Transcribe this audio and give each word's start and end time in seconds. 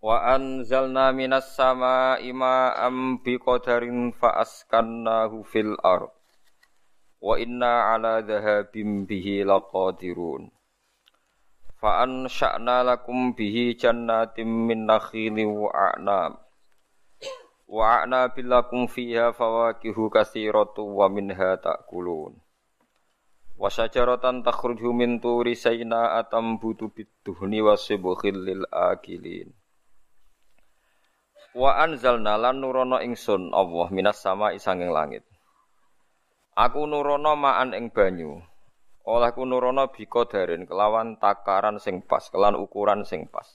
Wa 0.00 0.32
anzalna 0.32 1.12
minas 1.12 1.52
sama'i 1.52 2.32
ma'am 2.32 3.20
biqadarin 3.20 4.16
fa'askannahu 4.16 5.44
fil 5.44 5.76
ard. 5.84 6.08
Wa 7.20 7.36
inna 7.36 7.92
ala 7.92 8.24
dhahabim 8.24 9.04
bihi 9.04 9.44
laqadirun. 9.44 10.48
Fa 11.76 12.00
ansha'na 12.08 12.80
lakum 12.80 13.36
bihi 13.36 13.76
jannatin 13.76 14.48
min 14.48 14.88
nakhili 14.88 15.44
wa 15.44 15.68
a'nam. 15.68 16.40
Wa 17.68 18.00
a'nabil 18.00 18.48
lakum 18.48 18.88
fiha 18.88 19.36
fawakihu 19.36 20.08
katsiratu 20.08 20.80
wa 20.80 21.12
minha 21.12 21.60
ta'kulun. 21.60 22.40
Wa 23.60 23.68
syajaratan 23.68 24.40
takhruju 24.40 24.96
min 24.96 25.20
turi 25.20 25.52
sayna 25.52 26.16
atam 26.16 26.56
butu 26.56 26.88
bidduhni 26.88 27.60
wa 27.60 27.76
sibkhil 27.76 28.48
lil 28.48 28.64
akilin. 28.72 29.59
Wa 31.50 31.82
anzalna 31.82 32.38
lan 32.38 32.62
nurono 32.62 33.02
ingsun 33.02 33.50
Allah 33.50 33.90
minas 33.90 34.22
sama 34.22 34.54
isanging 34.54 34.94
langit. 34.94 35.26
Aku 36.54 36.86
nurono 36.86 37.34
ma'an 37.34 37.74
ing 37.74 37.90
banyu. 37.90 38.38
Olehku 39.02 39.42
nurono 39.42 39.90
bika 39.90 40.30
darin 40.30 40.62
kelawan 40.62 41.18
takaran 41.18 41.82
sing 41.82 42.06
pas, 42.06 42.22
kelan 42.30 42.54
ukuran 42.54 43.02
sing 43.02 43.26
pas. 43.26 43.50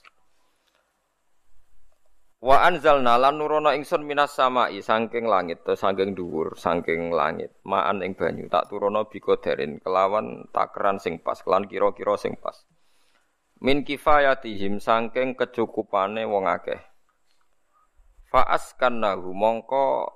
Wa 2.36 2.68
anzalna 2.68 3.16
lan 3.16 3.40
nurono 3.40 3.72
ingsun 3.72 4.04
minas 4.04 4.36
samai 4.36 4.76
saking 4.84 5.24
langit 5.24 5.64
to 5.64 5.72
saking 5.72 6.12
dhuwur 6.12 6.52
saking 6.52 7.08
langit 7.16 7.56
ma'an 7.64 8.04
ing 8.04 8.12
banyu 8.12 8.44
tak 8.52 8.68
turono 8.68 9.08
bika 9.08 9.40
darin 9.40 9.80
kelawan 9.80 10.44
takaran 10.52 11.00
sing 11.00 11.16
pas 11.24 11.40
kelan 11.40 11.64
kira-kira 11.64 12.20
sing 12.20 12.36
pas. 12.36 12.60
Min 13.64 13.88
kifayatihim 13.88 14.84
saking 14.84 15.32
kecukupane 15.32 16.28
wong 16.28 16.44
akeh. 16.44 16.95
Fa'askannahu 18.26 19.30
mongko 19.30 20.10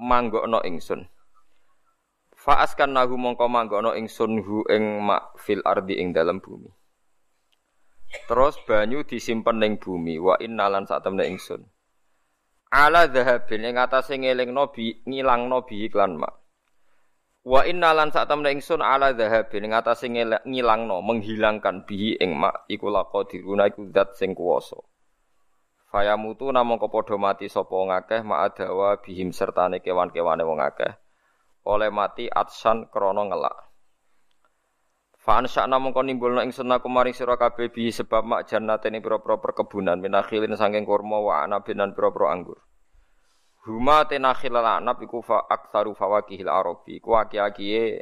manggokno 0.00 0.64
ingsun. 0.64 1.04
Fa'askannahu 2.32 3.14
mongko 3.20 3.46
manggokno 3.52 3.92
ingsun 3.92 4.40
hu 4.40 4.64
ing 4.72 5.04
mak 5.04 5.36
fil 5.36 5.60
ardi 5.62 6.00
ing 6.00 6.16
dalam 6.16 6.40
bumi. 6.40 6.72
Terus 8.28 8.56
banyu 8.64 9.04
disimpen 9.04 9.60
ning 9.60 9.76
bumi 9.76 10.16
wa 10.16 10.40
innalan 10.40 10.88
sak 10.88 11.04
temne 11.04 11.28
ingsun. 11.28 11.64
Ala 12.72 13.04
dhahabin 13.08 13.68
ing 13.68 13.76
atase 13.76 14.16
ngelingno 14.16 14.72
bi 14.72 15.04
ngilangno 15.04 15.68
bi 15.68 15.84
iklan 15.84 16.16
mak. 16.16 16.32
Wa 17.44 17.68
innalan 17.68 18.08
sak 18.08 18.24
temne 18.24 18.56
ingsun 18.56 18.80
ala 18.80 19.12
dhahabin 19.12 19.68
ing 19.68 19.72
atase 19.76 20.08
ngilangno 20.48 21.04
menghilangkan 21.04 21.84
bihi 21.84 22.20
ing 22.24 22.36
mak 22.40 22.64
iku 22.72 22.88
laqadiruna 22.88 23.68
iku 23.68 23.88
zat 23.92 24.16
sing 24.16 24.32
kuwasa. 24.32 24.80
Faya 25.92 26.16
mutu 26.16 26.48
namung 26.48 26.80
kepodo 26.80 27.20
mati 27.20 27.52
sapa 27.52 27.76
ngakeh 27.76 28.24
ma'adawa 28.24 29.04
bihim 29.04 29.28
sertane 29.28 29.84
kewan-kewane 29.84 30.40
wong 30.40 30.64
akeh. 30.64 30.88
Oleh 31.68 31.92
mati 31.92 32.32
atsan 32.32 32.88
krana 32.88 33.28
ngelak. 33.28 33.68
Fa'an 35.20 35.44
sya'na 35.44 35.76
mongko 35.76 36.00
nimbulna 36.00 36.48
ingsun 36.48 36.72
aku 36.72 36.88
maring 36.88 37.12
sira 37.12 37.36
kabeh 37.36 37.68
bi 37.68 37.92
sebab 37.92 38.24
mak 38.24 38.48
jannatene 38.48 39.04
pira-pira 39.04 39.36
perkebunan 39.36 40.00
minakhilin 40.00 40.56
saking 40.56 40.88
kurma 40.88 41.20
wa 41.20 41.44
anabin 41.44 41.76
lan 41.76 41.92
pira-pira 41.92 42.32
anggur. 42.32 42.58
Huma 43.68 44.08
tenakhil 44.08 44.56
anab 44.56 44.96
iku 45.04 45.20
fa 45.20 45.44
aktsaru 45.44 45.92
fawakihil 45.92 46.48
arabi. 46.48 47.04
Ku 47.04 47.20
aki-akiye 47.20 48.00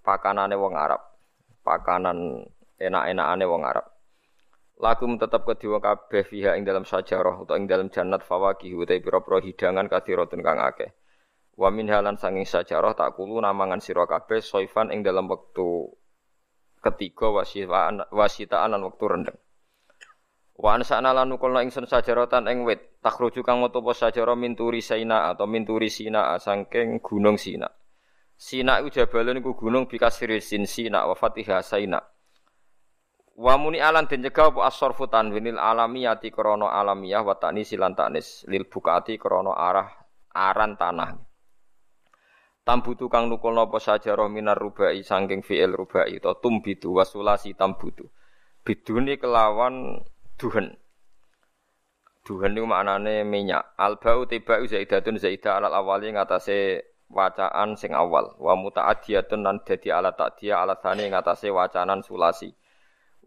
pakanane 0.00 0.56
wong 0.56 0.74
Arab. 0.80 1.04
Pakanan 1.60 2.40
enak-enakane 2.80 3.44
wong 3.44 3.62
Arab. 3.68 3.97
Lakum 4.78 5.18
tetap 5.18 5.42
kedua 5.42 5.82
kabeh 5.82 6.22
fiha 6.22 6.54
ing 6.54 6.62
dalam 6.62 6.86
sajarah 6.86 7.42
atau 7.42 7.58
ing 7.58 7.66
dalam 7.66 7.90
jannat 7.90 8.22
fawakih 8.22 8.78
utai 8.78 9.02
pira-pira 9.02 9.42
hidangan 9.42 9.90
kathiratun 9.90 10.38
kang 10.38 10.62
akeh. 10.62 10.94
Wa 11.58 11.74
min 11.74 11.90
halan 11.90 12.14
sanging 12.14 12.46
sajarah 12.46 12.94
tak 12.94 13.18
kulu 13.18 13.42
namangan 13.42 13.82
sira 13.82 14.06
kabeh 14.06 14.38
soifan 14.38 14.94
ing 14.94 15.02
dalam 15.02 15.26
waktu 15.26 15.90
ketiga 16.78 17.34
wasitaan 17.34 18.06
wasitaan 18.14 18.78
lan 18.78 18.86
waktu 18.86 19.04
rendeng. 19.10 19.38
Wa 20.58 20.74
ansana 20.74 21.14
lan 21.14 21.30
nukulna 21.30 21.62
ingsun 21.66 21.86
sajaratan 21.86 22.50
ing 22.50 22.66
wit 22.66 23.02
takhruju 23.02 23.46
kang 23.46 23.62
metu 23.62 23.78
apa 23.78 23.94
sajarah 23.94 24.34
min 24.34 24.58
turi 24.58 24.82
Sina 24.82 25.30
atau 25.30 25.46
min 25.46 25.62
turi 25.62 25.86
Sina 25.86 26.34
saking 26.38 26.98
gunung 26.98 27.38
Sina. 27.38 27.66
Sina 28.34 28.82
iku 28.82 28.90
jabalun 28.90 29.38
gunung 29.42 29.86
bikasir 29.86 30.34
sin 30.42 30.66
Sina 30.66 31.06
wa 31.06 31.14
Fatihah 31.14 31.62
Sina. 31.62 32.02
Wa 33.38 33.54
muni 33.54 33.78
alan 33.78 34.10
den 34.10 34.26
cegah 34.26 34.50
apa 34.50 34.66
as-sarfu 34.66 35.06
tanwinil 35.06 35.62
alamiyati 35.62 36.34
krana 36.34 36.74
alamiyah 36.74 37.22
wa 37.22 37.38
ta'nis 37.38 37.70
lan 37.78 37.94
ta'nis 37.94 38.42
lil 38.50 38.66
bukati 38.66 39.14
krana 39.14 39.54
arah 39.54 39.86
aran 40.34 40.74
tanah. 40.74 41.14
Tambutu 42.66 43.06
kang 43.06 43.30
nukulna 43.30 43.70
apa 43.70 43.78
sajarah 43.78 44.26
minar 44.26 44.58
rubai 44.58 45.00
saking 45.06 45.46
fi'il 45.46 45.70
rubai 45.70 46.18
to 46.18 46.34
tumbitu 46.42 46.90
wasulasi 46.92 47.54
tambutu. 47.54 48.10
Biduni 48.66 49.22
kelawan 49.22 50.02
duhen. 50.34 50.74
Duhen 52.26 52.52
niku 52.52 52.66
maknane 52.68 53.22
minyak. 53.24 53.72
Albau 53.78 54.26
tiba 54.26 54.60
zaidatun 54.66 55.16
zaidah 55.16 55.62
alal 55.62 55.78
awali 55.78 56.12
ngatasé 56.12 56.82
wacaan 57.08 57.78
sing 57.78 57.94
awal. 57.94 58.36
Wa 58.36 58.52
muta'addiyatun 58.52 59.46
lan 59.46 59.64
dadi 59.64 59.88
alat 59.88 60.18
ta'diyah 60.18 60.60
alat 60.60 60.82
sani 60.84 61.08
ngatasé 61.08 61.48
wacanan 61.48 62.04
sulasi. 62.04 62.52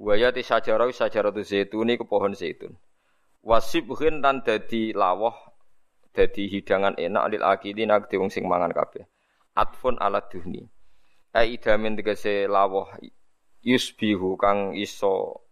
Waya 0.01 0.33
ti 0.33 0.41
sajarah 0.41 0.89
tu 1.29 1.45
zaitun 1.45 1.93
iku 1.93 2.09
pohon 2.09 2.33
zaitun. 2.33 2.73
Wasibhin 3.45 4.25
tan 4.25 4.41
dadi 4.41 4.97
lawah 4.97 5.37
dadi 6.09 6.49
hidangan 6.49 6.97
enak 6.97 7.37
lil 7.37 7.45
akidin 7.45 7.93
ak 7.93 8.09
wong 8.17 8.33
sing 8.33 8.49
mangan 8.49 8.73
kabeh. 8.73 9.05
Atfun 9.53 10.01
ala 10.01 10.25
duhni. 10.25 10.65
Idamin 11.37 11.93
tegese 12.01 12.49
lawah 12.49 12.97
yusbihu 13.61 14.41
kang 14.41 14.73
iso 14.73 15.45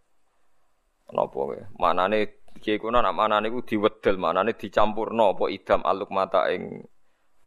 napa 1.14 1.40
wae. 1.46 1.62
Manane 1.78 2.42
kiye 2.58 2.82
kuna 2.82 3.06
nak 3.06 3.14
manane 3.14 3.54
iku 3.54 3.62
diwedel, 3.62 4.18
manane 4.18 4.58
dicampurno 4.58 5.38
apa 5.38 5.46
idam 5.54 5.86
aluk 5.86 6.10
mata 6.10 6.50
ing 6.50 6.90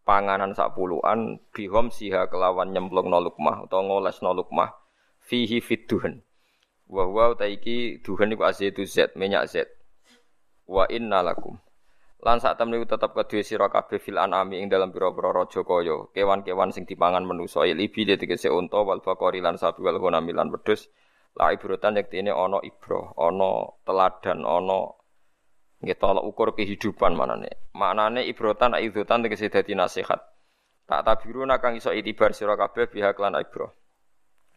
panganan 0.07 0.55
sak 0.55 0.79
puluhan 0.79 1.43
bihom 1.51 1.91
siha 1.91 2.31
kelawan 2.31 2.71
nyemplungno 2.71 3.19
lukmah 3.23 3.67
utawa 3.67 3.91
ngolesno 3.91 4.31
lukmah 4.39 4.71
fihi 5.19 5.59
fidduhen. 5.59 6.23
Wa 6.93 7.09
huwa 7.09 7.33
taiki 7.33 8.05
duhan 8.05 8.37
iku 8.37 8.45
azaitu 8.45 8.85
zat, 8.85 9.17
minyak 9.17 9.49
zat. 9.49 9.65
Wa 10.69 10.85
inna 10.93 11.25
lakum. 11.25 11.57
Lan 12.21 12.37
sak 12.37 12.61
temne 12.61 12.77
tetep 12.85 13.17
kedue 13.17 13.41
sira 13.41 13.73
kabeh 13.73 13.97
fil 13.97 14.21
anami 14.21 14.61
ing 14.61 14.69
dalam 14.69 14.93
pira-pira 14.93 15.33
raja 15.33 15.65
kaya, 15.65 16.13
kewan-kewan 16.13 16.69
sing 16.69 16.85
dipangan 16.85 17.25
manusa 17.25 17.65
libi 17.65 18.05
tegese 18.05 18.53
unta 18.53 18.79
wal 18.85 19.01
bakori 19.01 19.41
lan 19.41 19.57
sapi 19.57 19.81
wal 19.81 19.97
ghanami 19.97 20.37
lan 20.37 20.53
wedhus. 20.53 20.93
La 21.33 21.49
ibrotan 21.49 21.97
yektine 21.97 22.29
ana 22.29 22.61
ibro, 22.61 23.17
ana 23.17 23.73
teladan, 23.89 24.45
ana 24.45 24.93
nggih 25.81 25.97
tolak 25.97 26.29
ukur 26.29 26.53
kehidupan 26.53 27.17
manane. 27.17 27.73
Maknane 27.73 28.29
ibrotan 28.29 28.77
aidzatan 28.77 29.25
tegese 29.25 29.49
dadi 29.49 29.73
nasihat. 29.73 30.21
Tak 30.85 31.09
tabiruna 31.09 31.57
kang 31.57 31.73
iso 31.73 31.89
itibar 31.89 32.37
sira 32.37 32.53
kabeh 32.61 32.85
pihak 32.93 33.17
lan 33.17 33.41
ibro. 33.41 33.73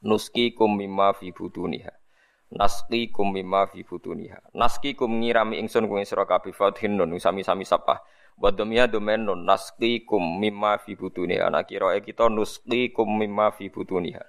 Nuski 0.04 0.52
kum 0.52 0.76
mimma 0.76 1.16
fi 1.16 1.32
butuniha 1.32 2.05
naski 2.52 3.10
kum 3.10 3.34
mimma 3.34 3.66
fi 3.72 3.82
butuniha. 3.82 4.54
Naski 4.54 4.94
kum 4.94 5.22
ngirami 5.22 5.58
ingsun 5.58 5.90
kuwi 5.90 6.06
sira 6.06 6.30
kabeh 6.30 6.54
fathin 6.54 6.98
nun 6.98 7.18
sami-sami 7.18 7.66
sapa 7.66 8.06
wa 8.38 8.52
domia 8.52 8.86
domen 8.86 9.26
nun 9.26 9.42
naski 9.48 10.06
kum 10.06 10.22
mimma 10.38 10.78
fi 10.78 10.94
butuniha. 10.94 11.50
Ana 11.50 11.66
kira 11.66 11.98
kita 12.02 12.30
nuski 12.30 12.94
kum 12.94 13.10
mimma 13.18 13.50
fi 13.56 13.70
butuniha. 13.74 14.22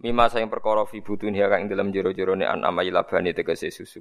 Mimma 0.00 0.32
sing 0.32 0.48
perkara 0.48 0.88
fi 0.88 1.04
butuniha 1.04 1.46
kang 1.52 1.68
dalam 1.68 1.92
jero-jerone 1.92 2.48
an 2.48 2.64
amai 2.64 2.88
labani 2.88 3.36
tegese 3.36 3.68
susu. 3.68 4.00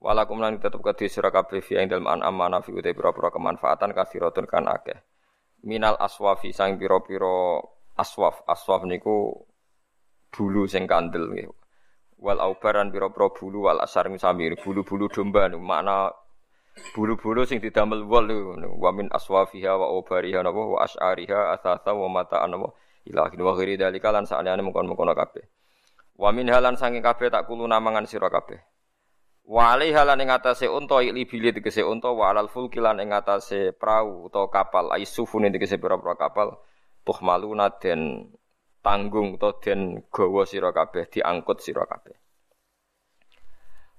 Walakum 0.00 0.40
lan 0.40 0.60
tetep 0.60 0.80
kedhe 0.80 1.08
sira 1.08 1.28
kabeh 1.28 1.60
fi 1.60 1.76
ing 1.76 1.92
dalem 1.92 2.08
an 2.08 2.20
amana 2.24 2.60
fi 2.64 2.72
uta 2.72 2.92
pira-pira 2.92 3.28
kemanfaatan 3.28 3.92
kathiratun 3.92 4.48
kan 4.48 4.64
akeh. 4.68 4.96
Minal 5.64 5.96
aswafi 6.00 6.52
sang 6.52 6.80
pira-pira 6.80 7.60
aswaf. 7.96 8.44
Aswaf 8.48 8.84
niku 8.88 9.32
bulu 10.32 10.68
sing 10.68 10.84
kandel 10.84 11.32
nggih 11.32 11.65
wal 12.18 12.40
aubaran 12.40 12.88
biro-biro 12.88 13.32
bulu 13.32 13.68
wal 13.68 13.80
asar 13.84 14.08
samir 14.16 14.56
bulu-bulu 14.56 15.08
domba 15.12 15.48
nu 15.48 15.60
makna 15.60 16.12
bulu-bulu 16.96 17.44
sing 17.44 17.60
didamel 17.60 18.04
wal 18.04 18.28
wa 18.76 18.90
min 18.92 19.08
aswafiha 19.12 19.76
wa 19.76 19.86
aubariha 19.92 20.40
napa 20.40 20.60
wa 20.60 20.78
asyariha 20.84 21.52
asasa 21.56 21.92
wa 21.92 22.08
mata 22.08 22.40
napa 22.48 22.72
ila 23.06 23.30
wa 23.30 23.52
ghairi 23.54 23.78
dalika 23.78 24.10
lan 24.10 24.26
sakjane 24.26 24.60
mengkon-mengkon 24.66 25.14
kabeh. 25.14 25.44
Wa 26.18 26.32
min 26.34 26.50
halan 26.50 26.74
saking 26.74 27.04
kabeh 27.04 27.30
tak 27.30 27.46
kulo 27.46 27.68
namangan 27.68 28.08
sira 28.08 28.26
kabeh. 28.32 28.58
Wa 29.46 29.78
alaiha 29.78 30.02
lan 30.02 30.18
ing 30.18 30.34
atase 30.34 30.66
unta 30.66 30.98
ili 31.06 31.22
bili 31.22 31.54
tegese 31.54 31.86
unta 31.86 32.10
wa 32.10 32.34
alal 32.34 32.50
fulki 32.50 32.82
lan 32.82 32.98
ing 32.98 33.14
atase 33.14 33.70
prau 33.78 34.26
utawa 34.26 34.50
kapal 34.50 34.90
ai 34.90 35.06
sufune 35.06 35.54
tegese 35.54 35.78
pira-pira 35.78 36.18
kapal 36.18 36.58
tuhmaluna 37.06 37.70
den 37.78 38.26
tanggung 38.86 39.34
to 39.34 39.50
den 39.58 40.06
gawa 40.14 40.46
sira 40.46 40.70
kabeh 40.70 41.10
diangkut 41.10 41.58
sira 41.58 41.82
kabeh. 41.90 42.14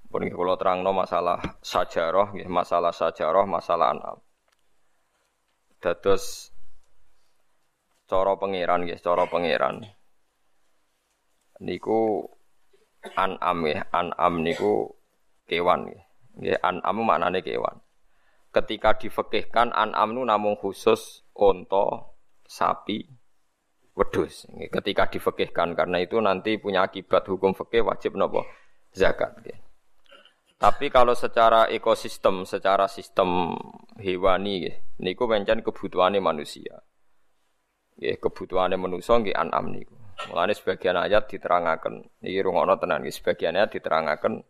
Pun 0.08 0.24
kula 0.32 0.56
terangno 0.56 0.96
masalah 0.96 1.60
sajarah 1.60 2.32
nggih, 2.32 2.48
masalah 2.48 2.96
sajarah, 2.96 3.44
masalah 3.44 3.92
anam. 3.92 4.24
Dados 5.84 6.56
cara 8.08 8.40
pangeran 8.40 8.88
nggih, 8.88 9.04
cara 9.04 9.28
pangeran. 9.28 9.84
Niku 11.60 12.24
anam 13.20 13.68
nggih, 13.68 13.92
anam 13.92 14.34
niku 14.40 14.96
kewan 15.44 15.92
nggih. 15.92 16.04
Nggih, 16.40 16.58
anam 16.64 17.04
maknane 17.04 17.44
kewan. 17.44 17.84
Ketika 18.56 18.96
difekihkan 18.96 19.76
anam 19.76 20.16
nu 20.16 20.24
namung 20.24 20.56
khusus 20.56 21.28
unta, 21.36 22.08
sapi, 22.48 23.27
wedus 23.98 24.46
ketika 24.70 25.10
difekihkan 25.10 25.74
karena 25.74 25.98
itu 25.98 26.22
nanti 26.22 26.62
punya 26.62 26.86
akibat 26.86 27.26
hukum 27.26 27.58
fikih 27.58 27.82
wajib 27.82 28.14
nopo 28.14 28.46
zakat. 28.94 29.42
Tapi 30.58 30.90
kalau 30.90 31.14
secara 31.14 31.70
ekosistem, 31.70 32.42
secara 32.46 32.90
sistem 32.90 33.54
hewani 34.02 34.70
niku 35.02 35.30
pancen 35.30 35.62
kebutuhannya 35.62 36.18
manusia. 36.18 36.82
Ya, 37.98 38.14
kebutuhannya 38.18 38.78
manusia 38.78 39.18
nggih 39.18 39.38
an'am 39.38 39.70
niku. 39.70 39.94
Mulane 40.30 40.58
sebagian 40.58 40.98
ayat 40.98 41.30
diterangaken, 41.30 42.10
niki 42.26 42.42
rungokno 42.42 42.74
tenan 42.82 43.06
nggih 43.06 43.14
sebagian 43.14 43.54
ayat 43.54 43.78
diterangaken 43.78 44.42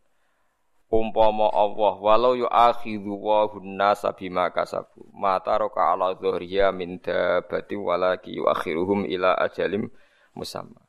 umpama 0.87 1.51
Allah 1.51 1.93
walau 1.99 2.33
yu'akhidhu 2.35 3.11
wa 3.19 3.47
hunnasa 3.51 4.15
bima 4.15 4.47
kasabu 4.55 5.03
mata 5.11 5.59
roka 5.59 5.83
ala 5.83 6.15
dhuhriya 6.15 6.71
min 6.71 7.03
dabati 7.03 7.75
walaki 7.75 8.39
yu'akhiruhum 8.39 9.03
ila 9.11 9.35
ajalim 9.35 9.91
musamma. 10.31 10.79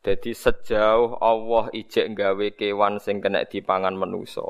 Jadi 0.00 0.32
sejauh 0.32 1.18
Allah 1.18 1.68
ijek 1.74 2.14
nggawe 2.14 2.46
kewan 2.54 3.02
sing 3.02 3.18
kena 3.18 3.42
dipangan 3.42 3.92
manusa 3.98 4.46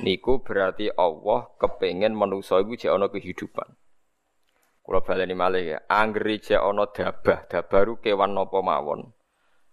niku 0.00 0.40
berarti 0.40 0.88
Allah 0.96 1.52
kepengen 1.60 2.16
manusa 2.16 2.60
iku 2.60 2.74
jek 2.74 2.92
ana 2.92 3.12
kehidupan. 3.12 3.76
Kula 4.82 5.04
baleni 5.04 5.36
malih 5.36 5.76
ya 5.76 5.78
anggere 5.86 6.40
jek 6.40 6.64
ana 6.64 6.88
dabah 6.88 7.44
dabaru 7.44 8.00
kewan 8.00 8.32
napa 8.32 8.58
mawon 8.64 9.12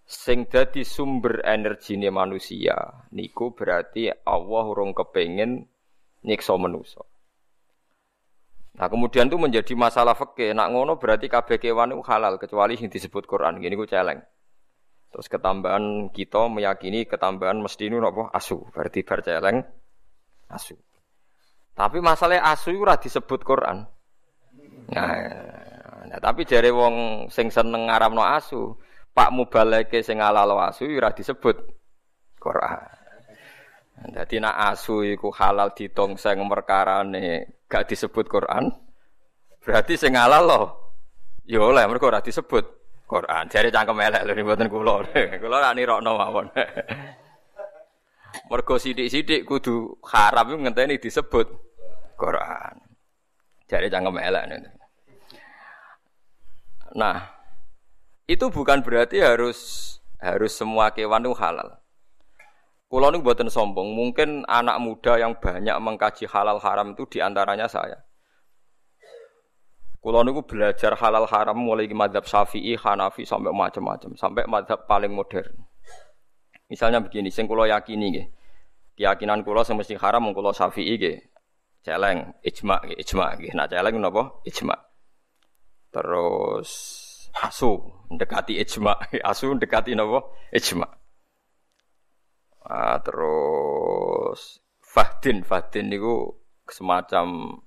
sing 0.05 0.45
dadi 0.45 0.85
sumber 0.85 1.41
energine 1.41 2.13
manusia 2.13 2.77
niku 3.09 3.57
berarti 3.57 4.13
Allah 4.13 4.63
urung 4.69 4.93
kepengin 4.93 5.65
nyiksa 6.21 6.53
manusia. 6.61 7.01
Nah 8.75 8.87
kemudian 8.91 9.31
itu 9.31 9.39
menjadi 9.39 9.73
masalah 9.73 10.13
fikih. 10.13 10.53
Nak 10.53 10.67
ngono 10.75 10.99
berarti 11.01 11.25
kabeh 11.31 11.57
kewan 11.57 11.95
itu 11.95 12.03
halal 12.05 12.35
kecuali 12.37 12.75
yang 12.75 12.91
disebut 12.91 13.23
Quran. 13.25 13.57
Gini 13.63 13.73
ku 13.73 13.87
celeng. 13.87 14.19
Terus 15.09 15.31
ketambahan 15.31 16.11
kita 16.11 16.51
meyakini 16.51 17.07
ketambahan 17.07 17.55
mesti 17.63 17.87
ini 17.87 17.97
apa? 18.03 18.35
Asu. 18.35 18.67
Berarti 18.75 18.99
bar 19.07 19.23
celeng 19.23 19.63
asu. 20.51 20.75
Tapi 21.75 22.03
masalah 22.03 22.43
asu 22.51 22.75
itu 22.75 22.83
disebut 22.83 23.47
Quran. 23.47 23.87
Nah, 24.91 25.11
nah 26.07 26.19
tapi 26.21 26.45
jare 26.45 26.69
wong 26.69 27.27
sing 27.31 27.49
seneng 27.49 27.89
ngaramno 27.89 28.21
asu, 28.21 28.75
Pak 29.15 29.31
mubaleke 29.31 30.03
sing 30.03 30.19
halal 30.19 30.51
asu 30.59 30.91
ora 30.91 31.15
disebut 31.15 31.55
Quran. 32.35 32.83
Dadi 34.11 34.43
nak 34.43 34.75
asu 34.75 35.07
iku 35.07 35.31
halal 35.31 35.71
ditongseng 35.71 36.43
perkarane 36.51 37.63
gak 37.71 37.87
disebut 37.87 38.27
Quran. 38.27 38.67
Berarti 39.63 39.95
sing 39.95 40.19
halal 40.19 40.43
loh. 40.43 40.65
Ya 41.47 41.63
oleh 41.63 41.87
mergo 41.87 42.11
ora 42.11 42.19
disebut 42.19 42.65
Quran. 43.07 43.47
Jare 43.47 43.71
cangkem 43.71 44.03
elek 44.03 44.21
lho 44.27 44.31
mboten 44.43 44.67
kula. 44.67 44.95
Kula 45.41 45.55
ora 45.63 45.71
nirokno 45.71 46.11
mawon. 46.19 46.51
Mergo 48.51 48.75
sithik-sithik 48.75 49.47
kudu 49.47 49.95
haram 50.11 50.51
iku 50.51 50.59
ngenteni 50.59 50.99
disebut 50.99 51.47
Quran. 52.19 52.75
Jare 53.63 53.87
cangkem 53.87 54.19
elek. 54.19 54.43
Nah, 56.99 57.34
itu 58.25 58.45
bukan 58.49 58.81
berarti 58.81 59.21
harus 59.21 59.57
harus 60.17 60.53
semua 60.57 60.89
kewan 60.89 61.25
itu 61.25 61.33
halal. 61.37 61.77
Kulo 62.85 63.09
ini 63.09 63.21
buatan 63.21 63.49
sombong. 63.49 63.93
Mungkin 63.97 64.45
anak 64.45 64.77
muda 64.77 65.17
yang 65.17 65.33
banyak 65.37 65.73
mengkaji 65.81 66.29
halal 66.29 66.61
haram 66.61 66.93
itu 66.93 67.05
di 67.09 67.19
antaranya 67.21 67.65
saya. 67.65 68.01
Kulo 70.01 70.21
niku 70.21 70.45
belajar 70.45 70.93
halal 71.01 71.25
haram 71.25 71.57
mulai 71.57 71.89
di 71.89 71.97
madhab 71.97 72.29
syafi'i, 72.29 72.77
hanafi 72.77 73.25
sampai 73.25 73.49
macam-macam, 73.49 74.13
sampai 74.13 74.45
madhab 74.45 74.85
paling 74.85 75.09
modern. 75.09 75.65
Misalnya 76.69 77.01
begini, 77.01 77.33
sing 77.33 77.49
kulo 77.49 77.65
yakini 77.65 78.07
gitu. 78.13 78.25
Keyakinan 79.01 79.41
kulo 79.41 79.65
semesti 79.65 79.97
haram 79.97 80.29
kulo 80.29 80.53
syafi'i 80.53 80.93
gitu. 81.01 81.25
Celeng, 81.85 82.37
ijma, 82.41 82.85
ijma, 82.97 83.37
gitu. 83.37 83.53
Nah 83.53 83.65
celeng 83.65 83.97
napa? 84.01 84.41
Ijma. 84.45 84.73
Terus 85.93 86.69
asu 87.43 87.83
mendekati 88.07 88.55
ijma. 88.61 88.95
Asu 89.29 89.51
mendekati 89.51 89.91
napa 89.97 90.23
ijma. 90.55 90.87
Ah, 92.65 92.97
terus 93.03 94.63
fahdin. 94.79 95.43
Fahdin 95.43 95.91
niku 95.91 96.31
semacam 96.65 97.59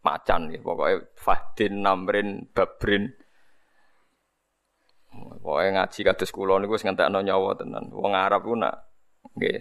macan 0.00 0.50
ya 0.50 0.58
pokoknya 0.64 1.06
fahdin 1.14 1.84
namrin 1.84 2.48
babrin. 2.50 3.12
Pokoknya 5.42 5.70
ngaji 5.84 6.00
kados 6.06 6.30
kula 6.32 6.58
niku 6.58 6.78
wis 6.78 6.86
ngentekno 6.86 7.20
nyawa 7.20 7.54
tenan. 7.58 7.92
Wong 7.92 8.12
Arab 8.16 8.46
ku 8.46 8.56
nak 8.56 8.74
nggih 9.36 9.58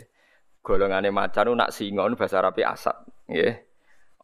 golongane 0.63 1.11
macan 1.11 1.51
ku 1.51 1.56
nak 1.57 1.73
singa 1.75 2.07
bahasa 2.15 2.41
Arabe 2.41 2.63
asad 2.65 2.97
nggih. 3.27 3.53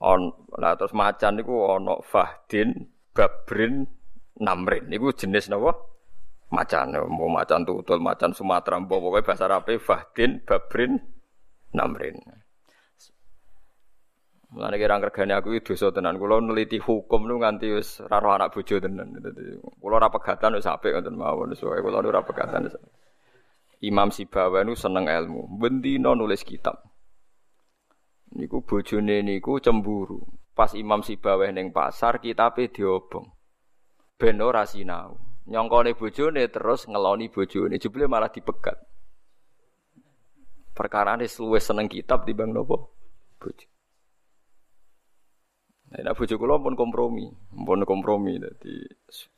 On 0.06 0.28
lah 0.60 0.76
terus 0.76 0.92
macan 0.92 1.40
niku 1.40 1.72
ana 1.72 2.04
fahdin 2.04 2.90
babrin 3.16 3.88
namrin 4.40 4.84
niku 4.92 5.16
jenis 5.16 5.48
napa 5.48 5.72
macan 6.52 6.94
mau 7.08 7.32
macan 7.32 7.64
tutul 7.64 8.00
macan 8.04 8.36
Sumatera 8.36 8.78
mbok 8.80 9.00
pokoke 9.00 9.22
bahasa 9.26 9.48
Arabe 9.48 9.80
fahdin 9.80 10.44
babrin 10.44 11.00
namrin 11.72 12.20
Mulane 14.56 14.80
kira 14.80 15.04
kergane 15.04 15.36
aku 15.36 15.60
itu 15.60 15.76
dosa 15.76 15.92
tenan. 15.92 16.16
Kula 16.16 16.40
neliti 16.40 16.80
hukum 16.80 17.28
nu 17.28 17.44
nganti 17.44 17.76
wis 17.76 18.00
ora 18.08 18.40
anak 18.40 18.56
bojo 18.56 18.80
tenan. 18.80 19.12
Kula 19.84 20.00
ora 20.00 20.08
pegatan 20.08 20.56
wis 20.56 20.64
apik 20.64 20.96
ngoten 20.96 21.12
mawon. 21.20 21.52
Soale 21.60 21.84
kula 21.84 22.00
ora 22.00 22.24
pegatan. 22.24 22.72
Imam 23.84 24.16
Sibawa 24.16 24.64
nu 24.64 24.72
seneng 24.80 25.12
ilmu. 25.12 25.60
Bendina 25.60 26.16
nulis 26.16 26.48
kitab. 26.48 26.88
Niku 28.32 28.64
bojone 28.64 29.28
niku 29.28 29.60
cemburu. 29.60 30.24
Pas 30.56 30.72
Imam 30.72 31.04
Sibawa 31.04 31.52
ning 31.52 31.76
pasar 31.76 32.24
kitabe 32.24 32.72
diobong 32.72 33.35
ben 34.16 34.40
ora 34.42 34.64
sinau. 34.66 35.20
Nyongkone 35.46 35.94
bojone 35.94 36.50
terus 36.50 36.90
ngeloni 36.90 37.30
bojone, 37.30 37.78
jebule 37.78 38.10
malah 38.10 38.34
dipegat. 38.34 38.82
Perkara 40.76 41.16
ini 41.16 41.30
luwih 41.30 41.62
seneng 41.62 41.88
kitab 41.88 42.26
bang 42.26 42.52
nopo 42.52 42.92
bojo. 43.40 43.68
Nah, 45.96 46.12
bojo 46.12 46.36
kula 46.36 46.60
pun 46.60 46.76
kompromi, 46.76 47.30
pun 47.54 47.80
kompromi 47.88 48.42
dadi 48.42 48.84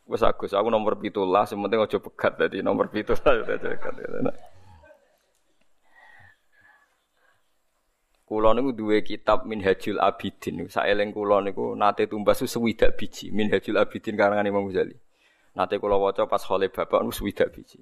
wis 0.08 0.24
Agus 0.24 0.56
aku 0.56 0.72
nomor 0.72 0.98
17, 0.98 1.14
sing 1.46 1.60
penting 1.62 1.84
aja 1.84 1.98
pegat 2.02 2.34
dadi 2.40 2.64
nomor 2.66 2.90
17 2.90 3.14
dadi 3.46 3.68
Kulo 8.28 8.52
niku 8.52 8.76
duwe 8.76 9.08
kitab 9.08 9.48
Minhajul 9.48 10.04
Abidin. 10.04 10.68
Saeling 10.68 11.16
kulo 11.16 11.40
niku 11.40 11.80
nate 11.80 12.12
tumbas 12.12 12.44
sewidak 12.44 13.00
biji 13.00 13.32
Minhajul 13.32 13.80
Abidin 13.80 14.20
karangan 14.20 14.44
Imam 14.44 14.68
Ghazali. 14.68 15.00
Nate 15.56 15.80
kulo 15.80 15.96
waca 16.04 16.28
pas 16.28 16.44
khole 16.44 16.68
bapak 16.68 17.08
niku 17.08 17.24
sewidak 17.24 17.56
biji. 17.56 17.80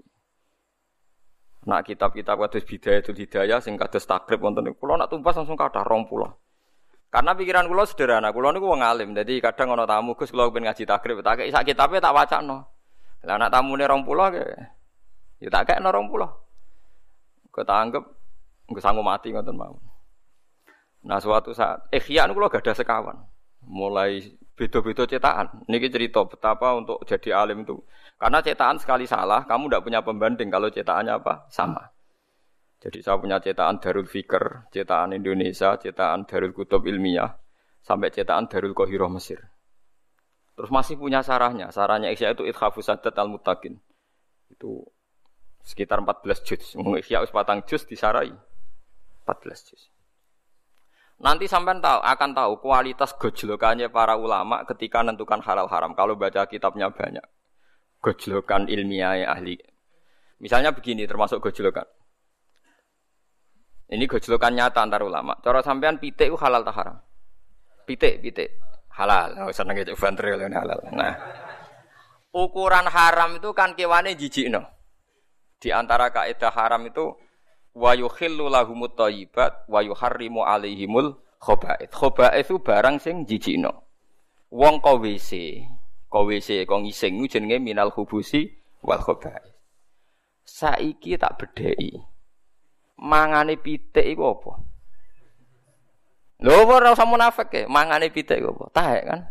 Nak 1.65 1.81
kitab-kitab 1.89 2.37
kados 2.37 2.61
Bidayatul 2.61 3.17
Hidayah 3.17 3.57
sing 3.57 3.73
kados 3.73 4.05
takrib 4.05 4.37
wonten 4.45 4.69
niku 4.69 4.85
kulo 4.85 5.01
nak 5.01 5.09
tumbas 5.09 5.33
langsung 5.33 5.57
kathah 5.57 5.81
20. 5.81 6.13
Karena 7.09 7.33
pikiran 7.33 7.65
kulo 7.65 7.81
sederhana, 7.89 8.29
kulo 8.29 8.53
niku 8.53 8.69
wong 8.69 8.85
alim. 8.85 9.17
Jadi 9.17 9.41
kadang 9.41 9.73
ana 9.73 9.89
tamu 9.89 10.13
Gus 10.13 10.29
kulo 10.29 10.53
ben 10.53 10.69
ngaji 10.69 10.85
takrib, 10.85 11.25
tak 11.25 11.41
kei 11.41 11.49
sak 11.49 11.65
kitabe 11.65 11.97
tak 11.97 12.13
wacana. 12.13 12.69
Lah 13.25 13.41
nak 13.41 13.49
tamune 13.49 13.89
20 13.89 14.05
ke 14.29 14.43
ya 15.41 15.49
tak 15.49 15.73
kekno 15.73 15.89
20. 15.89 17.49
Kita 17.49 17.73
anggap 17.81 18.03
nggak 18.69 18.83
sanggup 18.85 19.01
mati 19.01 19.33
ngoten 19.33 19.57
mau. 19.57 19.94
Nah 21.05 21.21
suatu 21.21 21.53
saat 21.53 21.85
ikhya 21.93 22.25
niku 22.25 22.49
gak 22.49 22.65
ada 22.65 22.73
sekawan. 22.73 23.17
Mulai 23.65 24.25
beda-beda 24.57 25.05
cetakan. 25.05 25.65
Niki 25.69 25.93
cerita 25.93 26.25
betapa 26.25 26.73
untuk 26.73 27.05
jadi 27.05 27.45
alim 27.45 27.61
itu. 27.65 27.77
Karena 28.17 28.41
cetakan 28.41 28.81
sekali 28.81 29.05
salah, 29.05 29.43
kamu 29.45 29.69
tidak 29.69 29.83
punya 29.85 29.99
pembanding 30.01 30.49
kalau 30.49 30.71
cetakannya 30.71 31.19
apa? 31.19 31.45
Sama. 31.51 31.83
Jadi 32.79 33.01
saya 33.01 33.17
punya 33.17 33.37
cetakan 33.41 33.81
Darul 33.81 34.07
Fikr, 34.07 34.69
cetakan 34.71 35.17
Indonesia, 35.17 35.75
cetakan 35.77 36.25
Darul 36.29 36.53
Kutub 36.53 36.85
Ilmiah, 36.85 37.33
sampai 37.81 38.13
cetakan 38.13 38.47
Darul 38.47 38.77
Qahiroh 38.77 39.09
Mesir. 39.09 39.41
Terus 40.55 40.71
masih 40.71 40.95
punya 40.95 41.19
sarahnya. 41.19 41.67
Sarahnya 41.73 42.13
Ikhya 42.15 42.31
itu 42.31 42.47
Ithafu 42.47 42.79
Sadat 42.79 43.11
Al-Mutakin. 43.11 43.75
Itu 44.47 44.87
sekitar 45.67 45.99
14 45.99 46.45
juz. 46.47 46.79
Ikhya 46.79 47.27
patang 47.27 47.65
juz 47.67 47.83
disarai 47.83 48.31
14 49.27 49.67
juz. 49.67 49.91
Nanti 51.15 51.47
sampai 51.47 51.79
tahu 51.79 51.99
akan 52.03 52.29
tahu 52.35 52.51
kualitas 52.59 53.15
gojlokannya 53.15 53.87
para 53.87 54.19
ulama 54.19 54.67
ketika 54.67 54.99
menentukan 54.99 55.39
halal 55.39 55.71
haram. 55.71 55.95
Kalau 55.95 56.19
baca 56.19 56.43
kitabnya 56.43 56.91
banyak, 56.91 57.23
gojlokan 58.03 58.67
ilmiah 58.67 59.23
ahli. 59.23 59.55
Misalnya 60.43 60.75
begini, 60.75 61.07
termasuk 61.07 61.39
gojlokan. 61.39 61.87
Ini 63.85 64.03
gojlokan 64.09 64.53
nyata 64.57 64.81
antar 64.83 65.05
ulama. 65.05 65.37
Cara 65.39 65.61
sampean 65.61 66.01
pitik 66.01 66.33
itu 66.33 66.37
halal 66.41 66.65
tak 66.65 66.75
haram? 66.75 66.97
Pitik, 67.85 68.19
pitik. 68.19 68.49
Halal. 68.91 69.37
Oh, 69.45 69.51
seneng 69.53 69.77
itu 69.77 69.93
halal. 69.95 70.79
Nah, 70.91 71.13
ukuran 72.35 72.87
haram 72.89 73.37
itu 73.37 73.53
kan 73.55 73.77
kewane 73.77 74.17
jijik 74.17 74.51
no. 74.51 74.65
Di 75.61 75.71
antara 75.71 76.11
kaidah 76.11 76.51
haram 76.51 76.83
itu 76.83 77.13
wa 77.75 77.91
yukhillu 77.91 78.47
lahumut 78.47 78.95
thayyibat 78.95 79.67
wa 79.67 79.83
yuharrimu 79.83 80.47
alaihimul 80.47 81.19
khaba'ith. 81.43 81.91
Khaba'ith 81.91 82.47
itu 82.47 82.63
barang 82.63 82.97
sing 83.03 83.27
jijikno. 83.27 83.83
Wong 84.55 84.79
kok 84.79 85.03
WC, 85.03 85.61
kok 86.07 86.23
WC 86.23 86.63
kok 86.63 86.79
ngising 86.79 87.19
jenenge 87.27 87.59
minal 87.59 87.91
hubusi 87.91 88.47
wal 88.79 89.03
khaba'ith. 89.03 89.51
Saiki 90.47 91.19
tak 91.19 91.35
bedheki. 91.35 91.99
Mangane 92.95 93.59
pitik 93.59 94.07
iku 94.07 94.39
apa? 94.39 94.51
Lho 96.47 96.63
ora 96.63 96.95
usah 96.95 97.03
munafik 97.03 97.51
e, 97.51 97.61
mangane 97.67 98.07
pitik 98.07 98.39
iku 98.39 98.55
apa? 98.55 98.71
Kan? 99.03 99.21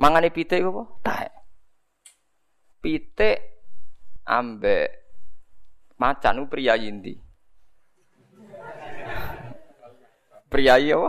Mangane 0.00 0.32
pitik 0.32 0.64
iku 0.64 0.72
apa? 0.72 0.84
Taek. 1.04 1.32
Pitik 2.80 3.38
ambek 4.24 5.01
macan 6.02 6.50
pria 6.50 6.74
yindi. 6.74 7.14
Pria 10.50 10.74
apa? 10.74 11.08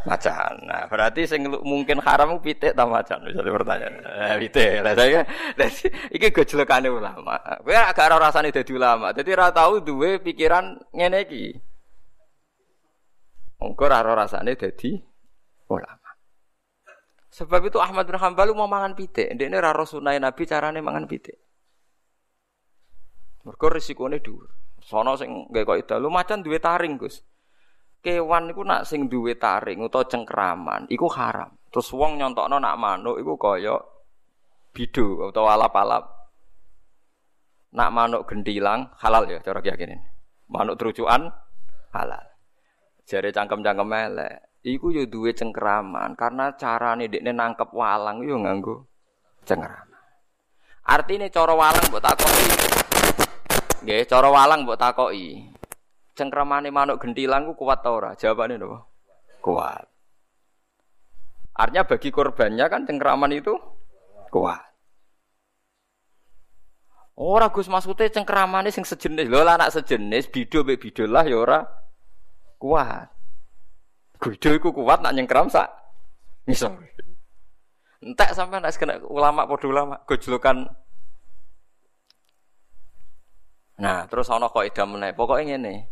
Macan. 0.00 0.64
Nah, 0.64 0.88
berarti 0.88 1.28
sing 1.28 1.44
mungkin 1.44 2.00
haram 2.00 2.40
pitik 2.40 2.72
ta 2.72 2.88
macan 2.88 3.20
bisa 3.20 3.44
pertanyaan. 3.44 4.00
Eh 4.00 4.36
pitik. 4.40 4.80
Lah 4.80 4.96
saya 4.96 5.28
iki 6.08 6.32
gojlekane 6.32 6.88
ulama. 6.88 7.36
Kowe 7.60 7.76
agak 7.76 8.08
ora 8.08 8.30
rasane 8.30 8.48
dadi 8.48 8.72
ulama. 8.72 9.12
Dadi 9.12 9.28
ora 9.36 9.52
tau 9.52 9.82
duwe 9.84 10.22
pikiran 10.24 10.80
ngene 10.96 11.28
iki. 11.28 11.52
Engko 13.60 13.84
ora 13.84 14.00
rasane 14.00 14.56
dadi 14.56 14.96
ulama. 15.68 16.08
Sebab 17.28 17.60
itu 17.68 17.76
Ahmad 17.76 18.08
bin 18.08 18.16
Hanbal 18.16 18.56
mau 18.56 18.64
mangan 18.64 18.96
pitik. 18.96 19.28
Ndekne 19.36 19.60
ora 19.60 19.76
sunah 19.84 20.16
Nabi 20.16 20.42
carane 20.48 20.80
mangan 20.80 21.04
pitik. 21.04 21.36
Mergo 23.44 23.66
risikone 23.72 24.20
dhuwur. 24.20 24.48
Sono 24.80 25.16
sing 25.16 25.48
gawe 25.52 25.64
kok 25.64 25.96
lu 26.00 26.08
macan 26.12 26.40
duwe 26.44 26.60
taring, 26.60 26.96
Gus. 27.00 27.24
Kewan 28.00 28.48
iku 28.48 28.64
nak 28.64 28.88
sing 28.88 29.12
duwe 29.12 29.36
taring 29.36 29.84
utawa 29.84 30.08
cengkraman 30.08 30.88
iku 30.88 31.04
haram. 31.12 31.52
Terus 31.68 31.92
wong 31.92 32.16
nyontokno 32.16 32.56
nak 32.56 32.80
manuk 32.80 33.20
iku 33.20 33.36
kaya 33.36 33.76
bidu 34.72 35.28
utawa 35.28 35.60
alap-alap. 35.60 36.04
Nak 37.76 37.92
manuk 37.92 38.24
gendilang 38.24 38.88
halal 38.98 39.28
ya 39.28 39.38
cara 39.44 39.60
keyakinan. 39.60 40.00
Manuk 40.48 40.80
terucukan 40.80 41.28
halal. 41.92 42.24
Jare 43.04 43.30
cangkem-cangkem 43.30 43.92
elek. 43.92 44.34
Iku 44.64 44.92
yo 44.92 45.04
duwe 45.04 45.36
cengkraman 45.36 46.16
karena 46.16 46.56
carane 46.56 47.08
dekne 47.08 47.36
nangkep 47.36 47.68
walang 47.72 48.24
yo 48.24 48.40
nganggo 48.40 48.88
cengkraman. 49.44 50.00
Artinya 50.88 51.28
cara 51.28 51.52
walang 51.52 51.84
mbok 51.92 52.00
takoki 52.00 52.89
Nggih, 53.80 54.04
cara 54.04 54.28
walang 54.28 54.68
mbok 54.68 54.76
takoki. 54.76 55.48
Cengkramane 56.12 56.68
manuk 56.68 57.00
gentilang 57.00 57.48
ku 57.48 57.56
kuat 57.56 57.80
ta 57.80 57.88
ora? 57.88 58.12
Jawabane 58.12 58.60
napa? 58.60 58.84
Kuat. 59.40 59.88
Artinya 61.56 61.88
bagi 61.88 62.12
korbannya 62.12 62.66
kan 62.68 62.84
cengkraman 62.84 63.32
itu 63.32 63.56
kuat. 64.28 64.60
Ora 67.20 67.48
Gus 67.52 67.68
maksudnya 67.72 68.12
cengkramane 68.12 68.68
sing 68.68 68.84
sejenis. 68.84 69.28
Lho 69.32 69.44
anak 69.44 69.72
sejenis 69.72 70.28
bido 70.28 70.60
mbek 70.60 70.80
bido 70.80 71.04
lah 71.08 71.24
ya 71.24 71.40
ora 71.40 71.64
kuat. 72.60 73.08
Bido 74.20 74.50
iku 74.56 74.76
kuat 74.76 75.00
nak 75.00 75.16
nyengkram 75.16 75.48
sak 75.48 75.68
ngisor. 76.44 76.76
Entek 78.00 78.32
sampai 78.36 78.60
nek 78.60 79.04
ulama 79.08 79.44
padha 79.48 79.66
ulama 79.68 79.96
gojlokan 80.04 80.68
Nah, 83.80 84.04
terus 84.06 84.28
ana 84.28 84.52
kaidah 84.52 84.84
meneh. 84.84 85.16
Pokoke 85.16 85.42
ngene. 85.48 85.88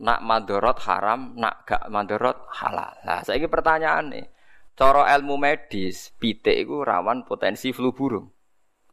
Nak 0.00 0.22
mandorot 0.24 0.78
haram, 0.86 1.34
nak 1.36 1.66
gak 1.66 1.90
mandorot 1.90 2.48
halal. 2.56 2.94
Nah, 3.04 3.20
saiki 3.20 3.50
pertanyaane, 3.50 4.32
cara 4.72 5.04
ilmu 5.18 5.36
medis, 5.36 6.14
pitik 6.16 6.56
iku 6.56 6.86
rawan 6.86 7.26
potensi 7.26 7.68
flu 7.74 7.92
burung. 7.92 8.24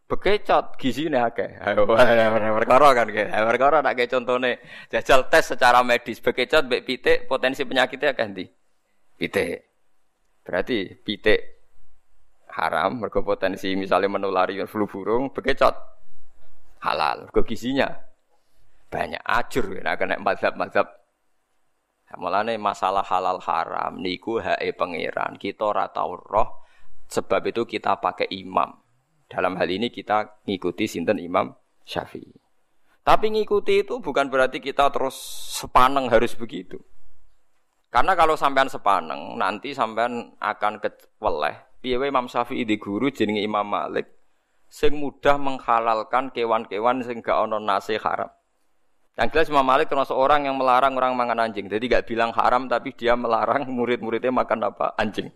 Bekecot 0.08 0.76
gizine 0.80 1.20
akeh. 1.20 1.64
Perkara 2.60 2.88
kan 2.96 3.08
ke. 3.12 3.28
Perkara 3.28 3.84
nak 3.84 4.00
contone 4.08 4.60
jajal 4.88 5.28
tes 5.28 5.52
secara 5.52 5.84
medis 5.84 6.24
bekecot 6.24 6.64
mbek 6.64 6.84
pitik 6.88 7.18
potensi 7.28 7.68
penyakitnya 7.68 8.16
akeh 8.16 8.28
ndi? 8.32 8.46
Pitik. 9.20 9.68
Berarti 10.48 10.96
pitik 10.96 11.40
haram 12.56 13.04
mergo 13.04 13.20
potensi 13.20 13.76
misalnya 13.76 14.08
menulari 14.08 14.56
flu 14.64 14.88
burung 14.88 15.28
bekecot 15.36 15.76
halal. 16.88 17.28
Mergo 17.28 17.44
gizinya 17.44 18.07
banyak 18.88 19.20
ajur 19.24 19.84
nah 19.84 20.00
kena 20.00 20.16
mazhab-mazhab 20.20 20.98
Mulane 22.16 22.56
masalah 22.56 23.04
halal 23.04 23.44
haram 23.44 24.00
niku 24.00 24.40
hae 24.40 24.72
pangeran. 24.72 25.36
Kita 25.36 25.76
ora 25.76 25.92
tau 25.92 26.16
roh 26.16 26.64
sebab 27.12 27.52
itu 27.52 27.68
kita 27.68 28.00
pakai 28.00 28.32
imam. 28.32 28.72
Dalam 29.28 29.60
hal 29.60 29.68
ini 29.68 29.92
kita 29.92 30.48
ngikuti 30.48 30.88
sinten 30.88 31.20
Imam 31.20 31.52
Syafi'i. 31.84 32.32
Tapi 33.04 33.28
ngikuti 33.36 33.84
itu 33.84 34.00
bukan 34.00 34.32
berarti 34.32 34.64
kita 34.64 34.88
terus 34.88 35.20
sepaneng 35.60 36.08
harus 36.08 36.32
begitu. 36.32 36.80
Karena 37.92 38.16
kalau 38.16 38.40
sampean 38.40 38.72
sepaneng, 38.72 39.36
nanti 39.36 39.76
sampean 39.76 40.32
akan 40.40 40.80
keweleh. 40.80 41.56
Piye 41.84 42.00
Imam 42.00 42.32
Syafi'i 42.32 42.64
di 42.64 42.80
guru 42.80 43.12
jenenge 43.12 43.44
Imam 43.44 43.68
Malik 43.68 44.08
sing 44.68 45.00
mudah 45.00 45.40
menghalalkan 45.40 46.32
kewan-kewan 46.32 47.04
sing 47.04 47.20
gak 47.20 47.36
ono 47.36 47.60
nasi 47.60 48.00
haram. 48.00 48.32
Yang 49.18 49.30
jelas 49.34 49.48
Imam 49.50 49.66
Malik 49.66 49.90
termasuk 49.90 50.14
orang 50.14 50.46
yang 50.46 50.62
melarang 50.62 50.94
orang 50.94 51.18
makan 51.18 51.50
anjing. 51.50 51.66
Jadi 51.66 51.90
gak 51.90 52.06
bilang 52.06 52.30
haram 52.38 52.70
tapi 52.70 52.94
dia 52.94 53.18
melarang 53.18 53.66
murid-muridnya 53.66 54.30
makan 54.30 54.70
apa? 54.70 54.94
Anjing. 54.94 55.34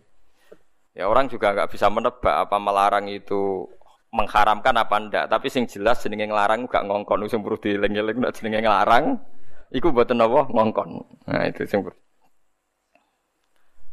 Ya 0.94 1.10
orang 1.10 1.26
juga 1.26 1.56
nggak 1.56 1.72
bisa 1.72 1.90
menebak 1.90 2.46
apa 2.46 2.62
melarang 2.62 3.10
itu 3.10 3.66
mengharamkan 4.14 4.78
apa 4.78 4.96
ndak. 5.02 5.26
Tapi 5.34 5.48
sing 5.50 5.66
jelas 5.66 5.98
jenenge 6.06 6.30
ngelarang 6.30 6.70
gak 6.70 6.86
ngongkon 6.86 7.26
sing 7.26 7.42
perlu 7.42 7.58
dieling-eling 7.58 8.22
nek 8.22 8.38
jenenge 8.38 8.62
ngelarang 8.62 9.18
iku 9.74 9.90
mboten 9.90 10.22
napa 10.22 10.46
ngongkon. 10.46 10.90
Nah 11.26 11.44
itu 11.50 11.66
sing 11.66 11.82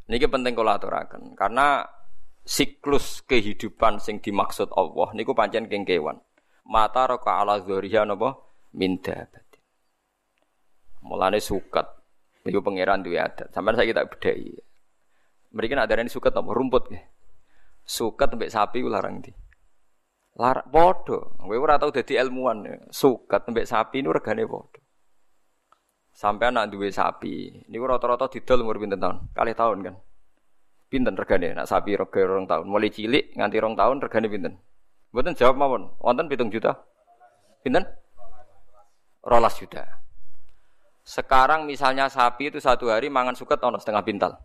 Niki 0.08 0.24
penting 0.24 0.56
kula 0.56 0.80
aturaken 0.80 1.36
karena 1.36 1.84
siklus 2.44 3.20
kehidupan 3.28 4.00
sing 4.00 4.24
dimaksud 4.24 4.72
Allah 4.72 5.12
niku 5.16 5.32
pancen 5.32 5.64
keng 5.68 5.88
kewan. 5.88 6.20
Mata 6.68 7.08
roka 7.08 7.40
ala 7.40 7.56
dzuriya 7.60 8.04
napa 8.04 8.36
min 8.76 9.00
Mulane 11.04 11.38
suket. 11.38 11.86
Niku 12.46 12.62
pangeran 12.64 13.04
duwe 13.04 13.18
adat. 13.20 13.52
Sampeyan 13.52 13.76
saya 13.78 13.92
tak 13.92 14.08
bedai. 14.16 14.54
Mereka 15.52 15.74
nak 15.76 15.88
darani 15.88 16.10
suket 16.12 16.32
apa 16.32 16.50
rumput 16.50 16.92
nggih. 16.92 17.04
Suket 17.84 18.36
mbek 18.36 18.52
sapi 18.52 18.84
ku 18.84 18.88
larang 18.92 19.24
ndi? 19.24 19.32
Lar 20.38 20.68
padha. 20.68 21.18
Kowe 21.40 21.56
ora 21.56 21.80
tau 21.80 21.88
dadi 21.92 22.16
ilmuwan. 22.16 22.88
Suket 22.92 23.48
mbek 23.48 23.64
sapi 23.64 24.04
niku 24.04 24.16
regane 24.16 24.44
padha. 24.44 24.80
Sampai 26.18 26.50
anak 26.50 26.74
duwe 26.74 26.90
sapi, 26.90 27.62
niku 27.70 27.86
rata-rata 27.86 28.26
didol 28.26 28.66
umur 28.66 28.82
pinten 28.82 28.98
tahun? 28.98 29.30
Kali 29.30 29.54
tahun 29.54 29.78
kan. 29.86 29.94
Pinten 30.90 31.14
regane 31.14 31.54
nak 31.54 31.70
sapi 31.70 31.94
rega 31.94 32.20
rong 32.26 32.50
tahun. 32.50 32.66
Mulai 32.66 32.90
cilik 32.90 33.38
nganti 33.38 33.56
rong 33.62 33.78
tahun 33.78 34.02
regane 34.02 34.26
pinten? 34.26 34.58
Mboten 35.14 35.38
jawab 35.38 35.54
mawon. 35.54 35.94
Wonten 36.02 36.26
pitung 36.26 36.50
juta. 36.50 36.74
Pinten? 37.62 37.86
Rolas 39.22 39.54
juta. 39.62 39.86
Sekarang 41.08 41.64
misalnya 41.64 42.04
sapi 42.12 42.52
itu 42.52 42.60
satu 42.60 42.92
hari 42.92 43.08
mangan 43.08 43.32
suket 43.32 43.56
ono 43.64 43.80
setengah 43.80 44.04
pintal. 44.04 44.36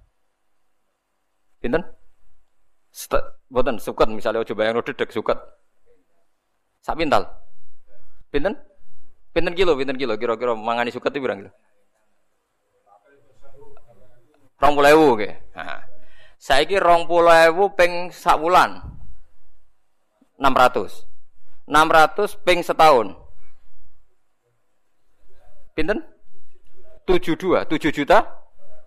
Pinten? 1.60 1.84
Boten 3.51 3.75
suket 3.84 4.08
misalnya 4.08 4.48
coba 4.48 4.72
yang 4.72 4.79
dedek 4.79 5.12
suket. 5.12 5.36
Sak 6.79 6.96
pintal. 6.96 7.27
Pinten? 8.32 8.55
Pinten 9.36 9.51
kilo, 9.60 9.75
pinten 9.75 10.00
kilo 10.00 10.15
kira-kira 10.15 10.55
mangani 10.55 10.88
suket 10.88 11.12
itu 11.12 11.20
berapa 11.20 11.43
kilo? 11.43 11.51
Rong 14.63 14.74
puluh 14.79 14.89
ewu 14.96 15.08
ke. 15.20 15.36
Nah. 15.60 15.84
Saiki 16.39 16.79
rong 16.79 17.12
puluh 17.12 17.36
ewu 17.51 17.75
peng 17.75 18.08
sak 18.08 18.39
bulan. 18.39 18.79
Enam 20.39 20.55
ratus. 20.55 21.03
Enam 21.67 21.91
ratus 21.91 22.39
peng 22.39 22.63
setahun. 22.63 23.20
Pinten? 25.75 26.12
Tujuh 27.03 27.36
dua, 27.36 27.67
tujuh 27.67 27.91
juta 27.91 28.24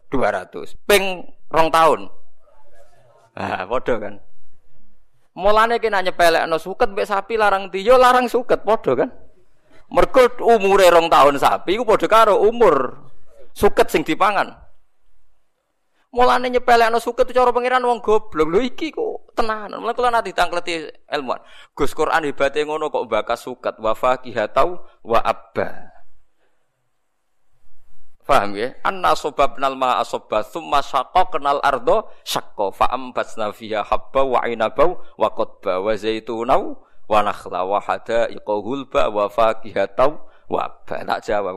dua 0.09 0.33
ratus. 0.33 0.77
Ping 0.89 1.25
rong 1.53 1.69
tahun. 1.71 2.01
Ah, 3.37 3.69
bodoh 3.69 4.01
kan. 4.01 4.17
Mulane 5.37 5.77
kena 5.77 6.01
nyepelek 6.01 6.49
no 6.49 6.57
suket 6.57 6.89
mbek 6.97 7.05
sapi 7.05 7.37
larang 7.37 7.69
tiyo 7.69 8.01
larang 8.01 8.25
suket 8.25 8.65
bodoh 8.65 8.97
kan. 8.97 9.13
Mergo 9.93 10.27
umure 10.43 10.89
rong 10.89 11.13
tahun 11.13 11.37
sapi 11.37 11.77
ku 11.77 11.85
padha 11.85 12.09
karo 12.09 12.41
umur 12.41 13.05
suket 13.53 13.93
sing 13.93 14.01
dipangan. 14.01 14.57
Mulane 16.17 16.49
nyepelek 16.49 16.89
no 16.89 16.97
suket 16.97 17.29
cara 17.37 17.53
pangeran 17.53 17.85
wong 17.85 18.01
goblok. 18.01 18.49
Lho 18.49 18.65
iki 18.65 18.89
ku 18.89 19.29
tenanan. 19.37 19.85
Mulane 19.85 19.93
kula 19.93 20.09
nanti 20.09 20.33
tangkleti 20.33 20.89
ilmuwan. 21.13 21.45
Gus 21.77 21.93
Quran 21.93 22.25
hebate 22.25 22.65
ngono 22.65 22.89
kok 22.89 23.05
bakas 23.05 23.45
suket 23.45 23.77
wa 23.77 23.93
faqihatau 23.93 24.81
wa 25.05 25.21
abba. 25.21 25.96
Paham 28.27 28.59
ya? 28.59 28.75
Anna 28.83 29.15
sobabnal 29.15 29.79
ma 29.79 30.03
asobba 30.03 30.43
thumma 30.43 30.83
syaqqa 30.83 31.31
kenal 31.31 31.63
ardo 31.63 32.11
syaqqa 32.27 32.75
fa 32.75 32.91
ambatna 32.91 33.55
fiha 33.55 33.87
habba 33.87 34.27
wa 34.27 34.43
inabau 34.51 34.99
wa 35.15 35.31
qadba 35.31 35.79
wa 35.79 35.95
zaitunau 35.95 36.75
wa 37.07 37.23
nakhla 37.23 37.63
wa 37.63 37.79
hadaiqa 37.79 38.55
hulba 38.59 39.15
wa 39.15 39.31
faqihatau 39.31 40.19
wa 40.51 40.59
abba. 40.67 41.07
Tak 41.07 41.23
jawab 41.23 41.55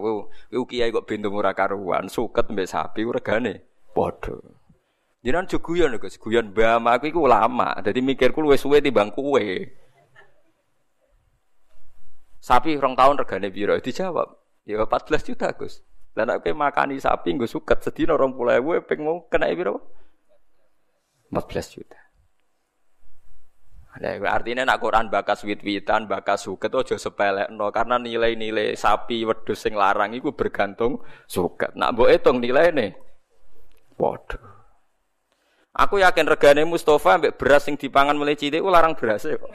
ku 0.54 0.64
kiai 0.70 0.94
kok 0.94 1.10
bintu 1.10 1.34
ora 1.34 1.58
karuan, 1.58 2.06
suket 2.06 2.54
mbek 2.54 2.70
sapi 2.70 3.02
regane 3.02 3.66
padha. 3.98 4.38
Jenengan 5.26 5.50
juguyon 5.50 5.98
Gus, 6.00 6.16
guyon 6.22 6.54
mbah 6.54 6.80
aku 6.80 7.12
iku 7.12 7.26
lama. 7.26 7.82
Dadi 7.84 8.00
mikirku 8.00 8.40
luwih 8.40 8.62
suwe 8.62 8.80
timbang 8.80 9.12
kowe. 9.12 9.44
Sapi 12.40 12.80
rong 12.80 12.96
tahun 12.96 13.20
regane 13.20 13.52
piro? 13.52 13.76
Dijawab, 13.84 14.32
ya 14.64 14.80
14 14.80 15.28
juta 15.28 15.52
Gus. 15.58 15.84
Dan 16.14 16.34
nek 16.34 16.46
makani 16.58 16.98
sapi 16.98 17.38
nggo 17.38 17.48
suket 17.48 17.86
sedina 17.86 18.18
20.000 18.18 18.88
ping 18.90 19.00
mau 19.06 19.30
kena 19.30 19.54
piro? 19.54 19.78
14 21.30 21.76
juta. 21.78 22.00
Nah, 24.00 24.16
artinya 24.32 24.64
nak 24.64 24.80
Quran 24.80 25.12
bakas 25.12 25.44
wit-witan, 25.44 26.08
bakas 26.08 26.48
suket 26.48 26.72
aja 26.72 26.96
sepelekno 26.96 27.68
karena 27.74 28.00
nilai-nilai 28.00 28.78
sapi 28.78 29.28
wedhus 29.28 29.60
sing 29.60 29.76
larang 29.76 30.16
iku 30.16 30.32
bergantung 30.32 31.04
suket. 31.28 31.76
Nak 31.76 31.98
mbok 31.98 32.08
hitung 32.08 32.40
nilaine. 32.40 32.96
Waduh. 34.00 34.40
Aku 35.76 36.00
yakin 36.00 36.32
regane 36.32 36.64
Mustafa 36.64 37.20
ambek 37.20 37.36
beras 37.36 37.68
sing 37.68 37.76
dipangan 37.76 38.16
mulai 38.16 38.40
cilik 38.40 38.64
larang 38.64 38.96
beras 38.96 39.28
kok. 39.28 39.48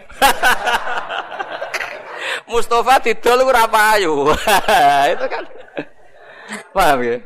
Mustafa 2.53 3.01
didol 3.01 3.49
ora 3.49 3.65
payu. 3.65 4.29
Itu 5.15 5.27
kan 5.31 5.45
Paham 6.75 7.01
ya? 7.05 7.17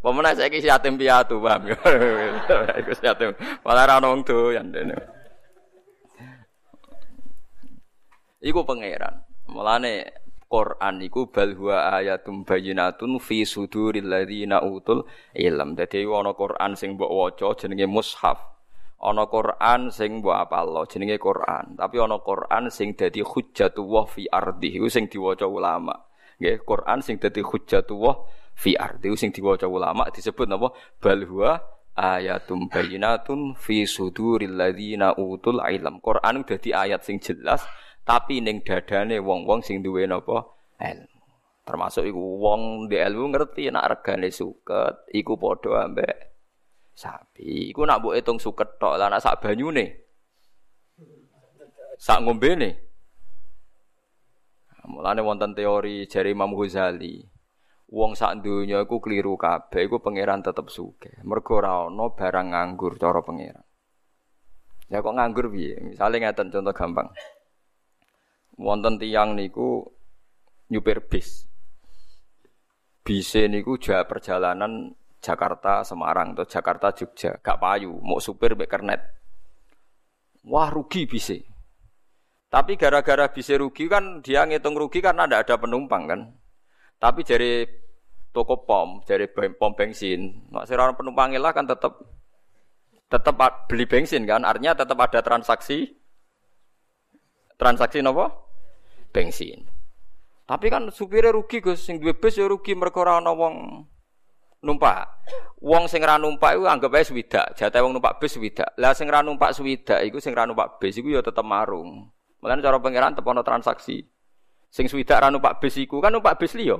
Pemenang 0.00 0.32
saya 0.32 0.48
kisi 0.48 0.64
yatim 0.64 0.96
piatu, 0.96 1.36
paham 1.44 1.68
ya? 1.68 1.76
Iku 2.80 2.92
yatim. 3.04 3.36
Malah 3.60 3.84
ra 3.84 3.96
wong 4.00 4.24
doyan 4.24 4.72
dene. 4.72 4.96
Iku 8.40 8.64
pangeran. 8.64 9.20
Mulane 9.52 10.08
Quran 10.48 11.04
iku 11.04 11.28
bal 11.28 11.52
huwa 11.52 12.00
ayatum 12.00 12.48
bayyinatun 12.48 13.20
fi 13.20 13.44
suduril 13.44 14.08
ladzina 14.08 14.64
utul 14.64 15.04
ilm. 15.36 15.76
Dadi 15.76 16.08
ana 16.08 16.32
Quran 16.32 16.72
sing 16.74 16.96
mbok 16.96 17.12
waca 17.12 17.52
jenenge 17.60 17.84
mushaf. 17.84 18.40
Ana 19.04 19.28
Quran 19.28 19.92
sing 19.92 20.24
mbok 20.24 20.32
apal 20.32 20.88
jenenge 20.88 21.20
Quran. 21.20 21.76
Tapi 21.76 21.96
ana 22.00 22.16
Quran 22.24 22.72
sing 22.72 22.96
dadi 22.96 23.20
hujjatullah 23.20 24.04
fi 24.08 24.24
ardi. 24.32 24.80
Iku 24.80 24.88
sing 24.88 25.12
diwaca 25.12 25.44
ulama. 25.44 25.94
Nggih, 26.40 26.64
Quran 26.64 26.98
sing 27.04 27.20
dadi 27.20 27.44
hujjatullah 27.44 28.16
fi 28.60 28.76
ardi 28.76 29.08
sing 29.16 29.32
diwaca 29.32 29.64
ulama 29.64 30.12
disebut 30.12 30.44
napa 30.44 30.76
bal 31.00 31.24
huwa 31.24 31.56
ayatum 31.96 32.68
bayyinatun 32.68 33.56
fi 33.56 33.88
suduril 33.88 34.52
ladzina 34.52 35.16
utul 35.16 35.64
ilm. 35.64 36.04
Quran 36.04 36.44
dadi 36.44 36.76
ayat 36.76 37.00
sing 37.00 37.16
jelas 37.24 37.64
tapi 38.04 38.44
ning 38.44 38.60
dadane 38.60 39.16
wong-wong 39.16 39.64
sing 39.64 39.80
duwe 39.80 40.04
napa 40.04 40.44
ilmu. 40.76 41.20
Termasuk 41.64 42.04
iku 42.04 42.20
wong 42.36 42.92
di 42.92 43.00
ilmu 43.00 43.32
ngerti 43.32 43.72
nek 43.72 43.96
regane 43.96 44.28
suket 44.28 45.08
iku 45.08 45.40
padha 45.40 45.88
ambek 45.88 46.16
sapi. 46.92 47.72
Iku 47.72 47.88
nak 47.88 48.04
mbok 48.04 48.16
hitung 48.20 48.36
suket 48.36 48.76
tok 48.76 49.00
lah 49.00 49.16
sak 49.16 49.40
banyune. 49.40 50.04
Sak 51.96 52.20
ngombene. 52.20 52.92
Mulane 54.90 55.22
wonten 55.22 55.54
teori 55.54 56.10
jari 56.10 56.34
Imam 56.34 56.50
Ghazali 56.50 57.29
wong 57.90 58.14
sak 58.14 58.46
donya 58.46 58.86
iku 58.86 59.02
keliru 59.02 59.34
kabeh 59.34 59.90
iku 59.90 59.98
pangeran 59.98 60.46
tetep 60.46 60.70
sugih. 60.70 61.12
Mergo 61.26 61.58
ora 61.58 61.90
ana 61.90 62.06
barang 62.14 62.46
nganggur 62.54 62.94
cara 62.96 63.20
pangeran. 63.20 63.66
Ya 64.90 65.02
kok 65.02 65.14
nganggur 65.14 65.50
piye? 65.50 65.78
Misale 65.82 66.18
ngeten 66.18 66.50
contoh 66.50 66.74
gampang. 66.74 67.08
Wonten 68.58 68.98
tiang 68.98 69.34
niku 69.34 69.86
nyupir 70.70 71.06
bis. 71.06 71.46
Bise 73.02 73.50
niku 73.50 73.78
jauh 73.78 74.06
perjalanan 74.06 74.94
Jakarta 75.20 75.84
Semarang 75.84 76.32
atau 76.32 76.48
Jakarta 76.48 76.96
Jogja, 76.96 77.36
gak 77.44 77.60
payu, 77.60 77.92
mau 78.00 78.16
supir 78.24 78.56
mek 78.56 78.72
kernet. 78.72 79.00
Wah 80.48 80.72
rugi 80.72 81.04
bise. 81.04 81.44
Tapi 82.50 82.74
gara-gara 82.80 83.28
bisa 83.28 83.54
rugi 83.60 83.86
kan 83.86 84.24
dia 84.24 84.48
ngitung 84.48 84.74
rugi 84.74 85.04
karena 85.04 85.28
tidak 85.28 85.46
ada 85.46 85.54
penumpang 85.60 86.08
kan. 86.08 86.20
Tapi 87.00 87.24
dari 87.24 87.64
toko 88.28 88.60
pom, 88.62 89.00
dari 89.08 89.24
pom 89.32 89.72
bensin, 89.72 90.52
orang 90.52 90.94
penumpang 90.94 91.32
lah 91.40 91.56
kan 91.56 91.64
tetap 91.64 91.96
tetap 93.10 93.34
beli 93.66 93.88
bensin 93.88 94.22
kan, 94.28 94.44
artinya 94.44 94.76
tetap 94.76 95.00
ada 95.00 95.18
transaksi 95.24 95.96
transaksi 97.56 98.04
nopo 98.04 98.28
bensin. 99.10 99.64
Tapi 100.44 100.66
kan 100.66 100.90
supirnya 100.90 101.30
rugi 101.30 101.62
Gus, 101.62 101.80
sing 101.80 102.02
duwe 102.02 102.12
bis 102.12 102.34
ya 102.34 102.44
rugi 102.50 102.74
mergo 102.74 103.06
ora 103.06 103.22
ana 103.22 103.30
numpak. 104.60 105.06
Wong 105.62 105.86
sing 105.86 106.02
ra 106.02 106.18
numpak 106.18 106.58
iku 106.58 106.66
anggap 106.66 106.90
ae 106.96 107.06
swidak, 107.06 107.54
jatah 107.54 107.86
wong 107.86 107.94
numpak 107.94 108.18
bis 108.18 108.34
swidak. 108.34 108.74
Lah 108.74 108.90
sing 108.96 109.06
ra 109.06 109.22
numpak 109.22 109.54
swidak 109.54 110.02
iku 110.02 110.18
sing 110.18 110.34
ra 110.34 110.50
numpak 110.50 110.82
bis 110.82 110.98
iku 110.98 111.14
ya 111.14 111.22
tetep 111.22 111.46
marung. 111.46 112.10
Mulane 112.42 112.64
cara 112.64 112.82
pangeran 112.82 113.14
tetep 113.14 113.30
ana 113.30 113.46
transaksi. 113.46 114.09
Sing 114.70 114.86
swidak 114.86 115.18
ra 115.18 115.28
numpak 115.34 115.58
bis 115.58 115.74
iku 115.76 115.98
kan 115.98 116.14
numpak 116.14 116.38
bis 116.38 116.54
liya. 116.54 116.78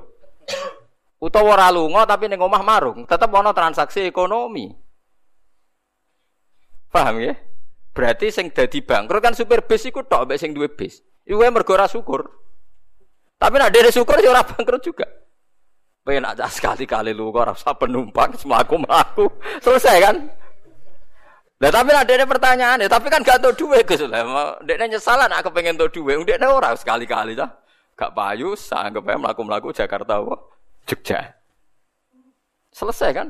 Utawa 1.21 1.59
ora 1.59 1.69
lunga 1.69 2.07
tapi 2.09 2.31
ning 2.31 2.41
omah 2.41 2.63
marung, 2.65 3.05
tetep 3.05 3.29
ana 3.29 3.53
transaksi 3.53 4.09
ekonomi. 4.09 4.73
Paham 6.89 7.21
ya? 7.21 7.37
Berarti 7.93 8.33
sing 8.33 8.49
dadi 8.55 8.81
bangkrut 8.81 9.21
kan 9.21 9.35
supir 9.35 9.67
bis 9.67 9.85
iku 9.85 10.07
tok 10.07 10.31
mbek 10.31 10.41
sing 10.41 10.57
duwe 10.57 10.71
bis. 10.71 11.03
Iku 11.27 11.43
mergo 11.51 11.77
ora 11.77 11.91
syukur. 11.91 12.25
Tapi 13.37 13.55
nek 13.59 13.69
dhewe 13.69 13.91
syukur 13.93 14.17
ya 14.23 14.33
ora 14.33 14.47
bangkrut 14.47 14.81
juga. 14.81 15.05
Pengen 16.01 16.25
aja 16.25 16.49
sekali-kali 16.49 17.13
lu 17.13 17.29
ora 17.29 17.53
usah 17.53 17.77
penumpang 17.77 18.33
semaku 18.33 18.81
mlaku. 18.81 19.29
Selesai 19.61 19.97
kan? 20.01 20.17
Lah 21.61 21.69
tapi 21.69 21.93
ada 21.93 22.09
ada 22.09 22.25
pertanyaan, 22.25 22.81
tapi 22.89 23.13
kan 23.13 23.21
gak 23.21 23.45
tau 23.45 23.53
duit 23.53 23.85
Gus. 23.85 24.01
Lah 24.09 24.57
ndekne 24.65 24.97
nyesal 24.97 25.21
nak 25.29 25.45
kepengen 25.45 25.77
tau 25.77 25.93
duit. 25.93 26.17
Ndekne 26.17 26.49
ora 26.49 26.73
sekali-kali 26.73 27.37
dah. 27.37 27.60
Gak 28.01 28.17
payu, 28.17 28.57
sanggup 28.57 29.05
aja 29.05 29.21
melaku-melaku 29.21 29.77
Jakarta 29.77 30.25
apa? 30.25 30.41
Jogja. 30.89 31.37
Selesai 32.73 33.13
kan? 33.13 33.29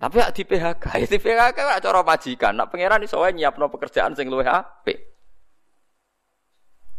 Tapi 0.00 0.16
ya 0.24 0.32
di 0.32 0.48
PHK, 0.48 0.84
ya 1.04 1.06
di 1.06 1.18
PHK 1.20 1.58
ora 1.60 1.76
cara 1.76 2.00
majikan. 2.00 2.56
Nak 2.56 2.72
pangeran 2.72 3.04
iso 3.04 3.20
wae 3.20 3.36
nyiapno 3.36 3.68
pekerjaan 3.68 4.16
sing 4.16 4.32
luwih 4.32 4.48
apik. 4.48 5.12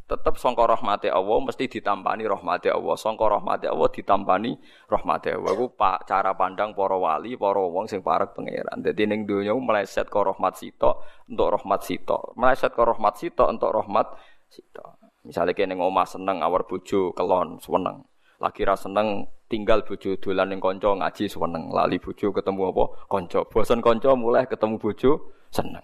Tetap 0.06 0.38
sangka 0.38 0.70
rahmati 0.70 1.10
Allah 1.10 1.38
mesti 1.42 1.66
ditampani 1.66 2.30
rahmati 2.30 2.70
Allah. 2.70 2.94
Sangka 2.94 3.26
rahmati 3.26 3.66
Allah 3.66 3.90
ditampani 3.90 4.54
rahmati 4.86 5.34
Allah. 5.34 5.50
Iku 5.50 5.74
pak 5.74 6.06
cara 6.06 6.38
pandang 6.38 6.78
para 6.78 6.94
wali, 6.94 7.34
para 7.34 7.58
wong 7.58 7.90
sing 7.90 8.06
parek 8.06 8.38
pangeran. 8.38 8.86
Dadi 8.86 9.10
ning 9.10 9.26
donya 9.26 9.58
meleset 9.58 10.06
ke 10.06 10.20
rahmat 10.22 10.62
sitok 10.62 11.26
untuk 11.26 11.58
rahmat 11.58 11.82
sitok. 11.82 12.38
Meleset 12.38 12.70
ke 12.70 12.84
rahmat 12.86 13.14
sitok 13.18 13.48
untuk 13.50 13.74
rahmat 13.74 14.14
sitok. 14.54 15.05
Misalnya 15.26 15.58
kene 15.58 15.74
omah 15.74 16.06
seneng 16.06 16.46
awar 16.46 16.70
bojo 16.70 17.10
kelon 17.18 17.58
seneng. 17.58 18.06
Lagi 18.38 18.62
ra 18.62 18.78
seneng 18.78 19.26
tinggal 19.50 19.82
bojo 19.82 20.14
dolan 20.22 20.54
ning 20.54 20.62
kanca 20.62 20.94
ngaji 20.94 21.26
seneng, 21.26 21.74
lali 21.74 21.98
bojo 21.98 22.30
ketemu 22.30 22.62
apa 22.70 22.84
kanca. 23.10 23.42
Bosen 23.50 23.82
kanca 23.82 24.14
mulai 24.14 24.46
ketemu 24.46 24.78
bojo 24.78 25.34
seneng. 25.50 25.82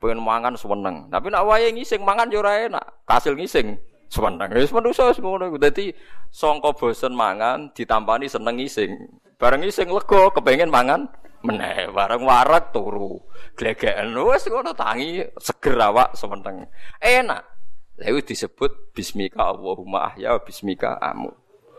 Pengen 0.00 0.24
mangan 0.24 0.56
seneng. 0.56 1.12
Tapi 1.12 1.26
nak 1.28 1.44
wayahe 1.44 1.74
ngising 1.74 2.00
mangan 2.00 2.32
yo 2.32 2.40
ora 2.40 2.64
enak. 2.64 3.04
Kasil 3.04 3.36
ngising 3.36 3.76
seneng. 4.08 4.48
Wis 4.56 4.72
manusa 4.72 5.12
wis 5.12 5.20
ngono. 5.20 5.52
Dadi 5.60 5.92
sangka 6.32 6.72
bosen 6.72 7.12
mangan 7.12 7.74
ditampani 7.76 8.24
seneng 8.24 8.56
ngising. 8.56 8.94
Bareng 9.36 9.60
ngising 9.60 9.90
lega 9.92 10.32
kepengen 10.32 10.70
mangan 10.72 11.10
meneh 11.42 11.90
bareng 11.90 12.22
warak 12.24 12.70
turu. 12.70 13.20
Glegeken 13.58 14.14
wis 14.22 14.46
ngono 14.46 14.70
tangi 14.72 15.26
seger 15.36 15.76
awak 15.76 16.14
semeneng. 16.14 16.70
Enak. 17.02 17.57
Lalu 17.98 18.22
disebut 18.22 18.94
bismika 18.94 19.50
Allahumma 19.50 20.14
ahya 20.14 20.38
bismika 20.38 21.02
amu. 21.02 21.34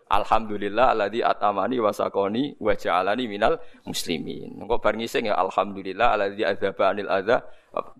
Alhamdulillah 0.10 0.92
alladzi 0.98 1.22
atamani 1.24 1.78
wasakoni 1.80 2.58
wa 2.60 2.74
ja'alani 2.76 3.30
minal 3.30 3.62
muslimin. 3.86 4.58
Engko 4.58 4.82
bar 4.82 4.98
ngising 4.98 5.30
ya 5.32 5.38
alhamdulillah 5.38 6.18
alladzi 6.18 6.44
adzaba 6.44 6.92
anil 6.92 7.08
adza. 7.08 7.46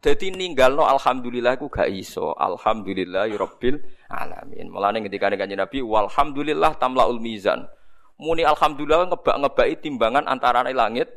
Dadi 0.02 0.34
ninggalno 0.34 0.84
alhamdulillah 0.84 1.56
iku 1.56 1.70
gak 1.72 1.88
iso. 1.94 2.34
Alhamdulillah 2.36 3.30
rabbil 3.40 3.78
alamin. 4.10 4.68
Mulane 4.68 5.06
ketika 5.06 5.32
kanjeng 5.32 5.62
Nabi 5.62 5.80
walhamdulillah 5.86 6.76
tamlaul 6.82 7.22
mizan. 7.22 7.70
Muni 8.20 8.44
alhamdulillah 8.44 9.16
ngebak-ngebaki 9.16 9.80
timbangan 9.80 10.28
antarane 10.28 10.76
langit 10.76 11.08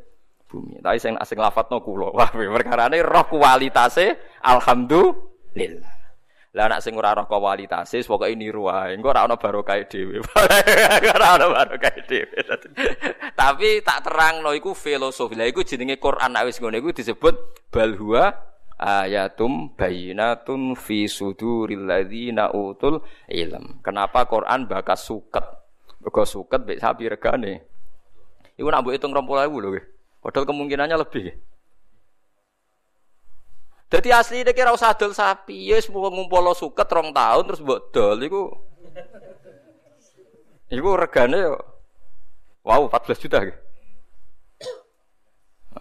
bumi. 0.47 0.79
Tapi 0.85 1.01
sing 1.01 1.17
asing 1.17 1.41
lafadzno 1.41 1.81
kula. 1.83 2.13
Wah, 2.21 2.31
perkarane 2.31 3.01
roh 3.01 3.27
kualitase 3.27 4.21
alhamdulillah. 4.45 6.02
Lah 6.53 6.69
anak 6.69 6.85
sing 6.85 6.93
ora 7.01 7.17
roh 7.17 7.25
kualitase 7.25 8.05
pokoke 8.05 8.37
niru 8.37 8.69
wae. 8.69 8.93
Engko 8.93 9.09
ora 9.09 9.25
ana 9.25 9.41
barokah 9.41 9.89
dhewe. 9.89 10.21
ora 11.17 11.41
ana 11.41 11.49
barokah 11.49 11.97
dhewe. 12.05 12.39
Tapi 13.41 13.81
tak 13.81 14.05
terangno 14.05 14.53
iku 14.53 14.77
filosofi. 14.77 15.33
Lah 15.33 15.49
iku 15.49 15.65
jenenge 15.65 15.97
Quran 15.97 16.37
nek 16.37 16.45
wis 16.45 16.61
ngono 16.61 16.77
iku 16.77 16.93
disebut 16.93 17.35
bal 17.73 17.97
huwa 17.97 18.37
ayatum 18.77 19.73
bayinatun 19.73 20.77
fi 20.77 21.09
suduril 21.09 21.89
ladzina 21.89 22.53
utul 22.53 23.01
ilm. 23.33 23.81
Kenapa 23.81 24.29
Quran 24.29 24.69
bakas 24.69 25.09
suket? 25.09 25.49
Mergo 26.05 26.29
suket 26.29 26.69
mek 26.69 26.85
sapi 26.85 27.09
regane. 27.09 27.65
Iku 28.61 28.69
nak 28.69 28.85
mbok 28.85 28.93
hitung 28.93 29.17
20.000 29.17 29.49
lho. 29.49 29.81
Padahal 30.21 30.45
kemungkinannya 30.45 31.01
lebih. 31.01 31.33
Jadi 33.93 34.09
asli 34.09 34.41
ini 34.41 34.57
kira 34.57 34.73
usah 34.73 34.97
dol 34.97 35.13
sapi, 35.13 35.69
ya 35.69 35.77
semua 35.77 36.09
ngumpul 36.09 36.57
suket 36.57 36.89
rong 36.89 37.13
tahun 37.13 37.45
terus 37.45 37.61
buat 37.61 37.93
dol, 37.93 38.17
itu, 38.25 38.49
itu 40.73 40.91
regane 40.97 41.37
yo, 41.37 41.61
wow 42.65 42.89
14 42.89 43.21
juta. 43.21 43.45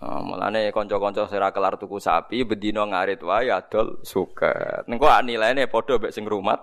Oh, 0.01 0.19
mulane 0.23 0.73
kanca-kanca 0.75 1.29
sira 1.29 1.53
kelar 1.55 1.79
tuku 1.79 2.03
sapi 2.03 2.43
bedino 2.43 2.83
ngarit 2.83 3.21
wae 3.23 3.47
adol 3.47 4.03
suket. 4.03 4.89
Nengko 4.89 5.07
nilainya 5.23 5.69
padha 5.71 5.95
mek 5.95 6.09
sing 6.09 6.25
rumat 6.25 6.57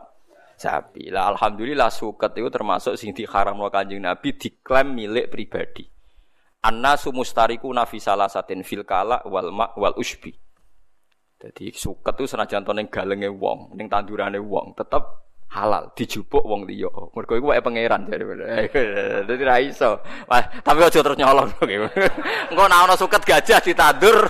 sapi. 0.59 1.09
Lah 1.09 1.33
alhamdulillah 1.33 1.87
suket 1.87 2.35
itu 2.35 2.51
termasuk 2.51 2.99
sing 2.99 3.15
diharamno 3.15 3.71
Kanjeng 3.71 4.03
Nabi 4.03 4.35
diklaim 4.35 4.91
milik 4.91 5.31
pribadi. 5.31 5.87
Annasu 6.67 7.15
mustariku 7.15 7.71
nafi 7.71 8.03
salah 8.03 8.27
satin 8.27 8.67
fil 8.67 8.83
kala 8.83 9.23
wal 9.23 9.55
ma 9.55 9.71
wal 9.79 9.95
usbi. 9.95 10.35
Jadi 11.39 11.71
suket 11.71 12.19
itu 12.19 12.27
senajan 12.27 12.67
to 12.67 12.75
ning 12.75 12.91
galenge 12.91 13.31
wong, 13.31 13.71
ning 13.79 13.87
tandurane 13.87 14.43
wong, 14.43 14.75
tetep 14.75 15.29
halal 15.55 15.95
dijupuk 15.95 16.43
wong 16.43 16.67
liya. 16.67 16.91
Mergo 17.15 17.39
iku 17.39 17.55
wae 17.55 17.63
pangeran 17.63 18.11
jare. 18.11 18.27
Dadi 19.29 19.43
ra 19.47 19.63
iso. 19.63 20.03
Wah, 20.27 20.43
tapi 20.61 20.83
aja 20.83 20.99
terus 20.99 21.15
nyolong. 21.15 21.47
Engko 22.51 22.65
nek 22.67 22.81
ana 22.85 22.95
suket 22.99 23.23
gajah 23.23 23.63
ditandur. 23.63 24.19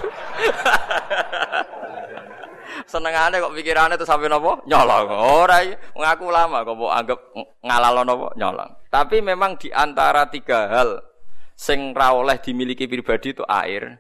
Senengane 2.93 3.41
kok 3.41 3.53
pikirane 3.57 3.97
tuh 3.97 4.05
sampe 4.05 4.29
napa? 4.29 4.61
Nyolong. 4.69 5.09
Ora 5.09 5.65
ngaku 5.97 6.27
lama 6.29 6.61
kok 6.61 6.77
mbok 6.77 6.93
anggap 6.93 7.21
ngalalo 7.65 8.03
napa? 8.05 8.29
Nyolong. 8.37 8.71
Tapi 8.93 9.17
memang 9.25 9.57
di 9.57 9.73
antara 9.73 10.29
tiga 10.29 10.69
hal 10.69 11.01
sing 11.57 11.97
ra 11.97 12.13
oleh 12.13 12.37
dimiliki 12.39 12.85
pribadi 12.85 13.33
itu 13.33 13.43
air, 13.49 13.97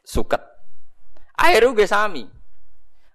suket. 0.00 0.55
Air 1.36 1.62
itu 1.68 1.84
sami. 1.84 2.24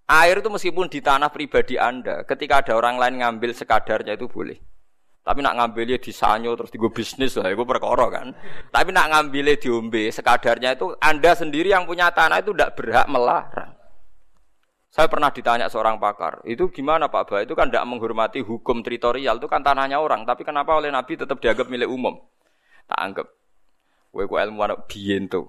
Air 0.05 0.43
itu 0.43 0.49
meskipun 0.51 0.91
di 0.91 0.99
tanah 0.99 1.31
pribadi 1.31 1.79
Anda, 1.79 2.27
ketika 2.27 2.61
ada 2.61 2.77
orang 2.77 2.99
lain 2.99 3.23
ngambil 3.23 3.55
sekadarnya 3.55 4.19
itu 4.19 4.27
boleh. 4.27 4.59
Tapi 5.21 5.45
nak 5.45 5.53
ngambilnya 5.53 6.01
di 6.01 6.09
sanyo 6.09 6.57
terus 6.57 6.73
digo 6.73 6.89
bisnis 6.89 7.37
lah, 7.37 7.53
itu 7.53 7.61
perkara 7.61 8.09
kan. 8.09 8.33
Tapi 8.73 8.89
nak 8.89 9.13
ngambilnya 9.13 9.55
diombe 9.61 10.09
sekadarnya 10.09 10.73
itu 10.73 10.97
Anda 10.97 11.37
sendiri 11.37 11.69
yang 11.69 11.85
punya 11.85 12.09
tanah 12.09 12.41
itu 12.41 12.51
tidak 12.57 12.73
berhak 12.73 13.05
melarang. 13.05 13.77
Saya 14.91 15.07
pernah 15.07 15.31
ditanya 15.31 15.71
seorang 15.71 16.03
pakar, 16.03 16.43
itu 16.43 16.67
gimana 16.67 17.07
Pak 17.07 17.23
Bah? 17.31 17.39
Itu 17.39 17.55
kan 17.55 17.71
tidak 17.71 17.87
menghormati 17.87 18.43
hukum 18.43 18.83
teritorial, 18.83 19.39
itu 19.39 19.47
kan 19.47 19.63
tanahnya 19.63 20.03
orang. 20.03 20.27
Tapi 20.27 20.43
kenapa 20.43 20.75
oleh 20.75 20.91
Nabi 20.91 21.15
tetap 21.15 21.39
dianggap 21.39 21.71
milik 21.71 21.87
umum? 21.87 22.19
Tak 22.91 22.99
anggap. 22.99 23.27
Gue 24.11 24.27
ilmu 24.27 24.59
anak 24.59 24.91
biyen 24.91 25.31
tuh. 25.31 25.47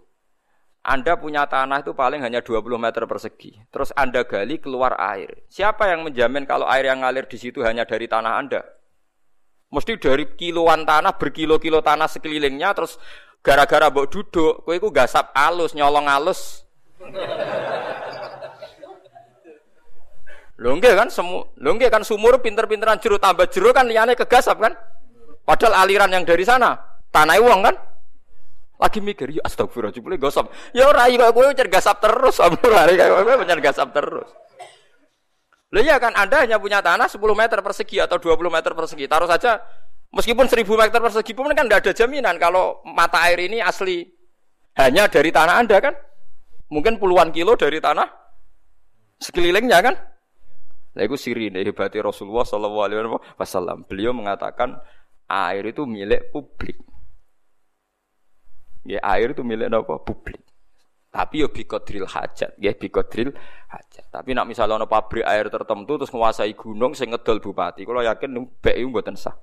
Anda 0.83 1.15
punya 1.15 1.47
tanah 1.47 1.87
itu 1.87 1.95
paling 1.95 2.27
hanya 2.27 2.43
20 2.43 2.59
meter 2.75 3.07
persegi. 3.07 3.55
Terus 3.71 3.95
Anda 3.95 4.27
gali 4.27 4.59
keluar 4.59 4.99
air. 4.99 5.47
Siapa 5.47 5.87
yang 5.87 6.03
menjamin 6.03 6.43
kalau 6.43 6.67
air 6.67 6.91
yang 6.91 7.07
ngalir 7.07 7.31
di 7.31 7.39
situ 7.39 7.63
hanya 7.63 7.87
dari 7.87 8.11
tanah 8.11 8.35
Anda? 8.35 8.67
Mesti 9.71 9.97
dari 9.97 10.27
kiloan 10.35 10.83
tanah, 10.83 11.17
berkilo-kilo 11.17 11.81
tanah 11.81 12.11
sekelilingnya, 12.11 12.75
terus 12.77 12.99
gara-gara 13.41 13.89
mbok 13.89 14.11
duduk, 14.11 14.67
kowe 14.67 14.75
iku 14.75 14.93
gasap 14.93 15.33
alus, 15.33 15.73
nyolong 15.73 16.11
alus. 16.11 16.67
Lho 20.61 20.77
kan 20.79 21.09
semu, 21.09 21.47
lho 21.57 21.73
kan 21.89 22.03
sumur 22.05 22.43
pinter-pinteran 22.43 23.01
jero 23.01 23.17
tambah 23.23 23.49
jero 23.49 23.71
kan 23.73 23.87
liyane 23.89 24.19
kegasap 24.19 24.61
kan? 24.61 24.75
Padahal 25.47 25.87
aliran 25.87 26.11
yang 26.11 26.27
dari 26.27 26.43
sana 26.43 26.77
tanah 27.11 27.39
uang 27.39 27.61
kan? 27.67 27.75
Lagi 28.83 28.99
mikir, 28.99 29.31
ya 29.39 29.47
astagfirullah, 29.47 29.95
jebule 29.95 30.19
gosok. 30.19 30.51
Ya 30.75 30.91
ora 30.91 31.07
kok 31.07 31.31
kowe 31.31 31.47
cergasap 31.55 32.03
terus, 32.03 32.43
ora 32.43 32.91
kayak 32.91 33.15
kowe 33.15 33.55
gasap 33.63 33.95
terus. 33.95 34.27
Lah 35.73 35.81
ya 35.81 35.97
kan 35.97 36.13
Anda 36.13 36.45
hanya 36.45 36.61
punya 36.61 36.85
tanah 36.85 37.09
10 37.09 37.17
meter 37.33 37.65
persegi 37.65 37.97
atau 38.03 38.21
20 38.21 38.53
meter 38.53 38.77
persegi. 38.77 39.09
Taruh 39.09 39.25
saja 39.25 39.57
meskipun 40.13 40.45
1000 40.45 40.69
meter 40.69 41.01
persegi 41.01 41.33
pun 41.33 41.49
kan 41.55 41.65
tidak 41.65 41.81
ada 41.89 41.93
jaminan 41.97 42.37
kalau 42.37 42.85
mata 42.85 43.25
air 43.25 43.41
ini 43.41 43.57
asli 43.63 44.05
hanya 44.77 45.09
dari 45.09 45.33
tanah 45.33 45.63
Anda 45.65 45.81
kan. 45.81 45.95
Mungkin 46.69 47.01
puluhan 47.01 47.33
kilo 47.33 47.57
dari 47.57 47.81
tanah 47.81 48.05
sekelilingnya 49.17 49.79
kan. 49.81 49.95
Nah 50.93 51.03
itu 51.09 51.17
sirine 51.17 51.65
hebatnya 51.65 52.05
Rasulullah 52.05 52.45
Shallallahu 52.45 52.85
Alaihi 52.85 53.01
Wasallam. 53.41 53.89
Beliau 53.89 54.13
mengatakan 54.13 54.77
air 55.25 55.65
itu 55.65 55.89
milik 55.89 56.29
publik. 56.29 56.77
Ya, 58.83 58.99
air 59.03 59.31
itu 59.31 59.47
milik 59.47 59.71
apa? 59.71 60.03
Publik. 60.03 60.43
Tapi 61.13 61.45
yo 61.45 61.53
drill 61.53 62.09
hajat, 62.09 62.57
ya 62.57 62.73
drill 62.73 63.37
hajat. 63.69 64.07
Tapi 64.09 64.33
nak 64.33 64.49
misalnya 64.49 64.81
ono 64.81 64.89
pabrik 64.89 65.29
air 65.29 65.53
tertentu 65.53 66.01
terus 66.01 66.09
menguasai 66.09 66.57
gunung 66.57 66.97
sing 66.97 67.13
ngedol 67.13 67.37
bupati, 67.37 67.85
kalau 67.85 68.01
yakin 68.01 68.33
mbek 68.33 68.81
iku 68.81 68.89
mboten 68.89 69.21
sah. 69.21 69.37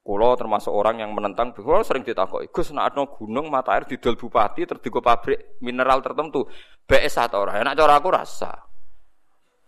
Kulo 0.00 0.32
termasuk 0.32 0.72
orang 0.72 1.04
yang 1.04 1.12
menentang, 1.12 1.52
kulo 1.52 1.84
sering 1.84 2.08
ditakoki, 2.08 2.48
Gus 2.48 2.72
nak 2.72 2.96
ono 2.96 3.04
gunung 3.04 3.52
mata 3.52 3.76
air 3.76 3.84
didol 3.84 4.16
bupati 4.16 4.64
terus 4.64 4.80
digo 4.80 5.04
pabrik 5.04 5.60
mineral 5.60 6.00
tertentu, 6.00 6.48
BS 6.88 7.20
sah 7.20 7.28
ta 7.28 7.36
ora? 7.36 7.60
Enak 7.60 7.76
cara 7.76 8.00
aku 8.00 8.08
rasa. 8.16 8.56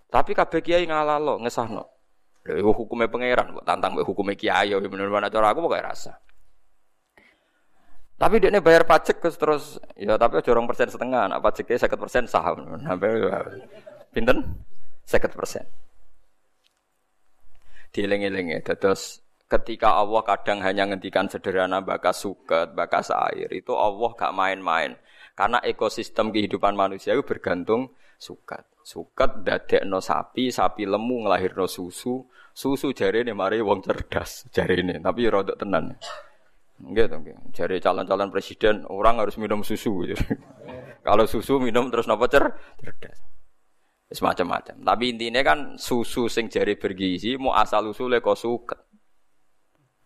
Tapi 0.08 0.32
kabeh 0.32 0.64
kiai 0.64 0.88
ngalalo 0.88 1.36
ngesahno. 1.44 1.84
Lha 2.48 2.64
hukume 2.64 3.12
pangeran, 3.12 3.60
tantang 3.60 3.92
mbek 3.92 4.08
hukume 4.08 4.40
kiai 4.40 4.72
yo 4.72 4.80
bener-bener 4.80 5.28
cara 5.28 5.52
aku 5.52 5.68
pokoke 5.68 5.84
rasa. 5.84 6.16
Tapi 8.18 8.42
dia 8.42 8.50
ini 8.50 8.58
bayar 8.58 8.82
pajak 8.82 9.22
terus, 9.22 9.78
ya 9.94 10.18
tapi 10.18 10.42
jorong 10.42 10.66
persen 10.66 10.90
setengah, 10.90 11.30
nah 11.30 11.38
pajaknya 11.38 11.78
seket 11.78 11.98
persen 12.02 12.26
saham, 12.26 12.66
sampai 12.82 13.14
pinten 14.10 14.58
seket 15.06 15.30
persen. 15.38 15.62
Dieling-eling 17.94 18.58
ya, 18.58 18.74
terus 18.74 19.22
ketika 19.46 19.96
Allah 19.96 20.26
kadang 20.26 20.58
hanya 20.66 20.90
ngendikan 20.90 21.30
sederhana 21.30 21.78
bakas 21.78 22.26
suket, 22.26 22.74
bakas 22.74 23.14
air, 23.14 23.48
itu 23.54 23.70
Allah 23.72 24.10
gak 24.18 24.34
main-main. 24.34 24.98
Karena 25.38 25.62
ekosistem 25.62 26.34
kehidupan 26.34 26.74
manusia 26.74 27.14
itu 27.14 27.22
bergantung 27.22 27.94
suket. 28.18 28.66
Suket 28.82 29.46
no 29.86 30.02
sapi, 30.02 30.50
sapi 30.50 30.90
lemu 30.90 31.22
no 31.22 31.66
susu, 31.70 32.26
susu 32.50 32.90
jari 32.90 33.22
ini 33.22 33.30
mari 33.30 33.62
wong 33.62 33.78
cerdas 33.86 34.50
jari 34.50 34.82
ini, 34.82 34.98
tapi 34.98 35.22
ya 35.22 35.30
rodok 35.30 35.54
tenan. 35.54 35.94
Gitu, 36.78 37.16
gitu. 37.26 37.40
Jadi 37.50 37.82
calon-calon 37.82 38.30
presiden 38.30 38.86
orang 38.86 39.18
harus 39.18 39.34
minum 39.36 39.66
susu. 39.66 40.06
Kalau 41.06 41.26
susu 41.26 41.58
minum 41.58 41.90
terus 41.90 42.06
nopo 42.06 42.30
cer 42.30 42.54
cerdas. 42.78 43.18
Semacam-macam. 44.08 44.86
Tapi 44.86 45.04
intinya 45.12 45.42
kan 45.44 45.76
susu 45.76 46.30
sing 46.32 46.48
jari 46.48 46.78
bergizi 46.78 47.36
mau 47.36 47.52
asal 47.52 47.90
usule 47.90 48.22
kok 48.22 48.38
suket. 48.38 48.80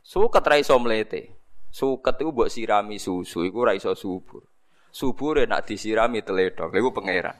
Suket 0.02 0.42
ra 0.42 0.56
iso 0.58 0.74
mlete. 0.80 1.38
Suket 1.70 2.18
iku 2.18 2.34
mbok 2.34 2.50
sirami 2.50 2.98
susu 2.98 3.46
iku 3.46 3.62
ra 3.62 3.72
iso 3.76 3.94
subur. 3.94 4.42
Subure 4.92 5.48
nak 5.48 5.64
disirami 5.64 6.20
teledok, 6.20 6.68
iku 6.76 6.92
pangeran. 6.92 7.32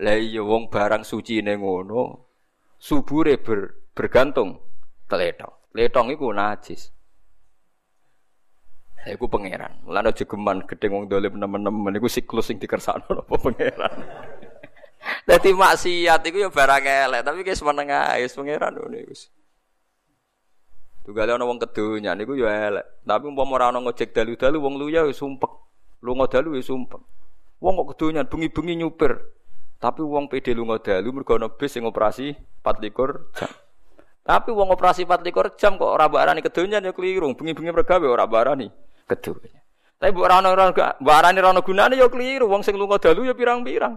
Lah 0.00 0.16
iya 0.16 0.40
wong 0.40 0.72
barang 0.72 1.04
suci 1.04 1.44
ning 1.44 1.60
ngono, 1.60 2.32
subure 2.80 3.36
ber, 3.36 3.92
bergantung 3.92 4.56
teledok. 5.04 5.68
Letong 5.76 6.08
iku 6.16 6.32
najis. 6.32 6.95
Iku 9.06 9.30
pangeran. 9.30 9.70
Mulane 9.86 10.10
aja 10.10 10.26
geman 10.26 10.66
gedeng 10.66 10.98
wong 10.98 11.04
dolim 11.06 11.38
nemen-nemen 11.38 11.94
iku 11.94 12.10
siklus 12.10 12.50
sing 12.50 12.58
dikersakno 12.58 13.22
apa 13.22 13.34
pangeran. 13.38 13.94
Dadi 15.30 15.54
maksiat 15.54 16.26
iku 16.26 16.42
ya 16.42 16.50
barang 16.50 16.82
elek, 16.82 17.22
tapi 17.22 17.46
guys 17.46 17.62
menengah 17.62 18.18
wis 18.18 18.34
pangeran 18.34 18.74
ngono. 18.74 18.98
Tugale 21.06 21.30
ana 21.38 21.46
wong 21.46 21.62
kedonya 21.62 22.18
niku 22.18 22.34
ya 22.34 22.50
elek. 22.50 23.06
Tapi 23.06 23.30
umpama 23.30 23.62
ora 23.62 23.70
ana 23.70 23.78
ngojek 23.78 24.10
dalu-dalu 24.10 24.58
wong 24.58 24.74
luya 24.74 25.06
wis 25.06 25.22
sumpek. 25.22 25.54
Lunga 26.02 26.26
dalu 26.26 26.58
wis 26.58 26.66
sumpek. 26.66 26.98
Wong 27.62 27.78
kok 27.78 27.94
kedonyan 27.94 28.26
bengi-bengi 28.26 28.74
nyupir. 28.82 29.14
Tapi 29.78 30.02
wong 30.02 30.26
PD 30.26 30.50
lunga 30.58 30.82
dalu 30.82 31.14
mergo 31.14 31.38
ana 31.38 31.46
bis 31.46 31.78
sing 31.78 31.86
operasi 31.86 32.34
24 32.66 33.38
jam. 33.38 33.50
Tapi 34.26 34.50
wong 34.50 34.74
operasi 34.74 35.06
24 35.06 35.54
jam 35.54 35.78
kok 35.78 35.94
ora 35.94 36.10
barani 36.10 36.42
kedonyan 36.42 36.82
ya 36.82 36.90
keliru. 36.90 37.30
Bengi-bengi 37.38 37.70
mergawe 37.70 38.02
ora 38.02 38.26
barani 38.26 38.66
kedonya. 39.06 39.62
Tapi 39.96 40.12
mbok 40.12 40.26
ora 40.28 40.42
ana 40.42 40.52
mbok 40.52 41.14
arani 41.14 41.38
ora 41.40 41.50
ana 41.56 41.62
gunane 41.64 41.94
ya 41.96 42.10
keliru. 42.12 42.50
Wong 42.50 42.60
sing 42.60 42.76
lunga 42.76 43.00
dalu 43.00 43.24
ya 43.26 43.34
pirang-pirang. 43.34 43.96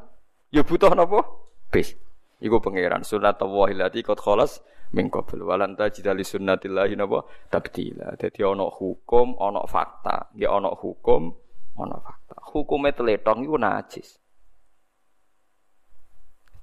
Ya 0.54 0.64
butuh 0.64 0.94
napa? 0.96 1.26
Bis. 1.70 1.94
Iku 2.40 2.64
pangeran 2.64 3.04
sunatullah 3.04 3.76
lati 3.76 4.00
qad 4.00 4.16
khalas 4.24 4.64
min 4.96 5.12
qabl 5.12 5.44
walan 5.44 5.76
tajida 5.76 6.16
li 6.16 6.24
sunnatillahi 6.24 6.96
napa 6.96 7.28
tabdila. 7.52 8.16
Dadi 8.16 8.40
ana 8.48 8.72
hukum, 8.72 9.36
ana 9.36 9.68
fakta. 9.68 10.32
Nggih 10.32 10.48
ana 10.48 10.72
hukum, 10.72 11.36
Ono 11.80 11.98
fakta. 12.04 12.36
Hukume 12.52 12.92
teletong 12.92 13.48
iku 13.48 13.56
najis. 13.56 14.20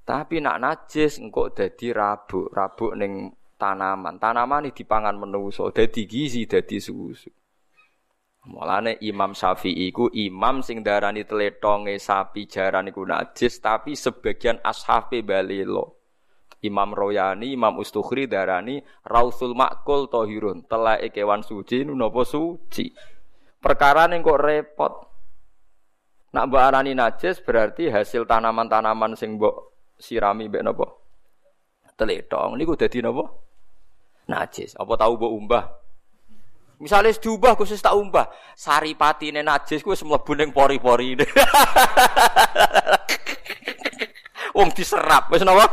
Tapi 0.07 0.39
nak 0.39 0.61
najis 0.61 1.19
engko 1.19 1.51
dadi 1.51 1.91
rabuk, 1.91 2.53
rabuk 2.53 2.93
ning 2.95 3.33
tanaman. 3.59 4.21
Tanaman 4.21 4.69
iki 4.69 4.85
dipangan 4.85 5.17
menungso, 5.17 5.67
dadi 5.73 6.07
gizi, 6.07 6.47
dadi 6.47 6.77
susu. 6.79 7.33
Mulane 8.47 8.95
Imam 9.03 9.35
Syafi'i 9.35 9.91
iku 9.91 10.07
imam 10.07 10.63
sing 10.63 10.79
darani 10.79 11.27
teletonge 11.27 11.99
sapi 11.99 12.47
jaran 12.47 12.87
iku 12.87 13.03
najis, 13.03 13.59
tapi 13.59 13.91
sebagian 13.91 14.63
ashabe 14.63 15.19
balilo. 15.19 15.99
Imam 16.63 16.95
Royani, 16.95 17.53
Imam 17.53 17.77
Ustukhri 17.77 18.25
darani 18.25 18.81
Rausul 19.05 19.53
Makul 19.53 20.09
Tohirun, 20.09 20.65
telake 20.65 21.13
kewan 21.13 21.43
suci 21.43 21.85
napa 21.85 22.23
suci. 22.23 22.89
Perkara 23.61 24.07
ning 24.07 24.23
kok 24.23 24.41
repot. 24.41 24.93
Nak 26.33 26.43
mbok 26.47 26.63
arani 26.63 26.95
najis 26.97 27.43
berarti 27.43 27.91
hasil 27.91 28.25
tanaman-tanaman 28.25 29.13
sing 29.19 29.37
mbok 29.37 29.75
sirami 29.99 30.47
mbek 30.49 30.63
napa? 30.65 30.87
Teletong 31.99 32.55
niku 32.57 32.79
dadi 32.79 33.03
napa? 33.03 33.27
Najis. 34.31 34.73
Apa 34.79 34.93
tahu 34.97 35.13
mbok 35.19 35.33
umbah? 35.35 35.65
Misalnya 36.77 37.17
diubah 37.17 37.57
khusus 37.57 37.81
tak 37.81 37.97
umbah, 37.97 38.29
saripatine 38.53 39.41
najis 39.41 39.81
kuwi 39.81 39.97
wis 39.97 40.05
mlebu 40.05 40.31
ning 40.37 40.53
pori-pori. 40.53 41.17
Wong 44.57 44.69
diserap 44.77 45.33
wis 45.33 45.41
napa? 45.41 45.65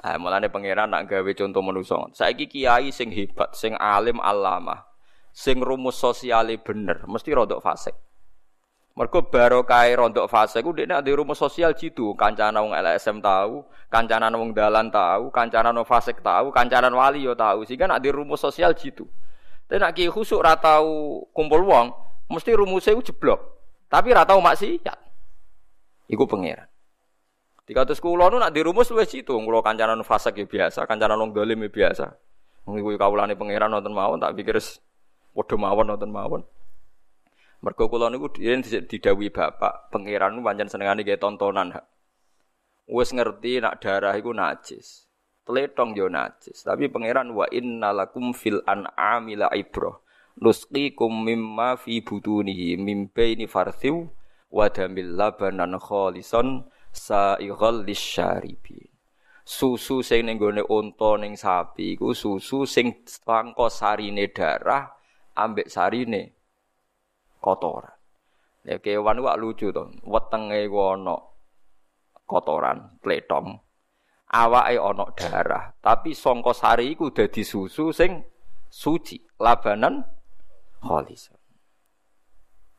Ah, 0.00 0.16
mulane 0.16 0.48
pangeran 0.48 0.88
nak 0.88 1.10
gawe 1.10 1.32
contoh 1.36 1.60
manusa. 1.60 2.08
Saiki 2.16 2.48
kiai 2.48 2.88
sing 2.88 3.12
hebat, 3.12 3.52
sing 3.52 3.76
alim 3.76 4.16
alama 4.24 4.88
sing 5.38 5.62
rumus 5.62 5.94
sosiale 5.94 6.58
bener, 6.58 7.06
mesti 7.06 7.30
rodok 7.30 7.62
fasik. 7.62 7.94
Mergo 8.98 9.22
barokah 9.22 9.86
rodok 9.94 10.26
fasik 10.26 10.66
ku 10.66 10.74
dekne 10.74 10.98
ada 10.98 11.06
rumus 11.14 11.38
sosial 11.38 11.70
jitu, 11.70 12.18
kancanan 12.18 12.66
wong 12.66 12.74
LSM 12.74 13.22
tahu, 13.22 13.62
kancanan 13.86 14.34
wong 14.34 14.50
dalan 14.50 14.90
tahu, 14.90 15.30
kancanan 15.30 15.70
wong 15.78 15.86
fasik 15.86 16.18
tahu, 16.18 16.50
kancanan 16.50 16.90
wali 16.90 17.22
yo 17.22 17.38
tahu, 17.38 17.62
sehingga 17.62 17.86
nak 17.86 18.02
di 18.02 18.10
rumus 18.10 18.42
sosial 18.42 18.74
jitu. 18.74 19.06
Tapi 19.70 19.78
nak 19.78 19.94
ki 19.94 20.10
khusuk 20.10 20.42
ra 20.42 20.58
tau 20.58 21.22
kumpul 21.30 21.62
wong, 21.62 21.94
mesti 22.26 22.50
rumusnya 22.58 22.98
ku 22.98 23.02
jeblok. 23.06 23.38
Tapi 23.86 24.10
ra 24.10 24.26
tau 24.26 24.42
maksiat. 24.42 24.98
Iku 26.10 26.26
pangeran. 26.26 26.66
Tiga 27.70 27.86
ratus 27.86 28.02
kulo 28.02 28.26
nu 28.34 28.42
nak 28.42 28.50
dirumus 28.50 28.90
luwes 28.90 29.14
itu, 29.14 29.30
kulo 29.30 29.62
kancanan 29.62 30.02
fasik 30.02 30.42
ya 30.42 30.46
biasa, 30.50 30.90
kancanan 30.90 31.22
wong 31.22 31.30
dolim 31.30 31.62
ya 31.62 31.70
biasa. 31.70 32.18
Mengiku 32.66 32.98
kaulane 32.98 33.38
pangeran 33.38 33.70
nonton 33.70 33.94
mawon 33.94 34.18
tak 34.18 34.34
pikir 34.34 34.58
Padha 35.38 35.54
mawon 35.54 35.86
nonton 35.86 36.10
mawon. 36.10 36.42
Mergo 37.58 37.90
kula 37.90 38.06
niku 38.06 38.30
didhawuhi 38.38 39.34
bapak, 39.34 39.90
pangeran 39.90 40.38
pancen 40.46 40.70
senengane 40.70 41.02
gawe 41.02 41.18
tontonan. 41.18 41.74
Wis 42.86 43.10
ngerti 43.10 43.58
nak 43.58 43.82
darah 43.82 44.14
iku 44.14 44.30
najis. 44.30 45.10
Tletong 45.42 45.98
yo 45.98 46.06
najis, 46.06 46.62
tapi 46.62 46.86
pangeran 46.86 47.34
wa 47.34 47.50
innalakum 47.50 48.30
fil 48.30 48.62
an'ami 48.62 49.34
la 49.34 49.50
ibrah. 49.50 49.98
Nusqikum 50.38 51.26
mimma 51.26 51.74
fi 51.74 51.98
butunihi 51.98 52.78
mim 52.78 53.10
baini 53.10 53.50
farthiw 53.50 54.06
wa 54.54 54.70
damil 54.70 55.18
labanan 55.18 55.82
khalisan 55.82 56.62
sa'ighal 56.94 57.82
lisyaribin. 57.82 58.86
Susu 59.42 60.06
sing 60.06 60.30
ning 60.30 60.38
gone 60.38 60.62
unta 60.62 61.18
ning 61.18 61.34
sapi 61.34 61.98
iku 61.98 62.14
susu 62.14 62.68
sing 62.68 63.02
sangka 63.02 63.66
sarine 63.66 64.30
darah 64.30 64.94
ambek 65.34 65.66
sarine 65.66 66.37
kotoran. 67.40 67.94
Ya 68.66 68.76
kewan 68.82 69.22
wak 69.24 69.38
lucu 69.40 69.72
to, 69.72 69.88
wetenge 70.04 70.68
ana 70.68 71.16
kotoran, 72.28 72.98
pletong. 73.00 73.58
Awake 74.28 74.76
ana 74.76 75.06
darah, 75.16 75.64
tapi 75.80 76.12
sangka 76.12 76.52
sari 76.52 76.92
iku 76.92 77.08
dadi 77.08 77.40
susu 77.40 77.96
sing 77.96 78.20
suci, 78.68 79.16
labanan 79.40 80.04
khalis. 80.84 81.32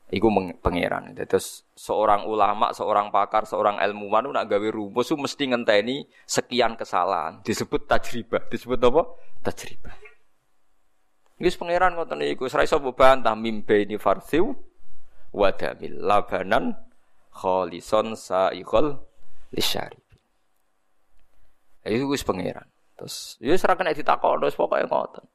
Iku 0.10 0.30
pangeran. 0.62 1.14
Terus 1.14 1.70
seorang 1.78 2.26
ulama, 2.26 2.74
seorang 2.74 3.14
pakar, 3.14 3.46
seorang 3.46 3.78
ilmuwan 3.78 4.34
nak 4.34 4.50
gawe 4.50 4.68
rumus 4.74 5.14
mesti 5.14 5.54
ngenteni 5.54 6.02
sekian 6.26 6.74
kesalahan. 6.74 7.46
Disebut 7.46 7.86
tajribah. 7.86 8.42
Disebut 8.50 8.82
apa? 8.90 9.06
Tajribah. 9.46 10.09
Wis 11.40 11.56
pangeran 11.56 11.96
ngoten 11.96 12.20
niku, 12.20 12.52
ora 12.52 12.68
iso 12.68 12.84
mimbe 13.40 13.88
ini 13.88 13.96
farsiu 13.96 14.52
wa 15.32 15.50
damil 15.56 15.96
labanan 16.04 16.76
khalison 17.32 18.12
saikhol 18.20 19.00
lisyari. 19.56 19.96
Itu 21.88 22.12
wis 22.12 22.28
pangeran. 22.28 22.68
Terus 23.00 23.40
ya 23.40 23.56
ora 23.56 23.80
kena 23.80 23.96
ditakok 23.96 24.44
terus 24.44 24.60
pokoke 24.60 24.84
ngoten. 24.84 25.26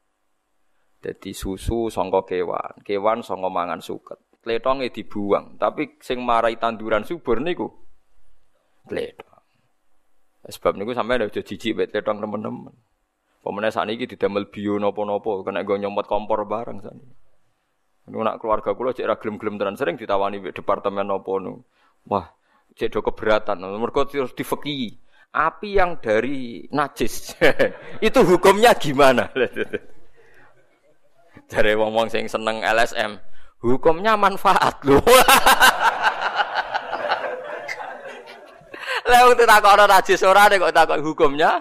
Dadi 1.01 1.33
susu 1.33 1.89
sangka 1.89 2.25
kewan, 2.29 2.85
kewan 2.85 3.25
sangka 3.25 3.49
mangan 3.49 3.81
suket. 3.81 4.21
Kletonge 4.45 4.93
dibuang, 4.93 5.57
tapi 5.57 5.97
sing 6.05 6.21
marai 6.21 6.61
tanduran 6.61 7.09
subur 7.09 7.41
niku 7.41 7.73
kletong. 8.85 9.41
Sebab 10.45 10.77
niku 10.77 10.93
sampai 10.93 11.25
udah 11.25 11.33
jijik 11.33 11.73
bet 11.73 11.89
kletong 11.97 12.21
teman-teman. 12.21 12.77
Pemenang 13.45 13.77
saat 13.77 13.93
ini 13.93 14.09
didamel 14.09 14.49
bio 14.49 14.81
nopo-nopo, 14.81 15.45
kena 15.45 15.61
gue 15.69 15.77
nyomot 15.77 16.09
kompor 16.09 16.49
bareng 16.49 16.81
saat 16.81 16.97
ini. 16.97 17.13
Nak 18.09 18.41
keluarga 18.41 18.73
kulo 18.73 18.97
cek 18.97 19.05
ragilum 19.05 19.37
gelem 19.37 19.61
tenan 19.61 19.77
sering 19.77 20.01
ditawani 20.01 20.41
di 20.41 20.49
departemen 20.49 21.05
nopo 21.05 21.37
nu. 21.37 21.61
Wah, 22.09 22.25
cek 22.73 22.89
do 22.89 23.05
keberatan. 23.05 23.61
Mereka 23.61 24.09
terus 24.09 24.33
difeki. 24.33 24.97
Api 25.35 25.77
yang 25.77 25.99
dari 25.99 26.63
najis, 26.71 27.35
itu 28.07 28.21
hukumnya 28.23 28.71
gimana? 28.79 29.27
Dari 31.51 31.75
wong-wong 31.75 32.07
sing 32.07 32.31
seneng 32.31 32.63
LSM, 32.63 33.19
hukumnya 33.59 34.15
manfaat 34.15 34.79
loh. 34.87 35.03
Lah 39.05 39.21
wong 39.29 39.37
takok 39.37 39.77
najis 39.85 40.25
ora 40.25 40.49
kok 40.49 40.73
takok 40.73 41.05
hukumnya 41.05 41.61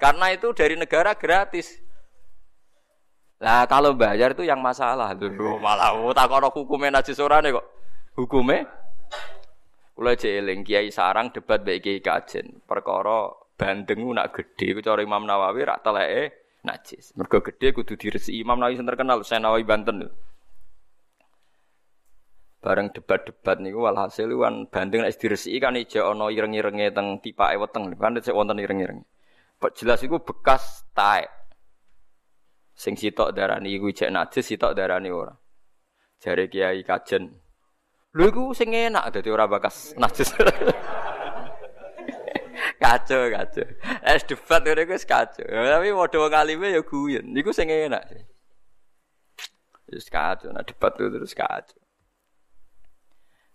karena 0.00 0.32
itu 0.32 0.48
dari 0.56 0.80
negara 0.80 1.12
gratis. 1.12 1.76
Lah 3.38 3.68
kalau 3.68 3.92
bayar 3.92 4.32
itu 4.32 4.48
yang 4.48 4.58
masalah. 4.58 5.12
Lho 5.12 5.60
malah 5.60 5.92
tak 6.16 6.32
ono 6.32 6.48
hukume 6.48 6.88
najis 6.88 7.20
ora 7.20 7.44
kok. 7.44 7.66
Hukume 8.16 8.64
kula 9.92 10.16
jeeling 10.16 10.64
Kiai 10.64 10.88
Sarang 10.88 11.30
debat 11.34 11.60
baik 11.60 11.84
Kiai 11.84 12.00
Kajen. 12.00 12.64
Perkara 12.64 13.28
bandeng 13.60 14.08
nak 14.14 14.32
gede 14.32 14.78
ku 14.78 14.80
cara 14.80 15.04
Imam 15.04 15.28
Nawawi 15.28 15.68
rak 15.68 15.84
teleke 15.84 16.32
najis. 16.64 17.12
Mergo 17.12 17.44
gede 17.44 17.76
kudu 17.76 17.94
diresiki 18.00 18.40
Imam 18.40 18.56
Nawawi 18.56 18.80
terkenal 18.80 19.20
Senawi 19.20 19.68
Banten. 19.68 20.08
Bareng 22.58 22.90
debat-debat 22.90 23.62
niku 23.62 23.86
walhasil 23.86 24.26
kan 24.34 24.66
bandeng 24.66 25.06
nek 25.06 25.14
diresiki 25.14 25.62
kan 25.62 25.78
ijo 25.78 26.10
ana 26.10 26.26
ireng-irenge 26.26 26.90
teng 26.90 27.22
tipake 27.22 27.54
weteng 27.54 27.94
kan 27.94 28.18
sik 28.18 28.34
wonten 28.34 28.58
ireng-ireng. 28.58 29.06
Jelas 29.78 30.02
iku 30.02 30.18
bekas 30.18 30.82
taek. 30.90 31.30
Sing 32.74 32.98
sitok 32.98 33.34
darani 33.34 33.74
iku 33.74 33.90
jek 33.94 34.10
najis, 34.10 34.46
sitok 34.46 34.74
darani 34.74 35.10
ora. 35.10 35.34
Jare 36.18 36.50
Kiai 36.50 36.82
Kajen. 36.82 37.30
Lho 38.14 38.24
iku 38.26 38.42
sing 38.54 38.74
enak 38.74 39.14
dadi 39.14 39.30
ora 39.30 39.46
bekas 39.46 39.94
najis. 39.94 40.34
kacau 42.82 43.22
kacau. 43.30 43.66
Es 44.02 44.26
debat 44.26 44.62
ngene 44.66 44.82
iku 44.82 44.98
kacau. 45.06 45.46
Tapi 45.46 45.94
modho 45.94 46.26
wong 46.26 46.34
alime 46.34 46.74
ya 46.74 46.82
guyon. 46.82 47.22
Niku 47.30 47.54
sing 47.54 47.70
enak. 47.70 48.02
Wis 49.90 50.10
kacau, 50.10 50.50
nah 50.50 50.66
debat 50.66 50.90
itu 50.98 51.06
terus 51.06 51.34
kacau. 51.34 51.78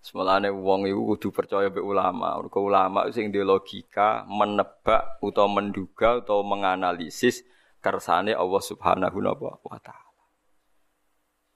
Semalane 0.03 0.51
wong 0.51 0.83
iku 0.83 1.15
kudu 1.15 1.27
percaya 1.31 1.71
mbek 1.71 1.79
ulama. 1.79 2.35
Mergo 2.35 2.59
ulama 2.59 3.07
sing 3.15 3.31
di 3.31 3.39
logika 3.39 4.27
menebak 4.27 5.23
utawa 5.23 5.47
menduga 5.63 6.19
utawa 6.19 6.43
menganalisis 6.43 7.47
kersane 7.79 8.35
Allah 8.35 8.59
Subhanahu 8.59 9.15
wa 9.63 9.79
taala. 9.79 10.03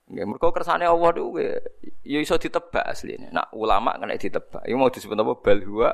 Nggih, 0.08 0.24
mergo 0.24 0.56
kersane 0.56 0.88
Allah 0.88 1.12
niku 1.12 1.36
ya 2.08 2.20
iso 2.24 2.40
ditebak 2.40 2.88
asline. 2.88 3.36
Nak 3.36 3.52
ulama 3.52 4.00
kena 4.00 4.16
ditebak. 4.16 4.64
Iku 4.64 4.80
mau 4.80 4.88
disebut 4.88 5.20
apa? 5.20 5.34
Bal 5.44 5.60
huwa 5.68 5.92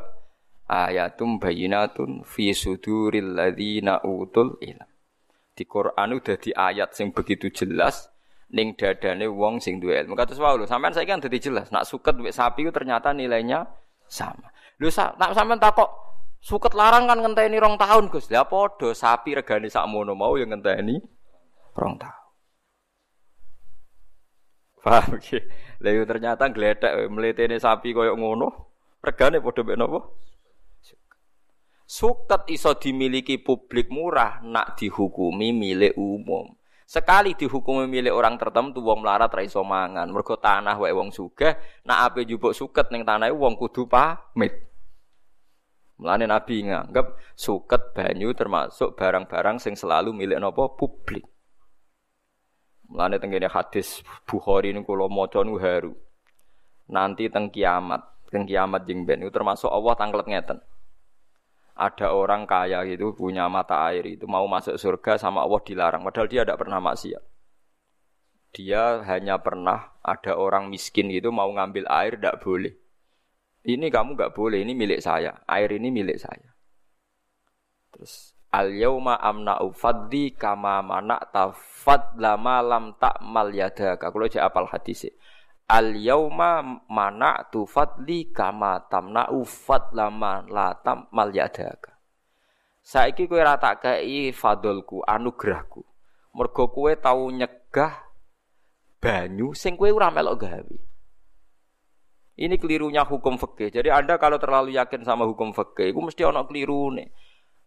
ayatum 0.70 1.42
bayinatun 1.42 2.22
fi 2.22 2.54
suduril 2.54 3.34
ladzina 3.34 3.98
utul 4.06 4.62
ilm. 4.62 4.86
Di 5.58 5.66
Quran 5.66 6.22
udah 6.22 6.38
di 6.38 6.54
ayat 6.54 6.94
sing 6.94 7.10
begitu 7.10 7.50
jelas 7.50 8.13
ning 8.54 8.78
dadane 8.78 9.26
wong 9.26 9.58
sing 9.58 9.82
duwe 9.82 9.98
ilmu. 10.06 10.14
Kados 10.14 10.38
wae 10.38 10.54
lho, 10.56 10.70
sampean 10.70 10.94
saiki 10.94 11.10
kan 11.10 11.20
dadi 11.20 11.42
jelas. 11.42 11.74
Nak 11.74 11.90
suket 11.90 12.14
duwe 12.14 12.30
sapi 12.30 12.64
itu 12.64 12.72
ternyata 12.72 13.10
nilainya 13.12 13.66
sama. 14.06 14.54
Lho 14.78 14.94
nak 14.94 15.34
sampean 15.34 15.58
takok 15.58 16.04
Suket 16.44 16.76
larang 16.76 17.08
kan 17.08 17.24
ngenteni 17.24 17.56
rong 17.56 17.80
tahun 17.80 18.12
Gus. 18.12 18.28
Lah 18.28 18.44
padha 18.44 18.92
sapi 18.92 19.32
regane 19.32 19.72
sakmono 19.72 20.12
mau 20.12 20.36
yang 20.36 20.52
ngenteni 20.52 21.00
rong 21.72 21.96
tahun. 21.96 22.28
Paham 24.84 25.24
iki? 25.24 25.40
Lah 25.80 26.04
ternyata 26.04 26.52
gledek 26.52 27.08
mletene 27.08 27.56
sapi 27.56 27.96
koyo 27.96 28.20
ngono, 28.20 28.76
regane 29.00 29.40
padha 29.40 29.64
mek 29.64 29.80
napa? 29.80 30.00
Suket 31.88 32.44
iso 32.52 32.76
dimiliki 32.76 33.40
publik 33.40 33.88
murah 33.88 34.44
nak 34.44 34.76
dihukumi 34.76 35.56
milik 35.56 35.96
umum. 35.96 36.52
Sekali 36.94 37.34
dihukumi 37.34 37.90
milik 37.90 38.14
orang 38.14 38.38
tertentu 38.38 38.78
wong 38.86 39.02
melarat 39.02 39.34
ra 39.34 39.42
iso 39.42 39.66
mangan. 39.66 40.06
Mergo 40.14 40.38
tanah 40.38 40.78
wae 40.78 40.94
wong 40.94 41.10
sugih, 41.10 41.58
nak 41.90 42.14
ape 42.14 42.22
njupuk 42.22 42.54
suket 42.54 42.94
ning 42.94 43.02
tanahe 43.02 43.34
wong 43.34 43.58
kudu 43.58 43.90
pamit. 43.90 44.54
Mulane 45.98 46.30
Nabi 46.30 46.70
nganggep 46.70 47.18
suket 47.34 47.98
banyu 47.98 48.38
termasuk 48.38 48.94
barang-barang 48.94 49.58
sing 49.58 49.74
selalu 49.74 50.14
milik 50.14 50.38
nopo 50.38 50.78
publik. 50.78 51.26
Mulane 52.94 53.18
tenggene 53.18 53.50
hadis 53.50 54.06
Bukhari 54.30 54.70
niku 54.70 54.94
kula 54.94 55.10
maca 55.10 55.42
haru. 55.42 55.98
Nanti 56.94 57.26
teng 57.34 57.50
kiamat, 57.50 58.30
teng 58.30 58.46
kiamat 58.46 58.86
jeng 58.86 59.02
ben 59.10 59.26
termasuk 59.34 59.74
Allah 59.74 59.98
tanglet 59.98 60.30
ngeten. 60.30 60.62
Ada 61.74 62.14
orang 62.14 62.46
kaya 62.46 62.86
gitu 62.86 63.18
punya 63.18 63.50
mata 63.50 63.82
air 63.90 64.06
itu 64.06 64.30
mau 64.30 64.46
masuk 64.46 64.78
surga 64.78 65.18
sama 65.18 65.42
Allah 65.42 65.62
dilarang 65.66 66.06
padahal 66.06 66.30
dia 66.30 66.46
tidak 66.46 66.62
pernah 66.62 66.78
maksiat. 66.78 67.24
Dia 68.54 69.02
hanya 69.10 69.42
pernah 69.42 69.98
ada 70.06 70.38
orang 70.38 70.70
miskin 70.70 71.10
gitu 71.10 71.34
mau 71.34 71.50
ngambil 71.50 71.90
air 71.90 72.14
tidak 72.14 72.46
boleh. 72.46 72.78
Ini 73.64 73.88
kamu 73.90 74.20
nggak 74.20 74.36
boleh, 74.36 74.60
ini 74.62 74.76
milik 74.76 75.02
saya. 75.02 75.40
Air 75.50 75.74
ini 75.74 75.90
milik 75.90 76.20
saya. 76.22 76.54
Terus 77.90 78.38
al 78.54 78.70
yauma 78.76 79.18
amna 79.18 79.58
kama 80.38 80.86
mana 80.86 81.18
tafad 81.34 82.14
lama 82.22 82.62
lam 82.62 82.86
tak 83.02 83.18
mal 83.26 83.50
yadaka. 83.50 84.14
Kalau 84.14 84.30
apal 84.30 84.70
hadis 84.70 85.10
Al 85.64 85.96
yauma 85.96 86.84
mana 86.92 87.48
tu 87.48 87.64
fadli 87.64 88.30
kama 88.36 88.84
tamna 88.92 89.32
ufad 89.32 89.96
lama 89.96 90.44
la 90.52 90.76
tam 90.76 91.08
mal 91.16 91.32
yadaka. 91.32 91.96
Saiki 92.84 93.32
kowe 93.32 93.40
ra 93.40 93.56
tak 93.56 93.88
kei 93.88 94.36
fadolku, 94.36 95.00
anugerahku. 95.08 95.88
Mergo 96.36 96.68
kowe 96.68 96.92
tau 97.00 97.32
nyegah 97.32 97.96
banyu 99.00 99.56
sing 99.56 99.80
kowe 99.80 99.88
ora 99.88 100.12
melok 100.12 100.36
gawe. 100.44 100.78
Ini 102.34 102.58
kelirunya 102.58 103.06
hukum 103.06 103.38
fikih. 103.38 103.70
Jadi 103.70 103.94
Anda 103.94 104.18
kalau 104.18 104.42
terlalu 104.42 104.74
yakin 104.74 105.06
sama 105.06 105.24
hukum 105.30 105.54
fikih, 105.54 105.94
itu 105.94 106.00
mesti 106.02 106.26
ono 106.26 106.44
keliru 106.50 106.90
nih. 106.98 107.08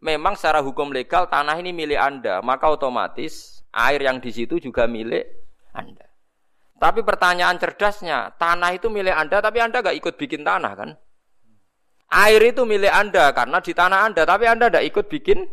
Memang 0.02 0.35
secara 0.35 0.61
hukum 0.61 0.90
legal 0.90 1.30
tanah 1.30 1.56
ini 1.62 1.70
milik 1.70 1.96
Anda, 1.96 2.42
maka 2.42 2.66
otomatis 2.68 3.62
air 3.70 4.02
yang 4.02 4.18
di 4.18 4.35
situ 4.35 4.59
juga 4.59 4.90
milik 4.90 5.24
Anda. 5.70 6.06
Tapi 6.77 7.01
pertanyaan 7.01 7.57
cerdasnya, 7.57 8.37
tanah 8.37 8.77
itu 8.77 8.93
milik 8.93 9.17
Anda, 9.17 9.41
tapi 9.41 9.65
Anda 9.65 9.81
gak 9.81 9.97
ikut 9.97 10.15
bikin 10.21 10.45
tanah 10.45 10.73
kan? 10.77 10.91
Air 12.12 12.53
itu 12.53 12.62
milik 12.69 12.93
Anda 12.93 13.33
karena 13.33 13.59
di 13.65 13.73
tanah 13.73 14.12
Anda, 14.12 14.23
tapi 14.29 14.45
Anda 14.45 14.69
tidak 14.69 14.85
ikut 14.93 15.07
bikin 15.09 15.49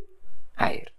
air. 0.60 0.92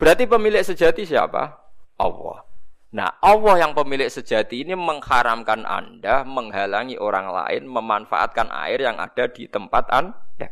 Berarti 0.00 0.24
pemilik 0.24 0.62
sejati 0.64 1.04
siapa? 1.04 1.58
Allah. 2.00 2.46
Nah, 2.90 3.20
Allah 3.22 3.66
yang 3.66 3.76
pemilik 3.76 4.10
sejati 4.10 4.66
ini 4.66 4.74
mengharamkan 4.74 5.62
Anda 5.62 6.26
menghalangi 6.26 6.98
orang 6.98 7.30
lain 7.30 7.68
memanfaatkan 7.68 8.50
air 8.50 8.82
yang 8.82 8.98
ada 8.98 9.30
di 9.30 9.46
tempat 9.46 9.86
Anda. 9.90 10.50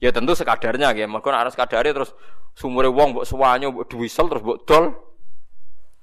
Ya 0.00 0.10
tentu 0.10 0.32
sekadarnya 0.32 0.96
ya, 0.96 1.04
maka 1.04 1.28
harus 1.36 1.52
sekadari 1.52 1.92
terus 1.92 2.16
sumure 2.56 2.88
wong 2.88 3.12
mbok 3.12 3.28
suwanyo 3.28 3.68
mbok 3.68 3.86
duwisel 3.92 4.32
terus 4.32 4.42
mbok 4.42 4.58
dol. 4.64 5.09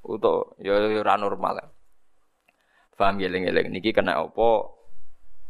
Untuk 0.08 0.56
ya 0.64 0.72
ora 0.80 1.20
normal. 1.20 1.60
Paham 2.98 3.22
ya 3.22 3.30
eling-eling 3.30 3.70
niki 3.70 3.94
kena 3.94 4.18
apa 4.18 4.74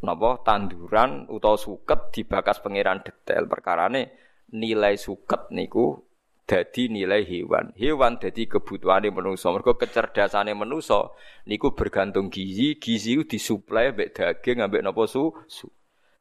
napa 0.04 0.44
tanduran 0.44 1.30
utawa 1.32 1.56
suket 1.56 2.12
dibakas 2.12 2.60
pangeran 2.60 3.02
detail 3.02 3.48
perkarane 3.48 4.12
nilai 4.52 5.00
suket 5.00 5.48
niku 5.54 5.96
dadi 6.44 6.90
nilai 6.90 7.24
hewan. 7.24 7.72
Hewan 7.78 8.18
dadi 8.18 8.50
kebutuhane 8.50 9.14
manusa. 9.14 9.54
Mergo 9.54 9.78
kecerdasane 9.78 10.52
manusa 10.58 11.12
niku 11.46 11.72
bergantung 11.78 12.28
gizi, 12.34 12.82
gizi 12.82 13.20
itu 13.20 13.38
disuplai 13.38 13.94
mbek 13.94 14.12
daging 14.16 14.64
ambek 14.64 14.82
napa 14.84 15.06
susu. 15.06 15.70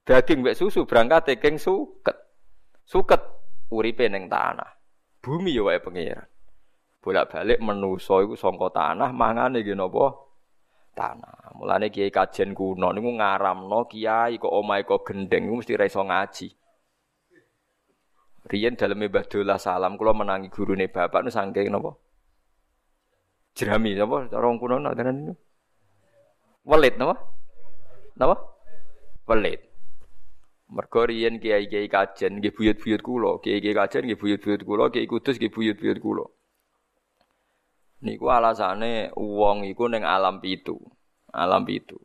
Daging 0.06 0.46
mbek 0.46 0.58
susu 0.58 0.86
berangkat 0.86 1.34
teking 1.34 1.56
suket. 1.58 2.14
Suket 2.86 3.18
uripe 3.72 4.06
ning 4.06 4.30
tanah. 4.30 4.78
Bumi 5.18 5.58
ya 5.58 5.66
wae 5.66 5.82
pengiran. 5.82 6.35
Bolak-balik 7.06 7.62
manusa 7.62 8.18
iku 8.26 8.34
saka 8.34 8.66
tanah 8.74 9.14
mangane 9.14 9.62
nggih 9.62 9.78
napa? 9.78 10.26
tanah. 10.96 11.52
Mulane 11.60 11.92
kiai 11.92 12.08
kajen 12.08 12.56
kuno 12.56 12.88
niku 12.90 13.12
ngaramno 13.20 13.84
kiai 13.86 14.40
kok 14.40 14.50
omahe 14.50 14.82
kok 14.88 15.04
gendeng 15.04 15.52
mesti 15.52 15.76
ra 15.76 15.84
iso 15.84 16.00
ngaji. 16.00 16.48
Riyen 18.48 18.78
dalam 18.78 19.02
ibadah 19.04 19.58
salam 19.60 20.00
kula 20.00 20.16
menangi 20.16 20.48
gurune 20.48 20.88
bapak 20.88 21.20
nu 21.22 21.30
sangke 21.30 21.68
napa? 21.68 21.92
Jerami 23.54 23.92
napa 23.94 24.26
cara 24.32 24.44
wong 24.48 24.58
kuno 24.58 24.80
tenan 24.96 25.16
niku. 25.20 25.34
Welit 26.66 26.94
napa? 26.96 27.14
Napa? 28.16 28.36
Welit. 29.28 29.60
Mergo 30.66 31.06
riyen 31.06 31.38
kiai-kiai 31.38 31.86
kajen 31.86 32.42
nggih 32.42 32.50
buyut-buyut 32.50 32.98
kula, 32.98 33.38
kiai-kiai 33.38 33.70
kajen 33.70 34.02
nggih 34.10 34.18
buyut-buyut 34.18 34.66
kula, 34.66 34.90
kiai 34.90 35.06
kudus 35.06 35.38
nggih 35.38 35.54
buyut-buyut 35.54 36.02
kula. 36.02 36.26
Niku 38.06 38.30
alasane 38.30 39.10
wong 39.18 39.66
iku 39.66 39.90
ning 39.90 40.06
alam 40.06 40.38
pitu. 40.38 40.78
Alam 41.34 41.66
pitu. 41.66 41.98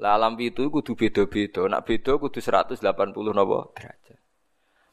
Lah 0.00 0.16
alam 0.16 0.40
pitu 0.40 0.72
kudu 0.72 0.96
beda-beda. 0.96 1.68
Nak 1.68 1.84
beda 1.84 2.16
kudu 2.16 2.40
180 2.40 2.80
napa 3.36 3.58
derajat. 3.76 4.18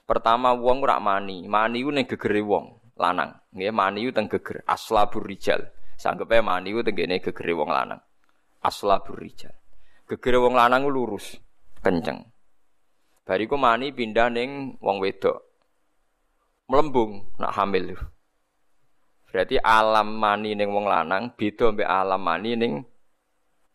Pertama 0.03 0.51
wong 0.51 0.83
ora 0.83 0.99
mani, 0.99 1.47
mani 1.47 1.79
ku 1.85 1.95
ning 1.95 2.03
gegere 2.03 2.43
wong 2.43 2.97
lanang. 2.99 3.31
Nggih, 3.55 3.71
mani 3.71 4.03
ku 4.03 4.11
teng 4.11 4.27
geger 4.27 4.67
aslabur 4.67 5.23
rijal. 5.23 5.71
Sanggepe 5.95 6.43
mani 6.43 6.75
ku 6.75 6.83
tenggene 6.83 7.23
gegere 7.23 7.55
wong 7.55 7.71
lanang. 7.71 8.03
Aslabur 8.59 9.15
rijal. 9.15 9.55
Gegere 10.03 10.41
wong 10.41 10.51
lanang 10.57 10.83
ku 10.83 10.91
lurus, 10.91 11.39
kenceng. 11.79 12.27
Bariku 13.23 13.55
mani 13.55 13.95
pindah 13.95 14.27
ning 14.33 14.81
wong 14.83 14.99
wedok. 14.99 15.47
Melembung 16.67 17.33
nak 17.39 17.55
hamil. 17.55 17.95
Berarti 19.29 19.61
alam 19.61 20.17
mani 20.17 20.57
ning 20.57 20.73
wong 20.73 20.89
lanang 20.89 21.29
beda 21.37 21.69
mbek 21.69 21.85
alam 21.85 22.17
mani 22.17 22.57
ning 22.57 22.73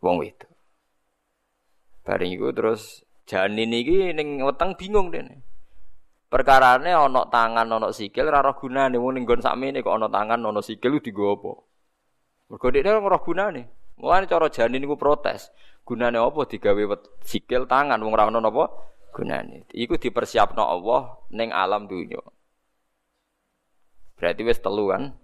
wong 0.03 0.15
wedok. 0.19 0.51
Bareng 2.03 2.35
iku 2.35 2.51
terus 2.51 3.07
janin 3.23 3.71
iki 3.71 4.11
ning 4.11 4.43
weteng 4.43 4.75
bingung 4.75 5.15
dene. 5.15 5.41
Perkarane 6.27 6.91
ana 6.91 7.23
tangan 7.31 7.71
ana 7.71 7.87
sikil 7.95 8.27
ora 8.27 8.43
roh 8.43 8.59
gunane 8.59 8.99
wong 8.99 9.15
ning 9.15 9.23
nggon 9.23 9.39
sakmene 9.39 9.79
kok 9.79 9.95
ana 9.95 10.11
tangan 10.11 10.43
ana 10.43 10.59
sikil 10.59 10.99
dienggo 10.99 11.39
apa? 11.39 11.51
Mergo 12.51 12.67
dhekne 12.75 12.89
ora 12.91 13.15
roh 13.15 13.21
gunane. 13.23 13.61
Mulane 13.95 14.27
cara 14.27 14.51
janin 14.51 14.83
niku 14.83 14.99
protes. 14.99 15.55
Gunane 15.87 16.19
apa 16.19 16.43
digawe 16.43 16.83
sikil 17.23 17.63
tangan 17.63 18.03
wong 18.03 18.11
ora 18.11 18.27
ana 18.27 18.43
napa 18.43 18.67
gunane. 19.15 19.71
Iku 19.71 19.95
dipersiapno 19.95 20.67
Allah 20.67 21.15
ning 21.31 21.55
alam 21.55 21.87
dunya. 21.87 22.19
Berarti 24.19 24.41
wis 24.43 24.59
telu 24.59 24.91
kan? 24.91 25.15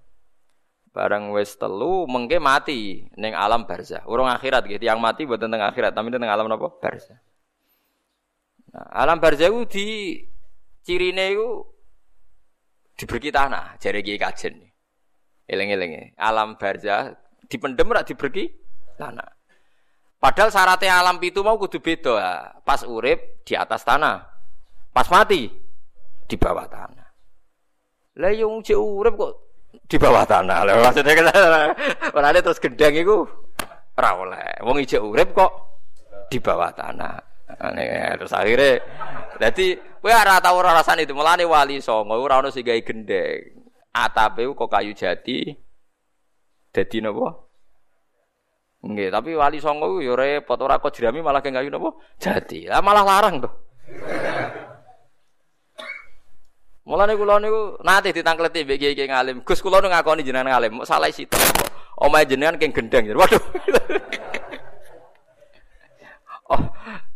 Barang 0.92 1.32
wis 1.32 1.56
telu 1.56 2.04
mengke 2.04 2.36
mati 2.36 3.08
ning 3.16 3.32
alam 3.32 3.64
barzah. 3.64 4.04
Urung 4.04 4.28
akhirat 4.28 4.68
gitu. 4.68 4.84
Yang 4.84 5.00
mati 5.00 5.24
buat 5.24 5.40
tentang 5.40 5.64
akhirat, 5.64 5.96
tapi 5.96 6.12
tentang 6.12 6.28
alam 6.28 6.52
apa? 6.52 6.68
Barzah. 6.68 7.20
Nah, 8.76 8.88
alam 8.92 9.20
barzah 9.24 9.48
itu 9.48 9.62
di 9.72 9.88
cirine 10.84 11.32
itu 11.32 11.64
diberi 13.00 13.32
tanah, 13.32 13.80
jari 13.80 14.04
kiai 14.04 14.20
kajen. 14.20 14.56
Eleng-eleng 15.48 16.16
Alam 16.16 16.56
barzah 16.56 17.16
dipendem 17.52 17.92
rak 17.92 18.08
diberi 18.08 18.52
tanah. 18.96 19.28
Padahal 20.22 20.54
syaratnya 20.54 21.02
alam 21.02 21.18
itu 21.20 21.42
mau 21.42 21.58
kudu 21.58 21.82
beda. 21.82 22.16
Pas 22.62 22.86
urip 22.86 23.42
di 23.42 23.58
atas 23.58 23.82
tanah. 23.82 24.22
Pas 24.94 25.10
mati 25.10 25.50
di 26.30 26.36
bawah 26.38 26.70
tanah. 26.70 27.10
Lah 28.22 28.32
yang 28.32 28.62
cek 28.62 28.78
urip 28.78 29.18
kok 29.18 29.51
di 29.72 29.98
bawah 30.00 30.24
tanah. 30.24 30.60
Lah 30.64 30.74
maksudnya 30.88 31.14
kan 31.16 31.28
ora 32.18 32.40
terus 32.40 32.60
gendang 32.64 32.96
iku 32.96 33.28
ora 34.00 34.10
oleh. 34.16 34.52
Wong 34.64 34.80
ijek 34.84 35.04
urip 35.04 35.36
kok 35.36 35.52
di 36.32 36.40
bawah 36.40 36.72
tanah. 36.72 37.16
Aneh, 37.52 38.16
terus 38.16 38.32
akhirnya 38.32 38.80
jadi 39.36 39.76
kowe 40.00 40.08
ora 40.08 40.40
tau 40.40 40.56
ora 40.56 40.72
rasane 40.72 41.04
itu 41.04 41.12
mulane 41.12 41.44
wali 41.44 41.84
songo 41.84 42.16
ora 42.16 42.40
ono 42.40 42.48
sing 42.48 42.64
gawe 42.64 42.80
gendeng. 42.80 43.60
Atape 43.92 44.48
kok 44.48 44.72
kayu 44.72 44.96
jati 44.96 45.52
dadi 46.72 46.98
napa? 47.04 47.28
Nggih, 48.88 49.12
tapi 49.12 49.36
wali 49.36 49.60
songo 49.60 50.00
yo 50.00 50.16
repot 50.16 50.56
ora 50.64 50.80
kok 50.80 50.96
jerami 50.96 51.20
malah 51.20 51.44
kayu 51.44 51.68
napa? 51.68 51.92
Jati. 52.16 52.72
Lah 52.72 52.80
malah 52.80 53.04
larang 53.04 53.44
tuh. 53.44 53.54
Mulane 56.92 57.16
kula 57.16 57.40
niku 57.40 57.80
nate 57.88 58.12
ditangkleti 58.12 58.68
mbek 58.68 58.76
kiai 58.76 59.08
ngalim. 59.08 59.48
Gus 59.48 59.64
kula 59.64 59.80
nu 59.80 59.88
ngakoni 59.88 60.28
jenengan 60.28 60.52
ngalim, 60.52 60.84
salah 60.84 61.08
situ. 61.08 61.40
Omahe 61.96 62.28
jenengan 62.28 62.60
keng 62.60 62.76
gendeng. 62.76 63.16
Waduh. 63.16 63.40
oh, 66.52 66.60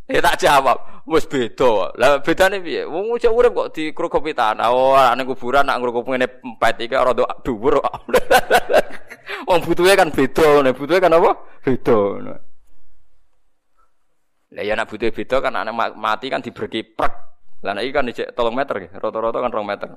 ya 0.07 0.23
tak 0.23 0.39
jawab. 0.39 0.80
Wis 1.03 1.28
beda. 1.28 1.91
Lah 1.99 2.23
bedane 2.23 2.63
piye? 2.63 2.88
Wong 2.88 3.19
cek 3.19 3.36
urip 3.36 3.51
kok 3.51 3.76
dikrukupi 3.76 4.32
tanah. 4.32 4.71
Oh, 4.71 4.95
ning 4.95 5.28
kuburan 5.28 5.67
nak 5.67 5.84
ngrukup 5.84 6.07
ngene 6.07 6.23
empet 6.23 6.80
iki 6.80 6.95
rada 6.95 7.28
dhuwur. 7.43 7.84
Wong 9.51 9.59
butuhe 9.59 9.91
kan 9.99 10.07
beda, 10.07 10.63
nek 10.63 10.80
butuhe 10.80 11.03
kan 11.03 11.19
apa? 11.19 11.36
Beda. 11.59 11.99
Lah 14.55 14.63
ya 14.63 14.71
nak 14.80 14.88
butuhe 14.88 15.11
beda 15.11 15.43
kan 15.43 15.59
anak 15.59 15.99
mati 15.99 16.32
kan 16.32 16.39
diberi 16.39 16.88
prek 16.88 17.35
lah 17.74 17.82
iki 17.82 17.93
kan 17.95 18.05
dicek 18.05 18.30
tolong 18.38 18.53
meter 18.53 18.78
gitu. 18.86 18.93
Rata-rata 19.01 19.41
kan 19.41 19.49
rong 19.49 19.66
meter. 19.66 19.89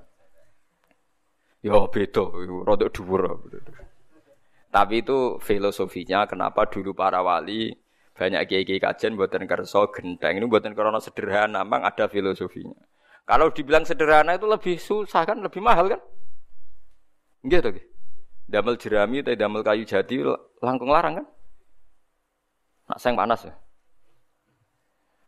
Ya 1.61 1.77
beda, 1.85 2.25
rada 2.65 2.87
dhuwur. 2.89 3.45
Tapi 4.73 5.03
itu 5.03 5.43
filosofinya 5.43 6.25
kenapa 6.25 6.65
dulu 6.71 6.95
para 6.95 7.21
wali 7.21 7.75
banyak 8.15 8.47
kiai-kiai 8.47 8.83
kajian 8.83 9.15
buatan 9.15 9.47
kerso 9.47 9.91
genteng 9.95 10.39
ini 10.39 10.47
buatan 10.47 10.75
karena 10.75 10.99
sederhana, 10.99 11.63
memang 11.63 11.87
ada 11.87 12.07
filosofinya. 12.11 12.75
Kalau 13.29 13.53
dibilang 13.53 13.85
sederhana 13.85 14.35
itu 14.35 14.49
lebih 14.49 14.77
susah 14.81 15.23
kan, 15.29 15.39
lebih 15.39 15.61
mahal 15.61 15.93
kan? 15.93 16.01
Gitu, 17.45 17.69
gitu. 17.79 17.89
Damel 18.49 18.81
jerami 18.81 19.21
atau 19.21 19.37
damel 19.37 19.61
kayu 19.61 19.85
jati 19.85 20.25
langkung 20.65 20.89
larang 20.89 21.21
kan? 21.21 21.27
Nak 22.89 22.99
sayang 22.99 23.21
panas 23.21 23.45
ya. 23.45 23.55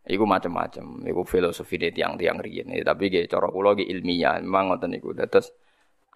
Iku 0.00 0.24
macam-macam, 0.24 1.04
iku 1.04 1.22
filosofi 1.28 1.76
deh 1.76 1.92
tiang-tiang 1.92 2.40
riyen. 2.40 2.72
Tapi 2.80 3.12
gak 3.12 3.28
cara 3.28 3.48
kula 3.52 3.76
ge 3.76 3.84
ilmiah, 3.84 4.40
memang 4.40 4.72
ngoten 4.72 4.96
niku. 4.96 5.12
Terus 5.12 5.52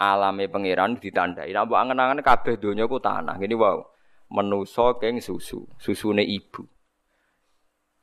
alame 0.01 0.49
pangeran 0.49 0.97
ditandai. 0.97 1.53
Nek 1.53 1.69
angen-angen 1.69 2.25
kabeh 2.25 2.57
donya 2.57 2.89
ku 2.89 2.99
tanah. 2.99 3.37
Gini 3.37 3.55
wow. 3.55 3.85
Menusa 4.33 4.97
keng 4.97 5.21
susu, 5.21 5.69
susune 5.77 6.25
ibu. 6.25 6.65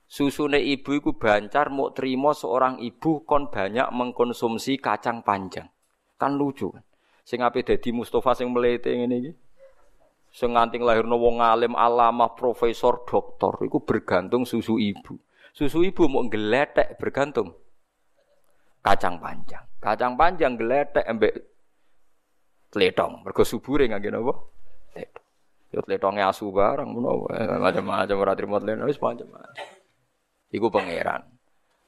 Susune 0.05 0.61
ibu 0.61 0.91
iku 0.93 1.17
bancar 1.17 1.73
mau 1.73 1.89
terima 1.95 2.35
seorang 2.35 2.77
ibu 2.83 3.25
kon 3.25 3.49
banyak 3.49 3.89
mengkonsumsi 3.89 4.77
kacang 4.77 5.25
panjang. 5.25 5.65
Kan 6.19 6.37
lucu 6.37 6.69
kan. 6.69 6.85
Sing 7.25 7.41
ape 7.41 7.65
dadi 7.65 7.89
Mustafa 7.89 8.37
sing 8.37 8.53
melete 8.53 8.93
ngene 8.93 9.15
iki. 9.17 9.31
Sing 10.31 10.55
nganti 10.55 10.79
lahirno 10.79 11.19
wong 11.19 11.43
alim, 11.43 11.75
alamah, 11.75 12.37
profesor, 12.37 13.03
doktor 13.03 13.59
iku 13.65 13.83
bergantung 13.83 14.47
susu 14.47 14.79
ibu. 14.79 15.15
Susu 15.51 15.83
ibu 15.83 16.07
mau 16.07 16.23
geletek 16.31 16.95
bergantung 16.95 17.51
kacang 18.81 19.19
panjang. 19.21 19.61
Kacang 19.77 20.15
panjang 20.17 20.55
geletek 20.57 21.05
embek 21.05 21.35
tletong. 22.71 23.21
Mergo 23.21 23.43
subure 23.43 23.85
ngangge 23.85 24.09
napa? 24.09 24.33
Tletong. 24.95 25.25
Yo 25.71 25.79
tletonge 25.83 26.23
asu 26.23 26.51
barang 26.51 26.87
ngono 26.87 27.31
macam-macam 27.61 28.15
ora 28.15 28.33
trimo 28.35 28.57
tletong 28.57 28.87
wis 28.87 28.99
macam-macam. 28.99 29.65
Iku 30.51 30.67
pangeran. 30.67 31.21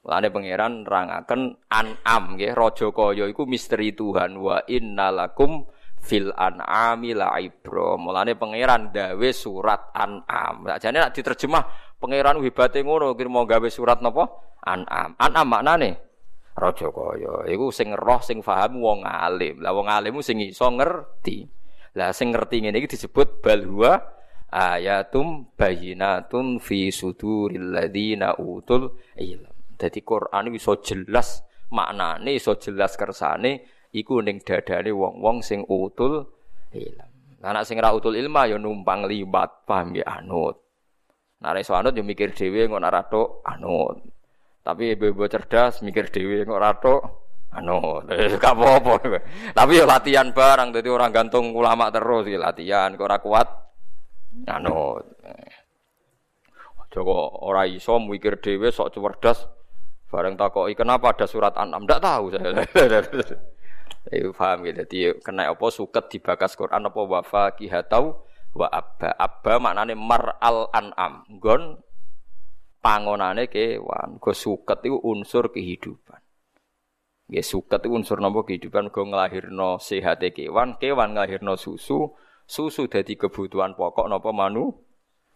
Mulane 0.04 0.28
pangeran 0.28 0.84
rangaken 0.84 1.42
an'am 1.72 2.24
nggih 2.36 2.52
raja 2.52 2.92
kaya 2.92 3.24
iku 3.32 3.48
misteri 3.48 3.96
Tuhan 3.96 4.36
wa 4.36 4.60
innalakum 4.68 5.64
fil 6.04 6.36
an'ami 6.36 7.16
la 7.16 7.40
ibro. 7.40 7.96
Mulane 7.96 8.36
pangeran 8.36 8.92
dawe 8.92 9.30
surat 9.32 9.96
an'am. 9.96 10.68
Sakjane 10.68 11.00
nek 11.00 11.16
diterjemah 11.16 11.64
pangeran 12.04 12.44
hebate 12.44 12.84
ngono 12.84 13.16
kira 13.16 13.32
mau 13.32 13.48
gawe 13.48 13.70
surat 13.72 14.04
napa? 14.04 14.28
An'am. 14.68 15.16
An'am 15.16 15.48
maknane 15.48 15.96
raja 16.60 16.92
kaya. 16.92 17.48
Iku 17.48 17.72
sing 17.72 17.96
roh 17.96 18.20
sing 18.20 18.44
paham 18.44 18.84
wong 18.84 19.08
alim. 19.08 19.64
Lah 19.64 19.72
wong 19.72 19.88
alim 19.88 20.20
sing 20.20 20.44
iso 20.44 20.68
ngerti. 20.68 21.48
Lah 21.96 22.12
sing 22.12 22.36
ngerti 22.36 22.68
ngene 22.68 22.84
iki 22.84 23.00
disebut 23.00 23.40
balwa 23.40 24.04
ayatum 24.52 25.56
bayinatun 25.56 26.60
fi 26.60 26.92
suduril 26.92 27.72
ladina 27.72 28.36
utul 28.36 29.00
ilm. 29.16 29.52
Dadi 29.80 30.00
Quran 30.04 30.52
iso 30.52 30.84
jelas 30.84 31.40
maknane 31.72 32.36
iso 32.36 32.60
jelas 32.60 33.00
kersane 33.00 33.64
iku 33.96 34.20
ning 34.20 34.44
dadane 34.44 34.92
wong-wong 34.92 35.40
sing 35.40 35.64
utul 35.72 36.28
ilm. 36.76 37.08
Anak 37.44 37.68
sing 37.68 37.76
ra 37.76 37.92
utul 37.92 38.16
ilma 38.16 38.48
ya 38.48 38.56
numpang 38.56 39.04
libat, 39.04 39.68
paham 39.68 40.00
ya 40.00 40.08
anut. 40.08 40.63
Nek 41.44 41.60
iso 41.60 41.76
anut 41.76 41.92
ya 41.92 42.08
mikir 42.08 42.32
dhewe 42.32 42.72
kok 42.72 42.80
ora 42.80 43.04
anut. 43.52 44.00
Tapi 44.64 44.96
ibu-ibu 44.96 45.28
cerdas 45.28 45.84
mikir 45.84 46.08
dhewe 46.08 46.48
kok 46.48 46.56
ora 46.56 46.72
anut. 47.60 48.08
Gak 48.40 48.56
apa-apa. 48.56 49.20
Tapi 49.52 49.72
ya 49.76 49.84
latihan 49.84 50.32
barang 50.32 50.72
dadi 50.72 50.88
orang 50.88 51.12
gantung 51.12 51.52
ulama 51.52 51.92
terus 51.92 52.32
ya 52.32 52.40
latihan 52.40 52.96
kok 52.96 53.04
ora 53.04 53.20
kuat 53.20 53.48
anut. 54.48 55.04
Joko 56.96 57.44
ora 57.44 57.68
iso 57.68 58.00
mikir 58.00 58.40
dhewe 58.40 58.72
sok 58.72 58.96
cerdas 58.96 59.44
bareng 60.08 60.40
takoki 60.40 60.78
kenapa 60.80 61.12
ada 61.12 61.28
surat 61.28 61.58
An-Am 61.60 61.84
ndak 61.84 62.00
tahu 62.00 62.32
saya. 62.32 62.64
Iku 64.14 64.32
paham 64.32 64.64
gitu. 64.64 64.80
Jadi 64.84 65.00
kena 65.20 65.52
apa 65.52 65.68
suket 65.74 66.08
dibakas 66.08 66.56
Quran 66.56 66.88
apa 66.88 67.02
wafa 67.04 67.52
kihatau 67.56 68.24
wa 68.54 68.70
abba. 68.70 69.14
Abba 69.18 69.60
maknane 69.60 69.98
mar 69.98 70.38
al 70.42 70.70
an'am. 70.74 71.26
Gon 71.42 71.78
pangonane 72.80 73.50
kewan. 73.50 74.18
Go 74.22 74.32
suket 74.34 74.86
itu 74.86 74.98
unsur 75.02 75.50
kehidupan. 75.50 76.22
Ya 77.32 77.42
suket 77.42 77.82
itu 77.82 77.94
unsur 77.96 78.22
nopo 78.22 78.46
kehidupan 78.46 78.94
go 78.94 79.10
nglahirno 79.10 79.82
sehate 79.82 80.36
kewan, 80.36 80.78
kewan 80.78 81.18
nglahirno 81.18 81.56
susu, 81.56 82.14
susu 82.46 82.86
dadi 82.92 83.16
kebutuhan 83.16 83.74
pokok 83.74 84.06
nopo 84.12 84.30
manu 84.36 84.70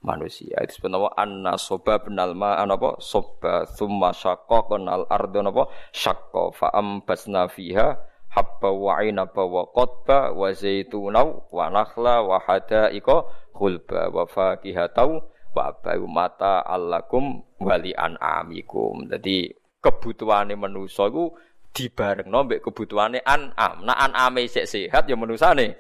manusia. 0.04 0.62
Itu 0.62 0.78
sebenarnya 0.78 1.16
anna 1.18 1.54
soba 1.58 2.04
benal 2.04 2.38
ma 2.38 2.60
apa 2.60 3.02
soba 3.02 3.66
summa 3.66 4.14
syakko 4.14 4.70
kenal 4.70 5.10
ardo 5.10 5.40
nopo 5.42 5.74
syakko 5.96 6.54
fa 6.54 6.70
ambasna 6.76 7.50
fiha 7.50 7.98
habba 8.38 8.70
wa 8.70 9.02
inaba 9.02 9.42
wa 9.50 9.66
qadba 9.74 10.30
wa 10.30 10.54
zaituna 10.54 11.26
wa 11.50 11.66
nakhla 11.74 12.22
wa 12.22 12.38
hadaika 12.38 13.26
khulba 13.50 14.14
wa 14.14 14.30
fakihatau 14.30 15.26
wa 15.58 15.74
abayu 15.74 16.06
mata 16.06 16.62
allakum 16.62 17.42
wali 17.58 17.98
an'amikum. 17.98 19.10
Jadi 19.10 19.50
kebutuhane 19.82 20.54
manusa 20.54 21.10
iku 21.10 21.34
dibarengno 21.74 22.46
mbek 22.46 22.62
kebutuhane 22.62 23.26
an'am. 23.26 23.82
Nah 23.82 23.98
an'ame 23.98 24.46
sik 24.46 24.70
sehat 24.70 25.10
ya 25.10 25.18
manusane 25.18 25.74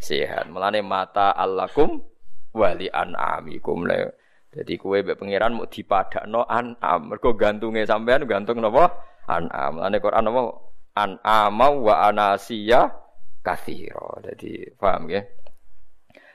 sehat. 0.00 0.48
Mulane 0.48 0.80
mata 0.80 1.36
allakum 1.36 2.00
wali 2.56 2.88
an'amikum. 2.88 3.84
Jadi 4.56 4.72
kue 4.80 5.04
mbek 5.04 5.20
pangeran 5.20 5.52
mau 5.52 5.68
dipadakno 5.68 6.48
an'am. 6.48 7.12
Mergo 7.12 7.36
gantunge 7.36 7.84
sampean 7.84 8.24
gantung 8.24 8.64
napa? 8.64 8.88
An'am. 9.28 9.76
Mulane 9.76 10.00
Quran 10.00 10.24
napa? 10.24 10.69
An 11.00 11.16
amau 11.24 11.88
wa 11.88 12.04
anasiya 12.12 12.92
kathiro. 13.40 14.20
Jadi 14.20 14.68
paham 14.76 15.08
ya? 15.08 15.24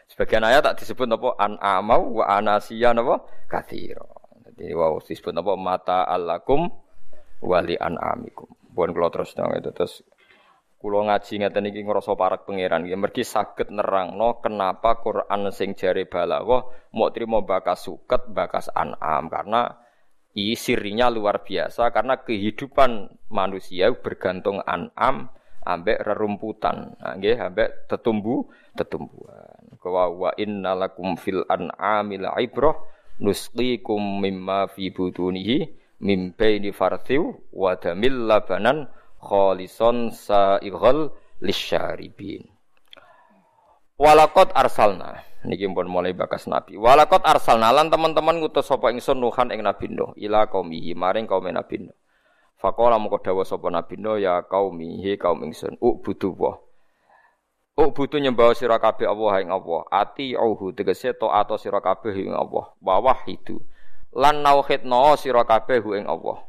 Sebagian 0.10 0.46
ayat 0.46 0.66
tak 0.66 0.82
disebut 0.82 1.06
apa 1.06 1.30
an 1.38 1.54
amau 1.62 2.22
wa 2.22 2.26
anasiya 2.26 2.98
napa 2.98 3.22
kathiro. 3.46 4.26
Jadi 4.42 4.74
wow 4.74 4.98
disebut 4.98 5.34
apa 5.38 5.54
mata 5.54 6.02
alakum 6.10 6.66
wali 7.46 7.78
an'amikum. 7.78 8.50
Pun 8.74 8.90
kula 8.92 9.14
terus 9.14 9.38
dong 9.38 9.54
itu 9.54 9.70
terus 9.72 10.02
kula 10.82 11.08
ngaji 11.08 11.34
ngeten 11.42 11.70
iki 11.72 11.82
ngrasa 11.82 12.14
parek 12.14 12.46
pangeran 12.46 12.86
iki 12.86 12.98
mergi 12.98 13.24
saged 13.24 13.72
nerangno 13.72 14.44
kenapa 14.44 15.00
Quran 15.02 15.50
sing 15.50 15.74
jare 15.74 16.06
balaghah 16.06 16.92
mau 16.94 17.10
trimo 17.10 17.42
bakas 17.42 17.88
suket 17.88 18.30
bakas 18.30 18.70
an'am 18.70 19.32
karena 19.32 19.85
sirinya 20.36 21.08
luar 21.08 21.48
biasa 21.48 21.96
karena 21.96 22.20
kehidupan 22.20 23.08
manusia 23.32 23.96
bergantung 23.96 24.60
an'am 24.68 25.32
ambek 25.64 26.04
rerumputan 26.04 26.94
nggih 27.00 27.40
ambek 27.40 27.88
tetumbu 27.88 28.52
tetumbuhan 28.76 29.64
wa 29.86 30.06
wa 30.12 30.32
innalakum 30.36 31.16
fil 31.16 31.48
an'amil 31.48 32.28
ibrah 32.42 32.76
nusqikum 33.22 34.20
mimma 34.20 34.68
fi 34.68 34.92
butunihi 34.92 35.72
mim 36.04 36.36
baini 36.36 36.76
farthiw 36.76 37.24
wa 37.56 37.78
damil 37.80 38.28
labanan 38.28 38.92
khalison 39.24 40.12
sa'ighal 40.12 41.16
lisyaribin. 41.40 42.46
Walakot 43.96 44.52
arsalna 44.52 45.24
niki 45.46 45.70
pun 45.70 45.88
mulai 45.88 46.12
bakas 46.12 46.50
nabi. 46.50 46.76
Walakot 46.76 47.22
arsalna 47.22 47.70
lan 47.72 47.94
teman-teman 47.94 48.42
ngutus 48.42 48.68
sapa 48.68 48.90
ingsun 48.92 49.22
nuhan 49.22 49.54
ing 49.54 49.62
nabi 49.62 49.88
Nuh 49.90 50.12
ila 50.18 50.50
qaumihi 50.50 50.98
maring 50.98 51.30
kaum 51.30 51.46
nabi 51.48 51.86
Nuh. 51.86 51.98
Faqala 52.58 52.98
moko 52.98 53.22
dawuh 53.22 53.46
sapa 53.46 53.70
nabi 53.70 53.96
Nuh 54.02 54.18
ya 54.18 54.42
qaumi 54.44 55.02
he 55.06 55.16
kaum 55.16 55.46
ingsun 55.46 55.78
ubudu 55.78 56.34
wa. 56.34 56.58
Ubudu 57.76 58.18
nyembah 58.18 58.56
sira 58.56 58.80
kabeh 58.80 59.06
Allah 59.06 59.34
ing 59.44 59.52
Allah. 59.52 59.84
Ati 59.92 60.34
auhu 60.34 60.72
tegese 60.72 61.12
taat 61.14 61.52
sira 61.60 61.84
kabeh 61.84 62.16
ing 62.16 62.32
Allah. 62.32 62.72
Wa 62.80 63.04
wahidu 63.04 63.60
lan 64.16 64.40
nauhidna 64.40 65.20
sira 65.20 65.44
kabeh 65.44 65.84
hu 65.84 65.92
ing 65.92 66.08
Allah 66.08 66.40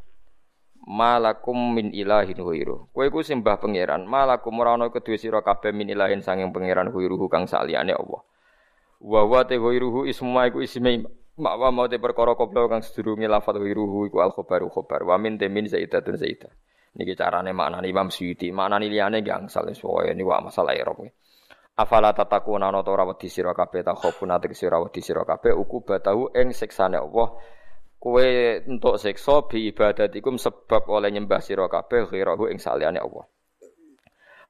malakum 0.87 1.75
min 1.75 1.91
ilahin 1.91 2.39
ghairu 2.39 2.87
kowe 2.95 3.03
iku 3.03 3.27
sembah 3.27 3.59
pangeran 3.59 4.07
malakum 4.07 4.55
ora 4.63 4.79
ana 4.79 4.87
kedue 4.87 5.19
sira 5.19 5.43
kabeh 5.43 5.75
min 5.75 5.91
ilahin 5.91 6.23
sanging 6.23 6.55
pangeran 6.55 6.95
ghairuhu 6.95 7.27
kang 7.27 7.51
saliyane 7.51 7.91
Allah 7.91 8.23
wa 9.01 9.23
wa 9.29 9.45
te 9.45 9.61
ghairuhu 9.61 10.09
isma 10.09 10.49
iku 10.49 10.65
isme 10.65 11.05
makwa 11.37 11.69
mau 11.73 11.87
te 11.89 12.01
perkara 12.01 12.33
koplo 12.33 12.69
kang 12.69 12.81
sedurunge 12.81 13.29
lafal 13.29 13.61
ghairuhu 13.61 14.09
iku 14.09 14.25
al 14.25 14.33
khabaru 14.33 14.73
khabar 14.73 15.05
wa 15.05 15.17
min 15.21 15.37
te 15.37 15.49
min 15.53 15.69
zaidatun 15.69 16.17
zaidah. 16.17 16.53
Niki 16.97 17.13
carane 17.13 17.53
maknane 17.53 17.93
Imam 17.93 18.09
Suyuti. 18.09 18.49
Maknane 18.49 18.89
liyane 18.89 19.21
gangsal 19.21 19.69
wis 19.69 19.77
pokoke 19.77 20.17
niku 20.17 20.33
masalah 20.33 20.73
erop 20.73 21.05
Afala 21.77 22.17
tatakuna 22.17 22.73
ana 22.73 22.81
ora 22.81 23.05
wedi 23.05 23.29
sira 23.29 23.53
kabeh 23.53 23.85
ta 23.85 23.93
khofun 23.93 24.33
ati 24.33 24.49
sira 24.57 24.81
wedi 24.81 25.05
sira 25.05 25.29
kabeh 25.29 25.53
uku 25.53 25.85
batahu 25.85 26.33
ing 26.33 26.57
siksane 26.57 26.97
Allah. 26.97 27.37
Kowe 28.01 28.25
entuk 28.65 28.97
siksa 28.97 29.45
bi 29.45 29.69
ibadatikum 29.69 30.41
sebab 30.41 30.89
oleh 30.89 31.13
nyembah 31.13 31.45
sira 31.45 31.69
kabeh 31.69 32.09
ghirahu 32.09 32.49
ing 32.49 32.57
saliyane 32.57 32.97
Allah 32.97 33.29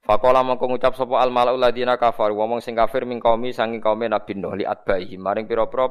Faqala 0.07 0.47
mongko 0.47 0.71
ngucap 0.71 0.95
sapa 0.95 1.19
al 1.19 1.35
malaul 1.35 1.59
ladina 1.59 1.99
kafar 1.99 2.31
wong 2.31 2.63
sing 2.63 2.79
kafir 2.79 3.03
ming 3.03 3.19
kaumi 3.19 3.51
kaum 3.83 3.99
Nabi 4.07 4.39
Nuh 4.39 4.55
li 4.55 4.63
atbaihi 4.63 5.19
maring 5.19 5.51
pira-pira 5.51 5.91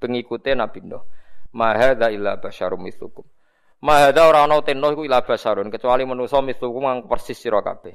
pengikute 0.00 0.56
Nabi 0.56 0.80
Nuh 0.88 1.04
ma 1.52 1.76
hadza 1.76 2.08
illa 2.08 2.40
basyarum 2.40 2.80
mithlukum 2.80 3.28
ma 3.84 4.08
hadza 4.08 4.24
ora 4.24 4.48
ana 4.48 4.56
ten 4.64 4.80
iku 4.80 5.04
illa 5.04 5.20
basyarun 5.20 5.68
kecuali 5.68 6.08
manusa 6.08 6.40
mithlukum 6.40 6.88
kang 6.88 6.98
persis 7.04 7.36
sira 7.36 7.60
kabeh 7.60 7.92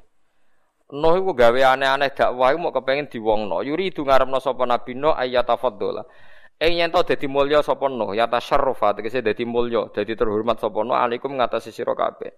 Nuh 0.93 1.20
iku 1.20 1.34
gawe 1.34 1.74
aneh-aneh 1.74 2.16
dakwah 2.16 2.55
iku 2.55 2.60
mau 2.64 2.72
kepengin 2.72 3.12
diwongno. 3.12 3.60
Yuri 3.60 3.91
itu 3.91 4.08
ngarepno 4.08 4.39
sapa 4.39 4.64
Nabi 4.64 4.95
Nuh 4.95 5.12
ayatafaddola. 5.12 5.99
Ing 6.64 6.80
yen 6.80 6.95
to 6.95 7.03
dadi 7.03 7.28
mulya 7.28 7.60
sapa 7.60 7.91
Nuh, 7.91 8.16
ya 8.16 8.32
tasyarrufa 8.32 8.95
tegese 8.95 9.20
dadi 9.20 9.43
mulya, 9.43 9.91
dadi 9.91 10.16
terhormat 10.16 10.64
sapa 10.64 10.80
Nuh 10.88 10.95
alaikum 10.95 11.36
ngatasi 11.36 11.76
sira 11.76 11.91
kabeh. 11.91 12.32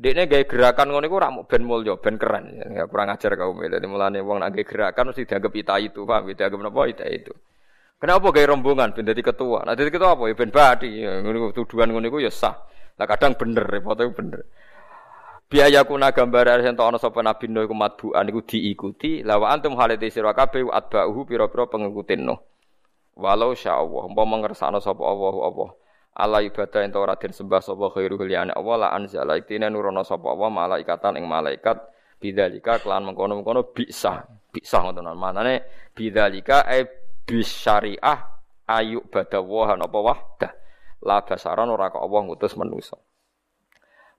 Dekne 0.00 0.24
gawe 0.24 0.44
gerakan 0.48 0.96
ngono 0.96 1.04
iku 1.04 1.16
ora 1.20 1.28
ben 1.44 1.62
mulya, 1.68 2.00
ben 2.00 2.16
keren. 2.16 2.56
Ya 2.56 2.88
kurang 2.88 3.12
ajar 3.12 3.36
kaum. 3.36 3.60
Dadi 3.60 3.84
mulane 3.84 4.24
wong 4.24 4.40
nek 4.40 4.56
gerakan 4.64 5.12
mesti 5.12 5.28
dianggap 5.28 5.52
ita 5.52 5.76
itu, 5.76 6.08
paham? 6.08 6.32
Dianggap 6.32 6.56
napa 6.56 6.80
ita 6.88 7.04
itu. 7.04 7.36
Kenapa 8.00 8.32
gawe 8.32 8.46
rombongan 8.56 8.96
ben 8.96 9.04
dadi 9.04 9.20
ketua? 9.20 9.68
Nah 9.68 9.76
dadi 9.76 9.92
ketua 9.92 10.16
apa 10.16 10.24
ya 10.24 10.32
ben 10.32 10.48
badi. 10.48 11.04
Ngono 11.04 11.52
tuduhan 11.52 11.92
ngono 11.92 12.08
iku 12.08 12.24
ya 12.24 12.32
sah. 12.32 12.56
Lah 12.96 13.04
kadang 13.04 13.36
bener, 13.36 13.68
repote 13.68 14.08
bener 14.16 14.40
biaya 15.50 15.82
kuna 15.82 16.14
gambar 16.14 16.62
yen 16.62 16.78
ana 16.78 16.94
sapa 16.94 17.26
nabi 17.26 17.50
Nuh 17.50 17.66
matbuan 17.74 18.22
iku 18.30 18.46
diikuti 18.46 19.26
lawa 19.26 19.50
antum 19.50 19.74
halate 19.74 20.06
sira 20.06 20.30
kabeh 20.30 20.70
atba'uhu 20.70 21.26
pira-pira 21.26 21.66
pengikutin 21.66 22.22
Nuh 22.22 22.38
walau 23.18 23.50
sya 23.58 23.74
Allah 23.74 24.06
umpama 24.06 24.38
ngersakno 24.38 24.78
sapa 24.78 25.02
Allah 25.02 25.34
apa 25.50 25.66
ala 26.20 26.44
ibadah 26.44 26.84
ento 26.84 27.00
ora 27.00 27.16
den 27.16 27.32
sembah 27.32 27.64
sapa 27.64 27.88
khairu 27.96 28.20
liyane 28.20 28.52
Allah 28.52 28.76
la 28.76 28.88
anzala 28.92 29.40
iktine 29.40 29.72
nurono 29.72 30.04
sapa 30.04 30.28
Allah 30.28 30.52
malaikatan 30.52 31.16
ing 31.16 31.24
malaikat. 31.24 31.80
Bidzalika 32.20 32.84
kelan 32.84 33.08
mengkono-mengkono 33.08 33.72
bisa 33.72 34.28
bisa 34.52 34.84
ngoten 34.84 35.08
manane 35.16 35.88
bidzalika 35.96 36.68
e 36.68 36.84
bisyariah 37.24 38.20
ayu 38.68 39.00
badawah 39.08 39.80
apa 39.80 39.98
wahdah. 39.98 40.52
La 41.00 41.24
basaran 41.24 41.72
ora 41.72 41.88
kok 41.88 42.04
Allah 42.04 42.20
ngutus 42.28 42.60
manusa. 42.60 43.00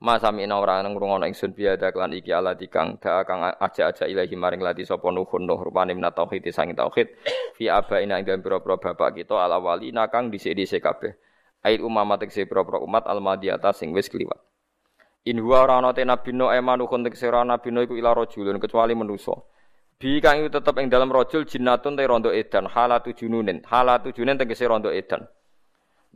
Masa 0.02 0.34
mina 0.34 0.58
ora 0.58 0.82
ngrungokno 0.82 1.30
ingsun 1.30 1.54
biada 1.54 1.94
klan 1.94 2.10
iki 2.18 2.34
ala 2.34 2.58
dikang 2.58 2.98
da 2.98 3.22
kang 3.22 3.46
aja-aja 3.46 4.10
ilahi 4.10 4.34
maring 4.34 4.66
lati 4.66 4.82
sapa 4.82 5.14
nuhun. 5.14 5.46
Nuh 5.46 5.62
rupane 5.62 5.94
min 5.94 6.02
tauhid 6.10 6.50
sang 6.50 6.74
tauhid. 6.74 7.06
Fi 7.54 7.70
abaina 7.70 8.18
ing 8.18 8.26
pira-pira 8.26 8.82
bapak 8.82 9.22
kita 9.22 9.38
ala 9.38 9.62
wali 9.62 9.94
nakang 9.94 10.34
dhisik-dhisik 10.34 10.82
kabeh. 10.82 11.14
Ait 11.62 11.78
umamat 11.78 12.26
tekse 12.26 12.50
pira-pira 12.50 12.82
umat 12.82 13.06
almadiyata 13.06 13.70
sing 13.74 13.94
wis 13.94 14.10
kliwat. 14.10 14.42
In 15.30 15.38
huwa 15.38 15.62
ora 15.62 15.78
ana 15.78 15.94
te 15.94 16.02
nabi 16.02 16.34
no 16.34 16.50
emanu 16.50 16.90
kun 16.90 17.06
tekse 17.06 17.30
ora 17.30 17.46
nabi 17.46 17.70
no 17.70 17.86
iku 17.86 17.94
ila 17.94 18.18
rajulun 18.18 18.58
kecuali 18.58 18.98
manusa. 18.98 19.38
Bi 20.02 20.18
kang 20.18 20.42
iku 20.42 20.50
tetep 20.50 20.82
ing 20.82 20.90
dalam 20.90 21.14
rajul 21.14 21.46
jinnatun 21.46 21.94
te 21.94 22.02
rondo 22.10 22.34
edan 22.34 22.66
halatu 22.66 23.14
jununin. 23.14 23.62
Halatu 23.70 24.10
jununin 24.10 24.42
tegese 24.42 24.66
rondo 24.66 24.90
edan. 24.90 25.30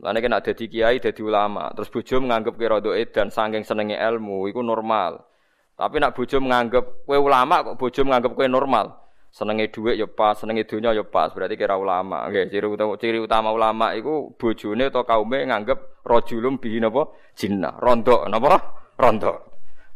Lane 0.02 0.18
kena 0.20 0.44
dadi 0.44 0.68
kiai, 0.68 1.00
dadi 1.00 1.22
ulama, 1.24 1.72
terus 1.72 1.88
bojo 1.88 2.20
menganggap 2.20 2.60
kira 2.60 2.84
do 2.84 2.92
edan 2.92 3.32
saking 3.32 3.64
senenge 3.64 3.96
ilmu 3.96 4.44
iku 4.50 4.60
normal. 4.60 5.24
Tapi 5.72 6.02
nak 6.02 6.12
bojo 6.12 6.36
menganggap 6.36 6.84
kowe 7.08 7.16
ulama 7.16 7.64
kok 7.64 7.76
bojo 7.80 8.00
menganggap 8.04 8.32
kowe 8.36 8.44
normal. 8.44 9.05
Senenge 9.36 9.68
dhuwit 9.68 10.00
ya 10.00 10.08
pas, 10.08 10.32
senenge 10.32 10.64
donya 10.64 10.96
ya 10.96 11.04
pas, 11.04 11.28
berarti 11.28 11.60
kira 11.60 11.76
ulama. 11.76 12.24
Nggih, 12.32 12.48
ciri 12.48 12.66
utama 12.72 12.96
ciri 12.96 13.18
utama 13.20 13.52
ulama 13.52 13.92
iku 13.92 14.32
bojone 14.32 14.88
atau 14.88 15.04
kaume 15.04 15.44
nganggep 15.44 16.00
rajulum 16.08 16.56
bihi 16.56 16.80
napa 16.80 17.12
jinnah, 17.36 17.76
rondo 17.76 18.24
napa? 18.32 18.56
Rondo. 18.96 19.32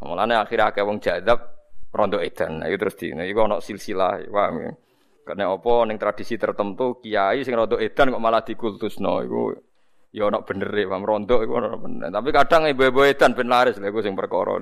Mulane 0.05 0.37
akhirnya 0.37 0.69
akeh 0.69 0.85
wong 0.85 1.01
jadab 1.01 1.41
rondo 1.89 2.21
edan. 2.21 2.61
Itu 2.69 2.77
terus 2.85 3.01
di, 3.01 3.17
iku 3.17 3.49
ana 3.49 3.65
silsilah, 3.65 4.29
paham 4.29 4.61
ya? 4.61 4.73
Karena 5.25 5.49
apa 5.49 5.73
ning 5.89 5.97
tradisi 5.97 6.37
tertentu 6.37 7.01
kiai 7.01 7.41
sing 7.41 7.57
rondo 7.57 7.81
edan 7.81 8.13
kok 8.13 8.21
malah 8.21 8.45
dikultusno 8.45 9.25
iku 9.25 9.57
Ya 10.13 10.29
ana 10.29 10.45
bener 10.45 10.69
e, 10.69 10.85
paham 10.85 11.01
rondo 11.01 11.41
iku 11.41 11.57
ana 11.57 11.81
bener. 11.81 12.13
Tapi 12.13 12.29
kadang 12.29 12.69
ibu-ibu 12.69 13.09
edan 13.09 13.33
ben 13.33 13.49
laris 13.49 13.81
lha 13.81 13.89
iku 13.89 14.05
sing 14.05 14.13
perkara 14.13 14.61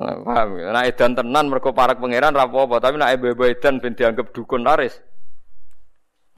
Paham. 0.00 0.56
Nek 0.56 0.96
edan 0.96 1.12
tenan 1.12 1.52
mergo 1.52 1.76
parak 1.76 2.00
pangeran 2.00 2.32
ra 2.32 2.48
apa-apa, 2.48 2.80
tapi 2.80 2.96
nek 2.96 3.20
ibu-ibu 3.20 3.44
edan 3.44 3.84
ben 3.84 3.92
dianggap 3.92 4.32
dukun 4.32 4.64
laris. 4.64 4.96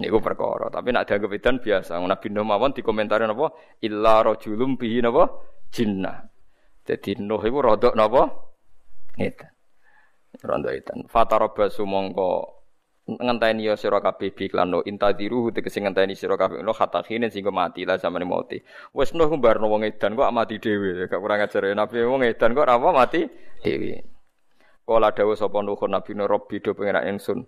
Niku 0.03 0.19
perkara, 0.19 0.67
tapi 0.67 0.91
nek 0.91 1.07
dianggap 1.07 1.31
edan 1.31 1.57
biasa. 1.63 1.95
Nabi 2.03 2.27
Nuh 2.35 2.43
mawon 2.43 2.75
dikomentari 2.75 3.23
napa? 3.23 3.55
Illa 3.87 4.27
rajulum 4.27 4.75
bihi 4.75 4.99
napa? 4.99 5.31
Jinnah. 5.71 6.27
Jadi 6.83 7.23
Nuh 7.23 7.39
iku 7.39 7.63
rodok 7.63 7.95
napa? 7.95 8.27
Edan. 9.15 9.55
Rondo 10.43 10.69
edan. 10.75 11.07
Fatarabasu 11.07 11.87
mongko 11.87 12.62
ngenteni 13.03 13.67
ya 13.67 13.75
sira 13.75 13.99
kabeh 13.99 14.31
bi 14.31 14.47
lan 14.55 14.71
no 14.71 14.79
intadiru 14.87 15.51
tegese 15.51 15.83
ngenteni 15.83 16.15
sira 16.15 16.39
kabeh. 16.39 16.63
No 16.63 16.71
hatta 16.71 17.03
khine 17.03 17.27
sing 17.31 17.43
mati 17.51 17.83
lah 17.83 17.99
samane 17.99 18.23
mati. 18.23 18.63
Wis 18.95 19.11
no 19.15 19.27
kumbarno 19.27 19.67
wong 19.67 19.83
edan 19.83 20.15
kok 20.15 20.31
mati 20.31 20.63
dhewe. 20.63 21.11
Gak 21.11 21.19
kurang 21.19 21.43
ajar 21.43 21.63
ya 21.67 21.75
nabi. 21.75 21.99
Wong 22.07 22.23
edan 22.23 22.55
kok 22.55 22.69
apa 22.69 22.89
mati 22.95 23.27
dhewe. 23.63 24.07
Kala 24.87 25.11
dawuh 25.15 25.35
sapa 25.35 25.59
nuhun 25.63 25.91
nabi 25.91 26.15
no 26.15 26.31
robbi 26.31 26.63
do 26.63 26.75
pengerak 26.75 27.07
ingsun. 27.11 27.43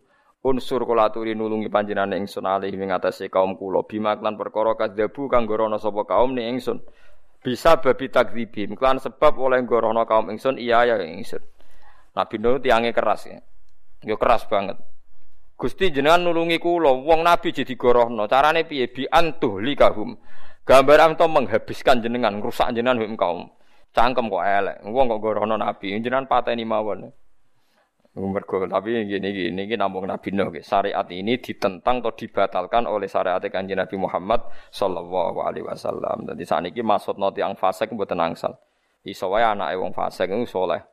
Unsur 0.45 0.85
kula 0.85 1.09
aturi 1.09 1.33
nulungi 1.33 1.73
panjenengan 1.73 2.21
ingsun 2.21 2.45
alih 2.45 2.75
ing 2.75 2.93
atase 2.93 3.31
kaum 3.31 3.57
kula. 3.57 3.87
Bima 3.87 4.19
lan 4.19 4.37
perkara 4.37 4.77
kadzabu 4.77 5.31
kang 5.31 5.47
gorono 5.47 5.79
sapa 5.79 6.05
kaum 6.05 6.35
ni 6.35 6.45
ingsun. 6.51 6.83
Bisa 7.41 7.79
babi 7.81 8.11
takdzibim. 8.11 8.75
Klan 8.75 9.01
sebab 9.01 9.39
oleh 9.39 9.63
gorono 9.65 10.05
kaum 10.05 10.29
ingsun 10.35 10.59
iya 10.59 10.85
ya 10.85 11.01
ingsun. 11.01 11.41
Nabi 12.15 12.37
Nuh 12.39 12.61
tiange 12.61 12.91
keras 12.95 13.27
ya. 13.27 13.39
Yo 14.05 14.21
keras 14.21 14.47
banget. 14.47 14.79
Gusti 15.55 15.95
jenengan 15.95 16.27
nulungi 16.27 16.59
kula, 16.59 16.91
wong 16.91 17.23
nabi 17.23 17.55
jadi 17.55 17.75
gorohno. 17.79 18.27
Carane 18.27 18.67
piye? 18.67 18.91
Bi 18.91 19.07
antuh 19.07 19.63
likahum. 19.63 20.19
Gambar 20.67 20.99
amto 21.13 21.31
menghabiskan 21.31 22.03
jenengan, 22.03 22.43
rusak 22.43 22.75
jenengan 22.75 22.99
hum 22.99 23.15
kaum. 23.15 23.47
Cangkem 23.95 24.27
kok 24.27 24.43
elek. 24.43 24.77
Wong 24.83 25.07
kok 25.07 25.21
gorohno 25.23 25.55
nabi, 25.55 25.95
jenengan 25.95 26.27
pateni 26.27 26.67
mawon. 26.67 27.15
Mergo 28.15 28.63
tapi 28.71 29.11
gini 29.11 29.35
gini 29.35 29.67
gini 29.67 29.75
namung 29.75 30.07
Nabi 30.07 30.31
Nuh 30.31 30.55
syariat 30.63 31.03
ini 31.11 31.35
ditentang 31.35 31.99
atau 31.99 32.15
dibatalkan 32.15 32.87
oleh 32.87 33.11
syariat 33.11 33.43
kanjeng 33.43 33.75
Nabi 33.75 33.99
Muhammad 33.99 34.39
sallallahu 34.71 35.43
alaihi 35.43 35.67
wasallam. 35.67 36.23
Dadi 36.23 36.47
sakniki 36.47 36.79
maksudna 36.87 37.35
tiyang 37.35 37.59
fasik 37.59 37.91
mboten 37.91 38.23
angsal. 38.23 38.55
Iso 39.03 39.35
wae 39.35 39.43
anake 39.43 39.75
wong 39.75 39.91
fasik 39.91 40.31
iku 40.31 40.47
saleh. 40.47 40.87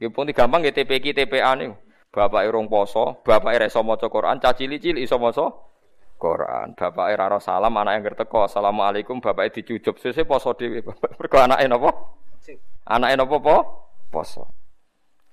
Nggih 0.00 0.08
pun 0.08 0.24
gampang 0.32 0.64
nggih 0.64 0.72
TPK 0.72 1.12
TPA 1.12 1.52
niku. 1.52 1.76
Bapak 2.14 2.46
rong 2.46 2.70
poso, 2.70 3.18
bapak 3.26 3.58
iso 3.58 3.82
maca 3.82 4.06
Quran, 4.06 4.38
caci 4.38 4.70
licil 4.70 5.02
iso 5.02 5.18
maca 5.18 5.50
Quran. 6.14 6.78
Bapak 6.78 7.10
ora 7.10 7.42
salam, 7.42 7.74
anak 7.74 7.98
yang 7.98 8.02
ngerteko, 8.06 8.46
Assalamualaikum, 8.46 9.18
bapak 9.18 9.50
dicucup. 9.50 9.98
Sese 9.98 10.22
poso 10.22 10.54
dhewe. 10.54 10.78
Mergo 11.18 11.36
anake 11.42 11.66
napa? 11.66 11.90
Anake 12.86 13.14
napa 13.18 13.36
po? 13.42 13.56
Poso. 14.14 14.46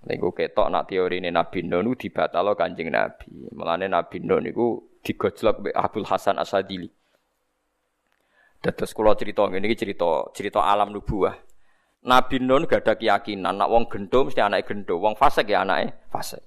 Niku 0.10 0.34
ketok 0.34 0.74
nak 0.74 0.90
teori 0.90 1.22
ini 1.22 1.30
Nabi 1.30 1.62
Nuh 1.62 1.86
niku 1.86 2.10
dibatalo 2.10 2.58
Kanjeng 2.58 2.90
Nabi. 2.90 3.54
Mulane 3.54 3.86
Nabi 3.86 4.18
Nuh 4.26 4.42
niku 4.42 4.98
digojlok 5.06 5.62
mbek 5.62 5.78
Abdul 5.78 6.10
Hasan 6.10 6.42
Asadili. 6.42 6.90
Dados 8.58 8.98
kula 8.98 9.14
cerita 9.14 9.46
ngene 9.46 9.70
iki 9.70 9.78
cerita 9.78 10.34
cerita 10.34 10.66
alam 10.66 10.90
nubuah. 10.90 11.38
Nabi 12.10 12.42
Nuh 12.42 12.66
gak 12.66 12.82
ada 12.82 12.98
keyakinan 12.98 13.62
nak 13.62 13.70
wong 13.70 13.86
gendo 13.86 14.26
mesti 14.26 14.42
anake 14.42 14.74
gendo, 14.74 14.98
wong 14.98 15.14
fasik 15.14 15.46
ya 15.46 15.62
anake 15.62 15.94
fasik. 16.10 16.42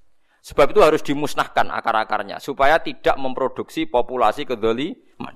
Sebab 0.45 0.77
itu 0.77 0.81
harus 0.85 1.01
dimusnahkan 1.01 1.73
akar-akarnya 1.73 2.37
supaya 2.37 2.77
tidak 2.77 3.17
memproduksi 3.17 3.89
populasi 3.89 4.45
kedzaliman. 4.45 5.33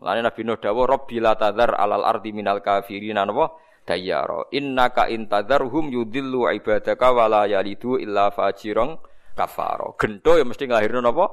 Mulane 0.00 0.24
Nabi 0.24 0.40
Nuh 0.48 0.56
dawuh 0.56 0.88
Rabbil 0.88 1.28
tadzar 1.36 1.76
alal 1.76 2.08
ardi 2.08 2.32
minal 2.32 2.64
kafirin 2.64 3.20
napa? 3.20 3.52
Dayyara. 3.84 4.48
Innaka 4.56 5.12
intadzarhum 5.12 5.92
yudillu 5.92 6.48
ibadaka 6.48 7.12
wala 7.12 7.44
yalidu 7.44 8.00
illa 8.00 8.32
fajirang 8.32 8.96
kafaro 9.36 9.92
gento 10.00 10.40
ya 10.40 10.44
mesti 10.48 10.64
nglahirno 10.64 11.04
napa? 11.04 11.28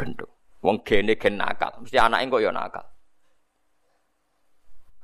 Gento 0.00 0.56
wong 0.64 0.80
gene 0.88 1.20
gen 1.20 1.36
nakal. 1.36 1.84
Mesti 1.84 2.00
anake 2.00 2.32
kok 2.32 2.40
ya 2.40 2.48
nakal. 2.48 2.86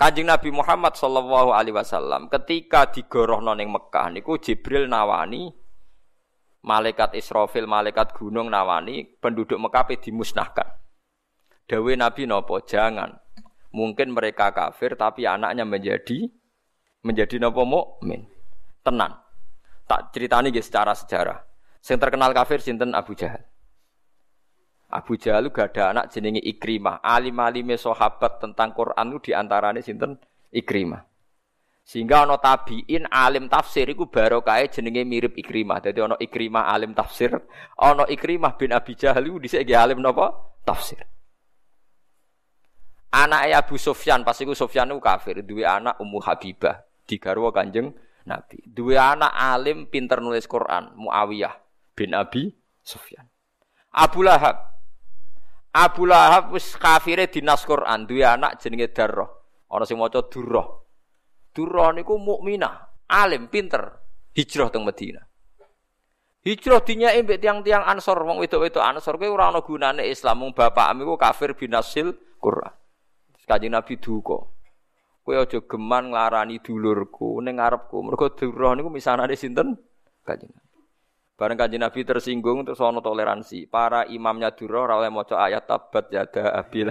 Kanjeng 0.00 0.32
Nabi 0.32 0.48
Muhammad 0.48 0.96
sallallahu 0.96 1.52
alaihi 1.52 1.76
wasallam 1.76 2.32
ketika 2.32 2.88
digorohno 2.88 3.52
ning 3.52 3.68
Mekah 3.68 4.10
niku 4.10 4.40
Jibril 4.40 4.88
nawani 4.88 5.61
malaikat 6.62 7.18
Israfil, 7.18 7.66
malaikat 7.66 8.14
gunung 8.14 8.48
nawani 8.48 9.04
penduduk 9.18 9.58
Mekah 9.58 9.98
dimusnahkan. 9.98 10.78
Dawe 11.66 11.92
Nabi 11.98 12.26
nopo 12.26 12.58
jangan. 12.62 13.18
Mungkin 13.72 14.12
mereka 14.12 14.52
kafir 14.52 14.94
tapi 15.00 15.24
anaknya 15.24 15.64
menjadi 15.64 16.28
menjadi 17.02 17.40
napa 17.40 17.62
mukmin. 17.64 18.28
Tenan. 18.84 19.16
Tak 19.88 20.14
ceritani 20.14 20.52
nggih 20.52 20.64
secara 20.64 20.92
sejarah. 20.92 21.40
Sing 21.82 21.98
terkenal 21.98 22.30
kafir 22.30 22.62
sinten 22.62 22.94
Abu 22.94 23.18
Jahal. 23.18 23.42
Abu 24.92 25.16
Jahal 25.16 25.48
gak 25.48 25.72
ada 25.72 25.96
anak 25.96 26.12
jenenge 26.12 26.44
Ikrimah. 26.44 27.00
Alim-alime 27.00 27.80
sahabat 27.80 28.44
tentang 28.44 28.76
Quran 28.76 29.16
itu 29.16 29.18
di 29.28 29.32
antaranya 29.32 29.80
sinten 29.80 30.20
Ikrimah. 30.52 31.11
Sehingga 31.82 32.22
ana 32.22 32.38
tabiin 32.38 33.10
alim 33.10 33.50
tafsir 33.50 33.90
iku 33.90 34.06
barokahe 34.06 34.70
jenenge 34.70 35.02
mirip 35.02 35.34
Ikrimah. 35.34 35.82
Dadi 35.82 35.98
ana 35.98 36.14
Ikrimah 36.16 36.70
alim 36.70 36.94
tafsir, 36.94 37.34
ana 37.74 38.06
Ikrimah 38.06 38.54
bin 38.54 38.70
Abi 38.70 38.94
Jahal 38.94 39.26
iku 39.26 39.42
dhisik 39.42 39.66
alim 39.74 39.98
napa? 39.98 40.30
Tafsir. 40.62 41.02
Anak 43.12 43.44
Abu 43.52 43.76
Sufyan, 43.76 44.24
pas 44.24 44.38
iku 44.40 44.56
Sufyan 44.56 44.88
iku 44.88 45.02
kafir, 45.02 45.44
duwe 45.44 45.68
anak 45.68 46.00
Ummu 46.00 46.16
Habibah 46.24 46.80
digarwa 47.04 47.52
Kanjeng 47.52 47.92
Nabi. 48.24 48.62
Dua 48.64 49.12
anak 49.12 49.32
alim 49.36 49.90
pinter 49.90 50.22
nulis 50.22 50.46
Quran, 50.48 50.94
Muawiyah 50.96 51.52
bin 51.92 52.14
Abi 52.16 52.54
Sufyan. 52.80 53.26
Abu 53.92 54.24
Lahab. 54.24 54.56
Abu 55.76 56.08
Lahab 56.08 56.56
wis 56.56 56.72
kafire 56.78 57.28
dinas 57.28 57.66
Quran, 57.68 58.08
dua 58.08 58.40
anak 58.40 58.62
jenenge 58.62 58.88
Darrah. 58.94 59.28
Ana 59.72 59.84
sing 59.84 60.00
maca 60.00 60.24
Durrah. 60.24 60.68
Durrah 61.52 61.92
niku 61.92 62.16
mukminah, 62.16 63.06
alim 63.12 63.48
pinter, 63.52 63.92
hijrah 64.32 64.72
teng 64.72 64.88
Madinah. 64.88 65.24
Hijrah 66.42 66.82
dinyai 66.82 67.22
mbek 67.22 67.38
tiang-tiang 67.38 67.86
Ansor, 67.86 68.18
wong 68.26 68.42
wedok-wedok 68.42 68.82
Ansor 68.82 69.14
kowe 69.14 69.30
ora 69.30 69.54
ana 69.54 69.62
gunane 69.62 70.02
Islam, 70.10 70.42
mung 70.42 70.50
bapakmu 70.50 71.06
iku 71.06 71.14
kafir 71.14 71.54
binasil 71.54 72.10
Quran. 72.42 72.74
Kanjeng 73.46 73.74
Nabi 73.74 73.94
duka. 74.00 74.42
Kowe 75.22 75.34
aja 75.38 75.62
geman 75.62 76.10
nglarani 76.10 76.58
dulurku 76.58 77.38
ning 77.44 77.62
ngarepku. 77.62 78.00
Mergo 78.02 78.32
durah 78.34 78.74
niku 78.74 78.90
misanane 78.90 79.38
sinten? 79.38 79.78
Kanjeng 80.26 80.50
Nabi. 80.50 80.78
Bareng 81.38 81.58
Kanjeng 81.58 81.82
Nabi 81.82 82.00
tersinggung 82.02 82.66
terus 82.66 82.82
ana 82.82 82.98
toleransi. 82.98 83.70
Para 83.70 84.02
imamnya 84.10 84.50
durah 84.50 84.88
ora 84.88 84.94
oleh 84.98 85.14
maca 85.14 85.38
ayat 85.38 85.68
tabat 85.68 86.10
yada 86.10 86.58
abil. 86.58 86.90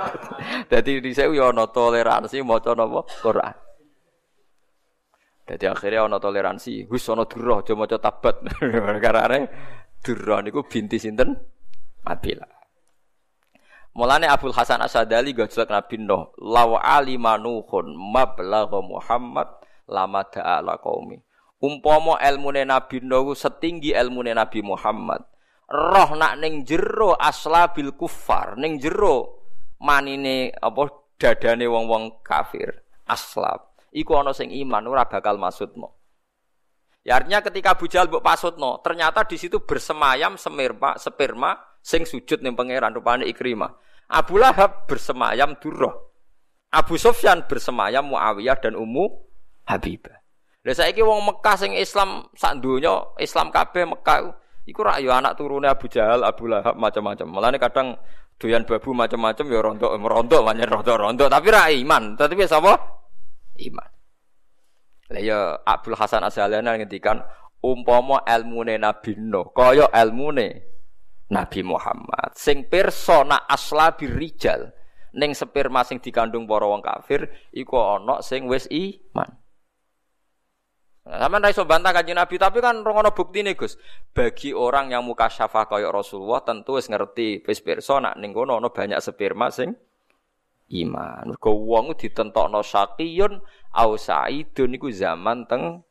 Dadi 0.70 1.04
dhisik 1.04 1.28
yo 1.36 1.52
ana 1.52 1.68
toleransi 1.68 2.40
maca 2.40 2.72
napa? 2.72 3.04
Quran. 3.20 3.69
Dadi 5.50 5.66
akhirnya 5.66 6.06
ana 6.06 6.22
toleransi. 6.22 6.86
Wis 6.86 7.02
ana 7.10 7.26
durah 7.26 7.66
aja 7.66 7.74
maca 7.74 7.98
tabat. 7.98 8.46
Karane 9.02 9.50
durah 9.98 10.46
niku 10.46 10.62
binti 10.62 11.02
sinten? 11.02 11.34
Abilah. 12.06 12.46
Mulane 13.98 14.30
Abdul 14.30 14.54
Hasan 14.54 14.78
Asadali 14.78 15.34
gojlok 15.34 15.66
Nabi 15.66 15.98
Nuh, 15.98 16.30
law 16.38 16.78
alima 16.78 17.34
nuhun 17.34 17.90
mablagha 17.98 18.78
Muhammad 18.78 19.50
lama 19.90 20.22
da'ala 20.30 20.78
qaumi. 20.78 21.18
Umpama 21.58 22.14
ilmune 22.22 22.62
Nabi 22.62 23.02
Nuh 23.02 23.34
setinggi 23.34 23.90
ilmune 23.90 24.30
Nabi 24.30 24.62
Muhammad, 24.62 25.26
roh 25.66 26.14
nak 26.14 26.38
ning 26.38 26.62
jero 26.62 27.18
aslabil 27.18 27.90
kufar, 27.98 28.54
ning 28.54 28.78
jero 28.78 29.42
manine 29.82 30.54
apa 30.54 30.86
dadane 31.18 31.66
wong-wong 31.66 32.22
kafir, 32.22 32.86
aslab. 33.10 33.69
Iku 33.90 34.14
ana 34.14 34.30
sing 34.30 34.54
iman 34.54 34.86
ora 34.86 35.06
bakal 35.06 35.34
maksudno. 35.36 36.00
Ya 37.00 37.16
artinya 37.16 37.40
ketika 37.40 37.74
Abu 37.74 37.88
Jahal 37.88 38.12
mbok 38.12 38.20
pasutno, 38.20 38.78
ternyata 38.84 39.24
di 39.24 39.40
situ 39.40 39.64
bersemayam 39.64 40.36
semirma, 40.36 41.00
sperma 41.00 41.56
sing 41.80 42.04
sujud 42.04 42.44
ning 42.44 42.52
pangeran 42.52 42.92
rupane 42.92 43.24
Ikrimah. 43.24 43.72
Abu 44.12 44.36
Lahab 44.36 44.84
bersemayam 44.84 45.56
Durrah. 45.56 45.96
Abu 46.70 47.00
Sufyan 47.00 47.48
bersemayam 47.48 48.06
Muawiyah 48.06 48.58
dan 48.62 48.76
Ummu 48.76 49.04
Habibah. 49.66 50.20
Lah 50.60 50.76
saiki 50.76 51.00
wong 51.00 51.24
Mekah 51.24 51.56
sing 51.56 51.72
Islam 51.72 52.28
sak 52.36 52.60
donya, 52.60 53.16
Islam 53.16 53.48
kabeh 53.48 53.88
Mekah 53.88 54.36
iku 54.68 54.84
rak 54.84 55.00
ya 55.00 55.18
anak 55.18 55.40
turune 55.40 55.72
Abu 55.72 55.88
Jahal, 55.88 56.20
Abu 56.20 56.52
Lahab 56.52 56.76
macam-macam. 56.76 57.26
Mulane 57.26 57.56
kadang 57.56 57.96
doyan 58.36 58.68
babu 58.68 58.92
macam-macam 58.92 59.44
ya 59.48 59.58
rontok 59.64 59.92
merontok 59.96 60.40
banyak 60.44 60.68
rontok-rontok 60.68 61.28
tapi 61.32 61.46
ra 61.48 61.72
iman. 61.72 62.12
Tapi 62.20 62.44
apa? 62.44 62.99
Iman. 63.68 63.90
Lah 65.10 65.20
ya 65.20 65.40
Abdul 65.66 65.98
Hasan 65.98 66.22
Asy'alani 66.22 66.86
ngendikan 66.86 67.20
umpama 67.60 68.22
ilmune 68.24 68.80
Nabi 68.80 69.18
Nuh 69.18 69.52
kaya 69.52 69.90
ilmune 69.92 70.64
Nabi 71.30 71.60
Muhammad 71.66 72.32
sing 72.34 72.66
persona 72.66 73.44
asla 73.44 73.94
birijal 73.94 74.70
ning 75.14 75.34
sperma 75.34 75.82
sing 75.82 75.98
dikandung 75.98 76.46
para 76.46 76.66
wong 76.66 76.82
kafir 76.82 77.26
iku 77.50 77.76
ana 77.78 78.22
sing 78.22 78.46
wis 78.46 78.70
iman. 78.70 79.30
Nah, 81.00 81.26
Sama 81.26 81.42
iso 81.50 81.66
bantah 81.66 81.90
kanjeng 81.96 82.14
Nabi, 82.14 82.36
tapi 82.38 82.60
kan 82.62 82.86
ora 82.86 83.10
bukti 83.10 83.42
nih 83.42 83.56
Gus. 83.58 83.74
Bagi 84.14 84.54
orang 84.54 84.94
yang 84.94 85.02
muka 85.02 85.26
syafah 85.26 85.66
kaya 85.66 85.90
Rasulullah 85.90 86.44
tentu 86.44 86.78
wis 86.78 86.86
ngerti 86.86 87.42
wis 87.42 87.58
pirsa 87.64 87.98
nak 87.98 88.20
ning 88.20 88.30
kono 88.30 88.60
ana 88.60 88.70
banyak 88.70 89.00
sperma 89.02 89.50
sing 89.50 89.74
iman. 90.70 91.34
Mergo 91.34 91.50
wong 91.54 91.98
ditentokno 91.98 92.62
syaqiyun 92.62 93.42
au 93.74 93.90
sa'idun 93.98 94.78
iku 94.78 94.88
zaman 94.94 95.44
teng 95.50 95.82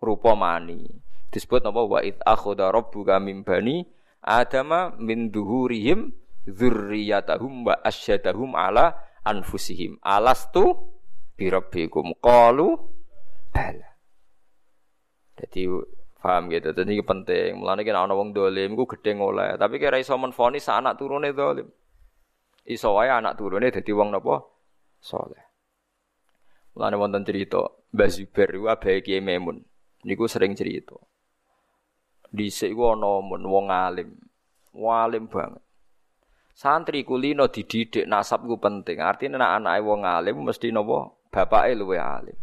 rupa 0.00 0.36
mani. 0.36 0.84
Disebut 1.32 1.64
apa? 1.64 1.80
Wa 1.84 2.00
id 2.04 2.20
akhadha 2.24 2.72
rabbuka 2.72 3.20
min 3.20 3.44
bani 3.44 3.84
adama 4.24 4.92
min 4.96 5.32
duhurihim 5.32 6.12
dzurriyyatahum 6.48 7.68
wa 7.68 7.74
asyadahum 7.84 8.56
ala 8.56 8.96
anfusihim. 9.24 10.00
Alastu 10.00 10.72
birabbikum 11.36 12.16
qalu 12.20 12.76
bala. 13.52 13.88
Jadi 15.38 15.68
paham 16.18 16.50
gitu. 16.50 16.72
Jadi 16.72 16.98
penting. 17.04 17.60
Mulane 17.60 17.84
kena 17.84 18.08
ana 18.08 18.16
wong 18.16 18.32
dolim 18.32 18.72
iku 18.72 18.84
gedhe 18.96 19.16
oleh 19.16 19.60
tapi 19.60 19.76
kira 19.76 20.00
iso 20.00 20.16
menfonis 20.16 20.66
anak 20.72 20.96
turune 20.96 21.30
dolim 21.36 21.68
iso 22.68 22.92
wae 22.92 23.08
anak 23.08 23.40
turune 23.40 23.72
dadi 23.72 23.90
wong 23.96 24.12
napa 24.12 24.44
saleh 25.00 25.44
mulane 26.76 26.96
wonten 27.00 27.24
cerita 27.24 27.64
Mbah 27.88 28.10
Zubair 28.12 28.52
iku 28.52 28.68
abahe 28.68 29.00
Memun 29.24 29.64
niku 30.04 30.28
sering 30.28 30.52
cerita 30.52 31.00
Dhisik 32.28 32.76
iku 32.76 32.92
ana 32.92 33.24
mun 33.24 33.40
wong 33.48 33.72
alim. 33.72 34.12
Walim 34.76 35.32
banget. 35.32 35.64
Santri 36.52 37.00
kulino 37.00 37.48
dididik 37.48 38.04
nasab 38.04 38.44
ku 38.44 38.60
penting. 38.60 39.00
Artinya 39.00 39.40
anak 39.40 39.80
anake 39.80 39.80
wong 39.80 40.00
alim 40.04 40.36
mesti 40.44 40.68
napa 40.68 41.08
bapake 41.32 41.72
luwe 41.72 41.96
alim. 41.96 42.36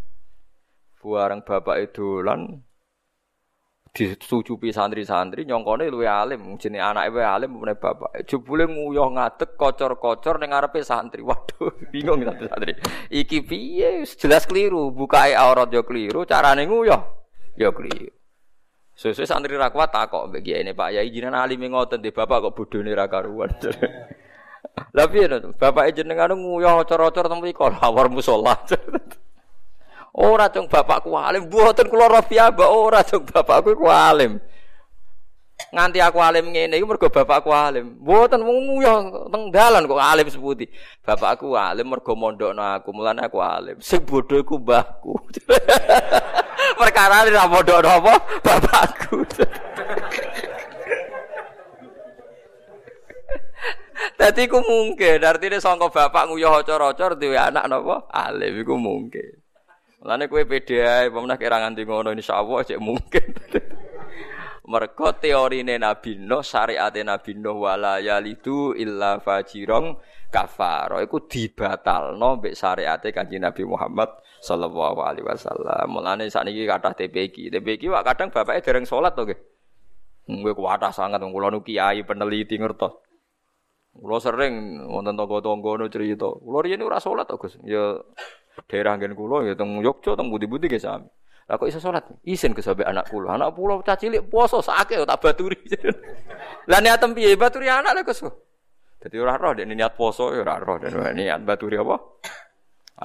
Buareng 0.98 1.46
bapake 1.46 1.94
dolan 1.94 2.66
disucupi 3.96 4.76
santri-santri 4.76 5.48
nyongkone 5.48 5.88
luwe 5.88 6.04
alim 6.04 6.60
jenenge 6.60 6.84
anake 6.84 7.10
wae 7.16 7.24
alim 7.24 7.52
meneh 7.56 7.80
bapak. 7.80 8.28
Jebule 8.28 8.68
nguyuh 8.68 9.08
ngadeg 9.16 9.56
kocor-kocor 9.56 10.36
ning 10.44 10.52
ngarepe 10.52 10.84
santri. 10.84 11.24
Waduh 11.24 11.72
bingung 11.96 12.28
santri 12.28 12.76
iki 13.08 13.40
piye? 13.40 14.04
Jelas 14.04 14.44
keliru. 14.44 14.92
Bukae 14.92 15.32
aurat 15.32 15.72
yo 15.72 15.88
keliru 15.88 16.28
carane 16.28 16.68
nguyuh 16.68 17.02
yo 17.56 17.72
keliru. 17.72 18.12
Sesuai 18.96 19.28
santri 19.28 19.56
ra 19.56 19.72
kuat 19.72 19.96
takok 19.96 20.28
mbek 20.28 20.44
ini 20.44 20.76
Pak 20.76 21.00
Yai. 21.00 21.08
Jinan 21.08 21.36
alim 21.36 21.64
ngoten 21.64 22.04
di 22.04 22.12
bapak 22.12 22.52
kok 22.52 22.56
bodhone 22.56 22.92
ra 22.92 23.08
karuan. 23.08 23.52
Lah 24.96 25.08
piye 25.08 25.32
to? 25.32 25.56
Bapak 25.56 25.96
jenengan 25.96 26.36
nguyuh 26.36 26.84
cor-cor 26.84 27.32
teng 27.32 27.40
mriku. 27.40 27.72
Lawar 27.72 28.12
musala. 28.12 28.60
Ora 30.16 30.48
cung 30.48 30.72
bapakku 30.72 31.12
alim, 31.20 31.52
mboten 31.52 31.92
kula 31.92 32.08
rafiah 32.08 32.48
mbak 32.48 32.72
ora 32.72 33.04
cung 33.04 33.28
bapakku 33.28 33.76
ku 33.76 33.92
alim. 33.92 34.40
Nganti 35.76 36.00
aku 36.00 36.24
alim 36.24 36.56
ngene 36.56 36.80
iki 36.80 36.88
mergo 36.88 37.12
bapakku 37.12 37.52
alim. 37.52 38.00
Mboten 38.00 38.48
wong 38.48 38.64
nguyuh 38.64 39.28
teng 39.28 39.52
dalan 39.52 39.84
kok 39.84 40.00
alim 40.00 40.32
seputi. 40.32 40.72
Bapakku 41.04 41.52
alim 41.60 41.92
mergo 41.92 42.16
mondokno 42.16 42.64
aku, 42.64 42.96
mulane 42.96 43.28
aku 43.28 43.44
alim. 43.44 43.76
Sing 43.84 44.08
bodho 44.08 44.40
iku. 44.40 44.56
Perkara 46.80 47.28
ora 47.28 47.44
mondokno 47.52 47.90
apa 48.00 48.16
bapakku. 48.40 49.20
Dadi 54.16 54.48
ku 54.48 54.64
mungkin, 54.64 55.28
artine 55.28 55.60
sangka 55.60 55.92
bapak 55.92 56.32
nguyuh 56.32 56.64
ocor-ocor 56.64 57.20
duwe 57.20 57.36
anak 57.36 57.68
napa? 57.68 58.08
Alim 58.16 58.64
iku 58.64 58.80
mungkin. 58.80 59.45
Lane 60.06 60.30
kowe 60.30 60.46
pede 60.46 60.86
ae, 60.86 61.10
pemenah 61.10 61.34
kira 61.42 61.58
nganti 61.58 61.82
ngono 61.82 62.14
insyaallah 62.14 62.62
cek 62.62 62.78
mungkin. 62.78 63.26
Mergo 64.70 65.14
teorine 65.18 65.82
Nabi 65.82 66.22
Nuh, 66.22 66.46
syariate 66.46 67.02
Nabi 67.02 67.34
Nuh 67.38 67.58
wala 67.58 67.98
yalidu 67.98 68.78
illa 68.78 69.18
fajirong 69.18 69.98
kafaro 70.30 71.02
iku 71.02 71.26
dibatalno 71.26 72.38
mbek 72.38 72.54
syariate 72.54 73.10
Kanjeng 73.14 73.46
Nabi 73.46 73.66
Muhammad 73.66 74.10
sallallahu 74.46 75.02
alaihi 75.02 75.26
wasallam. 75.26 75.86
Mulane 75.90 76.30
sakniki 76.30 76.70
kathah 76.70 76.94
TPQ. 76.94 77.50
TPQ 77.54 77.94
wak 77.94 78.06
kadang 78.06 78.30
bapake 78.30 78.62
dereng 78.62 78.86
salat 78.86 79.18
to 79.18 79.26
nggih. 79.26 79.40
Kowe 80.26 80.54
kuwatah 80.54 80.94
sangat 80.94 81.22
kula 81.22 81.50
nu 81.50 81.66
kiai 81.66 82.06
peneliti 82.06 82.58
ngertos. 82.62 82.94
Kula 83.94 84.18
sering 84.22 84.86
wonten 84.86 85.18
tangga-tangga 85.18 85.90
cerita. 85.90 86.30
Kula 86.30 86.62
riyen 86.62 86.86
ora 86.86 87.02
salat 87.02 87.26
to 87.26 87.38
Gus. 87.38 87.58
Ya 87.66 88.02
daerah 88.64 88.96
nggen 88.96 89.14
kula 89.14 89.44
ya 89.44 89.54
teng 89.60 89.84
Yogyakarta 89.84 90.24
teng 90.24 90.32
budi-budi 90.32 90.72
ge 90.72 90.80
sami. 90.80 91.12
Lah 91.46 91.62
kok 91.62 91.70
iso 91.70 91.78
salat? 91.78 92.10
Isin 92.26 92.58
ke 92.58 92.66
sampe 92.66 92.82
anak 92.82 93.12
kula. 93.12 93.38
Anak 93.38 93.54
kula 93.54 93.84
cah 93.86 93.94
cilik 93.94 94.26
poso 94.32 94.66
sakake 94.66 95.04
tak 95.06 95.20
baturi. 95.22 95.60
Lah 96.72 96.80
niat 96.82 97.06
piye 97.14 97.38
baturi 97.38 97.70
anak 97.70 98.02
lek 98.02 98.10
Gus. 98.10 98.26
Dadi 98.98 99.16
ora 99.22 99.38
roh 99.38 99.54
dek 99.54 99.70
niat 99.70 99.94
poso 99.94 100.34
ya 100.34 100.42
ora 100.42 100.58
roh 100.58 100.82
dan 100.82 100.98
niat 101.14 101.46
baturi 101.46 101.78
apa? 101.78 101.96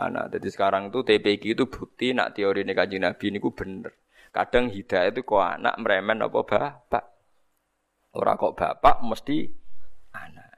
Anak. 0.01 0.33
Jadi 0.33 0.49
sekarang 0.49 0.89
itu 0.89 1.05
TPQ 1.05 1.45
itu 1.53 1.65
bukti 1.69 2.17
nak 2.17 2.33
teori 2.33 2.65
ini 2.65 2.73
kanjeng 2.73 3.05
Nabi 3.05 3.25
ini 3.29 3.39
ku 3.43 3.53
bener. 3.53 3.93
Kadang 4.31 4.71
hidayah 4.71 5.11
itu 5.11 5.21
kok 5.27 5.43
anak 5.43 5.75
meremen 5.83 6.25
apa 6.25 6.41
bapak. 6.41 7.05
Ora 8.17 8.39
kok 8.41 8.55
bapak 8.57 9.05
mesti 9.05 9.51
anak. 10.17 10.50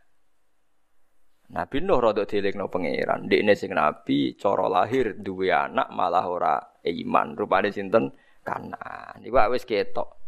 Nabi 1.52 1.84
Nuh 1.84 2.00
rada 2.00 2.24
dielingno 2.24 2.72
pangeran. 2.72 3.28
Ndekne 3.28 3.52
sing 3.52 3.76
nabi 3.76 4.32
cara 4.40 4.72
lahir 4.72 5.20
duwe 5.20 5.52
anak 5.52 5.92
malah 5.92 6.24
ora 6.24 6.56
iman. 6.80 7.36
Rupane 7.36 7.68
sinten? 7.68 8.08
Kanan. 8.40 9.20
Iku 9.20 9.36
wis 9.52 9.68
ketok. 9.68 10.18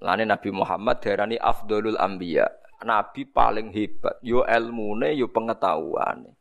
Lane 0.00 0.24
Nabi 0.24 0.48
Muhammad 0.48 1.04
darani 1.04 1.36
afdolul 1.36 2.00
anbiya. 2.00 2.48
Nabi 2.80 3.28
paling 3.28 3.76
hebat. 3.76 4.16
Yo 4.24 4.40
ilmune, 4.48 5.12
yo 5.12 5.28
pengetahuane. 5.28 6.32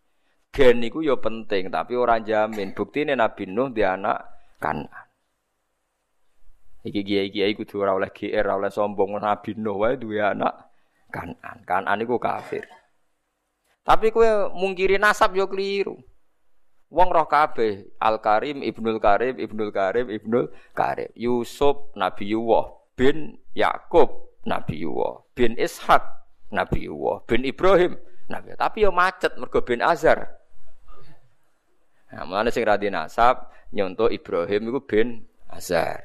Gen 0.55 0.79
iku 0.81 1.03
yo 1.03 1.19
penting, 1.19 1.67
tapi 1.67 1.99
ora 1.99 2.23
jamin. 2.23 2.71
Buktine 2.71 3.19
Nabi 3.19 3.43
Nuh 3.51 3.69
di 3.75 3.83
anak 3.83 4.17
kanan. 4.63 4.87
Iki 6.79 7.03
kiai-kiai 7.03 7.59
kudu 7.59 7.83
ora 7.83 7.91
oleh 7.91 8.07
GR, 8.15 8.47
ora 8.47 8.55
oleh 8.55 8.71
sombong 8.71 9.19
Nabi 9.19 9.59
Nuh 9.59 9.83
wae 9.83 9.99
duwe 9.99 10.23
anak 10.23 10.71
kanan. 11.11 11.67
Kanan 11.67 11.99
iku 11.99 12.15
kafir. 12.15 12.78
Tapi 13.89 14.13
kue 14.13 14.29
mungkiri 14.53 15.01
nasab 15.01 15.33
yo 15.33 15.49
keliru. 15.49 15.97
Wong 16.93 17.09
roh 17.09 17.25
kabeh 17.25 17.89
Al 17.97 18.21
Karim 18.21 18.61
Ibnul 18.61 19.01
Karim 19.01 19.41
Ibnul 19.41 19.73
Karim 19.73 20.13
Ibnul 20.13 20.53
Karim. 20.77 21.09
Yusuf 21.17 21.89
Nabi 21.97 22.29
Yuwah. 22.29 22.69
Bin 22.93 23.41
Yakub 23.57 24.37
Nabi 24.45 24.85
Yuwah. 24.85 25.25
Bin 25.33 25.57
Ishak 25.57 26.05
Nabi 26.53 26.85
Yuwah. 26.85 27.25
Bin 27.25 27.41
Ibrahim 27.41 27.97
Nabi 28.29 28.53
tapi 28.53 28.85
yo 28.85 28.93
macet 28.93 29.33
mergo 29.41 29.65
bin 29.65 29.81
Azar 29.81 30.37
Nah, 32.09 32.25
mulane 32.25 32.49
sing 32.49 32.65
radi 32.65 32.89
nasab 32.89 33.53
nyonto 33.69 34.09
Ibrahim 34.09 34.73
iku 34.73 34.81
bin 34.81 35.29
Azar. 35.45 36.01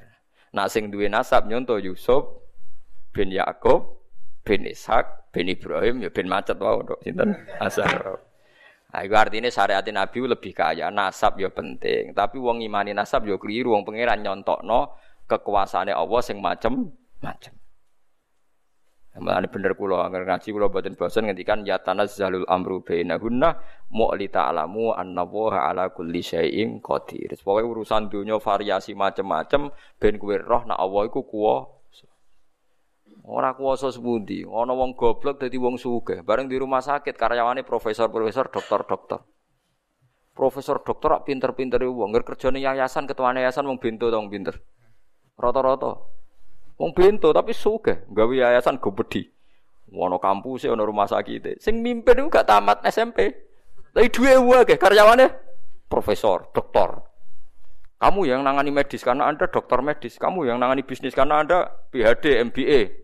Nah 0.53 0.68
sing 0.68 0.93
duwe 0.93 1.09
nasab 1.09 1.49
nyonto 1.49 1.80
Yusuf 1.80 2.45
bin 3.16 3.32
Yakub 3.32 4.03
bin 4.45 4.68
Ishak 4.68 5.32
bin 5.32 5.49
Ibrahim 5.49 6.05
ya 6.05 6.12
bin 6.12 6.28
macet 6.28 6.61
wae 6.61 6.84
tok 6.84 7.01
sinten 7.03 7.32
asar. 7.59 8.20
Nah, 8.95 9.03
itu 9.03 9.16
artinya 9.18 9.51
syariat 9.51 9.82
Nabi 9.82 10.22
lebih 10.22 10.55
kaya, 10.55 10.86
nasab 10.86 11.34
ya 11.42 11.51
penting. 11.51 12.14
Tapi 12.14 12.38
wong 12.38 12.62
imani 12.62 12.95
nasab 12.95 13.26
ya 13.26 13.34
keliru, 13.34 13.74
wong 13.74 13.82
pangeran 13.82 14.22
nyontokno 14.22 14.95
kekuasaane 15.26 15.90
Allah 15.90 16.20
sing 16.22 16.38
macem-macem. 16.38 17.59
Mulane 19.14 19.47
bener 19.47 19.78
kula 19.78 20.11
angger 20.11 20.26
ngaji 20.26 20.51
kula 20.51 20.66
boten 20.66 20.99
bosen 20.99 21.30
ngendikan 21.30 21.62
ya 21.62 21.78
tanazzalul 21.78 22.51
amru 22.51 22.82
bainahunna 22.82 23.55
mu'li 23.95 24.26
ta'lamu 24.26 24.90
anna 24.90 25.22
wa 25.22 25.55
ala 25.55 25.90
kulli 25.95 26.18
syai'in 26.18 26.82
qadir. 26.82 27.34
Pokoke 27.38 27.62
urusan 27.62 28.11
dunia 28.11 28.42
variasi 28.42 28.95
macem-macem 28.99 29.70
ben 30.03 30.18
kuwi 30.18 30.42
roh 30.42 30.66
nek 30.66 30.78
Allah 30.78 31.03
iku 31.07 31.22
Ora 33.25 33.57
kuwasa 33.57 33.89
sepundi. 33.89 34.45
Ana 34.45 34.77
wong 34.77 34.93
goblok 34.93 35.41
dadi 35.41 35.57
wong 35.57 35.81
sugih. 35.81 36.20
Bareng 36.20 36.45
di 36.45 36.61
rumah 36.61 36.85
sakit 36.85 37.16
karyawane 37.16 37.64
profesor-profesor, 37.64 38.53
dokter-dokter. 38.53 39.25
Profesor 40.37 40.85
dokter 40.85 41.09
rak 41.16 41.25
pinter-pinter 41.25 41.81
wong. 41.89 42.12
Ngger 42.12 42.25
kerjane 42.29 42.61
yayasan, 42.61 43.09
ketua 43.09 43.33
yayasan 43.33 43.64
wong 43.64 43.81
bento 43.81 44.12
tong 44.12 44.29
pinter. 44.29 44.61
Rata-rata. 45.41 46.05
Wong 46.77 46.93
bento 46.93 47.33
tapi 47.33 47.57
sugih, 47.57 48.05
gawe 48.12 48.35
yayasan 48.35 48.77
gobedi. 48.77 49.25
Ono 49.95 50.20
kampus 50.20 50.68
ono 50.68 50.85
rumah 50.85 51.09
sakit. 51.09 51.62
Sing 51.62 51.81
mimpin 51.81 52.20
iku 52.20 52.29
gak 52.29 52.51
tamat 52.51 52.85
SMP. 52.85 53.31
Tapi 53.95 54.11
duwe 54.11 54.37
wae 54.37 54.77
karyawane 54.77 55.33
profesor, 55.89 56.51
dokter. 56.53 56.99
Kamu 58.03 58.27
yang 58.27 58.45
nangani 58.45 58.75
medis 58.75 59.01
karena 59.01 59.31
Anda 59.31 59.49
dokter 59.49 59.81
medis, 59.81 60.18
kamu 60.20 60.45
yang 60.51 60.59
nangani 60.61 60.85
bisnis 60.85 61.14
karena 61.16 61.41
Anda 61.41 61.72
PhD, 61.89 62.43
MBA. 62.51 63.03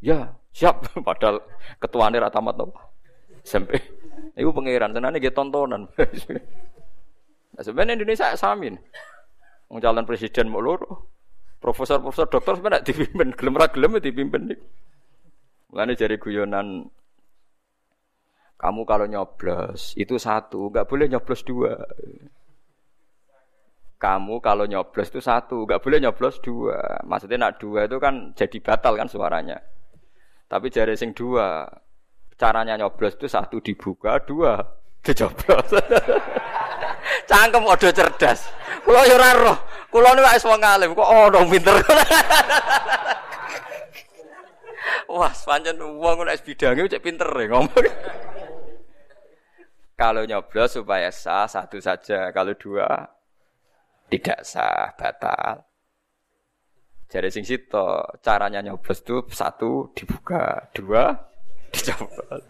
Ya, 0.00 0.32
siap. 0.52 0.84
Padahal 1.08 1.44
ketuane 1.76 2.16
ra 2.16 2.32
tamat 2.32 2.56
to. 2.56 2.66
SMP. 3.44 3.76
Iku 4.40 4.52
pangeran 4.52 4.96
tenane 4.96 5.20
nggih 5.20 5.32
tontonan. 5.32 5.88
nah, 7.54 7.62
sebenarnya 7.62 8.00
Indonesia 8.00 8.32
samin. 8.36 8.76
Wong 9.70 9.78
calon 9.78 10.08
presiden 10.08 10.50
mau 10.50 10.64
loro. 10.64 11.08
Profesor-profesor 11.60 12.32
dokter 12.32 12.56
sebenarnya 12.56 12.88
dipimpin, 12.88 13.36
gelem 13.36 13.60
ra 13.60 13.68
gelem 13.68 14.00
ya 14.00 14.00
dipimpin. 14.00 14.42
Mulane 15.68 15.92
jari 15.92 16.16
guyonan 16.16 16.88
kamu 18.60 18.84
kalau 18.84 19.08
nyoblos 19.08 19.96
itu 19.96 20.20
satu, 20.20 20.68
nggak 20.68 20.88
boleh 20.88 21.08
nyoblos 21.08 21.40
dua. 21.44 21.80
Kamu 24.00 24.40
kalau 24.40 24.64
nyoblos 24.64 25.08
itu 25.12 25.20
satu, 25.20 25.64
nggak 25.64 25.80
boleh 25.80 26.00
nyoblos 26.00 26.40
dua. 26.40 27.04
Maksudnya 27.04 27.36
nak 27.40 27.60
dua 27.60 27.88
itu 27.88 27.96
kan 27.96 28.32
jadi 28.36 28.56
batal 28.60 28.96
kan 28.96 29.08
suaranya. 29.08 29.60
Tapi 30.50 30.66
jari 30.66 30.98
sing 30.98 31.14
dua, 31.14 31.62
caranya 32.34 32.74
nyoblos 32.74 33.14
itu 33.14 33.30
satu 33.30 33.62
dibuka, 33.62 34.18
dua 34.26 34.58
dicoblos. 34.98 35.78
Cangkem 37.30 37.62
odo 37.62 37.86
cerdas. 37.94 38.50
Kulo 38.82 38.98
yo 39.06 39.14
ora 39.14 39.30
roh. 39.38 39.58
Kulo 39.94 40.10
niku 40.10 40.26
wis 40.26 40.42
wong 40.42 40.58
alim, 40.58 40.90
kok 40.98 41.06
ono 41.06 41.46
pinter. 41.46 41.78
Wah, 45.10 45.34
pancen 45.34 45.78
wong 45.78 46.26
nek 46.26 46.42
bidange 46.42 46.90
cek 46.90 47.02
pinter 47.02 47.30
ya 47.30 47.46
ngomong. 47.50 47.70
Kalau 50.00 50.26
nyoblos 50.26 50.80
supaya 50.80 51.12
sah 51.12 51.44
satu 51.44 51.76
saja, 51.76 52.32
kalau 52.32 52.56
dua 52.56 52.88
tidak 54.08 54.40
sah, 54.48 54.96
batal. 54.96 55.60
Jadi 57.10 57.26
sing 57.34 57.42
sito 57.42 58.06
caranya 58.22 58.62
nyoblos 58.62 59.02
tuh 59.02 59.26
satu 59.26 59.90
dibuka, 59.98 60.70
dua 60.70 61.10
dicoblos. 61.74 62.46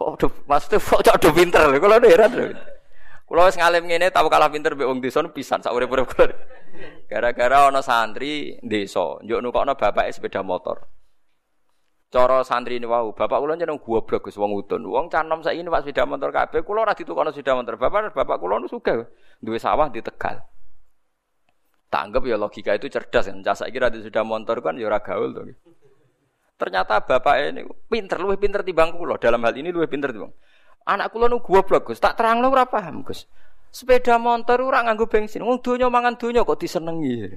Oh, 0.00 0.16
do, 0.16 0.32
maksudnya 0.48 0.80
kok 0.80 1.04
cok 1.04 1.32
pinter 1.36 1.68
lho, 1.68 1.76
kalau 1.78 2.00
heran 2.00 2.32
lho. 2.32 2.44
Kalau 3.28 3.44
wis 3.44 3.56
ngalim 3.60 3.84
ngene 3.84 4.08
tahu 4.08 4.32
kalah 4.32 4.48
pinter 4.48 4.72
wong 4.72 5.04
desa 5.04 5.20
pisan 5.28 5.60
sak 5.60 5.76
urip-urip 5.76 6.08
kula. 6.12 6.32
Gara-gara 7.08 7.68
ana 7.68 7.84
santri 7.84 8.56
desa, 8.64 9.20
njuk 9.20 9.44
nukokno 9.44 9.76
bapake 9.76 10.16
sepeda 10.16 10.40
motor. 10.40 10.88
Cara 12.08 12.40
santri 12.40 12.80
ini 12.80 12.88
wau, 12.88 13.12
bapak 13.12 13.36
kula 13.36 13.60
jeneng 13.60 13.76
goblok 13.76 14.28
Gus 14.28 14.40
wong 14.40 14.56
udun. 14.64 14.88
Wong 14.88 15.12
canom 15.12 15.44
saiki 15.44 15.60
Pak 15.60 15.84
sepeda 15.84 16.08
motor 16.08 16.32
kabeh, 16.32 16.64
kula 16.64 16.88
ora 16.88 16.96
ditukokno 16.96 17.36
sepeda 17.36 17.52
motor. 17.52 17.76
Bapak 17.76 18.16
bapak 18.16 18.36
kula 18.40 18.64
nu 18.64 18.68
sugih, 18.68 19.04
sawah 19.60 19.92
di 19.92 20.00
Tegal. 20.00 20.40
Tanggap 21.94 22.26
ya 22.26 22.34
logika 22.34 22.74
itu 22.74 22.90
cerdas 22.90 23.30
kan. 23.30 23.38
Cah 23.46 23.54
saiki 23.54 23.78
ra 23.78 23.86
sepeda 23.86 24.26
motor 24.26 24.58
kan 24.58 24.74
ya 24.74 24.90
gaul 24.98 25.30
to. 25.30 25.46
Ternyata 26.58 27.06
bapak 27.06 27.54
ini 27.54 27.62
pinter, 27.86 28.18
luwih 28.18 28.34
pinter 28.34 28.66
timbang 28.66 28.98
kula. 28.98 29.14
Dalam 29.22 29.38
hal 29.46 29.54
ini 29.54 29.70
luwih 29.70 29.86
pinter 29.86 30.10
timbang. 30.10 30.34
Anak 30.90 31.14
kula 31.14 31.30
nu 31.30 31.38
goblok 31.38 31.86
Gus, 31.86 32.02
tak 32.02 32.18
terangno 32.18 32.50
ora 32.50 32.66
paham 32.66 33.06
Gus. 33.06 33.30
Sepeda 33.70 34.18
motor 34.18 34.58
ora 34.66 34.82
nganggo 34.82 35.06
bensin. 35.06 35.46
Wong 35.46 35.62
donya 35.62 35.86
mangan 35.86 36.18
donya 36.18 36.42
kok 36.42 36.58
disenengi. 36.58 37.30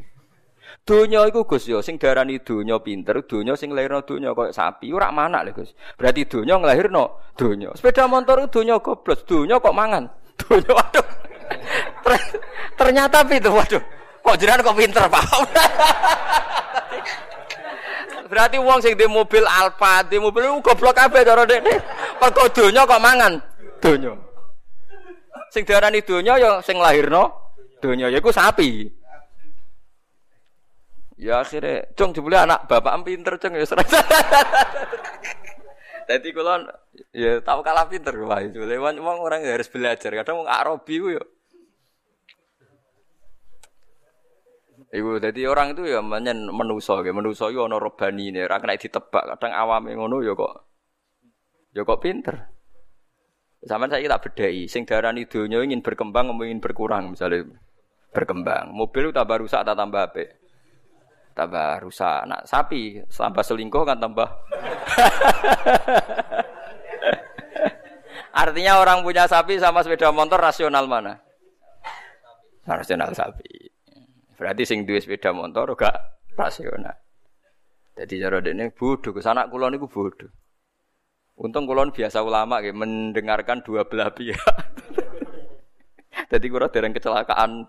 Donya 0.81 1.21
iku 1.29 1.45
Gus 1.45 1.69
ya 1.69 1.77
sing 1.85 2.01
darani 2.01 2.41
donya 2.41 2.81
pinter, 2.81 3.21
donya 3.29 3.53
sing 3.53 3.77
lairno 3.77 4.01
donya 4.01 4.33
koyo 4.33 4.49
sapi 4.49 4.89
ora 4.89 5.13
manak 5.13 5.53
lho 5.53 5.61
Gus. 5.61 5.77
Berarti 6.01 6.25
donya 6.25 6.57
nglahirno 6.57 7.33
donya. 7.37 7.77
Sepeda 7.77 8.09
motor 8.09 8.49
donya 8.49 8.81
goblok, 8.81 9.21
donya 9.21 9.61
kok 9.61 9.77
mangan. 9.77 10.05
Donya 10.37 10.69
waduh. 10.69 11.07
Ternyata 12.77 13.25
pinter 13.25 13.49
waduh. 13.49 13.96
Kok 14.27 14.35
jenengan 14.35 14.59
kok 14.59 14.75
pinter, 14.75 15.07
Pak? 15.07 15.23
Berarti 18.27 18.59
wong 18.59 18.83
sing 18.83 18.99
di 18.99 19.07
mobil 19.07 19.47
Alfa, 19.47 20.03
di 20.03 20.19
mobil 20.19 20.43
goblok 20.59 20.99
kabeh 20.99 21.23
cara 21.23 21.47
dekne. 21.47 21.79
Perko 22.19 22.51
donya 22.51 22.83
kok 22.83 22.99
mangan. 22.99 23.39
Donya. 23.79 24.11
Sing 25.47 25.63
diarani 25.63 26.03
donya 26.03 26.35
ya 26.35 26.59
sing 26.59 26.75
lahirno 26.75 27.55
donya 27.79 28.11
yaiku 28.11 28.35
sapi. 28.35 28.91
Ya 31.17 31.41
akhirnya, 31.41 31.87
cung 31.95 32.11
jebule 32.11 32.35
anak 32.35 32.67
bapak 32.67 32.99
pinter 33.07 33.39
cung 33.39 33.55
ya 33.55 33.63
serang. 33.63 33.87
Jadi 36.11 36.27
kalau 36.35 36.67
ya 37.15 37.39
tahu 37.39 37.63
kalah 37.63 37.87
pinter 37.87 38.11
wah 38.27 38.43
itu. 38.43 38.59
Lewat 38.59 38.99
wong 38.99 39.23
orang 39.23 39.47
harus 39.47 39.71
belajar. 39.71 40.11
Kadang 40.11 40.43
wong 40.43 40.51
Arabi 40.51 40.99
ku 40.99 41.15
ya. 41.15 41.23
Iku 44.87 45.19
jadi 45.19 45.51
orang 45.51 45.75
itu 45.75 45.83
ya 45.83 45.99
menyen 45.99 46.47
menuso, 46.47 47.03
ya 47.03 47.11
menuso 47.11 47.51
yo 47.51 47.67
ono 47.67 47.75
robani 47.75 48.31
ini, 48.31 48.39
ora 48.39 48.55
kena 48.63 48.79
ditebak. 48.79 49.35
Kadang 49.35 49.51
awame 49.51 49.91
ngono 49.91 50.23
ya 50.23 50.31
kok, 50.31 50.53
ya 51.75 51.83
kok 51.83 51.99
pinter. 51.99 52.35
Zaman 53.67 53.91
saya 53.91 54.07
tak 54.07 54.31
bedai, 54.31 54.63
sing 54.71 54.87
darani 54.87 55.27
dunia 55.27 55.59
ingin 55.59 55.83
berkembang, 55.83 56.31
ingin 56.39 56.63
berkurang 56.63 57.11
misalnya 57.11 57.43
berkembang. 58.15 58.71
Mobil 58.71 59.11
tambah 59.11 59.43
rusak, 59.43 59.67
tak 59.67 59.75
tambah 59.75 60.07
apa? 60.07 60.23
Tambah 61.35 61.83
rusak. 61.83 62.23
Nah 62.23 62.39
sapi 62.47 63.03
tambah 63.11 63.43
selingkuh 63.43 63.83
kan 63.83 63.99
tambah. 63.99 64.23
Artinya 68.37 68.79
orang 68.79 69.03
punya 69.03 69.27
sapi 69.27 69.59
sama 69.59 69.83
sepeda 69.83 70.15
motor 70.15 70.39
rasional 70.39 70.87
mana? 70.87 71.19
Rasional 72.63 73.11
sapi. 73.11 73.76
Berarti 74.37 74.63
sing 74.69 74.85
duwe 74.85 75.01
sepeda 75.01 75.33
motor 75.33 75.73
gak 75.73 76.21
rasional. 76.37 76.93
Jadi 77.97 78.21
cara 78.21 78.37
dene 78.37 78.69
bodoh, 78.69 79.17
anak 79.17 79.49
kula 79.49 79.73
niku 79.73 79.89
bodoh. 79.89 80.29
Untung 81.37 81.65
kula 81.65 81.89
biasa 81.89 82.21
ulama 82.21 82.61
nggih 82.61 82.77
mendengarkan 82.77 83.65
dua 83.65 83.89
belah 83.89 84.13
pihak. 84.13 84.37
Jadi 86.31 86.45
kula 86.53 86.69
dereng 86.69 86.93
kecelakaan. 86.93 87.65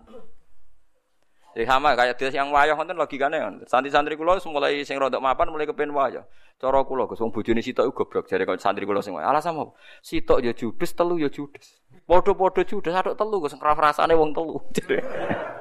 Ya 1.57 1.65
sama 1.65 1.97
kayak 1.97 2.21
dia 2.21 2.29
yang 2.29 2.53
wayah 2.53 2.77
logikane 2.77 3.41
kan. 3.41 3.53
Santri-santri 3.65 4.13
kula 4.13 4.37
mulai 4.45 4.85
sing 4.85 5.01
rodok 5.01 5.21
mapan 5.21 5.49
mulai 5.49 5.65
kepen 5.65 5.89
wayah. 5.89 6.21
Cara 6.61 6.85
kula 6.85 7.09
Gus 7.09 7.17
wong 7.21 7.33
bojone 7.33 7.65
sitok 7.65 7.89
iku 7.89 8.05
goblok 8.05 8.29
jare 8.29 8.45
kok 8.45 8.61
santri 8.61 8.85
kula 8.85 9.01
sing 9.01 9.17
wayah. 9.17 9.33
Alasan 9.33 9.57
apa? 9.57 9.73
Sitok 10.05 10.45
ya 10.45 10.53
judes, 10.53 10.93
telu 10.93 11.17
ya 11.17 11.33
judes. 11.33 11.81
Padha-padha 12.05 12.61
judes, 12.61 12.93
atok 12.93 13.17
telu 13.17 13.37
Gus 13.41 13.57
rasane 13.57 14.13
wong 14.13 14.37
telu. 14.37 14.61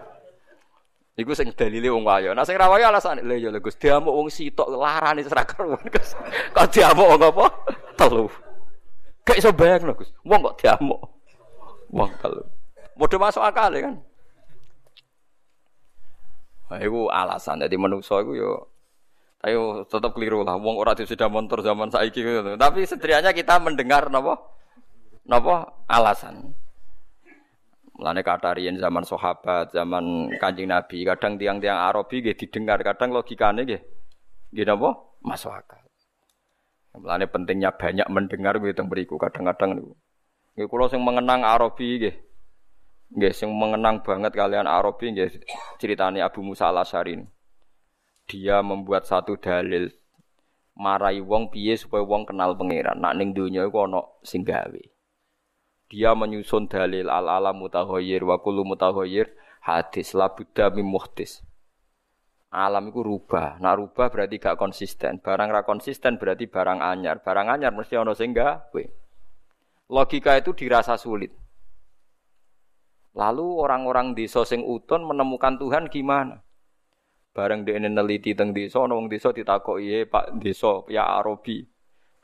Iku 1.19 1.35
sing 1.35 1.51
dalile 1.51 1.91
wong 1.91 2.07
wayo. 2.07 2.31
Nah 2.31 2.47
sing 2.47 2.55
ra 2.55 2.71
wayo 2.71 2.95
alasane 2.95 3.27
lha 3.27 3.35
ya 3.35 3.51
Gus 3.59 3.75
diamuk 3.75 4.15
wong 4.15 4.31
sitok 4.31 4.71
larane 4.71 5.27
ora 5.27 5.43
karuan. 5.43 5.83
Kok 6.55 6.69
diamuk 6.71 7.07
wong 7.11 7.23
apa? 7.27 7.47
Telu. 7.99 8.31
Gak 9.27 9.43
iso 9.43 9.51
bayangno 9.51 9.99
Gus. 9.99 10.15
Wong 10.23 10.47
kok 10.47 10.63
diamuk. 10.63 11.03
Wong 11.91 12.11
telu. 12.23 12.47
Modho 12.95 13.19
masuk 13.19 13.43
akal 13.43 13.75
ya 13.75 13.91
kan. 13.91 13.95
Nah, 16.71 16.79
iku 16.87 17.11
alasan. 17.11 17.67
Jadi 17.67 17.75
manusa 17.75 18.23
iku 18.23 18.39
yo 18.39 18.51
ayo 19.43 19.83
tetap 19.91 20.15
keliru 20.15 20.47
lah. 20.47 20.55
Wong 20.55 20.79
ora 20.79 20.95
sudah 20.95 21.27
motor 21.27 21.67
zaman 21.67 21.91
saiki 21.91 22.23
gitu. 22.23 22.55
Tapi 22.55 22.87
setidaknya 22.87 23.35
kita 23.35 23.59
mendengar 23.59 24.07
napa? 24.07 24.39
Napa 25.27 25.83
alasan. 25.91 26.55
Mulane 27.99 28.23
kata 28.23 28.55
riyen 28.55 28.79
zaman 28.79 29.03
sahabat, 29.03 29.75
zaman 29.75 30.31
Kanjeng 30.39 30.71
Nabi, 30.71 31.03
kadang 31.03 31.35
tiang-tiang 31.35 31.83
Arabi 31.83 32.23
nggih 32.23 32.39
didengar, 32.39 32.79
kadang 32.87 33.11
logikane 33.11 33.67
nggih 33.67 33.83
nggih 34.55 34.65
napa? 34.71 34.95
Masuk 35.19 35.51
akal. 35.51 35.83
Mulane 36.95 37.27
pentingnya 37.27 37.75
banyak 37.75 38.07
mendengar 38.07 38.55
kuwi 38.63 38.71
teng 38.71 38.87
mriku 38.87 39.19
kadang-kadang 39.19 39.83
niku. 39.83 39.93
Nggih 40.55 40.67
kula 40.71 40.87
sing 40.87 41.03
mengenang 41.03 41.43
Arabi 41.43 41.99
nggih. 41.99 42.15
Nggih 43.19 43.33
sing 43.35 43.51
mengenang 43.51 44.07
banget 44.07 44.31
kalian 44.31 44.71
Arabi 44.71 45.19
nggih 45.19 45.43
ceritane 45.83 46.23
Abu 46.23 46.47
Musa 46.47 46.71
Al-Asy'ari. 46.71 47.19
Dia 48.31 48.63
membuat 48.63 49.11
satu 49.11 49.35
dalil 49.43 49.91
marai 50.79 51.19
wong 51.19 51.51
piye 51.51 51.75
supaya 51.75 52.07
wong 52.07 52.31
kenal 52.31 52.55
pangeran. 52.55 53.03
Nak 53.03 53.19
ning 53.19 53.35
donya 53.35 53.67
iku 53.67 53.91
ana 53.91 54.07
sing 54.23 54.47
gawe 54.47 54.98
dia 55.89 56.13
menyusun 56.13 56.69
dalil 56.69 57.09
al 57.09 57.33
alam 57.33 57.65
mutahoyir 57.65 58.21
wa 58.21 58.37
kullu 58.45 58.61
mutahoyir 58.61 59.33
hadis 59.65 60.13
la 60.13 60.29
buddha 60.29 60.69
mim 60.69 60.85
muhtis. 60.85 61.41
Alam 62.49 62.93
itu 62.93 63.05
rubah. 63.05 63.61
Nak 63.61 63.77
rubah 63.77 64.09
berarti 64.09 64.41
gak 64.41 64.57
konsisten. 64.57 65.21
Barang 65.21 65.53
ra 65.53 65.69
konsisten 65.69 66.17
berarti 66.17 66.49
barang 66.49 66.81
anyar. 66.81 67.21
Barang 67.21 67.53
anyar 67.53 67.77
mesti 67.77 68.01
ono 68.01 68.17
sing 68.17 68.33
gawe. 68.33 68.85
Logika 69.93 70.33
itu 70.37 70.57
dirasa 70.57 70.97
sulit. 70.97 71.29
Lalu 73.13 73.47
orang-orang 73.61 74.17
desa 74.17 74.49
sing 74.49 74.65
uton 74.65 75.05
menemukan 75.05 75.61
Tuhan 75.61 75.93
gimana? 75.93 76.41
Bareng 77.37 77.69
dia 77.69 77.77
neliti 77.77 78.33
teng 78.33 78.57
desa, 78.57 78.81
wong 78.81 79.13
desa 79.13 79.29
ditakoki, 79.33 80.09
Pak 80.09 80.41
desa 80.41 80.89
ya 80.89 81.05
Arabi. 81.21 81.69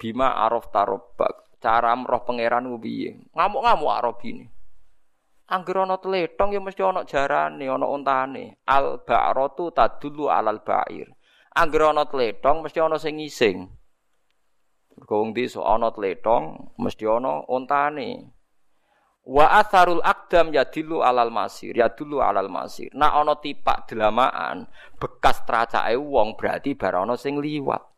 Bima 0.00 0.40
araf 0.40 0.72
tarobak 0.72 1.43
cara 1.64 1.96
roh 1.96 2.20
pangeran 2.20 2.68
ku 2.68 2.76
piye. 2.76 3.16
Ngamuk-ngamuk 3.32 3.88
Arabi 3.88 4.28
ini. 4.36 4.44
Angger 5.48 5.84
ana 5.84 5.96
tletong 5.96 6.52
ya 6.52 6.60
mesti 6.60 6.84
ana 6.84 7.08
jarane, 7.08 7.64
ana 7.64 7.88
untane. 7.88 8.60
Al 8.68 9.00
ba'ratu 9.00 9.72
tadullu 9.72 10.28
alal 10.28 10.60
ba'ir. 10.60 11.08
Angger 11.56 11.92
ana 11.92 12.04
tletong 12.04 12.60
mesti 12.64 12.80
ana 12.84 13.00
sing 13.00 13.16
ngising. 13.16 13.64
Mergo 14.96 15.14
wong 15.24 15.32
desa 15.32 15.64
ana 15.64 15.88
tletong 15.88 16.76
mesti 16.76 17.04
ana 17.08 17.44
untane. 17.48 18.32
Wa 19.24 19.56
atharul 19.56 20.04
aqdam 20.04 20.52
yadillu 20.52 21.00
alal 21.00 21.32
masir, 21.32 21.72
yadullu 21.72 22.20
alal 22.20 22.52
masir. 22.52 22.92
Nak 22.92 23.12
ana 23.24 23.34
tipak 23.40 23.88
delamaan, 23.88 24.68
bekas 25.00 25.40
tracake 25.48 25.96
wong 25.96 26.36
berarti 26.36 26.76
bar 26.76 27.00
ana 27.00 27.16
sing 27.16 27.40
liwat. 27.40 27.93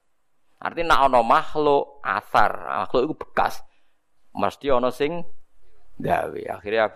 Artinya 0.66 0.98
nak 0.98 1.02
ono 1.06 1.20
makhluk 1.22 2.02
asar, 2.02 2.82
makhluk 2.82 3.02
itu 3.06 3.14
bekas. 3.22 3.62
Mesti 4.34 4.66
ono 4.74 4.90
sing 4.90 5.22
gawe. 6.02 6.42
Akhirnya 6.58 6.90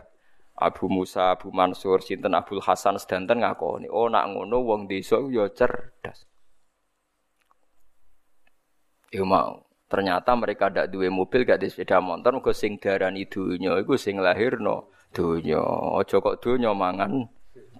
Abu 0.59 0.91
Musa, 0.91 1.39
Abu 1.39 1.55
Mansur, 1.55 2.03
sinten 2.03 2.35
Abdul 2.35 2.59
Hasan 2.59 2.99
sedanten 2.99 3.47
ngakoni, 3.47 3.87
oh 3.87 4.11
nak 4.11 4.27
ngono 4.35 4.59
wong 4.67 4.91
desa 4.91 5.23
ya 5.31 5.47
cerdas. 5.55 6.27
Yo 9.15 9.23
mau. 9.23 9.63
Ternyata 9.91 10.35
mereka 10.35 10.71
ndak 10.71 10.91
duwe 10.91 11.11
mobil, 11.11 11.43
gak 11.43 11.63
di 11.63 11.67
sepeda 11.67 11.99
motor, 11.99 12.39
mergo 12.39 12.55
sing 12.55 12.79
darani 12.79 13.27
dunya 13.27 13.75
iku 13.79 13.95
sing 13.99 14.19
lahirno 14.19 14.91
dunya. 15.15 15.63
Aja 15.99 16.19
kok 16.19 16.39
dunya 16.43 16.71
mangan 16.75 17.27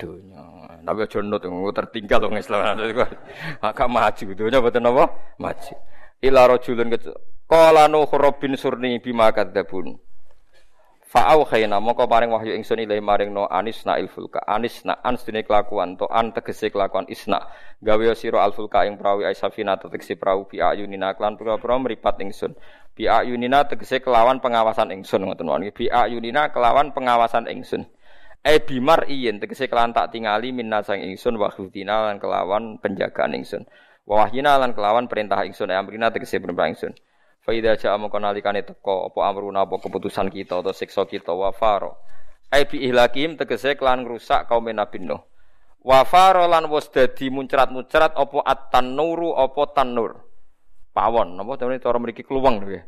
dunya. 0.01 0.45
Tapi 0.81 0.99
aja 1.05 1.21
nut 1.21 1.45
tertinggal 1.77 2.25
wong 2.25 2.41
Islam. 2.41 2.81
Maka 3.65 3.85
maju 3.85 4.25
dunya 4.33 4.59
boten 4.65 4.89
apa? 4.89 5.05
Maju. 5.37 5.75
Ila 6.25 6.49
rajulun 6.49 6.97
qala 7.45 7.85
nuh 7.93 8.09
rabbin 8.09 8.57
surni 8.57 8.97
bima 8.97 9.29
kadzabun. 9.29 10.01
Fa'au 11.11 11.43
khayna 11.43 11.83
moko 11.83 12.07
paring 12.07 12.31
wahyu 12.31 12.55
ingsun 12.55 12.87
ilahi 12.87 13.03
maring 13.03 13.35
no 13.35 13.43
anis 13.51 13.83
na 13.83 13.99
ilfulka 13.99 14.47
anis 14.47 14.87
na 14.87 14.95
ans 15.03 15.27
dene 15.27 15.43
kelakuan 15.43 15.99
to 15.99 16.07
an 16.07 16.31
tegese 16.31 16.71
kelakuan 16.71 17.03
isna 17.11 17.51
gawe 17.83 18.15
sira 18.15 18.47
alfulka 18.47 18.87
ing 18.87 18.95
prawi 18.95 19.27
aisafina 19.27 19.75
tegese 19.75 20.15
prawi 20.15 20.47
bi 20.47 20.63
ayunina 20.63 21.19
klan 21.19 21.35
pura-pura 21.35 21.83
mripat 21.83 22.23
ingsun 22.23 22.55
bi 22.95 23.11
ayunina 23.11 23.67
tegese 23.67 23.99
kelawan 23.99 24.39
pengawasan 24.39 24.95
ingsun 24.95 25.27
ngoten 25.27 25.51
wae 25.51 25.75
bi 25.75 25.91
ayunina 25.91 26.55
kelawan 26.55 26.95
pengawasan 26.95 27.51
ingsun 27.51 27.91
E 28.41 28.57
bimar 28.57 29.05
iyen 29.05 29.37
tegese 29.37 29.69
kelan 29.69 29.93
tak 29.93 30.17
tingali 30.17 30.49
minna 30.49 30.81
sang 30.81 31.05
ingsun 31.05 31.37
wa 31.37 31.53
lan 31.53 32.17
kelawan 32.17 32.81
penjagaan 32.81 33.37
ingsun. 33.37 33.69
Wa 34.09 34.25
wahyina 34.25 34.57
lan 34.57 34.73
kelawan 34.73 35.13
perintah 35.13 35.45
ingsun 35.45 35.69
e 35.69 35.77
amrina 35.77 36.09
tegese 36.09 36.41
perintah 36.41 36.73
ingsun. 36.73 36.97
Fa 37.45 37.53
idza 37.53 37.77
ja'a 37.77 38.01
mongko 38.01 38.17
nalikane 38.17 38.65
teko 38.65 39.13
apa 39.13 39.21
amruna 39.29 39.69
apa 39.69 39.77
keputusan 39.77 40.33
kita 40.33 40.65
atau 40.65 40.73
siksa 40.73 41.05
kita 41.05 41.37
wa 41.37 41.53
faro. 41.53 42.01
E 42.49 42.65
bi 42.65 42.81
ihlakim 42.81 43.37
tegese 43.37 43.77
kelan 43.77 44.09
ngrusak 44.09 44.49
kaum 44.49 44.65
Nabi 44.73 45.05
Nuh. 45.05 45.21
Wa 45.85 46.09
faro 46.09 46.49
lan 46.49 46.65
wis 46.73 46.89
dadi 46.89 47.29
muncrat-muncrat 47.29 48.17
apa 48.17 48.39
at-tanuru 48.45 49.37
apa 49.37 49.63
tanur. 49.77 50.17
Pawon, 50.97 51.37
napa 51.37 51.61
cara 51.61 51.99
mriki 52.01 52.25
kluweng 52.25 52.65
lho 52.65 52.73
ya. 52.73 52.83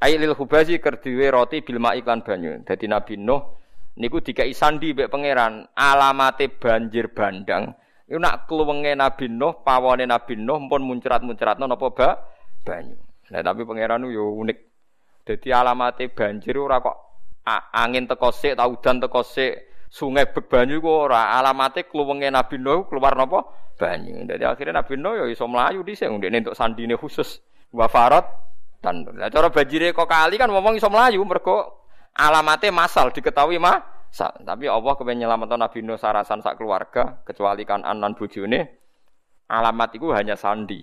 Ailil 0.00 0.34
hubazi 0.34 0.80
kerdiwe 0.80 1.28
roti 1.28 1.60
bil 1.60 1.76
iklan 1.76 2.24
banyu. 2.24 2.64
Dadi 2.64 2.88
Nabi 2.88 3.20
Nuh 3.20 3.67
niku 3.98 4.22
dikai 4.22 4.54
sandi 4.54 4.94
mbek 4.94 5.10
pangeran 5.10 5.66
alamate 5.74 6.46
banjir 6.48 7.10
bandang. 7.10 7.74
Iku 8.08 8.16
nak 8.16 8.48
kluwenge 8.48 8.96
Nabi 8.96 9.28
Nuh 9.28 9.60
pawone 9.60 10.08
Nabi 10.08 10.40
Nuh 10.40 10.64
pun 10.70 10.80
muncrat-muncratno 10.80 11.68
napa 11.68 11.92
ba? 11.92 12.08
Banyu. 12.64 12.96
Nah 13.28 13.42
tapi 13.44 13.68
pangeran 13.68 14.08
yo 14.08 14.32
unik. 14.32 14.58
Dadi 15.28 15.52
alamate 15.52 16.08
banjir 16.08 16.56
ora 16.56 16.80
kok 16.80 16.96
angin 17.76 18.08
teko 18.08 18.32
sik 18.32 18.56
ta 18.56 18.64
udan 18.64 18.96
teko 19.04 19.20
sik 19.20 19.52
sungai 19.92 20.32
bek 20.32 20.48
banyu 20.48 20.80
kok 20.80 20.98
ora. 21.12 21.36
Alamate 21.36 21.84
kluwenge 21.84 22.32
Nabi 22.32 22.56
Nuh 22.56 22.88
keluar 22.88 23.12
napa? 23.12 23.44
Banyu. 23.76 24.24
Dadi 24.24 24.46
akhirnya 24.48 24.80
Nabi 24.80 24.94
Nuh 24.96 25.14
yo 25.20 25.24
iso 25.28 25.44
mlayu 25.44 25.84
dhisik 25.84 26.08
ndekne 26.08 26.48
entuk 26.48 26.56
sandine 26.56 26.96
khusus. 26.96 27.44
Wa 27.68 27.92
farat 27.92 28.24
dan 28.80 29.04
cara 29.04 29.52
banjire 29.52 29.92
kok 29.92 30.08
kali 30.08 30.40
kan 30.40 30.48
ngomong 30.48 30.80
iso 30.80 30.88
mlayu 30.88 31.20
mergo 31.28 31.87
alamate 32.14 32.72
masal 32.72 33.12
diketahui 33.12 33.60
mah 33.60 33.82
tapi 34.44 34.64
Allah 34.66 34.92
kepen 34.96 35.20
nyelametno 35.20 35.60
Nabi 35.60 35.84
Nuh 35.84 36.00
sarasan 36.00 36.40
sak 36.40 36.56
keluarga 36.56 37.20
kecuali 37.28 37.68
kan 37.68 37.84
anan 37.84 38.16
bojone 38.16 38.64
alamat 39.48 39.96
itu 39.96 40.08
hanya 40.16 40.32
sandi 40.32 40.80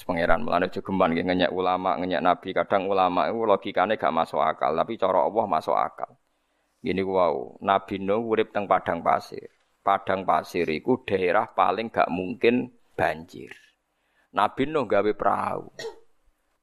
Pangeran 0.00 0.46
melane 0.46 0.72
jogeman 0.72 1.12
nggih 1.12 1.26
ngenyek 1.28 1.52
ulama, 1.52 1.98
ngenyek 2.00 2.24
nabi. 2.24 2.56
Kadang 2.56 2.88
ulama 2.88 3.28
itu 3.28 3.44
logikane 3.44 4.00
gak 4.00 4.14
masuk 4.14 4.40
akal, 4.40 4.72
tapi 4.72 4.96
cara 4.96 5.28
Allah 5.28 5.44
masuk 5.44 5.76
akal. 5.76 6.16
Gini 6.80 7.04
wow, 7.04 7.60
Nabi 7.60 8.00
Nuh 8.00 8.24
urip 8.24 8.56
teng 8.56 8.64
padang 8.64 9.04
pasir. 9.04 9.52
Padang 9.84 10.24
pasir 10.24 10.64
itu 10.72 11.04
daerah 11.04 11.52
paling 11.52 11.92
gak 11.92 12.08
mungkin 12.08 12.72
banjir. 12.96 13.52
Nabi 14.32 14.64
Nuh 14.72 14.88
gawe 14.88 15.12
perahu. 15.12 15.68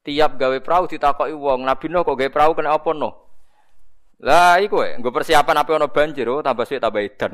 Tiap 0.08 0.40
gawe 0.40 0.56
perahu 0.64 0.88
ditakoki 0.88 1.36
wong, 1.36 1.68
Nabi 1.68 1.92
Nuh 1.92 2.00
kok 2.00 2.16
gawe 2.16 2.32
perahu 2.32 2.56
kena 2.56 2.72
apa 2.72 2.96
no? 2.96 3.28
Lah 4.24 4.56
iku 4.56 4.80
e, 4.80 4.96
nggo 4.96 5.12
persiapan 5.12 5.60
apa 5.60 5.76
ana 5.76 5.92
banjir, 5.92 6.32
oh 6.32 6.40
tambah 6.40 6.64
suwe 6.64 6.80
tambah 6.80 7.04
edan. 7.04 7.32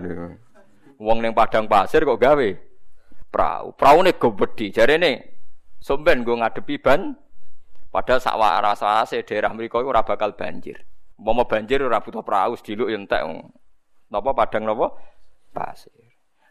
Wong 0.98 1.22
ning 1.22 1.30
padang 1.30 1.70
pasir 1.70 2.02
kok 2.02 2.18
gawe 2.18 2.48
perahu. 3.30 3.78
Praune 3.78 4.10
go 4.18 4.34
bedhi. 4.34 4.74
Jarene 4.74 5.38
somben 5.78 6.26
nggo 6.26 6.42
ngadepi 6.42 6.82
ban 6.82 7.14
padahal 7.94 8.18
sak 8.18 8.34
warase 8.34 9.22
daerah 9.22 9.54
mriku 9.54 9.78
ora 9.78 10.02
bakal 10.02 10.34
banjir. 10.34 10.82
Umpama 11.14 11.46
banjir 11.46 11.78
ora 11.78 12.02
butuh 12.02 12.26
perahu 12.26 12.58
sediluk 12.58 12.90
yo 12.90 12.98
entek. 12.98 13.22
Napa 14.10 14.34
padang 14.34 14.66
napa? 14.66 14.98
Pasir. 15.54 15.94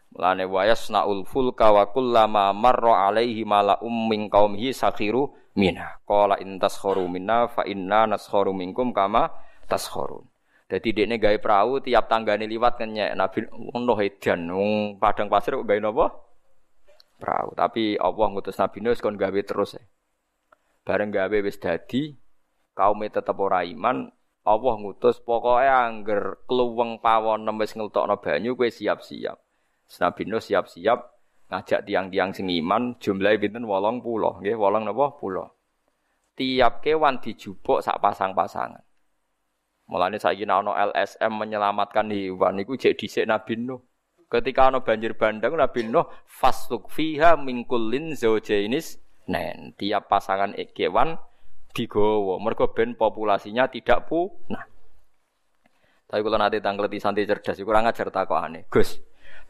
Mulane 0.08 0.48
wayas 0.48 0.88
naul 0.88 1.28
fulka 1.28 1.68
wa 1.68 1.84
kullama 1.92 2.56
marra 2.56 3.12
alaihi 3.12 3.44
mala'um 3.44 4.08
min 4.08 4.32
qaumihi 4.32 4.72
sakhiru 4.72 5.43
minna. 5.54 5.98
Qala 6.02 6.38
in 6.42 6.58
taskhuru 6.58 7.06
minna 7.06 7.46
fa 7.46 7.62
inna 7.66 8.10
naskharu 8.10 8.50
minkum 8.50 8.90
kama 8.90 9.30
taskhurun. 9.70 10.26
Dadi 10.64 10.90
dekne 10.96 11.20
gawe 11.20 11.38
perahu 11.38 11.84
tiap 11.84 12.10
tanggane 12.10 12.48
liwat 12.50 12.80
kenyek 12.80 13.14
Nabi 13.14 13.46
ono 13.52 13.94
edan 14.00 14.50
wong 14.50 14.72
padang 14.98 15.30
pasir 15.30 15.54
kok 15.60 15.66
gawe 15.68 15.80
napa? 15.80 16.06
Perahu. 17.20 17.54
Tapi 17.54 17.94
Allah 18.00 18.26
ngutus 18.32 18.58
Nabi 18.58 18.78
Nuh 18.82 18.96
kon 18.98 19.14
gawe 19.14 19.40
terus. 19.44 19.78
Eh. 19.78 19.86
Bareng 20.82 21.14
gawe 21.14 21.36
wis 21.40 21.60
dadi 21.60 22.12
kaum 22.74 23.06
tetep 23.06 23.38
ora 23.38 23.62
iman, 23.62 24.10
Allah 24.44 24.74
ngutus 24.76 25.22
pokoke 25.22 25.62
angger 25.62 26.42
kluweng 26.50 26.98
pawon 26.98 27.46
wis 27.56 27.72
ngeltokno 27.78 28.18
banyu 28.18 28.58
kowe 28.58 28.66
siap-siap. 28.66 29.38
Nabi 30.00 30.22
Nuh 30.26 30.42
siap-siap 30.42 31.13
ngajak 31.54 31.86
tiang-tiang 31.86 32.34
sing 32.34 32.50
iman 32.50 32.98
jumlahe 32.98 33.38
pinten 33.38 33.62
80 33.62 34.42
nggih 34.42 34.58
8 34.58 34.90
napa 34.90 35.06
10. 35.22 36.34
Tiap 36.34 36.82
kewan 36.82 37.22
dijupuk 37.22 37.78
sak 37.78 38.02
pasang-pasangan. 38.02 38.82
Mulane 39.86 40.18
saiki 40.18 40.42
ana 40.42 40.90
LSM 40.90 41.30
menyelamatkan 41.30 42.10
hewan 42.10 42.58
iku 42.58 42.74
jek 42.74 42.98
dhisik 42.98 43.30
Nabi 43.30 43.54
Nuh. 43.62 43.78
Ketika 44.26 44.74
ana 44.74 44.82
banjir 44.82 45.14
bandang 45.14 45.54
Nabi 45.54 45.86
Nuh 45.86 46.10
fasluk 46.26 46.90
fiha 46.90 47.38
min 47.38 47.62
kullin 47.62 48.18
zaujainis 48.18 48.98
nen. 49.30 49.78
Tiap 49.78 50.10
pasangan 50.10 50.58
kewan 50.74 51.14
digawa 51.70 52.42
mergo 52.42 52.74
ben 52.74 52.98
populasinya 52.98 53.70
tidak 53.70 54.10
punah. 54.10 54.66
Tapi 56.08 56.20
kalau 56.22 56.38
nanti 56.38 56.62
tanggleti 56.62 56.98
santai 57.02 57.26
cerdas, 57.26 57.58
kurang 57.64 57.90
ajar 57.90 58.12
takokane. 58.12 58.70
Gus, 58.70 59.02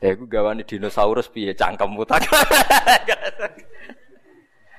ya 0.05 0.12
aku 0.12 0.28
gawane 0.28 0.68
dinosaurus 0.68 1.32
piye 1.32 1.57
cangkem 1.57 1.88
mutak. 1.88 2.28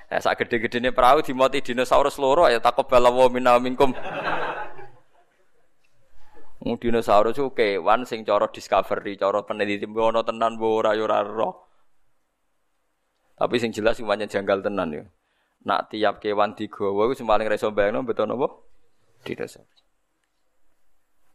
Ya 0.05 0.21
sak 0.23 0.45
gede-gedene 0.45 0.93
perahu 0.93 1.25
dimoti 1.25 1.65
dinosaurus 1.65 2.21
loro 2.21 2.45
ya 2.45 2.61
takobalawa 2.61 3.25
minna 3.33 3.57
minkum. 3.57 3.89
Wong 6.61 6.77
dinosaurus 6.77 7.41
ku 7.41 7.49
kewan 7.57 8.05
sing 8.05 8.21
cara 8.21 8.45
discovery, 8.53 9.17
cara 9.17 9.41
peneliti 9.41 9.89
ono 9.89 10.21
tenan 10.21 10.61
mbok 10.61 10.85
ora 10.85 10.93
yo 10.93 11.09
ora 11.09 11.25
Tapi 13.35 13.55
sing 13.57 13.73
jelas 13.73 13.97
semuanya 13.97 14.29
janggal 14.29 14.61
tenan 14.61 14.93
ya. 14.93 15.03
Nak 15.65 15.89
tiap 15.89 16.21
kewan 16.21 16.53
digawa 16.53 17.09
iku 17.09 17.13
sing 17.17 17.25
paling 17.25 17.49
reso 17.49 17.73
bayangno 17.73 18.05
betul 18.05 18.29
napa? 18.29 18.61
Dinosaurus. 19.25 19.74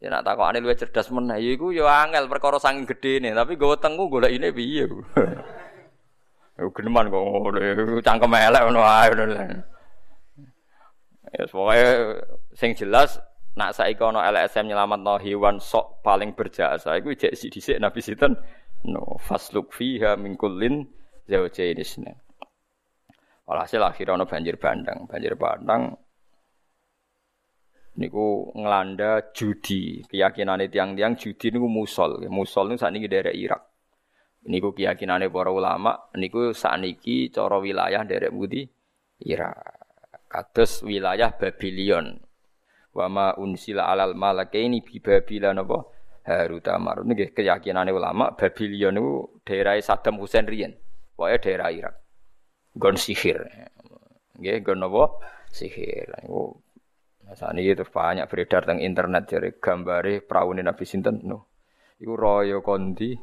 Ya 0.01 0.09
nak 0.09 0.25
takokane 0.25 0.65
luwih 0.65 0.81
cerdas 0.81 1.13
meneh 1.13 1.37
ya 1.37 1.51
iku 1.55 1.77
ya 1.77 2.09
angel 2.09 2.25
perkara 2.25 2.57
saking 2.57 2.89
gedene, 2.89 3.37
tapi 3.37 3.61
nggawa 3.61 3.77
tengku 3.77 4.09
golek 4.09 4.33
ini 4.33 4.49
piye. 4.53 4.89
Ya 6.61 6.69
geneman 6.77 7.09
kok 7.09 7.25
ngono, 7.25 7.61
cangkem 8.05 8.37
elek 8.37 8.63
ngono 8.69 8.81
ae 8.85 9.09
ngono. 9.17 9.35
Ya 11.33 11.45
pokoke 11.49 11.89
sing 12.53 12.77
jelas 12.77 13.17
Nak 13.59 13.75
saiki 13.75 13.99
ana 13.99 14.31
LSM 14.31 14.71
nyelametno 14.71 15.19
hewan 15.19 15.59
sok 15.59 16.07
paling 16.07 16.39
berjasa 16.39 16.95
iku 17.03 17.11
jek 17.19 17.35
dhisik 17.35 17.83
Nabi 17.83 17.99
sinten? 17.99 18.39
No, 18.87 19.19
fasluk 19.19 19.75
fiha 19.75 20.15
min 20.15 20.39
kullin 20.39 20.87
zawjain 21.27 21.77
isnan. 21.77 22.15
Walhasil 23.45 23.83
akhirnya 23.83 24.23
banjir 24.23 24.55
bandang, 24.55 25.11
banjir 25.11 25.35
bandang 25.35 25.99
niku 28.01 28.49
ngelanda 28.57 29.31
judi. 29.37 30.01
Keyakinane 30.09 30.73
tiang-tiang 30.73 31.21
judi 31.21 31.53
niku 31.53 31.69
musol. 31.69 32.25
Musol 32.33 32.73
niku 32.73 32.81
sakniki 32.81 33.13
daerah 33.13 33.37
Irak. 33.37 33.63
Niku 34.49 34.73
keyakinane 34.73 35.29
para 35.29 35.53
ulama 35.53 36.09
niku 36.17 36.57
sakniki 36.57 37.29
cara 37.29 37.61
wilayah 37.61 38.01
daerah 38.09 38.33
budi 38.33 38.65
Irak. 39.29 39.53
Kados 40.33 40.81
wilayah 40.81 41.37
Babylon. 41.37 42.17
Wa 42.97 43.07
ma 43.13 43.37
unsila 43.37 43.93
alal 43.93 44.17
malakaini 44.17 44.83
bi 44.83 44.99
Babila 44.99 45.55
napa 45.55 45.87
Harut 46.21 46.67
Marut 46.81 47.07
nggih 47.07 47.37
keyakinane 47.37 47.93
ulama 47.93 48.33
Babylon 48.33 48.97
niku 48.97 49.45
daerah 49.45 49.77
Saddam 49.77 50.17
Hussein 50.17 50.49
riyen. 50.49 50.73
Pokoke 51.13 51.37
daerah 51.45 51.69
Irak. 51.69 51.95
Gon 52.81 52.97
sihir. 52.97 53.45
Nggih 54.41 54.65
gon 54.65 54.81
napa 54.81 55.21
sihir. 55.53 56.09
Niku 56.25 56.65
saat 57.37 57.55
ini 57.55 57.74
terus 57.74 57.93
banyak 57.93 58.26
beredar 58.26 58.66
tentang 58.66 58.83
internet 58.83 59.22
jadi 59.31 59.49
gambare 59.59 60.24
perahu 60.24 60.57
Nabi 60.57 60.85
Sinten 60.87 61.22
no. 61.26 61.51
Iku 62.01 62.16
royo 62.16 62.64
kondi. 62.64 63.14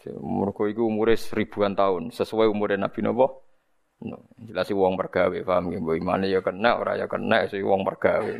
Mereka 0.00 0.62
itu 0.72 0.80
umurnya 0.88 1.20
seribuan 1.20 1.76
tahun 1.76 2.08
sesuai 2.08 2.48
umurnya 2.48 2.88
Nabi 2.88 3.04
Nabi 3.04 3.28
No, 4.00 4.32
jelas 4.40 4.72
wong 4.72 4.96
mergawe 4.96 5.38
paham 5.44 5.68
nggih 5.68 5.80
mbok 5.84 5.96
imane 6.00 6.32
ya 6.32 6.40
kena 6.40 6.80
ora 6.80 6.96
ya 6.96 7.04
kena 7.04 7.44
si 7.52 7.60
wong 7.60 7.84
mergawe. 7.84 8.32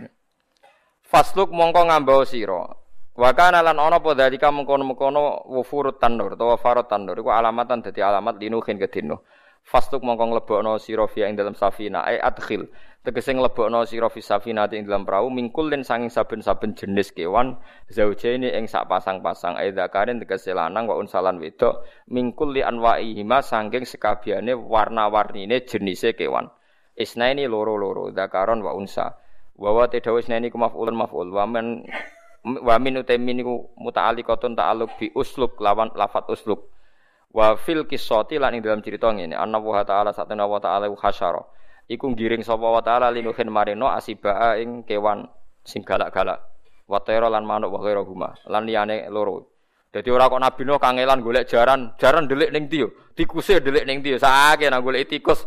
Fasluk 1.05 1.53
mongko 1.53 1.85
ngambau 1.85 2.24
sira. 2.24 2.64
Wa 3.12 3.31
kana 3.37 3.61
lan 3.61 3.76
ana 3.76 4.01
apa 4.01 4.16
dalika 4.16 4.49
mengkono-mengkono 4.49 5.53
wufurut 5.53 6.01
tanur 6.01 6.33
utawa 6.33 6.57
farot 6.57 6.89
iku 6.89 7.28
alamatan 7.28 7.85
dadi 7.85 8.01
alamat 8.01 8.41
linuhin 8.41 8.81
kedino. 8.81 9.20
Fasluk 9.61 10.01
mongko 10.01 10.33
nglebokno 10.33 10.81
sira 10.81 11.05
fi 11.05 11.28
ing 11.28 11.37
dalam 11.37 11.53
safina 11.53 12.09
ai 12.09 12.16
adkhil 12.16 12.64
tegese 13.01 13.33
nglebokno 13.33 13.89
sira 13.89 14.13
fi 14.13 14.21
safinati 14.21 14.77
ing 14.77 14.85
dalam 14.85 15.09
perahu 15.09 15.33
mingkul 15.33 15.73
den 15.73 15.81
sanging 15.81 16.13
saben-saben 16.13 16.77
jenis 16.77 17.17
kewan 17.17 17.57
zaujaini 17.89 18.53
ing 18.53 18.69
sak 18.69 18.87
pasang-pasang 18.87 19.57
ai 19.57 19.73
zakarin 19.73 20.21
tegese 20.21 20.53
lanang 20.53 20.85
wa 20.85 21.01
unsalan 21.01 21.41
wedok 21.41 21.85
mingkul 22.13 22.53
li 22.53 22.61
anwaihima 22.61 23.41
sanging 23.41 23.89
sekabiane 23.89 24.53
warna-warnine 24.53 25.65
jenise 25.65 26.13
kewan 26.13 26.53
isnaini 26.93 27.49
loro-loro 27.49 28.13
zakaron 28.13 28.61
wa 28.61 28.77
unsa 28.77 29.17
wa 29.57 29.73
wa 29.73 29.89
tedawis 29.89 30.29
nani 30.29 30.53
ku 30.53 30.61
maf'ulun 30.61 30.97
maf'ul 30.97 31.33
wa 31.33 31.49
men 31.49 31.89
wa 32.45 32.77
min 32.81 33.01
utaimin 33.01 33.37
niku 33.41 33.69
muta'alliqatun 33.77 34.57
ta'alluq 34.57 34.91
bi 34.97 35.07
usluk 35.13 35.61
lawan 35.61 35.93
lafat 35.93 36.25
usluk. 36.33 36.73
Wa 37.31 37.55
fil 37.55 37.87
qissati 37.87 38.41
lan 38.41 38.59
ing 38.59 38.63
dalam 38.65 38.83
cerita 38.83 39.13
ngene, 39.13 39.39
anna 39.39 39.63
wa 39.63 39.85
ta'ala 39.87 40.11
satana 40.11 40.49
wa 40.49 40.59
ta'ala 40.59 40.91
hasyara. 40.91 41.43
Iku 41.87 42.12
giring 42.18 42.45
sapa 42.45 42.66
wa 42.66 42.83
ta'ala 42.85 43.09
linuhin 43.14 43.49
marino 43.49 43.89
asibaa 43.89 44.59
ing 44.59 44.85
kewan 44.85 45.24
sing 45.64 45.87
galak-galak. 45.87 46.43
Wa 46.91 46.99
lan 47.07 47.47
manuk 47.47 47.70
wa 47.70 47.81
huma 48.03 48.35
lan 48.51 48.66
liyane 48.66 49.07
loro. 49.09 49.47
Dadi 49.91 50.07
ora 50.07 50.31
kok 50.31 50.39
Nabi 50.39 50.62
Nuh 50.62 50.78
kangelan 50.78 51.18
golek 51.18 51.51
jaran, 51.51 51.99
jaran 51.99 52.31
delik 52.31 52.55
ning 52.55 52.70
ndi 52.70 52.87
yo? 52.87 52.95
Tikuse 53.14 53.59
delik 53.59 53.83
ning 53.87 54.03
ndi 54.03 54.14
yo? 54.14 54.18
Nang 54.70 54.83
golek 54.87 55.11
tikus. 55.11 55.47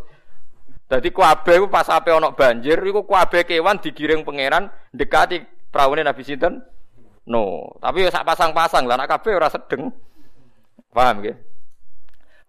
Dadi 0.88 1.16
kuabe 1.16 1.64
ku 1.64 1.68
pas 1.72 1.88
ape 1.88 2.12
ana 2.12 2.36
banjir 2.36 2.76
iku 2.84 3.08
kuabe 3.08 3.48
kewan 3.48 3.80
digiring 3.80 4.28
pangeran 4.28 4.68
dekati 4.92 5.40
praune 5.72 6.04
Nabi 6.04 6.28
sinten? 6.28 6.60
No, 7.24 7.72
tapi 7.80 8.04
sak 8.12 8.28
pasang-pasang 8.28 8.84
lah 8.84 9.00
nak 9.00 9.08
kabeh 9.08 9.32
ora 9.32 9.48
sedeng. 9.48 9.96
Paham 10.92 11.24
nggih? 11.24 11.53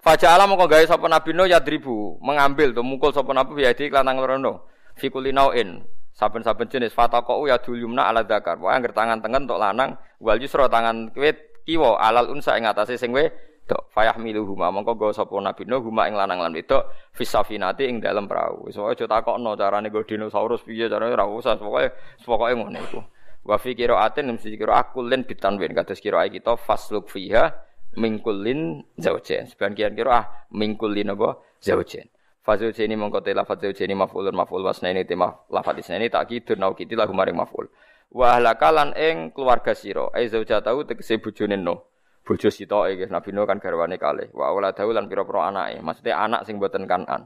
Faja'ala 0.04 0.44
mongko 0.44 0.68
gawe 0.68 0.84
sapa 0.84 1.08
Nabi 1.08 1.32
Nuh 1.32 1.48
yadribu, 1.48 2.20
mengambil 2.20 2.76
tuh 2.76 2.84
mukul 2.84 3.08
sapa 3.08 3.32
Nabi 3.32 3.64
ya 3.64 3.72
di 3.72 3.88
lanang 3.88 4.20
lorono. 4.20 4.68
Fi 5.00 5.08
kulinauin 5.08 5.80
saben-saben 6.12 6.68
jenis. 6.68 6.92
Fataqau 6.92 7.48
ya 7.48 7.56
dulyumna 7.56 8.12
ala 8.12 8.20
zakar. 8.20 8.60
Wae 8.60 8.76
angger 8.76 8.92
tangan 8.92 9.24
tengen 9.24 9.48
untuk 9.48 9.56
lanang, 9.56 9.96
wal 10.20 10.36
yusra 10.36 10.68
tangan 10.68 11.08
kiwit 11.16 11.64
kiwa 11.64 11.96
alal 11.96 12.28
unsa 12.36 12.52
ing 12.60 12.68
atase 12.68 13.00
sing 13.00 13.16
wedok 13.16 13.88
fayah 13.96 14.20
milu 14.20 14.44
huma 14.44 14.68
mongko 14.68 14.92
go 15.00 15.08
sapa 15.08 15.32
nabi 15.40 15.64
no 15.64 15.80
huma 15.80 16.04
ing 16.04 16.20
lanang 16.20 16.44
lan 16.44 16.52
wedok 16.52 16.84
fisafinati 17.16 17.88
ing 17.88 18.04
dalem 18.04 18.28
perahu 18.28 18.68
wis 18.68 18.76
wae 18.76 18.92
aja 18.92 19.08
takokno 19.08 19.56
carane 19.56 19.88
go 19.88 20.04
dinosaurus 20.04 20.60
piye 20.68 20.92
carane 20.92 21.16
ora 21.16 21.24
usah 21.24 21.56
pokoke 21.56 21.96
pokoke 22.20 22.52
ngono 22.52 22.76
iku. 22.76 23.00
Wa 23.44 23.56
fi 23.56 23.72
qiraatin 23.72 24.28
mesti 24.28 24.52
kira 24.60 24.84
akulin 24.84 25.24
bitanwin. 25.24 25.72
Kados 25.72 26.00
kira 26.04 26.28
kita 26.28 26.60
fasluk 26.60 27.08
fiha 27.08 27.52
mingkulin 27.96 28.84
zaujen 28.98 29.46
sebagian 29.50 29.94
kira 29.94 30.12
ah 30.12 30.24
mingkulin 30.50 31.14
apa? 31.14 31.40
Zaujen 31.62 32.10
Fazil 32.44 32.76
ini 32.76 32.92
mongko 32.92 33.24
te 33.24 33.32
lafaz 33.32 33.64
ini 33.64 33.96
maf'ulun 33.96 34.36
maf'ul 34.36 34.68
wasnaini 34.68 35.08
te 35.08 35.16
lafaz 35.16 35.80
isnaini 35.80 36.12
tak 36.12 36.28
kidur 36.28 36.60
nau 36.60 36.76
kiti 36.76 36.92
lagu 36.92 37.16
maring 37.16 37.40
maf'ul. 37.40 37.72
Wa 38.12 38.36
ahlakalan 38.36 38.92
ing 38.92 39.32
keluarga 39.32 39.72
sira 39.72 40.12
ai 40.12 40.28
zaujatahu 40.28 40.84
tegese 40.84 41.16
bojone 41.24 41.56
no. 41.56 41.88
Bojo 42.20 42.52
sitoke 42.52 43.00
nggih 43.00 43.08
Nabi 43.08 43.32
Nuh 43.32 43.48
kan 43.48 43.56
garwane 43.56 43.96
kalih. 43.96 44.28
Wa 44.36 44.52
auladahu 44.52 44.92
lan 44.92 45.08
pira-pira 45.08 45.48
anake 45.48 45.80
maksudnya 45.80 46.20
anak 46.20 46.44
sing 46.44 46.60
boten 46.60 46.84
kanan. 46.84 47.24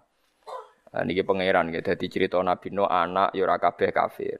Nah, 0.88 1.02
niki 1.02 1.26
pangeran 1.26 1.74
nggih 1.74 1.82
dadi 1.82 2.06
cerita 2.06 2.38
Nabi 2.38 2.70
Nuh 2.70 2.86
anak 2.86 3.34
ya 3.34 3.42
ora 3.42 3.58
kabeh 3.58 3.90
kafir 3.90 4.38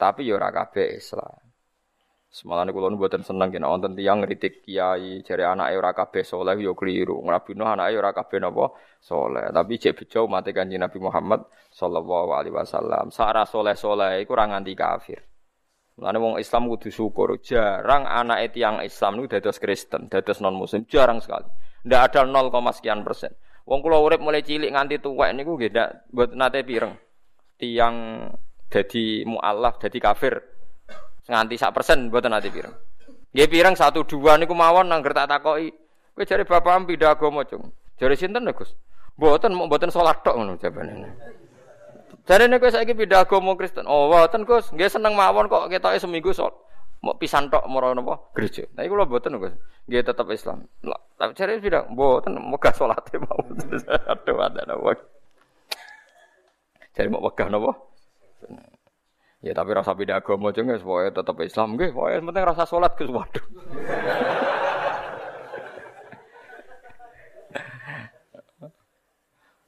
tapi 0.00 0.24
ya 0.24 0.40
ora 0.40 0.48
kabeh 0.48 0.96
Islam 0.96 1.49
Semalane 2.30 2.70
kula 2.70 2.94
mboten 2.94 3.26
seneng 3.26 3.50
yen 3.50 3.66
wonten 3.66 3.98
tiyang 3.98 4.22
ngritik 4.22 4.62
kiai 4.62 5.18
jare 5.26 5.50
anake 5.50 5.74
ora 5.74 5.90
kabeh 5.90 6.22
saleh 6.22 6.62
ya 6.62 6.70
kliru. 6.78 7.18
Nabi 7.26 7.58
Nuh 7.58 7.66
anake 7.66 7.98
ora 7.98 8.14
kabeh 8.14 8.38
napa 8.38 8.70
saleh. 9.02 9.50
Tapi 9.50 9.74
jek 9.82 9.98
bejo 9.98 10.30
mate 10.30 10.54
Kanjeng 10.54 10.78
Nabi 10.78 11.02
Muhammad 11.02 11.42
sallallahu 11.74 12.30
alaihi 12.30 12.54
wasallam. 12.54 13.10
Sara 13.10 13.42
saleh-saleh 13.42 14.22
iku 14.22 14.38
ora 14.38 14.46
nganti 14.46 14.78
kafir. 14.78 15.26
Mulane 15.98 16.18
wong 16.22 16.34
Islam 16.38 16.70
kudu 16.70 16.94
syukur. 16.94 17.34
Jarang 17.42 18.06
anak 18.06 18.54
tiang 18.54 18.78
Islam 18.78 19.18
niku 19.18 19.34
dados 19.34 19.58
Kristen, 19.58 20.06
dados 20.06 20.38
non 20.38 20.54
muslim, 20.54 20.86
jarang 20.86 21.18
sekali. 21.18 21.50
Ndak 21.82 22.14
ada 22.14 22.30
0, 22.30 22.46
sekian 22.70 23.02
persen. 23.02 23.34
Wong 23.66 23.82
kula 23.82 23.98
urip 23.98 24.22
mulai 24.22 24.46
cilik 24.46 24.70
nganti 24.70 25.02
tuwek 25.02 25.34
niku 25.34 25.58
nggih 25.58 25.74
ndak 25.74 25.88
mboten 26.14 26.38
nate 26.38 26.62
pireng. 26.62 26.94
Tiang 27.58 27.94
dadi 28.70 29.26
mualaf, 29.26 29.82
dadi 29.82 29.98
kafir. 29.98 30.59
Nganti 31.28 31.54
sak 31.60 31.74
persen 31.76 32.08
mboten 32.08 32.32
nate 32.32 32.48
pireng. 32.48 32.72
Nggih 33.30 33.48
pireng 33.50 33.74
satu 33.78 34.02
dua 34.02 34.34
niku 34.40 34.56
mawon 34.56 34.88
nang 34.90 35.04
tak 35.04 35.28
takoki. 35.28 35.70
Kowe 36.14 36.26
jare 36.26 36.44
bapak 36.44 36.84
pindah 36.84 37.14
agama, 37.14 37.46
Cung. 37.46 37.70
Jare 37.96 38.18
sinten, 38.18 38.44
Gus? 38.50 38.74
Mboten 39.20 39.52
mboten 39.54 39.92
salat 39.92 40.24
tok 40.24 40.36
ngono 40.36 40.56
jabane. 40.56 41.12
Dari 42.24 42.44
nek 42.48 42.64
saiki 42.66 42.96
pindah 42.96 43.24
agama 43.24 43.54
Kristen. 43.54 43.86
Oh, 43.86 44.10
wonten 44.10 44.42
Gus, 44.48 44.72
nggih 44.74 44.90
seneng 44.90 45.14
mawon 45.14 45.46
kok 45.46 45.70
ketoke 45.70 46.00
seminggu 46.00 46.34
sol. 46.34 46.50
Mau 47.00 47.16
pisan 47.16 47.48
tok 47.48 47.64
moro 47.64 47.96
napa 47.96 48.20
gereja. 48.36 48.68
Iku 48.76 48.96
lho 48.96 49.06
mboten 49.08 49.38
Gus. 49.40 49.54
Nggih 49.88 50.02
tetep 50.04 50.26
Islam. 50.28 50.66
Lah, 50.84 51.00
tapi 51.16 51.32
cari 51.36 51.60
pindah 51.62 51.88
mboten 51.88 52.36
megah 52.36 52.74
salate 52.74 53.16
mawon. 53.16 53.54
Aduh 54.12 54.36
ada 54.40 54.60
napa. 54.66 54.98
Cari 56.96 57.08
mau 57.08 57.24
megah 57.24 57.48
napa? 57.48 57.72
Ya 59.40 59.56
tapi 59.56 59.72
rasa 59.72 59.96
pindah 59.96 60.20
agama 60.20 60.52
aja 60.52 60.60
tetap 61.08 61.36
Islam 61.40 61.80
nggih, 61.80 61.96
pokoknya 61.96 62.28
penting 62.28 62.44
rasa 62.44 62.64
sholat 62.68 62.92
ke 62.92 63.08
waduh. 63.08 63.44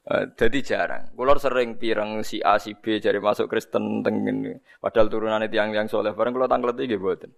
Eh, 0.03 0.25
jadi 0.35 0.59
jarang. 0.67 1.15
Kulor 1.15 1.39
sering 1.39 1.79
pirang 1.81 2.27
si 2.27 2.43
A 2.43 2.59
si 2.59 2.75
B 2.75 2.99
jadi 2.99 3.23
masuk 3.23 3.47
Kristen 3.47 4.03
tengen. 4.03 4.59
Padahal 4.83 5.07
turunannya 5.07 5.47
tiang-tiang 5.47 5.87
soleh 5.87 6.11
bareng 6.13 6.35
kulo 6.35 6.51
tanglet 6.51 6.77
iki 6.83 6.99
buatan. 6.99 7.31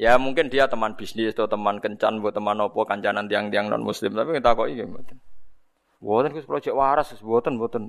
Ya 0.00 0.16
mungkin 0.16 0.48
dia 0.48 0.66
teman 0.72 0.96
bisnis 0.96 1.36
atau 1.36 1.46
teman 1.46 1.78
kencan 1.84 2.24
buat 2.24 2.32
teman 2.32 2.58
opo 2.64 2.88
kancanan 2.88 3.28
tiang-tiang 3.28 3.68
non 3.68 3.84
muslim 3.84 4.16
tapi 4.16 4.40
kita 4.40 4.56
kok 4.56 4.66
iki 4.72 4.88
buatan. 4.88 5.16
Buatan 6.00 6.30
kus 6.32 6.48
proyek 6.48 6.74
waras 6.74 7.12
buatan 7.20 7.60
buatan. 7.60 7.82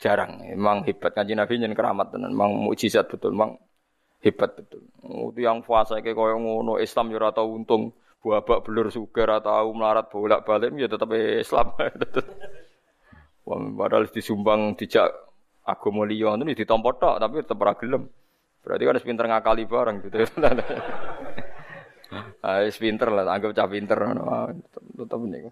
Jarang. 0.00 0.40
Emang 0.48 0.80
hebat 0.88 1.12
kanji 1.12 1.36
nabi 1.36 1.60
jen 1.60 1.76
keramat 1.76 2.16
tenan. 2.16 2.32
Emang 2.32 2.56
mujizat 2.56 3.06
betul. 3.12 3.36
Emang 3.36 3.60
hebat 4.24 4.56
betul. 4.56 4.88
Itu 5.04 5.40
yang 5.44 5.60
puasa 5.60 6.00
kayak 6.00 6.16
koyo 6.16 6.40
ngono 6.40 6.80
Islam 6.80 7.12
yo 7.12 7.20
tau 7.30 7.52
untung 7.52 7.92
babak 8.20 8.64
belur 8.68 8.92
sugar 8.92 9.40
atau 9.40 9.72
melarat 9.72 10.12
bolak 10.12 10.44
balik 10.44 10.72
ya 10.76 10.88
tetap 10.88 11.12
Islam. 11.16 11.76
Padahal 13.80 14.08
disumbang 14.08 14.76
dijak 14.76 15.08
agama 15.64 16.08
liya 16.08 16.36
itu 16.36 16.64
ditampa 16.64 16.90
tok 16.96 17.16
tapi 17.20 17.44
tetap 17.44 17.60
ora 17.60 17.74
gelem. 17.76 18.08
Berarti 18.60 18.82
kan 18.84 18.92
harus 18.92 19.06
pinter 19.06 19.24
ngakali 19.28 19.64
bareng 19.68 19.96
gitu. 20.04 20.16
Ah, 22.40 22.66
pinter 22.66 23.06
lah, 23.12 23.22
anggap 23.36 23.54
cah 23.54 23.68
pinter 23.70 24.00
tetep 24.98 25.20
niku. 25.30 25.50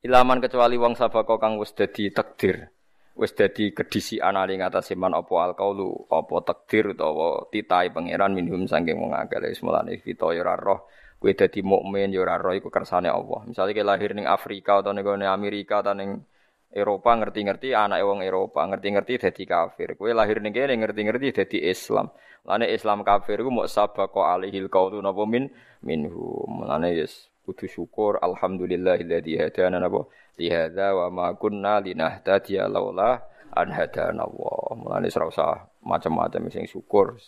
Ilaman 0.00 0.40
kecuali 0.40 0.80
wong 0.80 0.96
sabako 0.96 1.36
kang 1.36 1.60
wis 1.60 1.76
dadi 1.76 2.08
takdir. 2.08 2.72
Wis 3.20 3.36
dadi 3.36 3.68
kedisian 3.76 4.32
ali 4.32 4.56
ngatasé 4.56 4.96
man 4.96 5.12
apa 5.12 5.52
alqaulu 5.52 6.08
apa 6.08 6.40
takdir 6.40 6.96
utawa 6.96 7.44
titai 7.52 7.92
pangeran 7.92 8.32
minhum 8.32 8.64
saking 8.64 8.96
wong 8.96 9.12
akeh. 9.12 9.36
Wis 9.44 9.60
mulane 9.60 10.00
kita 10.00 10.32
ya 10.32 10.40
ora 10.40 10.56
roh 10.56 10.88
kowe 11.20 11.28
dadi 11.36 11.60
mukmin 11.60 12.16
ya 12.16 12.24
ora 12.24 12.40
roh 12.40 12.56
iku 12.56 12.72
kersane 12.72 13.12
Allah. 13.12 13.44
Misalnya 13.44 13.76
kowe 13.76 13.86
lahir 13.92 14.16
ning 14.16 14.24
Afrika 14.24 14.80
atau 14.80 14.96
ning 14.96 15.04
Amerika 15.28 15.84
atau 15.84 15.92
ning 15.92 16.24
Eropa 16.72 17.20
ngerti-ngerti 17.20 17.76
anak 17.76 18.00
wong 18.00 18.24
Eropa 18.24 18.64
ngerti-ngerti 18.72 19.20
dadi 19.20 19.44
kafir. 19.44 20.00
Kowe 20.00 20.08
lahir 20.16 20.40
ning 20.40 20.56
kene 20.56 20.80
ngerti-ngerti 20.80 21.44
dadi 21.44 21.58
Islam. 21.68 22.08
Lane 22.48 22.72
Islam 22.72 23.04
kafir 23.04 23.44
iku 23.44 23.52
mok 23.52 23.68
sabaqo 23.68 24.24
alihil 24.24 24.72
qaulu 24.72 24.96
napa 25.04 25.28
min? 25.28 25.52
Minhu 25.84 26.48
mulane 26.48 26.96
yes 26.96 27.29
kudu 27.50 27.66
syukur 27.66 28.22
alhamdulillahilladzi 28.22 29.42
hadana 29.42 29.82
napa 29.82 30.06
li 30.38 30.46
hadza 30.46 30.94
wa 30.94 31.06
ma 31.10 31.26
kunna 31.34 31.82
linahtadiya 31.82 32.70
laula 32.70 33.18
an 33.50 33.74
hadana 33.74 34.22
Allah. 34.22 34.78
Mulane 34.78 35.10
ora 35.10 35.26
usah 35.26 35.50
macam-macam 35.82 36.46
sing 36.54 36.70
syukur. 36.70 37.18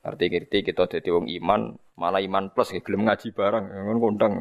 Ngerti-ngerti 0.00 0.72
kita 0.72 0.88
dadi 0.88 1.10
wong 1.12 1.26
iman, 1.42 1.74
malah 1.98 2.22
iman 2.22 2.54
plus 2.54 2.72
gelem 2.80 3.04
ngaji 3.04 3.34
bareng 3.36 3.64
ngono 3.68 3.98
kondang. 4.00 4.34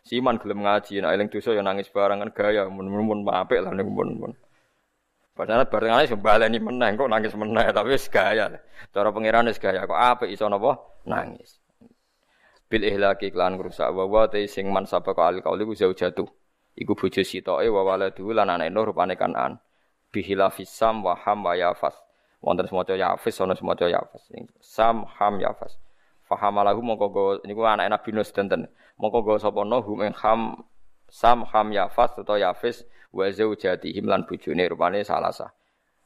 Si 0.00 0.16
iman 0.16 0.40
gelem 0.40 0.64
ngaji, 0.64 1.04
nek 1.04 1.12
eling 1.12 1.28
dosa 1.28 1.52
ya 1.52 1.60
nangis 1.60 1.92
bareng 1.92 2.24
kan 2.24 2.30
gaya 2.32 2.66
mun-mun 2.66 3.28
apik 3.28 3.60
lah 3.60 3.70
niku 3.70 3.92
mun. 3.92 4.32
Padahal 5.36 5.68
bareng 5.68 5.92
ae 5.92 6.08
baleni 6.16 6.58
meneh 6.58 6.96
kok 6.96 7.06
nangis 7.06 7.36
meneh 7.36 7.68
tapi 7.70 7.94
wis 7.94 8.08
gaya. 8.08 8.48
Cara 8.90 9.08
pangeran 9.12 9.46
wis 9.52 9.60
gaya 9.60 9.84
kok 9.84 10.00
apik 10.00 10.32
iso 10.32 10.48
napa 10.48 10.80
nangis 11.04 11.59
bil 12.70 12.86
ihlaki 12.86 13.34
klan 13.34 13.58
rusak. 13.58 13.90
Wa 13.90 14.06
wa 14.06 14.30
te 14.30 14.46
sing 14.46 14.70
man 14.70 14.86
al 14.86 15.42
kauli 15.42 15.64
ku 15.66 15.74
jatuh. 15.74 16.28
Iku 16.78 16.94
bojo 16.94 17.20
sitoke 17.26 17.66
wa 17.66 17.82
waladu 17.82 18.30
lan 18.30 18.48
anake 18.48 18.70
nur 18.70 18.94
rupane 18.94 19.18
kanan. 19.18 19.58
Bihila 20.14 20.48
fisam 20.54 21.02
wa 21.02 21.18
ham 21.18 21.42
wa 21.44 21.58
yafas. 21.58 21.98
Wonten 22.40 22.70
semoco 22.70 22.94
yafis 22.94 23.36
ana 23.42 23.54
yafas. 23.90 24.22
Sam 24.62 25.04
ham 25.18 25.42
yafas. 25.42 25.76
Fahamalahu 26.30 26.78
mongko 26.78 27.06
go 27.10 27.24
niku 27.42 27.66
anak 27.66 27.90
Nabi 27.90 28.14
Nuh 28.14 28.22
sedanten 28.22 28.70
mongko 29.02 29.26
go 29.26 29.34
sapa 29.34 29.66
no 29.66 29.82
hum 29.82 30.06
ham 30.14 30.62
sam 31.10 31.42
ham 31.42 31.74
yafas 31.74 32.14
utawa 32.14 32.38
yafis 32.38 32.86
wa 33.10 33.26
zaujatihim 33.26 34.06
lan 34.06 34.22
bojone 34.22 34.62
rupane 34.70 35.02
salasa 35.02 35.50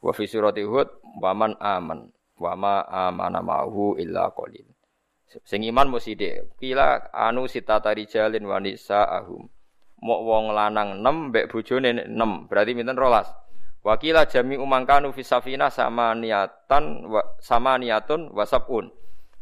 wa 0.01 0.13
fi 0.17 0.25
surati 0.25 0.65
hud 0.65 0.89
wa 1.21 1.37
man 1.37 1.53
aman 1.61 2.09
wa 2.41 2.57
ma 2.57 2.75
amana 2.89 3.45
ma'hu 3.45 4.01
illa 4.01 4.33
qalil 4.33 4.65
Sing 5.43 5.67
iman 5.67 5.91
mesti 5.91 6.15
sithik. 6.15 6.55
Kila 6.63 7.11
anu 7.11 7.51
sitata 7.51 7.91
rijalin 7.91 8.47
wanisa 8.47 9.03
ahum. 9.11 9.51
Mok 10.05 10.21
wong 10.23 10.45
lanang 10.55 11.03
6 11.03 11.35
mbek 11.35 11.49
bojone 11.51 12.07
6. 12.07 12.47
Berarti 12.47 12.71
pinten 12.77 12.95
rolas? 12.95 13.27
Wakila 13.85 14.25
jami 14.25 14.57
umangkanu 14.57 15.13
fi 15.13 15.21
safina 15.21 15.69
sama 15.69 16.17
niatan 16.17 17.05
wa, 17.05 17.21
sama 17.37 17.77
niatun 17.77 18.33
wasabun. 18.33 18.89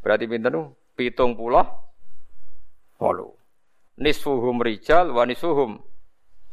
Berarti 0.03 0.27
pinten 0.27 0.75
pitung 0.99 1.39
puluh 1.39 1.63
walu. 2.99 3.31
Nisfuhum 4.03 4.59
rijal 4.59 5.15
wa 5.15 5.23
nisfuhum 5.23 5.79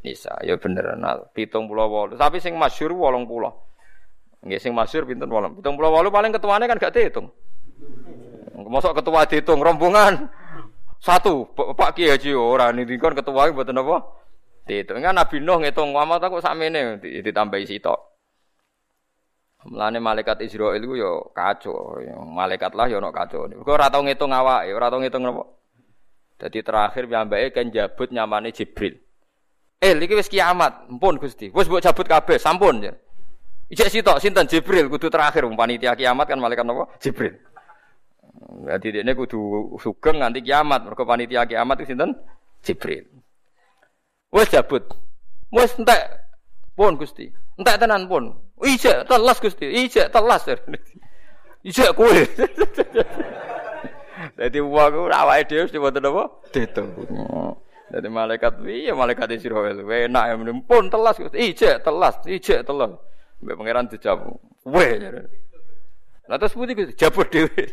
nisa. 0.06 0.38
Ya 0.46 0.54
bener 0.62 0.94
nal. 1.02 1.34
Pitung 1.34 1.66
puluh 1.66 1.90
walu. 1.90 2.14
Tapi 2.14 2.38
sing 2.38 2.54
masyur 2.62 2.94
wolong 2.94 3.26
puluh. 3.26 3.50
Nggih 4.46 4.62
sing 4.62 4.78
masyur 4.78 5.10
pinten 5.10 5.26
wolong. 5.26 5.58
Pitung 5.58 5.74
puluh 5.74 5.90
walu 5.90 6.14
paling 6.14 6.30
ketuanya 6.30 6.70
kan 6.70 6.78
gak 6.78 6.94
dihitung. 6.94 7.34
Mosok 8.70 9.02
ketua 9.02 9.26
dihitung 9.26 9.66
rombongan 9.66 10.30
satu 11.02 11.50
Pak 11.58 11.98
Kiai 11.98 12.14
Haji 12.14 12.38
ora 12.38 12.70
niki 12.70 13.02
kon 13.02 13.18
ketua 13.18 13.50
mboten 13.50 13.82
apa? 13.82 13.98
Dihitung 14.70 15.02
kan 15.02 15.18
Nabi 15.18 15.42
Nuh 15.42 15.58
ngitung 15.58 15.90
amat 15.98 16.30
aku 16.30 16.38
sakmene 16.38 17.02
ditambahi 17.02 17.66
sitok. 17.66 17.98
Mulane 19.68 20.00
malaikat 20.00 20.40
Israil 20.46 20.80
iku 20.80 20.96
yo 20.96 21.12
kacau, 21.36 22.00
malaikat 22.24 22.72
lah 22.78 22.88
yo 22.88 23.04
ono 23.04 23.12
kacau. 23.12 23.44
Kok 23.50 23.76
ora 23.76 23.92
tau 23.92 24.06
ngitung 24.08 24.32
awake, 24.32 24.72
ora 24.72 24.88
tau 24.88 25.04
ngitung 25.04 25.26
napa. 25.26 25.44
Dadi 26.40 26.64
terakhir 26.64 27.04
piyambake 27.12 27.52
kan 27.52 27.68
jabut 27.68 28.08
nyamane 28.08 28.56
Jibril. 28.56 28.96
Eh, 29.84 29.92
iki 29.92 30.16
wis 30.16 30.32
kiamat. 30.32 30.88
Ampun 30.88 31.20
Gusti. 31.20 31.52
Wis 31.52 31.68
mbok 31.68 31.84
cabut 31.84 32.08
kabeh, 32.08 32.40
sampun. 32.40 32.88
Ya. 32.88 32.96
Ijek 33.68 33.92
sitok 33.92 34.18
sinten 34.24 34.48
Jibril 34.48 34.88
kudu 34.88 35.12
terakhir 35.12 35.44
panitia 35.52 35.92
kiamat 35.92 36.32
kan 36.32 36.40
malaikat 36.40 36.64
napa? 36.64 36.88
Jibril. 37.04 37.36
Jadi 38.70 39.02
ini 39.02 39.12
kudu 39.16 39.76
sugeng 39.82 40.20
nganti 40.22 40.44
kiamat. 40.46 40.86
Mereka 40.86 41.04
panitia 41.08 41.48
kiamat 41.50 41.82
itu 41.82 41.96
sinten? 41.96 42.14
Jibril. 42.62 43.06
Wes 44.30 44.52
jabut. 44.52 44.86
Wes 45.50 45.74
entek 45.80 46.04
pun 46.78 47.00
Gusti. 47.00 47.32
Entek 47.58 47.80
tenan 47.82 48.06
pun. 48.06 48.36
Ijek 48.62 49.08
telas 49.10 49.38
Gusti. 49.42 49.66
Ijek 49.66 50.14
telas. 50.14 50.46
Ijek 51.70 51.92
kowe. 51.98 52.12
Dadi 54.38 54.60
wong 54.60 54.92
ku 54.92 55.02
awake 55.08 55.48
dhewe 55.48 55.64
mesti 55.68 55.80
wonten 55.80 56.08
apa? 56.08 56.24
Ditung. 56.52 56.92
Dadi 57.90 58.08
malaikat 58.12 58.60
iya 58.68 58.92
malaikat 58.94 59.32
Israil. 59.34 59.82
Enak 59.82 60.24
ya 60.30 60.36
pun 60.68 60.92
telas 60.92 61.16
Gusti. 61.18 61.40
Ijek 61.40 61.82
telas, 61.82 62.20
ijek 62.28 62.68
telas. 62.68 63.00
Mbek 63.40 63.56
pangeran 63.56 63.88
dijawab. 63.88 64.36
Weh. 64.68 65.00
Lah 66.30 66.38
terus 66.38 66.54
putih 66.54 66.78
Gusti 66.78 66.94
jabut 66.94 67.26
dhewe. 67.34 67.66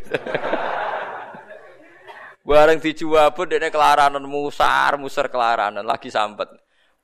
Bareng 2.41 2.81
dijawab 2.81 3.37
dene 3.45 3.69
kelaranan 3.69 4.25
musar, 4.25 4.97
musar 4.97 5.29
kelaranan 5.29 5.85
lagi 5.85 6.09
sambet. 6.09 6.49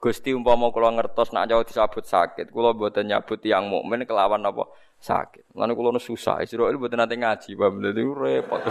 Gusti 0.01 0.33
umpama 0.33 0.73
kula 0.73 0.91
ngertos 0.99 1.31
nak 1.31 1.47
jauh 1.47 1.63
disabut 1.63 2.03
sakit, 2.03 2.51
kula 2.51 2.75
mboten 2.75 3.07
nyabut 3.07 3.39
yang 3.45 3.69
mukmin 3.69 4.03
kelawan 4.03 4.43
apa 4.43 4.67
sakit. 4.99 5.53
Lan 5.55 5.71
kula 5.77 5.95
susah, 6.01 6.41
Israil 6.43 6.75
mboten 6.75 6.99
nate 6.99 7.15
ngaji, 7.15 7.55
paham 7.55 7.79
dadi 7.79 8.01
repot. 8.01 8.61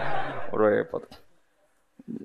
repot. 0.60 1.02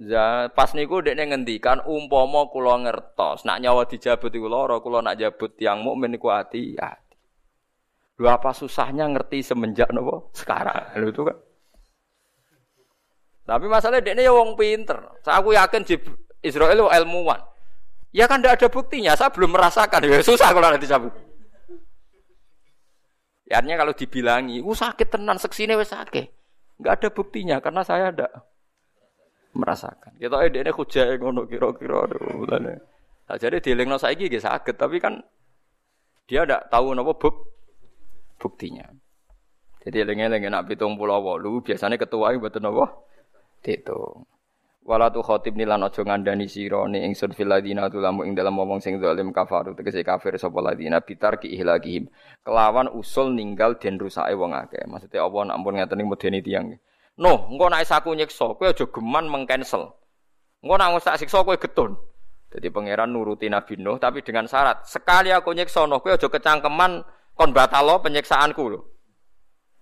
Ya, 0.05 0.47
pas 0.53 0.71
niku 0.71 1.03
dekne 1.03 1.35
ngendikan 1.35 1.83
umpama 1.83 2.47
kula 2.47 2.79
ngertos 2.85 3.43
nak 3.43 3.59
nyawa 3.59 3.89
dijabut 3.89 4.31
iku 4.31 4.47
lara, 4.47 4.79
kula 4.79 5.03
nak 5.03 5.17
jabut 5.19 5.51
yang 5.59 5.83
mukmin 5.83 6.15
niku 6.15 6.31
hati-hati. 6.31 7.04
Lho 8.15 8.29
apa 8.31 8.55
susahnya 8.55 9.11
ngerti 9.11 9.43
semenjak 9.43 9.91
nopo 9.91 10.31
sekarang. 10.31 10.95
Lho 10.95 11.11
itu 11.11 11.21
kan. 11.27 11.37
Tapi 13.45 13.65
masalahnya 13.69 14.15
dia 14.15 14.25
ya 14.25 14.31
wong 14.33 14.57
pinter. 14.57 14.97
Saya 15.21 15.43
aku 15.43 15.53
yakin 15.53 15.83
Israel 16.41 16.89
ilmuwan. 16.89 17.43
Ya 18.15 18.25
kan 18.25 18.39
tidak 18.39 18.63
ada 18.63 18.67
buktinya. 18.71 19.13
Saya 19.13 19.29
belum 19.29 19.53
merasakan. 19.53 20.07
Ya 20.07 20.23
susah 20.23 20.49
kalau 20.55 20.71
nanti 20.71 20.87
cabut. 20.87 21.13
Ya, 23.45 23.61
artinya 23.61 23.77
kalau 23.77 23.93
dibilangi, 23.93 24.57
uh 24.65 24.73
sakit 24.73 25.05
tenan, 25.05 25.37
seksine 25.37 25.77
wes 25.77 25.93
sakit. 25.93 26.33
Enggak 26.81 26.93
ada 26.97 27.09
buktinya 27.13 27.57
karena 27.61 27.85
saya 27.85 28.09
tidak 28.09 28.33
merasakan. 29.53 30.17
Kita 30.17 30.41
ini 30.49 30.65
ini 30.65 30.71
hujah 30.73 31.13
ngono 31.21 31.45
kira-kira 31.45 32.09
mulane. 32.33 32.81
Nah, 33.29 33.37
jadi 33.37 33.61
dielingno 33.61 34.01
saiki 34.01 34.33
nggih 34.33 34.41
sakit, 34.41 34.75
tapi 34.81 34.97
kan 34.97 35.21
dia 36.25 36.41
tidak 36.41 36.73
tahu 36.73 36.97
napa 36.97 37.13
buk 37.13 37.54
buktinya. 38.37 38.87
Jadi 39.85 40.01
eling-eling 40.01 40.49
nak 40.49 40.65
walu 40.97 41.61
biasanya 41.61 42.01
ketua 42.01 42.33
mboten 42.33 42.65
napa 42.65 42.89
itu. 43.65 44.25
Wala 44.85 45.09
tu 45.09 45.25
khotib 45.25 45.57
nilan 45.57 45.81
aja 45.81 46.05
ngandani 46.05 46.45
sira 46.45 46.85
ni 46.85 47.01
ingsun 47.01 47.33
fil 47.33 47.49
ladina 47.49 47.89
tulamu 47.89 48.21
ing 48.21 48.37
dalam 48.37 48.53
ngomong 48.53 48.77
sing 48.85 49.01
zalim 49.01 49.33
kafaru 49.33 49.73
tegese 49.73 50.05
kafir 50.05 50.37
sapa 50.37 50.61
ladina 50.61 51.01
bitar 51.01 51.41
ki 51.41 51.49
ihlakihim. 51.57 52.05
Kelawan 52.45 52.93
usul 52.93 53.33
ninggal 53.33 53.81
den 53.81 53.97
rusake 53.97 54.37
wong 54.37 54.53
akeh. 54.53 54.85
Maksudnya 54.85 55.25
apa 55.25 55.37
nak 55.41 55.57
ampun 55.57 55.73
ngaten 55.81 56.05
medeni 56.05 56.45
tiyang. 56.45 56.77
No, 57.17 57.49
engko 57.49 57.65
nek 57.73 57.81
saku 57.81 58.13
nyiksa 58.13 58.53
kowe 58.53 58.69
aja 58.69 58.85
geman 58.85 59.25
mengcancel. 59.25 59.89
Engko 60.61 60.75
nek 60.77 61.01
tak 61.01 61.17
siksa 61.17 61.41
kowe 61.41 61.57
getun. 61.57 61.97
Jadi 62.53 62.69
pangeran 62.69 63.09
nuruti 63.09 63.49
Nabi 63.49 63.81
Nuh 63.81 63.97
tapi 63.97 64.21
dengan 64.21 64.45
syarat 64.45 64.85
sekali 64.85 65.33
aku 65.33 65.49
nyiksa 65.57 65.89
no 65.89 65.97
kowe 65.97 66.13
aja 66.13 66.29
kecangkeman 66.29 67.01
kon 67.35 67.51
batalo 67.51 67.99
penyiksaanku 67.99 68.63
lho. 68.65 68.81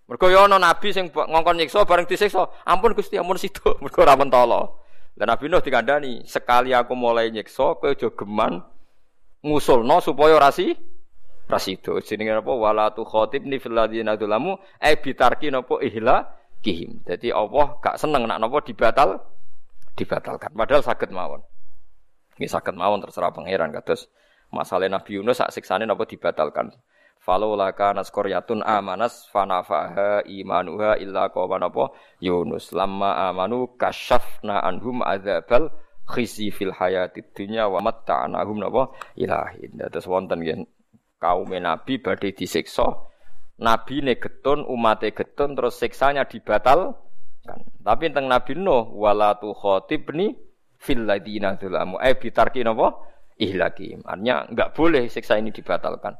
Mergo 0.09 0.27
yo 0.27 0.43
ana 0.43 0.59
nabi 0.59 0.91
sing 0.91 1.07
ngongkon 1.09 1.63
nyiksa 1.63 1.87
bareng 1.87 2.03
disiksa, 2.03 2.51
ampun 2.67 2.91
Gusti, 2.91 3.15
ampun 3.15 3.39
situ. 3.39 3.63
Mergo 3.83 4.03
ora 4.03 4.19
mentolo. 4.19 4.83
Dan 5.13 5.29
Nabi 5.29 5.45
Nuh 5.45 5.61
dikandani, 5.61 6.25
sekali 6.25 6.73
aku 6.73 6.97
mulai 6.97 7.29
nyiksa, 7.29 7.77
kowe 7.77 7.93
aja 7.93 8.09
geman 8.09 8.65
ngusulno 9.45 10.01
supaya 10.01 10.41
rasi 10.41 10.73
rasido. 11.45 12.01
Jenenge 12.01 12.41
apa? 12.41 12.49
Wala 12.49 12.89
tu 12.95 13.05
khatibni 13.05 13.61
fil 13.61 13.77
ladzina 13.77 14.17
ai 14.81 14.95
bitarki 14.97 15.53
napa 15.53 15.77
ihla 15.85 16.33
kihim. 16.63 17.03
Jadi 17.05 17.29
Allah 17.29 17.77
gak 17.83 17.99
seneng 17.99 18.25
nak 18.25 18.39
napa 18.41 18.63
dibatal 18.63 19.21
dibatalkan. 19.93 20.49
Padahal 20.55 20.81
sakit 20.81 21.09
mawon. 21.13 21.45
Ini 22.41 22.49
sakit 22.49 22.73
mawon 22.73 23.05
terserah 23.05 23.29
pangeran 23.29 23.69
kados 23.69 24.09
masalah 24.49 24.89
Nabi 24.89 25.21
Yunus 25.21 25.37
sak 25.37 25.53
siksane 25.53 25.85
napa 25.85 26.09
dibatalkan. 26.09 26.73
Falaula 27.23 27.71
kana 27.71 28.03
qaryatun 28.03 28.59
amanas 28.67 29.31
fanafaha 29.31 30.27
imanuha 30.27 30.99
illa 30.99 31.31
qawan 31.31 31.63
apa 31.63 31.95
Yunus 32.19 32.75
lamma 32.75 33.31
amanu 33.31 33.79
kasyafna 33.79 34.59
anhum 34.59 34.99
adzabal 34.99 35.71
khisi 36.03 36.51
fil 36.51 36.75
hayati 36.75 37.23
dunya 37.31 37.71
wa 37.71 37.79
matta'nahum 37.79 38.59
napa 38.59 38.91
ilahin. 39.15 39.79
Terus 39.87 40.03
wonten 40.03 40.43
nggih 40.43 40.67
kaum 41.15 41.47
nabi 41.47 42.03
badhe 42.03 42.35
disiksa. 42.35 43.07
Nabi 43.63 44.03
ne 44.03 44.19
getun, 44.19 44.67
umate 44.67 45.15
getun 45.15 45.55
terus 45.55 45.79
siksanya 45.79 46.27
dibatal 46.27 46.99
kan. 47.47 47.63
Tapi 47.79 48.11
tentang 48.11 48.27
Nabi 48.27 48.59
Nuh 48.59 48.91
wala 48.99 49.39
tu 49.39 49.55
khatibni 49.55 50.35
fil 50.75 51.07
ladina 51.07 51.55
dzalamu. 51.55 52.03
Eh 52.03 52.19
bitarki 52.19 52.67
napa 52.67 52.99
ihlaki. 53.39 53.95
Artinya 54.03 54.43
enggak 54.51 54.75
boleh 54.75 55.07
siksa 55.07 55.39
ini 55.39 55.55
dibatalkan. 55.55 56.19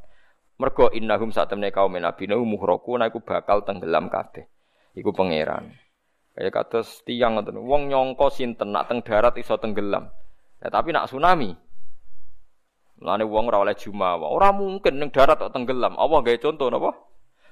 Mergo 0.62 0.94
innahum 0.94 1.34
saat 1.34 1.50
temne 1.50 1.74
kaum 1.74 1.98
nabi 1.98 2.30
nuh 2.30 2.46
muhroku 2.46 2.96
iku 3.02 3.20
bakal 3.26 3.66
tenggelam 3.66 4.08
kabeh. 4.08 4.46
Iku 4.94 5.10
pangeran. 5.10 5.74
Kaya 6.34 6.50
kados 6.50 7.02
tiang 7.06 7.38
ngoten. 7.38 7.62
Wong 7.62 7.90
nyongko 7.90 8.30
sinten 8.30 8.74
nak 8.74 8.90
teng 8.90 9.02
darat 9.06 9.38
iso 9.38 9.58
tenggelam. 9.58 10.10
Ya, 10.62 10.70
tapi 10.70 10.94
nak 10.94 11.10
tsunami. 11.10 11.54
Mulane 13.02 13.26
wong 13.26 13.46
ora 13.50 13.62
oleh 13.62 13.76
jumawa. 13.78 14.30
Ora 14.30 14.54
mungkin 14.54 15.02
ning 15.02 15.10
darat 15.10 15.42
kok 15.42 15.54
tenggelam. 15.54 15.98
Apa 15.98 16.26
gawe 16.26 16.38
contoh 16.42 16.70
napa? 16.70 16.92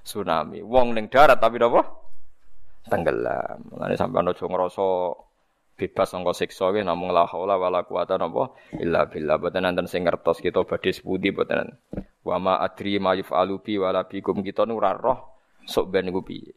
Tsunami. 0.05 0.61
Wong 0.65 0.97
ning 0.97 1.09
darat 1.09 1.37
tapi 1.37 1.61
napa? 1.61 1.81
Tenggelam. 2.89 3.69
Mulane 3.69 3.93
sampean 3.97 4.29
aja 4.29 4.45
ngrasa 4.45 4.87
bebas 5.81 6.13
sangka 6.13 6.37
siksa 6.37 6.69
nggih 6.69 6.85
namung 6.85 7.09
la 7.09 7.25
haula 7.25 7.57
wala 7.57 7.81
quwata 7.81 8.21
napa 8.21 8.53
illa 8.77 9.09
billah. 9.09 9.41
Boten 9.41 9.65
nanten 9.65 9.89
sing 9.89 10.05
ngertos 10.05 10.37
kita 10.37 10.61
badhe 10.61 10.93
sepundi 10.93 11.33
boten 11.33 11.73
wa 12.21 12.37
ma 12.37 12.53
adri 12.61 13.01
ma 13.01 13.17
yufalu 13.17 13.57
bi 13.65 13.81
wala 13.81 14.05
bikum. 14.05 14.45
Kita 14.45 14.69
nu 14.69 14.77
roh 14.77 15.19
sok 15.65 15.89
ben 15.89 16.05
niku 16.05 16.21
piye. 16.21 16.53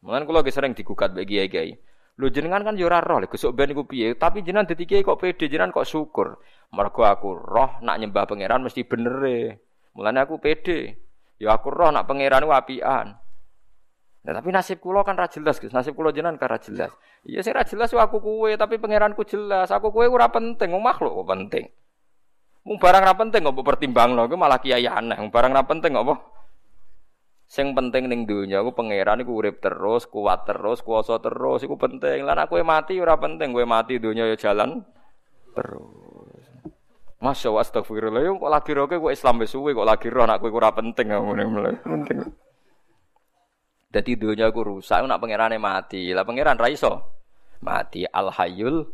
Mulane 0.00 0.24
kula 0.24 0.40
ge 0.40 0.56
sering 0.56 0.72
digugat 0.72 1.12
bagi 1.12 1.44
kiai 1.52 1.76
Lho 2.16 2.32
jenengan 2.32 2.64
kan 2.64 2.80
yo 2.80 2.88
ora 2.88 3.04
roh 3.04 3.20
lho 3.20 3.28
sok 3.28 3.52
ben 3.52 3.68
niku 3.68 3.84
piye? 3.84 4.16
Tapi 4.16 4.40
jenengan 4.40 4.72
dadi 4.72 4.88
kiai 4.88 5.04
kok 5.04 5.20
pede 5.20 5.52
jenengan 5.52 5.76
kok 5.76 5.84
syukur. 5.84 6.40
Mergo 6.72 7.04
aku 7.04 7.36
roh 7.36 7.76
nak 7.84 8.00
nyembah 8.00 8.24
pangeran 8.24 8.64
mesti 8.64 8.88
bener 8.88 9.16
e. 9.28 9.38
Mulane 9.92 10.24
aku 10.24 10.40
pede. 10.40 10.96
Ya 11.36 11.52
aku 11.52 11.68
roh 11.68 11.92
nak 11.92 12.08
pangeran 12.08 12.48
ku 12.48 12.56
apian 12.56 13.20
Nah, 14.26 14.42
tapi 14.42 14.50
nasib 14.50 14.82
kulo 14.82 15.06
kan 15.06 15.14
ra 15.14 15.30
jelas, 15.30 15.62
Gus. 15.62 15.70
Nasib 15.70 15.94
kulo 15.94 16.10
jenengan 16.10 16.34
kan 16.34 16.50
ra 16.50 16.58
jelas. 16.58 16.90
Iya 17.22 17.46
sing 17.46 17.54
ra 17.54 17.62
jelas 17.62 17.94
aku 17.94 18.18
kuwe, 18.18 18.58
tapi 18.58 18.74
pangeranku 18.82 19.22
jelas. 19.22 19.70
Aku 19.70 19.94
kuwe 19.94 20.10
ora 20.10 20.26
penting, 20.26 20.74
wong 20.74 20.82
makhluk 20.82 21.14
kok 21.22 21.30
penting. 21.30 21.64
Mung 22.66 22.82
barang 22.82 23.02
ra 23.06 23.14
penting 23.14 23.46
kok 23.46 23.54
pertimbangno, 23.62 24.26
iku 24.26 24.34
malah 24.34 24.58
kiai 24.58 24.82
aneh. 24.82 25.14
Mung 25.22 25.30
barang 25.30 25.54
ra 25.54 25.62
penting 25.62 25.94
kok 25.94 26.34
Sing 27.46 27.78
penting 27.78 28.10
ning 28.10 28.26
donya 28.26 28.58
iku 28.58 28.74
pangeran 28.74 29.22
iku 29.22 29.38
urip 29.38 29.62
terus, 29.62 30.10
kuat 30.10 30.42
terus, 30.50 30.82
kuasa 30.82 31.22
terus, 31.22 31.62
iku 31.62 31.78
penting. 31.78 32.26
Lan 32.26 32.42
aku 32.42 32.58
mati 32.66 32.98
ora 32.98 33.14
penting, 33.14 33.54
kowe 33.54 33.62
mati 33.62 34.02
donya 34.02 34.26
ya 34.26 34.34
jalan 34.34 34.82
terus. 35.54 36.42
Masya 37.22 37.54
Allah 37.54 37.62
astagfirullah 37.62 38.22
yo 38.26 38.42
kok 38.42 38.50
lagi 38.50 38.70
roke 38.74 38.98
kok 38.98 39.14
Islam 39.14 39.40
wis 39.40 39.54
suwe 39.54 39.72
kok 39.72 39.86
lagi 39.86 40.10
roh 40.10 40.26
anak 40.26 40.42
kowe 40.42 40.50
ora 40.50 40.74
penting 40.74 41.14
ngene 41.14 41.78
penting. 41.86 42.18
Dadi 43.96 44.12
dunia 44.20 44.52
aku 44.52 44.60
rusak 44.76 45.08
nak 45.08 45.24
pangerane 45.24 45.56
mati. 45.56 46.12
Lah 46.12 46.20
pangeran 46.28 46.60
ra 46.60 46.68
iso 46.68 47.16
mati 47.64 48.04
al 48.04 48.28
hayyul 48.28 48.84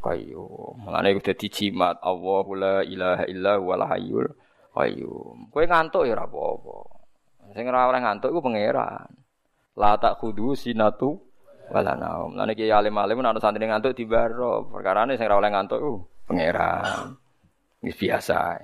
qayyum. 0.00 0.80
Mulane 0.80 1.12
udah 1.12 1.36
jimat 1.36 2.00
Allahu 2.00 2.56
la 2.56 2.80
ilaha 2.80 3.28
illa 3.28 3.60
huwal 3.60 3.84
hayyul 3.84 4.32
qayyum. 4.72 5.52
Kowe 5.52 5.64
ngantuk 5.68 6.08
ya 6.08 6.16
ora 6.16 6.24
apa-apa. 6.24 6.76
Sing 7.52 7.68
ora 7.68 7.92
oleh 7.92 8.00
ngantuk 8.00 8.32
iku 8.32 8.40
pangeran. 8.40 9.12
La 9.76 10.00
tak 10.00 10.16
kudu 10.16 10.56
sinatu 10.56 11.20
wala 11.68 11.92
naum. 12.00 12.32
Lan 12.32 12.48
iki 12.48 12.72
alim-alim 12.72 13.20
ana 13.20 13.36
santri 13.44 13.68
ngantuk 13.68 13.92
dibaro. 13.92 14.72
Perkarane 14.72 15.20
sing 15.20 15.28
ora 15.28 15.36
oleh 15.36 15.52
ngantuk 15.52 15.78
iku 15.84 15.92
pangeran. 16.24 17.12
Biasa. 17.84 18.56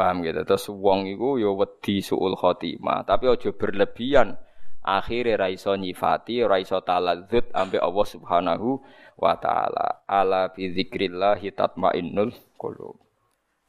Paham 0.00 0.24
gitu. 0.24 0.40
Terus 0.48 0.64
wong 0.72 1.12
iku 1.12 1.36
ya 1.36 1.52
wedi 1.52 2.00
suul 2.00 2.32
khotimah, 2.32 3.04
tapi 3.04 3.28
aja 3.28 3.52
berlebihan. 3.52 4.40
Akhire 4.80 5.36
ra 5.36 5.52
iso 5.52 5.76
nyifati, 5.76 6.40
ra 6.40 6.56
iso 6.56 6.80
taladzut 6.80 7.52
ambek 7.52 7.84
Allah 7.84 8.06
Subhanahu 8.08 8.80
wa 9.20 9.36
taala. 9.36 10.08
Ala 10.08 10.48
bi 10.56 10.72
dzikrillah 10.72 11.36
tatmainnul 11.52 12.32
qulub. 12.56 12.96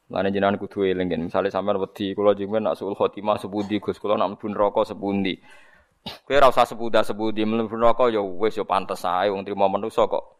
Lan 0.08 0.32
jenengan 0.32 0.56
kudu 0.56 0.88
eling 0.88 1.12
kan. 1.12 1.20
Misale 1.20 1.52
sampean 1.52 1.84
wedi 1.84 2.16
kula 2.16 2.32
jenengan 2.32 2.72
nak 2.72 2.80
suul 2.80 2.95
khotimah 2.95 3.36
sepundi 3.36 3.84
Gus, 3.84 3.99
kula 3.99 4.16
nak 4.16 4.40
mlebu 4.40 4.48
neraka 4.56 4.88
sepundi. 4.88 5.36
Kowe 6.24 6.34
ora 6.40 6.48
usah 6.48 6.64
sepuda 6.64 7.03
sepundi 7.03 7.44
mlebu 7.44 7.76
neraka 7.76 8.08
ya 8.08 8.24
wis 8.24 8.56
ya 8.56 8.64
pantes 8.64 9.03
ae 9.03 9.28
wong 9.28 9.44
trimo 9.44 9.68
manusa 9.68 10.08
kok. 10.08 10.40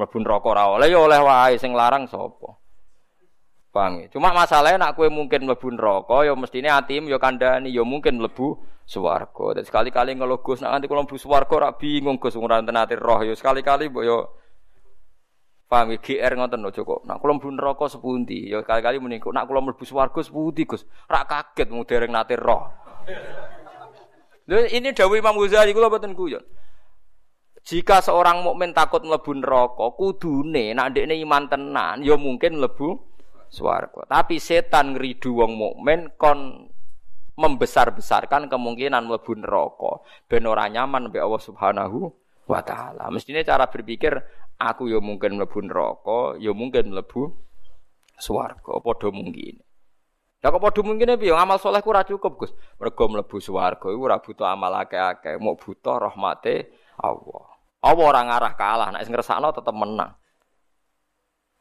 Mlebu 0.00 0.16
neraka 0.24 0.56
ora 0.56 0.72
oleh 0.72 0.88
ya 0.88 1.04
oleh 1.04 1.20
wae 1.20 1.60
sing 1.60 1.76
larang 1.76 2.08
sapa? 2.08 2.64
Paham? 3.76 4.08
Cuma 4.08 4.32
masalahnya 4.32 4.80
nak 4.80 4.96
kue 4.96 5.12
mungkin 5.12 5.44
mlebu 5.44 5.68
neraka 5.76 6.24
ya 6.24 6.32
mestine 6.32 6.72
atim 6.72 7.12
ya 7.12 7.20
kandhani 7.20 7.68
ya 7.68 7.84
mungkin 7.84 8.16
mlebu 8.16 8.56
swarga. 8.88 9.60
Dan 9.60 9.68
sekali-kali 9.68 10.16
ngeluh 10.16 10.40
Gus 10.40 10.64
nak 10.64 10.72
nganti 10.72 10.88
kula 10.88 11.04
mlebu 11.04 11.20
swarga 11.20 11.52
ora 11.52 11.70
bingung 11.76 12.16
Gus 12.16 12.40
ora 12.40 12.64
ati 12.64 12.96
roh 12.96 13.20
ya 13.20 13.36
sekali-kali 13.36 13.92
mbok 13.92 14.04
ya 14.08 14.18
Paham 15.66 15.92
ya? 15.92 15.98
GR 16.00 16.32
ngoten 16.40 16.62
lho 16.64 16.70
Joko. 16.72 17.04
Nak 17.04 17.20
kula 17.20 17.36
mlebu 17.36 17.52
neraka 17.52 17.84
sepundi? 17.92 18.48
Ya 18.48 18.64
kali-kali 18.64 18.96
muni 18.96 19.20
nak 19.20 19.44
kula 19.44 19.60
mlebu 19.60 19.84
swarga 19.84 20.24
sepundi 20.24 20.64
Gus? 20.64 20.88
Rak 21.04 21.28
kaget 21.28 21.68
mung 21.68 21.84
dereng 21.84 22.16
nate 22.16 22.40
roh. 22.40 22.72
Lho 24.48 24.72
ini 24.72 24.96
dawuh 24.96 25.20
Imam 25.20 25.36
Ghazali 25.36 25.76
kula 25.76 25.92
boten 25.92 26.16
guyon. 26.16 26.40
Jika 27.66 28.00
seorang 28.00 28.40
mukmin 28.40 28.72
takut 28.72 29.04
mlebu 29.04 29.42
neraka, 29.42 29.92
kudune 29.98 30.72
nak 30.72 30.94
ndekne 30.94 31.18
iman 31.20 31.50
tenan 31.50 32.00
ya 32.00 32.14
mungkin 32.14 32.62
mlebu 32.62 33.15
swarga. 33.56 34.04
Tapi 34.04 34.36
setan 34.36 34.92
ngridu 34.92 35.32
wong 35.40 35.56
mukmin 35.56 36.12
kon 36.20 36.68
membesar-besarkan 37.36 38.48
kemungkinan 38.48 39.04
mlebu 39.08 39.32
neraka 39.36 40.00
ben 40.28 40.44
ora 40.48 40.68
nyaman 40.68 41.08
mbek 41.08 41.24
Allah 41.24 41.42
Subhanahu 41.44 42.12
wa 42.48 42.60
taala. 42.60 43.08
Mestine 43.08 43.44
cara 43.44 43.68
berpikir 43.68 44.12
aku 44.56 44.88
ya 44.88 45.00
mungkin 45.00 45.36
mlebu 45.36 45.58
neraka, 45.64 46.20
ya 46.40 46.52
mungkin 46.56 46.92
mlebu 46.92 47.32
swarga, 48.16 48.80
padha 48.80 49.08
mungkin. 49.12 49.60
Lah 50.40 50.48
kok 50.52 50.62
padha 50.62 50.80
mungkin 50.80 51.16
piye 51.20 51.32
amal 51.32 51.60
soleh 51.60 51.84
ku 51.84 51.92
ora 51.92 52.04
cukup, 52.08 52.40
Gus. 52.40 52.52
Mergo 52.80 53.04
mlebu 53.08 53.36
swarga 53.40 53.88
iku 53.92 54.02
ora 54.08 54.20
butuh 54.20 54.46
amal 54.48 54.72
akeh-akeh, 54.84 55.36
mau 55.36 55.56
butuh 55.60 55.96
rahmate 56.08 56.72
Allah. 56.96 57.44
Allah 57.84 58.04
ora 58.08 58.20
ngarah 58.24 58.52
kalah, 58.56 58.88
nek 58.96 59.04
ngrasakno 59.04 59.52
tetep 59.52 59.76
menang. 59.76 60.16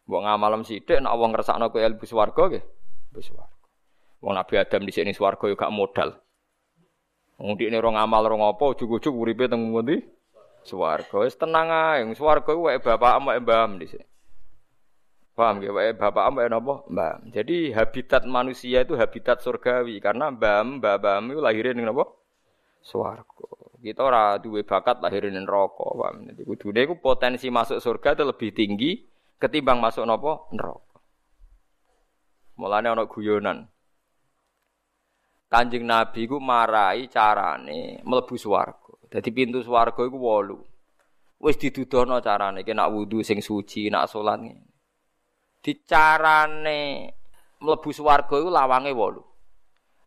Mbok 0.05 0.21
ngamalem 0.21 0.61
sithik 0.61 1.01
nek 1.01 1.17
wong 1.17 1.33
ngersakno 1.33 1.73
kowe 1.73 1.81
ilmu 1.81 2.05
swarga 2.05 2.43
nggih. 2.45 2.63
Ilmu 3.09 3.21
swarga. 3.25 3.57
Wong 4.21 4.33
Nabi 4.37 4.53
Adam 4.61 4.81
di 4.85 4.93
sini 4.93 5.11
swarga 5.17 5.49
yo 5.49 5.57
gak 5.57 5.73
modal. 5.73 6.13
Wong 7.41 7.57
dikne 7.57 7.81
ora 7.81 7.99
ngamal 7.99 8.21
ora 8.29 8.35
ngopo 8.37 8.77
ujug-ujug 8.77 9.11
uripe 9.11 9.49
teng 9.49 9.73
ngendi? 9.73 10.05
Swarga. 10.61 11.25
Wis 11.25 11.33
tenang 11.33 11.73
ae, 11.73 12.05
swarga 12.13 12.53
iku 12.53 12.69
wae 12.69 12.77
bapak 12.77 13.17
wae 13.17 13.41
mbaham 13.41 13.81
dhisik. 13.81 14.05
Paham 15.35 15.59
ya, 15.59 15.73
wae 15.73 15.97
bapak 15.97 16.31
wae 16.37 16.47
napa? 16.47 16.85
Mbah. 16.85 17.25
Jadi 17.33 17.73
habitat 17.73 18.23
manusia 18.29 18.85
itu 18.85 18.93
habitat 18.95 19.41
surgawi 19.41 19.99
karena 19.99 20.31
mbam, 20.31 20.79
mbah-mbah 20.79 21.25
itu 21.27 21.41
lahirin 21.41 21.81
ning 21.81 21.89
napa? 21.89 22.07
Swarga. 22.85 23.45
Kita 23.81 24.01
ora 24.05 24.37
duwe 24.37 24.61
bakat 24.61 25.01
lahirin 25.01 25.33
ning 25.33 25.49
neraka, 25.49 25.85
paham. 25.97 26.29
Jadi 26.29 26.41
kudune 26.45 26.79
iku 26.85 26.95
potensi 27.01 27.49
masuk 27.49 27.81
surga 27.81 28.13
itu 28.15 28.23
lebih 28.23 28.49
tinggi 28.53 29.14
ketimbang 29.39 29.79
masuk 29.83 30.07
nopo 30.07 30.47
neraka. 30.55 30.99
Mulane 32.55 32.87
ana 32.91 33.03
guyonan. 33.05 33.67
Kanjeng 35.51 35.85
Nabi 35.85 36.25
ku 36.25 36.39
marai 36.41 37.07
carane 37.11 38.01
mlebu 38.03 38.35
swarga. 38.39 38.95
Dadi 39.11 39.29
pintu 39.29 39.61
swarga 39.61 40.01
iku 40.03 40.17
wolu. 40.17 40.57
Wis 41.39 41.59
didudono 41.59 42.19
carane 42.23 42.63
ki 42.63 42.73
nak 42.73 42.91
wudu 42.91 43.21
sing 43.21 43.43
suci, 43.43 43.91
nak 43.91 44.07
salat 44.07 44.39
ngene. 44.39 44.65
Dicarane 45.61 46.79
mlebu 47.61 47.89
swarga 47.91 48.35
iku 48.39 48.49
lawange 48.49 48.91
wolu. 48.95 49.23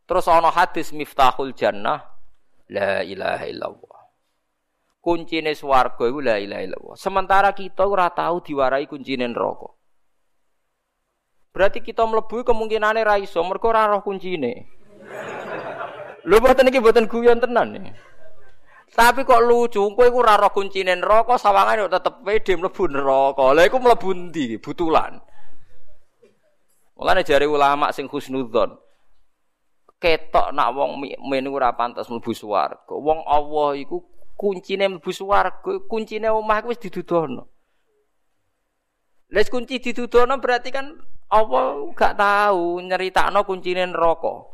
Terus 0.09 0.25
ana 0.29 0.49
hadis 0.49 0.91
Miftahul 0.97 1.53
Jannah 1.53 2.01
la 2.73 3.05
ilaha 3.05 3.45
illallah 3.45 3.98
kuncine 5.09 5.57
swarga 5.57 6.05
iku 6.05 6.21
la 6.21 6.37
ilaha 6.37 6.61
illallah. 6.69 6.95
Sementara 7.01 7.57
kita 7.57 7.89
ora 7.89 8.13
tahu 8.13 8.45
diwarai 8.45 8.85
kuncine 8.85 9.25
neraka. 9.25 9.73
Berarti 11.49 11.81
kita 11.81 12.05
mlebu 12.05 12.45
kemungkinane 12.45 13.01
ra 13.01 13.17
iso 13.17 13.41
mergo 13.41 13.73
ora 13.73 13.89
roh 13.89 14.05
kuncine. 14.05 14.69
Lho 16.29 16.37
boten 16.45 16.69
iki 16.69 16.85
boten 16.85 17.09
guyon 17.09 17.41
tenan 17.41 17.73
nih. 17.73 17.97
Tapi 18.89 19.25
kok 19.25 19.45
lucu, 19.45 19.81
kowe 19.97 20.05
iku 20.05 20.21
ora 20.21 20.37
roh 20.37 20.53
kuncine 20.53 20.93
neraka, 20.93 21.41
sawangane 21.41 21.89
tetep 21.89 22.21
pede 22.21 22.53
mlebu 22.61 22.85
neraka. 22.93 23.57
Lah 23.57 23.65
iku 23.65 23.81
mlebu 23.81 24.09
ndi? 24.13 24.61
Butulan. 24.61 25.17
Mulane 27.01 27.25
jare 27.25 27.49
ulama 27.49 27.95
sing 27.95 28.11
husnudzon, 28.11 28.75
ketok 30.03 30.51
nak 30.51 30.75
wong 30.75 30.99
mukmin 30.99 31.47
ora 31.49 31.73
pantes 31.73 32.11
mlebu 32.13 32.35
swarga. 32.37 32.93
Wong 32.93 33.25
Allah 33.25 33.79
iku 33.81 34.05
kuncine 34.39 34.86
mlebu 34.86 35.10
swarga, 35.10 35.82
kuncine 35.90 36.31
omah 36.31 36.62
wis 36.62 36.78
didudono. 36.78 37.51
Les 39.35 39.51
kunci 39.51 39.82
didudono 39.82 40.39
berarti 40.39 40.70
kan 40.70 40.94
apa 41.28 41.60
gak 41.93 42.15
tahu 42.15 42.78
nyeritakno 42.86 43.43
kuncine 43.43 43.82
neraka. 43.90 44.47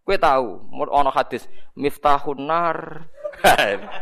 Kowe 0.00 0.16
tahu, 0.16 0.48
ana 0.88 1.12
hadis 1.12 1.44
miftahun 1.76 2.40
nar. 2.48 3.06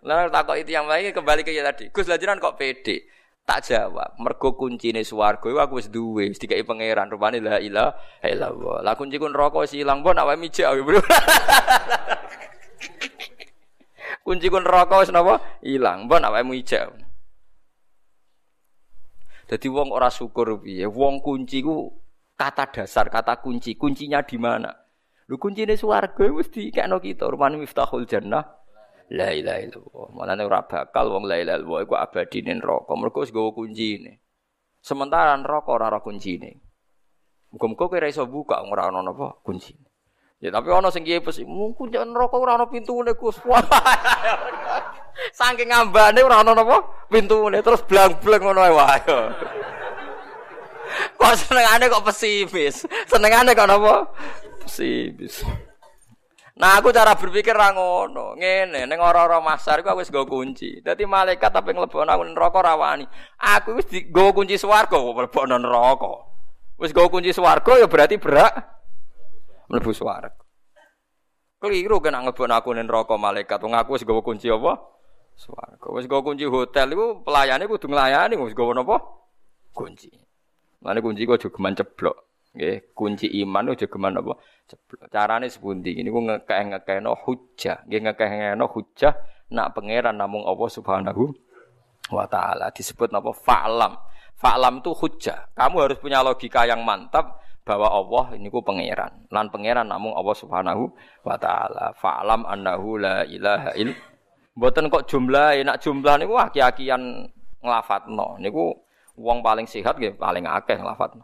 Lah 0.00 0.32
takok 0.32 0.56
itu 0.58 0.74
yang 0.74 0.90
baik 0.90 1.14
kembali 1.14 1.46
ke 1.46 1.54
tadi. 1.62 1.92
Gus 1.92 2.08
lajiran 2.10 2.42
kok 2.42 2.56
pede? 2.58 3.06
Tak 3.44 3.68
jawab. 3.68 4.16
Mergo 4.20 4.56
kuncine 4.56 5.04
swarga 5.04 5.48
iku 5.48 5.60
aku 5.60 5.80
wis 5.80 5.88
duwe, 5.92 6.28
wis 6.28 6.40
dikai 6.40 6.64
pangeran. 6.64 7.08
Rupane 7.12 7.40
la 7.40 7.60
ilaha 7.60 7.96
illallah. 8.24 8.76
Lah 8.84 8.96
kunci 8.96 9.20
kun 9.20 9.32
neraka 9.32 9.60
wis 9.60 9.76
ilang, 9.76 10.00
mbok 10.00 10.16
awake 10.16 10.40
mijik. 10.40 10.64
kunci 14.24 14.46
kun 14.48 14.62
neraka 14.64 15.02
wis 15.02 15.10
napa? 15.12 15.40
Ilang. 15.64 16.06
Mbon 16.06 16.24
awakmu 16.24 16.54
ijak 16.56 16.92
Jadi 19.50 19.66
wong 19.66 19.90
ora 19.90 20.06
syukur 20.06 20.62
piye? 20.62 20.86
Wong 20.86 21.18
kunci 21.18 21.58
ku 21.58 21.90
kata 22.38 22.70
dasar 22.70 23.10
kata 23.10 23.42
kunci. 23.42 23.74
Kuncinya 23.74 24.22
di 24.22 24.38
mana? 24.38 24.70
Lu 25.26 25.42
kuncine 25.42 25.74
swarga 25.74 26.30
wis 26.30 26.46
dikekno 26.54 27.02
kita. 27.02 27.26
Rumane 27.26 27.58
miftahul 27.58 28.06
jannah. 28.06 28.46
La 29.10 29.34
ilaha 29.34 29.58
illallah. 29.58 30.06
Malane 30.14 30.42
ora 30.46 30.62
bakal 30.62 31.10
wong 31.10 31.26
la 31.26 31.42
ilaha 31.42 31.58
illallah 31.58 31.82
iku 31.82 31.94
abadi 31.98 32.46
ning 32.46 32.62
neraka. 32.62 32.94
Mergo 32.94 33.26
wis 33.26 33.34
gawa 33.34 33.50
kuncine. 33.50 34.22
Sementara 34.78 35.34
neraka 35.34 35.74
ora 35.74 35.90
ora 35.90 35.98
kuncine. 35.98 36.62
Muga-muga 37.50 37.90
kowe 37.90 38.06
iso 38.06 38.30
buka 38.30 38.62
ora 38.62 38.86
ana 38.86 39.02
napa 39.02 39.42
kuncine 39.42 39.89
Ya 40.40 40.48
tapi 40.48 40.72
ana 40.72 40.88
sing 40.88 41.04
kiye 41.04 41.20
pes 41.20 41.36
mungkin 41.44 41.92
jangan 41.92 42.16
rokok 42.16 42.40
ora 42.40 42.56
ana 42.56 42.64
pintune 42.64 43.12
Gus. 43.12 43.36
Saking 45.36 45.68
ngambane 45.68 46.24
ora 46.24 46.40
ana 46.40 46.56
napa 46.56 46.80
pintune 47.12 47.60
terus 47.60 47.84
blang-blang 47.84 48.40
ngono 48.40 48.64
wae. 48.72 49.04
Kok 51.20 51.34
senengane 51.36 51.86
kok 51.86 52.02
pesimis. 52.02 52.88
Senengane 53.06 53.52
kok 53.52 53.68
napa? 53.68 54.10
Pesimis. 54.64 55.44
Nah 56.56 56.80
aku 56.80 56.88
cara 56.88 57.14
berpikir 57.14 57.52
ra 57.52 57.76
ngono. 57.76 58.32
Ngene 58.40 58.88
ning 58.88 58.96
ora-ora 58.96 59.44
masar 59.44 59.84
iku 59.84 59.92
aku 59.92 60.00
wis 60.02 60.08
nggo 60.08 60.24
kunci. 60.24 60.80
Dadi 60.80 61.04
malaikat 61.04 61.52
tapi 61.52 61.76
nglebokno 61.76 62.08
aku 62.08 62.24
neraka 62.32 62.58
ra 62.64 62.74
wani. 62.80 63.04
Aku 63.38 63.76
wis 63.76 63.92
nggo 63.92 64.32
kunci 64.32 64.56
swarga 64.56 64.96
kok 64.96 65.14
mlebokno 65.14 65.60
neraka. 65.60 66.12
Wis 66.80 66.96
nggo 66.96 67.12
kunci 67.12 67.36
swarga 67.36 67.76
ya 67.76 67.86
berarti 67.86 68.16
berak 68.16 68.79
mlebu 69.70 69.94
swarga. 69.94 70.34
Keliru 71.60 72.02
kena 72.02 72.24
ngebon 72.26 72.50
aku 72.50 72.74
ning 72.74 72.90
neraka 72.90 73.14
malaikat. 73.14 73.60
Wong 73.62 73.76
aku 73.76 73.94
wis 73.94 74.02
gawa 74.02 74.20
kunci 74.24 74.50
apa? 74.50 74.80
Swarga. 75.38 75.86
Wis 75.94 76.10
gawa 76.10 76.24
kunci 76.26 76.48
hotel 76.48 76.90
iku 76.96 77.22
pelayane 77.22 77.70
kudu 77.70 77.86
nglayani 77.86 78.34
wis 78.40 78.56
gawa 78.56 78.74
napa? 78.74 78.96
Kunci. 79.70 80.10
Mane 80.80 80.98
kunci 81.04 81.28
kok 81.28 81.36
aja 81.38 81.48
geman 81.52 81.76
ceblok. 81.76 82.16
Nggih, 82.50 82.90
kunci 82.96 83.30
iman 83.44 83.70
aja 83.70 83.86
geman 83.86 84.16
apa? 84.18 84.34
Ceblok. 84.66 85.06
Carane 85.12 85.46
sepundi? 85.52 85.94
Niku 86.00 86.18
ngekeh-ngekehno 86.24 87.12
hujjah. 87.14 87.84
Nggih 87.86 88.00
ngekeh-ngekehno 88.08 88.66
hujjah 88.66 89.14
nak 89.52 89.76
pangeran 89.76 90.16
namung 90.16 90.48
Allah 90.48 90.70
Subhanahu 90.72 91.30
wa 92.10 92.24
taala 92.26 92.72
disebut 92.72 93.12
napa 93.12 93.36
fa'lam. 93.36 93.94
Fa'lam 94.40 94.80
itu 94.80 94.96
hujjah. 94.96 95.52
Kamu 95.52 95.76
harus 95.84 96.00
punya 96.00 96.24
logika 96.24 96.64
yang 96.64 96.80
mantap 96.80 97.36
bahwa 97.70 97.86
Allah 97.86 98.34
ini 98.34 98.50
ku 98.50 98.58
pangeran. 98.66 99.30
Lan 99.30 99.46
pangeran 99.54 99.86
namung 99.86 100.18
Allah 100.18 100.34
Subhanahu 100.34 100.90
wa 101.22 101.38
taala. 101.38 101.94
Fa'lam 101.94 102.42
annahu 102.42 102.98
la 102.98 103.22
ilaha 103.22 103.70
il. 103.78 103.94
Mboten 104.58 104.90
kok 104.90 105.06
jumlah, 105.06 105.54
nak 105.62 105.78
jumlah 105.78 106.18
niku 106.18 106.34
aki-akian 106.34 107.30
nglafatno. 107.62 108.42
Niku 108.42 108.74
wong 109.14 109.38
paling 109.46 109.70
sehat 109.70 110.02
nggih 110.02 110.18
paling 110.18 110.50
akeh 110.50 110.82
nglafatno. 110.82 111.22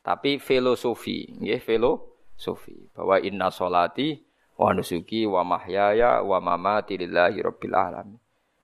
Tapi 0.00 0.40
filosofi, 0.40 1.36
nggih 1.36 1.60
filosofi 1.60 2.88
bahwa 2.96 3.20
inna 3.20 3.52
solati 3.52 4.16
wa 4.56 4.72
nusuki 4.72 5.28
wa 5.28 5.44
mahyaya 5.44 6.24
wa 6.24 6.40
mamati 6.40 6.96
lillahi 6.96 7.44
rabbil 7.44 7.76
alamin. 7.76 8.16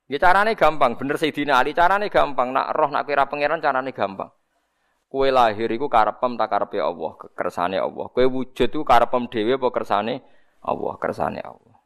Ya 0.09 0.17
carane 0.17 0.57
gampang, 0.57 0.97
bener 0.97 1.21
Sayyidina 1.21 1.61
Ali 1.61 1.77
carane 1.77 2.09
gampang. 2.09 2.49
Nak 2.49 2.73
roh 2.73 2.89
nak 2.89 3.05
kira 3.05 3.29
pangeran 3.29 3.61
carane 3.61 3.93
gampang. 3.93 4.33
Kue 5.13 5.29
lahir 5.29 5.69
iku 5.69 5.85
karepem 5.93 6.33
tak 6.41 6.49
karepe 6.49 6.81
Allah, 6.81 7.13
kersane 7.37 7.77
Allah. 7.77 8.09
Kue 8.09 8.25
wujud 8.25 8.65
iku 8.65 8.81
karepem 8.81 9.29
dhewe 9.29 9.61
apa 9.61 9.69
kersane 9.69 10.25
Allah, 10.65 10.93
kersane 10.97 11.37
Allah. 11.37 11.77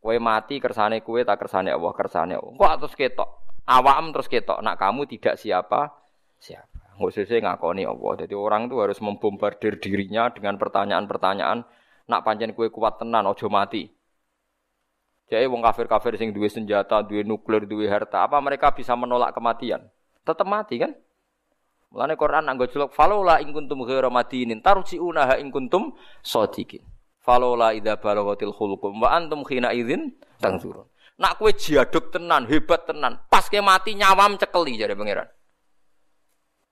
Kue 0.00 0.16
mati 0.16 0.64
kersane 0.64 1.04
kue 1.04 1.28
tak 1.28 1.44
kersane 1.44 1.68
Allah, 1.68 1.92
kersane 1.92 2.40
Allah. 2.40 2.56
Kok 2.56 2.72
terus 2.80 2.96
ketok? 2.96 3.28
Awam 3.68 4.16
terus 4.16 4.32
ketok. 4.32 4.64
Nak 4.64 4.80
kamu 4.80 5.04
tidak 5.04 5.36
siapa 5.36 5.92
siapa. 6.40 6.96
Usah 7.04 7.28
ngakoni 7.28 7.84
Allah. 7.84 8.24
Jadi 8.24 8.32
orang 8.32 8.72
itu 8.72 8.80
harus 8.80 8.96
membombardir 9.04 9.76
dirinya 9.76 10.32
dengan 10.32 10.56
pertanyaan-pertanyaan. 10.56 11.68
Nak 12.08 12.20
pancen 12.24 12.56
kue 12.56 12.72
kuat 12.72 12.96
tenan, 12.96 13.28
ojo 13.28 13.52
mati. 13.52 13.92
Jadi 15.28 15.44
wong 15.52 15.60
kafir-kafir 15.60 16.16
sing 16.16 16.32
duwe 16.32 16.48
senjata, 16.48 17.04
duwe 17.04 17.28
nuklir, 17.28 17.68
duwe 17.68 17.92
harta, 17.92 18.24
apa 18.24 18.40
mereka 18.40 18.72
bisa 18.72 18.96
menolak 18.96 19.36
kematian? 19.36 19.84
Tetap 20.24 20.48
mati 20.48 20.80
kan? 20.80 20.92
Mulane 21.94 22.18
Quran 22.18 22.50
anggo 22.50 22.66
jelok 22.66 22.90
falola 22.90 23.38
ing 23.38 23.54
kuntum 23.54 23.86
ghairu 23.86 24.10
madinin 24.10 24.58
tarji'una 24.58 25.30
ha 25.30 25.34
ing 25.38 25.54
kuntum 25.54 25.94
shadiqin. 26.26 26.82
Falola 27.22 27.70
idza 27.70 27.94
balaghatil 28.02 28.50
khulqum 28.50 28.98
wa 28.98 29.14
antum 29.14 29.46
khina 29.46 29.70
idzin 29.70 30.10
tangzurun. 30.42 30.90
Nak 31.22 31.38
kowe 31.38 31.54
jaduk 31.54 32.10
tenan, 32.10 32.50
hebat 32.50 32.90
tenan, 32.90 33.22
pas 33.30 33.46
ke 33.46 33.62
mati 33.62 33.94
nyawam 33.94 34.34
cekeli 34.34 34.74
jare 34.74 34.98
pangeran. 34.98 35.30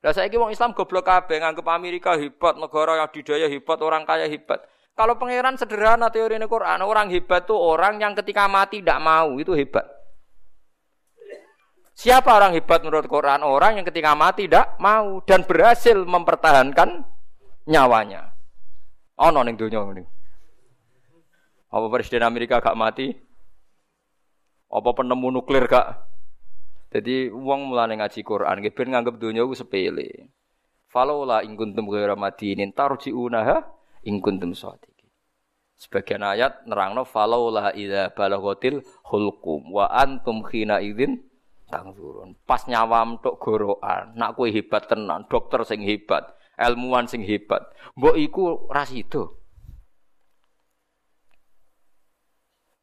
Lah 0.02 0.10
saiki 0.10 0.34
wong 0.34 0.50
Islam 0.50 0.74
goblok 0.74 1.06
kabeh 1.06 1.38
nganggep 1.38 1.62
Amerika 1.70 2.18
hebat, 2.18 2.58
negara 2.58 2.98
yang 2.98 3.06
didaya 3.14 3.46
hebat, 3.46 3.78
orang 3.78 4.02
kaya 4.02 4.26
hebat. 4.26 4.66
Kalau 4.98 5.14
pangeran 5.14 5.54
sederhana 5.54 6.10
teori 6.10 6.42
ini 6.42 6.50
Quran, 6.50 6.82
orang 6.82 7.06
hebat 7.14 7.46
itu 7.46 7.54
orang 7.54 8.02
yang 8.02 8.18
ketika 8.18 8.50
mati 8.50 8.82
tidak 8.82 8.98
mau, 8.98 9.38
itu 9.38 9.54
hebat. 9.54 9.86
Siapa 12.02 12.34
orang 12.34 12.58
hebat 12.58 12.82
menurut 12.82 13.06
Quran? 13.06 13.46
Orang 13.46 13.78
yang 13.78 13.86
ketika 13.86 14.18
mati 14.18 14.50
tidak 14.50 14.74
mau 14.82 15.22
dan 15.22 15.46
berhasil 15.46 15.94
mempertahankan 15.94 17.06
nyawanya. 17.70 18.34
Oh, 19.22 19.30
ning 19.30 19.54
dunia 19.54 19.86
ini. 19.86 20.02
Apa 21.70 21.86
presiden 21.94 22.26
Amerika 22.26 22.58
gak 22.58 22.74
mati? 22.74 23.14
Apa 24.66 24.90
penemu 24.98 25.30
nuklir 25.30 25.70
gak? 25.70 26.02
Jadi 26.90 27.30
uang 27.30 27.70
mulai 27.70 27.94
ngaji 27.94 28.20
Quran, 28.26 28.66
ben 28.66 28.88
nganggep 28.90 29.22
dunia 29.22 29.46
itu 29.46 29.62
sepele. 29.62 30.34
Falola 30.90 31.46
ing 31.46 31.54
kuntum 31.54 31.86
ghairu 31.86 32.18
madinin 32.18 32.74
tarji'unaha 32.74 33.62
ing 34.10 34.18
kuntum 34.18 34.58
shadiqin. 34.58 35.06
Sebagian 35.78 36.26
ayat 36.26 36.66
nerangno 36.66 37.06
falaula 37.06 37.70
idza 37.78 38.10
balaghatil 38.10 38.82
hulqum 39.06 39.70
wa 39.70 39.86
antum 39.86 40.42
khina 40.42 40.82
idzin 40.82 41.30
tangzurun. 41.72 42.36
Pas 42.44 42.60
nyawam 42.68 43.16
tok 43.24 43.40
gorokan, 43.40 44.12
nak 44.12 44.36
kowe 44.36 44.52
hebat 44.52 44.84
tenan, 44.84 45.24
dokter 45.32 45.64
sing 45.64 45.80
hebat, 45.80 46.36
ilmuwan 46.60 47.08
sing 47.08 47.24
hebat. 47.24 47.72
Mbok 47.96 48.16
iku 48.20 48.68
ra 48.68 48.84
sida. 48.84 49.24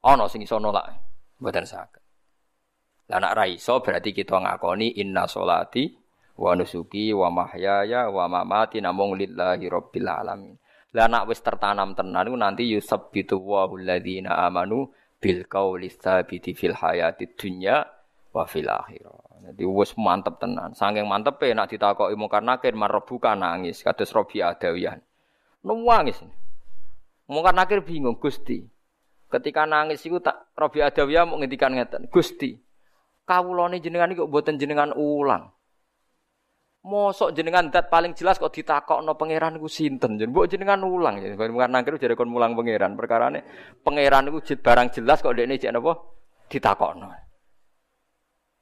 Ana 0.02 0.26
sing 0.26 0.41
iso 0.41 0.57
nolak, 0.57 0.90
mboten 1.38 1.70
saged. 1.70 2.02
Lah 3.10 3.18
nak 3.22 3.38
berarti 3.38 4.14
kita 4.14 4.38
ngakoni 4.38 5.02
inna 5.02 5.26
solati 5.26 5.90
wa 6.38 6.53
nusuki 6.53 7.10
wa 7.11 7.34
mahyaya 7.34 8.07
wa 8.07 8.30
mamati 8.30 8.80
namung 8.80 9.18
lillahi 9.18 9.66
rabbil 9.66 10.07
alamin. 10.07 10.56
Lah 10.94 11.06
nak 11.10 11.30
wis 11.30 11.41
tertanam 11.41 11.94
tenan 11.94 12.26
iku 12.26 12.38
nanti 12.38 12.70
yusabbitu 12.70 13.38
wa 13.41 13.66
alladziina 13.66 14.45
amanu 14.45 14.90
bil 15.20 15.45
qauli 15.45 15.91
tsabiti 15.91 16.56
fil 16.56 16.74
hayati 16.74 17.36
dunya 17.36 17.98
wa 18.40 18.48
fil 18.48 18.72
akhirah. 18.72 19.52
Jadi 19.52 19.64
wis 19.68 19.91
mantep 19.99 20.40
tenan. 20.40 20.72
Saking 20.72 21.03
mantepe 21.03 21.52
nak 21.52 21.68
ditakoki 21.68 22.16
mungkar 22.16 22.40
nakir 22.40 22.72
marebuka 22.72 23.36
nangis 23.36 23.84
kados 23.84 24.16
Robi 24.16 24.40
Adawiyah. 24.40 24.95
Nangis. 25.68 26.24
Mungkar 27.28 27.52
nakir 27.52 27.84
bingung 27.84 28.16
Gusti. 28.16 28.64
Ketika 29.30 29.68
nangis 29.68 30.02
iku 30.07 30.24
tak 30.24 30.56
Robi 30.56 30.80
Adawiyah 30.80 31.28
mau 31.28 31.38
ngendikan 31.38 31.76
ngeten, 31.76 32.07
Gusti. 32.07 32.56
Kawulane 33.28 33.78
jenengan 33.78 34.10
iki 34.10 34.26
kok 34.26 34.30
mboten 34.32 34.57
jenengan 34.57 34.90
ulang. 34.98 35.53
Mosok 36.80 37.36
jenengan 37.36 37.70
dat 37.70 37.91
paling 37.91 38.18
jelas 38.18 38.41
kok 38.41 38.49
ditakokno 38.49 39.14
pangeran 39.14 39.61
iku 39.61 39.70
sinten. 39.70 40.18
Jen 40.18 40.34
mbok 40.34 40.49
jenengan 40.49 40.82
ulang 40.82 41.22
ya. 41.22 41.38
Pangeran 41.38 41.70
nangkir 41.70 42.02
jare 42.02 42.18
kon 42.18 42.32
mulang 42.32 42.57
pangeran. 42.57 42.98
Perkarane 42.98 43.45
pangeran 43.86 44.34
iku 44.34 44.41
barang 44.41 44.88
jelas 44.98 45.22
kok 45.22 45.38
dekne 45.38 45.61
jek 45.61 45.78
napa 45.78 45.94
ditakokno. 46.49 47.28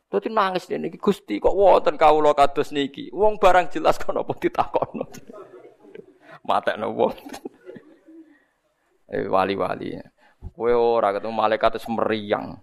Dadi 0.08 0.32
nangis 0.32 0.64
dene 0.72 0.88
iki 0.88 0.96
Gusti 0.96 1.36
kok 1.36 1.52
wonten 1.52 2.00
kawula 2.00 2.32
kados 2.32 2.72
niki. 2.72 3.12
Wong 3.12 3.36
barang 3.36 3.68
jelas 3.68 4.00
kok 4.00 4.16
napa 4.16 4.32
ditakokno. 4.40 5.04
Matekno 6.48 6.88
wong. 6.96 7.16
Eh 9.12 9.28
wali-wali. 9.28 10.00
Kowe 10.56 10.72
ora 10.72 11.12
ketemu 11.12 11.36
malaikat 11.36 11.76
wis 11.76 11.88
meriang. 11.92 12.56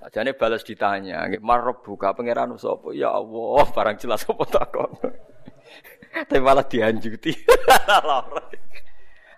Jadi 0.00 0.32
balas 0.32 0.64
ditanya, 0.64 1.28
marah 1.44 1.76
buka 1.76 2.16
pangeran 2.16 2.56
sapa? 2.56 2.96
Ya 2.96 3.12
Allah, 3.12 3.68
barang 3.68 4.00
jelas 4.00 4.24
apa 4.24 4.44
takon. 4.48 4.90
Tapi 6.24 6.40
malah 6.40 6.64
dianjuti. 6.64 7.36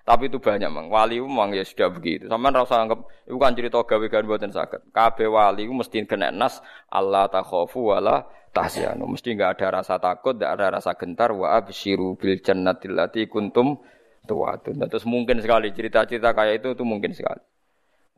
Tapi 0.03 0.27
itu 0.27 0.43
banyak 0.43 0.67
mang. 0.67 0.91
Wali 0.91 1.23
memang 1.23 1.55
ya 1.55 1.63
sudah 1.63 1.87
begitu. 1.95 2.27
Sama 2.27 2.51
rasa 2.51 2.83
anggap 2.83 3.07
itu 3.23 3.39
kan 3.39 3.55
cerita 3.55 3.79
gawe 3.87 4.07
gawe 4.11 4.23
buatan 4.27 4.51
sakit. 4.51 4.91
Kabe 4.91 5.31
wali 5.31 5.63
mesti 5.71 6.03
kena 6.03 6.35
nas 6.35 6.59
Allah 6.91 7.31
takhofu 7.31 7.95
wala 7.95 8.27
tahsyanu. 8.51 9.07
Mesti 9.07 9.39
enggak 9.39 9.63
ada 9.63 9.79
rasa 9.79 10.03
takut, 10.03 10.35
enggak 10.35 10.59
ada 10.59 10.67
rasa 10.75 10.99
gentar. 10.99 11.31
Wa 11.31 11.55
absyiru 11.55 12.19
bil 12.19 12.43
jannatil 12.43 12.99
lati 12.99 13.31
kuntum 13.31 13.79
tuwatun. 14.27 14.83
Terus 14.91 15.07
mungkin 15.07 15.39
sekali 15.39 15.71
cerita-cerita 15.71 16.35
kayak 16.35 16.67
itu 16.67 16.75
itu 16.75 16.83
mungkin 16.83 17.15
sekali. 17.15 17.43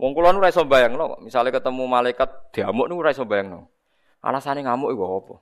Wong 0.00 0.10
kula 0.10 0.34
nu 0.34 0.42
ora 0.42 0.50
iso 0.50 0.66
bayangno, 0.66 1.22
misale 1.22 1.54
ketemu 1.54 1.86
malaikat 1.86 2.50
diamuk 2.50 2.90
nu 2.90 2.98
ora 2.98 3.14
iso 3.14 3.22
bayangno. 3.22 3.70
Alasane 4.24 4.64
ngamuk 4.64 4.90
iku 4.90 5.04
apa? 5.20 5.34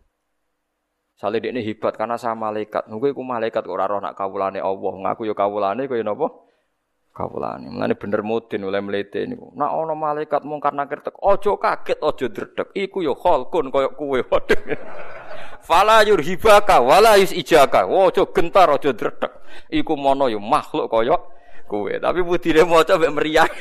Sale 1.23 1.39
dekne 1.39 1.62
hebat 1.62 1.94
karena 1.94 2.19
sama 2.19 2.51
malaikat. 2.51 2.90
Nunggu 2.90 3.15
iku 3.15 3.23
malaikat 3.23 3.62
kok 3.62 3.70
ora 3.70 3.86
roh 3.86 4.03
nak 4.03 4.19
kawulane 4.19 4.59
Allah. 4.59 4.93
Ngaku 5.07 5.31
ya 5.31 5.39
kawulane 5.39 5.86
kaya 5.86 6.03
napa? 6.03 6.27
Kawulane. 7.15 7.70
Mulane 7.70 7.94
bener 7.94 8.27
mudin 8.27 8.66
oleh 8.66 8.82
mlete 8.82 9.23
niku. 9.31 9.55
Nak 9.55 9.70
ana 9.70 9.94
malaikat 9.94 10.43
mungkar 10.43 10.74
nakir 10.74 10.99
tek, 10.99 11.15
aja 11.23 11.55
kaget, 11.55 12.03
aja 12.03 12.27
dredeg. 12.27 12.69
Iku 12.74 13.07
ya 13.07 13.15
khalqun 13.15 13.70
kaya 13.70 13.94
kuwe. 13.94 14.27
Fala 15.70 16.03
yurhibaka 16.03 16.82
wala 16.82 17.15
yusijaka. 17.15 17.86
Aja 17.86 18.27
gentar, 18.27 18.74
aja 18.74 18.90
dredeg. 18.90 19.31
Iku 19.70 19.94
mono 19.94 20.27
ya 20.27 20.43
makhluk 20.43 20.90
kaya 20.90 21.23
kowe. 21.70 21.93
Tapi 22.03 22.19
budine 22.27 22.66
maca 22.66 22.99
mek 22.99 23.15
meriang. 23.15 23.47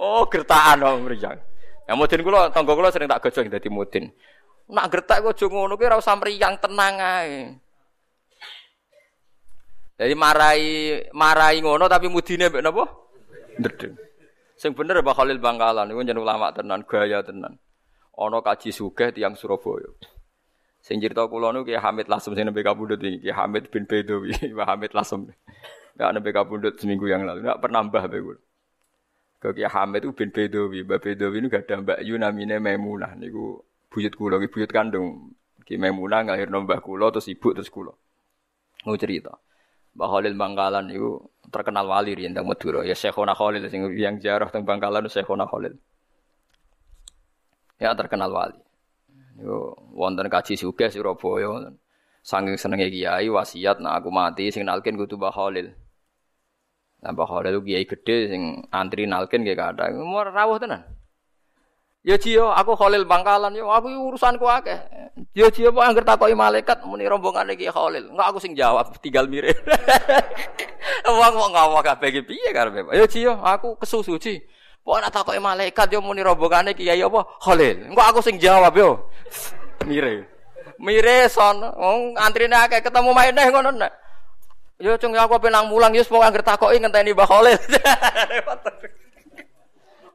oh, 0.00 0.24
gertakan 0.32 0.80
wong 0.80 1.12
meriang. 1.12 1.36
Ya 1.84 1.92
mudin 1.92 2.24
kula 2.24 2.48
tangga 2.48 2.72
kula 2.72 2.88
sering 2.88 3.12
tak 3.12 3.20
gojong 3.20 3.52
dadi 3.52 3.68
mudin. 3.68 4.08
Nak 4.70 4.86
gertak 4.86 5.26
kok 5.26 5.34
aja 5.34 5.46
ngono 5.50 5.74
kuwi 5.74 5.90
ora 5.90 5.98
usah 5.98 6.14
meriang 6.14 6.54
tenang 6.62 6.94
ae. 7.02 7.58
Jadi 10.00 10.14
marai 10.16 10.62
marai 11.12 11.58
ngono 11.60 11.90
tapi 11.90 12.06
mudine 12.06 12.48
mbek 12.48 12.62
napa? 12.62 12.86
Ndedeng. 13.58 13.94
Sing 14.56 14.76
bener 14.76 15.00
Pak 15.00 15.16
Khalil 15.16 15.40
Bangkalan 15.40 15.88
niku 15.88 16.04
jeneng 16.04 16.20
ulama 16.20 16.52
tenan, 16.52 16.84
gaya 16.84 17.24
tenan. 17.24 17.56
Ana 18.12 18.44
kaji 18.44 18.70
sugih 18.70 19.08
tiyang 19.10 19.32
Surabaya. 19.32 19.88
Sing 20.80 21.00
cerita 21.00 21.24
kula 21.28 21.52
niku 21.52 21.72
Ki 21.72 21.80
Hamid 21.80 22.08
Lasem 22.12 22.36
sing 22.36 22.44
nembe 22.44 22.60
kabundut 22.60 23.00
iki, 23.00 23.28
Ki 23.28 23.32
Hamid 23.32 23.72
bin 23.72 23.88
Bedowi, 23.88 24.36
Pak 24.36 24.66
Hamid 24.76 24.92
Lasem. 24.92 25.28
Enggak 25.96 26.10
nembe 26.12 26.30
kabundut 26.32 26.76
seminggu 26.76 27.08
yang 27.08 27.24
lalu, 27.24 27.44
enggak 27.44 27.60
pernah 27.60 27.80
mbah 27.84 28.04
be 28.08 28.18
kula. 28.20 28.40
Ke 29.40 29.48
Ki 29.56 29.64
Hamid 29.64 30.04
itu 30.04 30.12
bin 30.12 30.28
Bedowi, 30.28 30.84
Mbak 30.84 31.00
Bedowi 31.00 31.36
gak 31.48 31.64
ada 31.64 31.74
Mbak 31.80 31.98
Yu 32.04 32.14
namine 32.20 32.60
Maimunah 32.60 33.16
niku 33.16 33.64
buyut 33.90 34.14
kula, 34.14 34.38
buyut 34.38 34.70
kandung 34.70 35.34
Di 35.70 35.78
Maimunah 35.78 36.26
ngalirno 36.26 36.66
mbah 36.66 36.82
kula 36.82 37.14
terus 37.14 37.30
ibu 37.30 37.54
terus 37.54 37.70
kula. 37.70 37.94
Mau 38.82 38.98
cerita. 38.98 39.38
Mbah 39.94 40.08
Khalil 40.10 40.34
Bangkalan 40.34 40.90
itu 40.90 41.22
terkenal 41.46 41.86
wali 41.86 42.18
riyen 42.18 42.34
teng 42.34 42.42
Madura. 42.50 42.82
Ya 42.82 42.98
Syekhona 42.98 43.38
Khalil 43.38 43.70
sing 43.70 43.86
yang 43.94 44.18
jarah 44.18 44.50
teng 44.50 44.66
Bangkalan 44.66 45.06
Syekhona 45.06 45.46
Khalil. 45.46 45.78
Ya 47.78 47.94
terkenal 47.94 48.34
wali. 48.34 48.58
Yo 49.38 49.78
wonten 49.94 50.26
kaji 50.26 50.58
sugih 50.58 50.90
Surabaya. 50.90 51.70
Saking 52.26 52.58
senenge 52.58 52.90
kiai 52.90 53.30
wasiat 53.30 53.78
nah 53.78 53.94
aku 53.94 54.10
mati 54.10 54.50
sing 54.50 54.66
nalkin 54.66 54.98
kudu 54.98 55.14
Mbah 55.22 55.30
Khalil. 55.30 55.70
Nah 57.06 57.14
Mbah 57.14 57.26
Khalil 57.30 57.62
kiai 57.62 57.86
gede 57.86 58.26
sing 58.26 58.42
antri 58.74 59.06
nalkin 59.06 59.46
kadang. 59.54 60.02
Mau 60.02 60.26
rawuh 60.26 60.58
tenan. 60.58 60.82
Ya 62.00 62.16
Cio, 62.16 62.48
aku 62.48 62.72
Khalil 62.80 63.04
Bangkalan, 63.04 63.52
yo 63.52 63.68
aku 63.68 63.92
urusanku 63.92 64.48
akeh. 64.48 64.80
Ya 65.36 65.52
Cio, 65.52 65.68
kok 65.68 65.84
angger 65.84 66.00
takoki 66.00 66.32
malaikat 66.32 66.80
muni 66.88 67.04
rombongan 67.04 67.52
iki 67.52 67.68
Khalil. 67.68 68.08
Enggak 68.08 68.32
aku 68.32 68.40
sing 68.40 68.56
jawab, 68.56 68.88
tinggal 69.04 69.28
mirip. 69.28 69.52
Wong 71.04 71.32
kok 71.36 71.50
ngomong 71.52 71.84
kabeh 71.84 72.08
iki 72.08 72.22
piye 72.24 72.56
karepe? 72.56 72.88
Ya 72.96 73.04
Cio, 73.04 73.36
aku 73.44 73.76
kesusu 73.76 74.16
Ci. 74.16 74.40
Kok 74.80 74.96
ana 74.96 75.12
takoki 75.12 75.36
malaikat 75.36 75.92
yo 75.92 76.00
muni 76.00 76.24
rombongane 76.24 76.72
kiai 76.72 77.04
apa 77.04 77.20
Khalil. 77.36 77.92
Enggak 77.92 78.06
aku 78.16 78.24
sing 78.24 78.40
jawab 78.40 78.72
yo. 78.80 79.12
Mire. 79.88 80.24
Mire 80.80 81.28
son, 81.28 81.60
wong 81.60 82.16
antrine 82.16 82.56
akeh 82.56 82.80
ketemu 82.80 83.12
maeneh 83.12 83.44
ngono 83.52 83.76
nek. 83.76 83.92
Yo 84.80 84.96
cung 84.96 85.12
aku 85.12 85.36
penang 85.36 85.68
mulang 85.68 85.92
yo 85.92 86.00
pokoke 86.08 86.24
angger 86.24 86.40
takoki 86.40 86.80
ngenteni 86.80 87.12
Mbah 87.12 87.28
Khalil. 87.28 87.60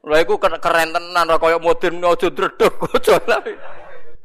Lha 0.06 0.22
iku 0.22 0.38
keren 0.38 0.94
tenan 0.94 1.26
ra 1.26 1.42
koyo 1.42 1.58
modern 1.58 1.98
aja 2.06 2.30
dredeg 2.30 2.74
aja 2.94 3.18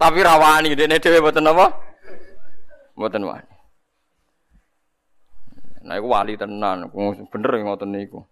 Tapi 0.00 0.18
rawani 0.24 0.76
dene 0.76 1.00
dhewe 1.00 1.20
mboten 1.20 1.48
apa? 1.48 1.66
Mboten 2.96 3.24
wani. 3.24 3.56
Nah 5.84 5.96
iku 5.96 6.08
wali 6.08 6.40
tenan, 6.40 6.88
bener 7.28 7.52
ngoten 7.64 7.92
niku. 7.92 8.24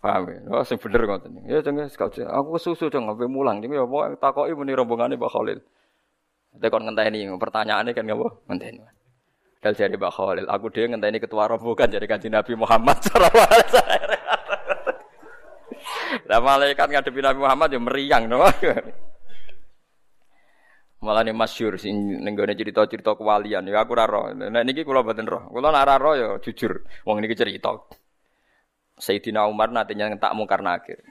Paham 0.00 0.28
ya? 0.32 0.40
Oh, 0.52 0.64
sing 0.64 0.80
bener 0.80 1.04
ngoten. 1.04 1.44
Ya 1.48 1.60
jenenge 1.60 1.92
aku 2.28 2.56
susu 2.56 2.88
dong 2.88 3.08
ngape 3.08 3.28
mulang 3.28 3.60
niku 3.60 3.76
ya 3.76 3.84
apa 3.84 4.16
takoki 4.20 4.56
muni 4.56 4.72
rombongane 4.72 5.20
Pak 5.20 5.32
Khalil. 5.32 5.60
Tekon 6.56 6.84
ngenteni 6.88 7.28
pertanyaane 7.36 7.92
kan 7.92 8.04
ngapa? 8.08 8.28
Ngenteni. 8.48 8.80
Dal 9.60 9.76
jari 9.76 9.96
Pak 10.00 10.12
Khalil, 10.16 10.48
aku 10.48 10.72
dhewe 10.72 10.96
ngenteni 10.96 11.20
ketua 11.20 11.44
rombongan 11.48 11.92
jadi 11.92 12.04
Kanjeng 12.08 12.32
Nabi 12.32 12.56
Muhammad 12.56 13.00
sallallahu 13.04 13.48
alaihi 13.52 13.68
wasallam. 13.68 14.21
Lah 16.28 16.40
malaikat 16.44 16.88
ngadepi 16.92 17.20
Nabi 17.24 17.38
Muhammad 17.40 17.68
ya 17.72 17.80
meriang 17.80 18.28
no. 18.28 18.44
Malah 21.02 21.26
ini 21.26 21.34
masyur 21.34 21.82
sing 21.82 22.22
nenggone 22.22 22.54
cerita-cerita 22.54 23.18
kewalian 23.18 23.66
ya 23.66 23.82
aku 23.82 23.92
raro. 23.98 24.30
Nah 24.30 24.62
niki 24.62 24.86
kula 24.86 25.02
mboten 25.02 25.26
roh. 25.26 25.50
Kula 25.50 25.74
nek 25.74 25.84
raro 25.88 26.14
ya 26.14 26.28
jujur 26.38 26.86
wong 27.02 27.18
niki 27.18 27.34
cerita. 27.34 27.74
Sayyidina 29.02 29.50
Umar 29.50 29.74
nantinya 29.74 30.06
ngentak 30.14 30.30
mungkar 30.38 30.62
nakir. 30.62 31.02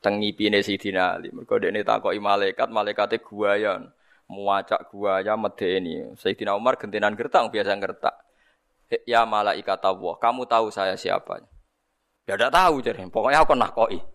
Teng 0.00 0.24
ngipine 0.24 0.64
Sayyidina 0.64 1.20
Ali. 1.20 1.28
Mergo 1.28 1.60
dekne 1.60 1.84
takoki 1.84 2.16
malaikat, 2.24 2.72
malaikate 2.72 3.20
guayan. 3.20 3.92
Muacak 4.32 4.88
guaya 4.88 5.36
medeni. 5.36 6.16
Sayyidina 6.16 6.56
Umar 6.56 6.80
gentenan 6.80 7.12
gertak 7.12 7.52
biasa 7.52 7.76
gertak. 7.76 8.16
Ya 9.04 9.28
malaikat 9.28 9.80
Allah, 9.84 10.14
kamu 10.16 10.48
tahu 10.48 10.72
saya 10.72 10.96
siapa? 10.96 11.44
Ya 12.24 12.40
tidak 12.40 12.52
tahu 12.52 12.80
jadi. 12.80 13.04
Pokoknya 13.12 13.44
aku 13.44 13.52
nakoi. 13.52 14.13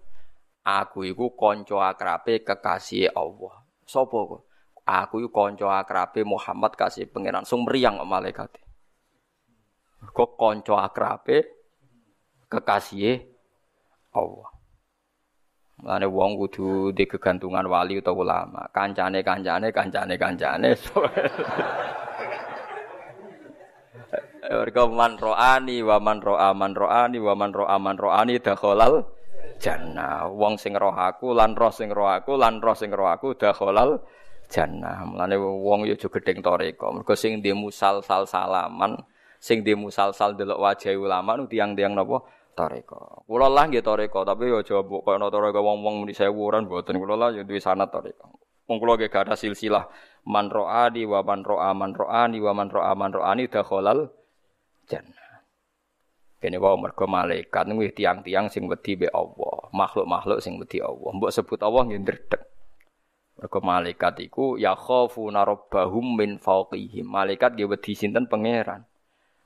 Aku 0.70 1.02
iku 1.02 1.34
konco 1.34 1.82
akrabe 1.82 2.46
kekasih 2.46 3.10
Allah. 3.18 3.66
Sopo 3.90 4.18
kok? 4.30 4.41
Aku 4.86 5.18
iku 5.18 5.34
konco 5.34 5.66
akrabe 5.66 6.22
Muhammad 6.22 6.78
kasih 6.78 7.10
pangeran. 7.10 7.41
Sung 7.41 7.66
meriang 7.66 7.98
malaikat. 8.06 8.54
Kok 10.14 10.38
konco 10.38 10.78
akrabe 10.78 11.41
kekasih 12.54 13.18
Allah. 14.14 14.50
Mulane 15.80 16.06
wong 16.06 16.38
kudu 16.38 16.91
di 16.94 17.10
kegantungan 17.10 17.66
wali 17.66 17.98
atau 17.98 18.14
ulama. 18.22 18.68
Kancane 18.70 19.26
kancane 19.26 19.74
kancane 19.74 20.16
kancane. 20.22 20.70
Mereka 24.50 24.90
man 24.90 25.14
ro'ani 25.14 25.86
wa 25.86 26.02
man 26.02 26.18
ro'a 26.26 26.50
man 26.58 26.74
ro'ani 26.74 27.22
wa 27.22 27.38
ro'a 27.38 27.78
man 27.78 27.96
ro'ani 28.02 28.41
dakhalal 28.41 29.19
jannah. 29.60 30.31
Wong 30.31 30.56
sing 30.56 30.73
roh 30.73 30.95
aku 30.95 31.36
lan 31.36 31.53
roh 31.53 31.69
sing 31.69 31.91
roh 31.91 32.07
aku 32.07 32.40
lan 32.40 32.64
roh 32.64 32.73
sing 32.73 32.90
roh 32.90 33.11
aku 33.11 33.36
dakhalal 33.36 33.99
jannah. 34.49 35.06
Mulane 35.06 35.36
wong 35.38 35.86
yo 35.86 35.94
aja 35.94 36.07
gedeng 36.07 36.40
toreko. 36.41 36.95
Mergo 36.95 37.14
sing 37.14 37.44
di 37.44 37.52
musal-sal 37.53 38.26
salaman, 38.26 38.98
sing 39.38 39.61
di 39.61 39.76
musal-sal 39.76 40.34
delok 40.34 40.57
wajah 40.57 40.95
ulama 40.95 41.38
nu 41.38 41.45
tiang-tiang 41.45 41.94
napa 41.94 42.23
toreko. 42.56 43.27
Kula 43.27 43.52
lah 43.52 43.69
nggih 43.69 43.84
toreko, 43.86 44.26
tapi 44.26 44.49
yo 44.49 44.64
aja 44.64 44.81
mbok 44.81 45.06
koyo 45.06 45.27
toreko 45.30 45.60
wong-wong 45.61 46.02
muni 46.02 46.15
sewuran 46.15 46.65
mboten. 46.65 46.98
Kula 46.98 47.15
lah 47.19 47.30
yo 47.36 47.44
duwe 47.44 47.61
sanad 47.61 47.91
toreko. 47.94 48.31
Wong 48.65 48.77
kula 48.80 48.98
nggih 48.98 49.11
gak 49.11 49.30
ada 49.30 49.36
silsilah 49.36 49.86
man 50.27 50.48
ro'ani 50.52 51.03
wa 51.07 51.19
man 51.26 51.41
ro'a 51.44 51.72
man 51.76 51.91
ro'ani 51.95 52.38
wa 52.40 52.52
man 52.56 52.68
ro'a 52.72 52.94
man 52.95 53.11
ro'ani 53.11 53.44
dakhalal 53.48 54.11
jannah. 54.88 55.19
Kene 56.40 56.56
wae 56.56 56.80
mergo 56.80 57.03
malaikat 57.03 57.68
kuwi 57.68 57.91
tiang-tiang 57.91 58.48
sing 58.48 58.72
wedi 58.72 58.95
be 58.95 59.11
Allah, 59.11 59.68
makhluk-makhluk 59.76 60.40
sing 60.40 60.56
wedi 60.56 60.80
Allah. 60.80 61.11
Mbok 61.11 61.36
sebut 61.36 61.60
Allah 61.60 61.84
nggih 61.84 61.99
ndredeg. 61.99 62.41
Mergo 63.36 63.60
malaikat 63.60 64.24
iku 64.24 64.56
ya 64.56 64.72
khafuna 64.72 65.44
rabbahum 65.44 66.16
min 66.16 66.40
fawqihim. 66.40 67.11
Malaikat 67.11 67.60
dia 67.60 67.68
wedi 67.68 67.91
sinten 67.91 68.32
pangeran. 68.32 68.88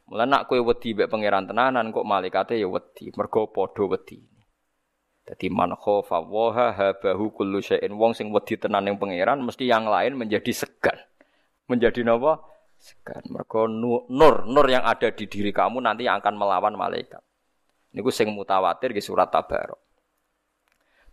Mula 0.05 0.29
nak 0.29 0.45
kowe 0.45 0.61
wedi 0.61 0.93
mek 0.93 1.09
pangeran 1.09 1.49
tenanan 1.49 1.89
kok 1.89 2.05
malaikate 2.05 2.61
ya 2.61 2.69
wedi, 2.69 3.09
mergo 3.17 3.49
padha 3.49 3.89
wedi. 3.89 4.21
Dadi 5.25 5.47
man 5.49 5.73
khafa 5.73 6.19
wa 6.19 6.51
habahu 6.51 7.31
kullu 7.33 7.63
syai'in 7.63 7.95
wong 7.95 8.13
sing 8.13 8.29
wedi 8.29 8.59
tenan 8.59 8.85
ning 8.85 9.01
pangeran 9.01 9.41
mesti 9.41 9.65
yang 9.65 9.89
lain 9.89 10.13
menjadi 10.13 10.51
segan. 10.53 10.99
Menjadi 11.65 12.05
napa? 12.05 12.52
Segan. 12.83 13.23
Mergo 13.31 13.71
nur, 13.71 14.11
nur 14.11 14.65
yang 14.67 14.83
ada 14.83 15.07
di 15.15 15.25
diri 15.31 15.55
kamu 15.55 15.79
nanti 15.79 16.03
akan 16.03 16.35
melawan 16.35 16.75
malaikat. 16.75 17.23
Niku 17.95 18.11
sing 18.11 18.27
mutawatir 18.35 18.91
di 18.91 18.99
surat 18.99 19.31
Tabarok. 19.31 19.79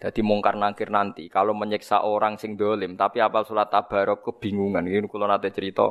Jadi 0.00 0.24
mungkar 0.24 0.56
nangkir 0.56 0.88
nanti 0.88 1.28
kalau 1.28 1.52
menyiksa 1.52 2.08
orang 2.08 2.40
sing 2.40 2.56
dolim 2.56 2.96
tapi 2.96 3.20
apal 3.20 3.44
surat 3.46 3.70
Tabarok 3.70 4.26
kebingungan. 4.26 4.82
Ini 4.88 5.06
kalau 5.06 5.30
nanti 5.30 5.52
cerita. 5.54 5.86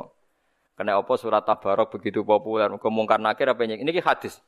Karena 0.76 0.98
apa 0.98 1.14
surat 1.16 1.46
Tabarok 1.46 1.96
begitu 1.96 2.26
populer. 2.26 2.68
Kemungkar 2.76 3.22
nakir 3.22 3.48
apa 3.48 3.64
ini? 3.64 3.80
Ini 3.80 4.02
hadis. 4.02 4.42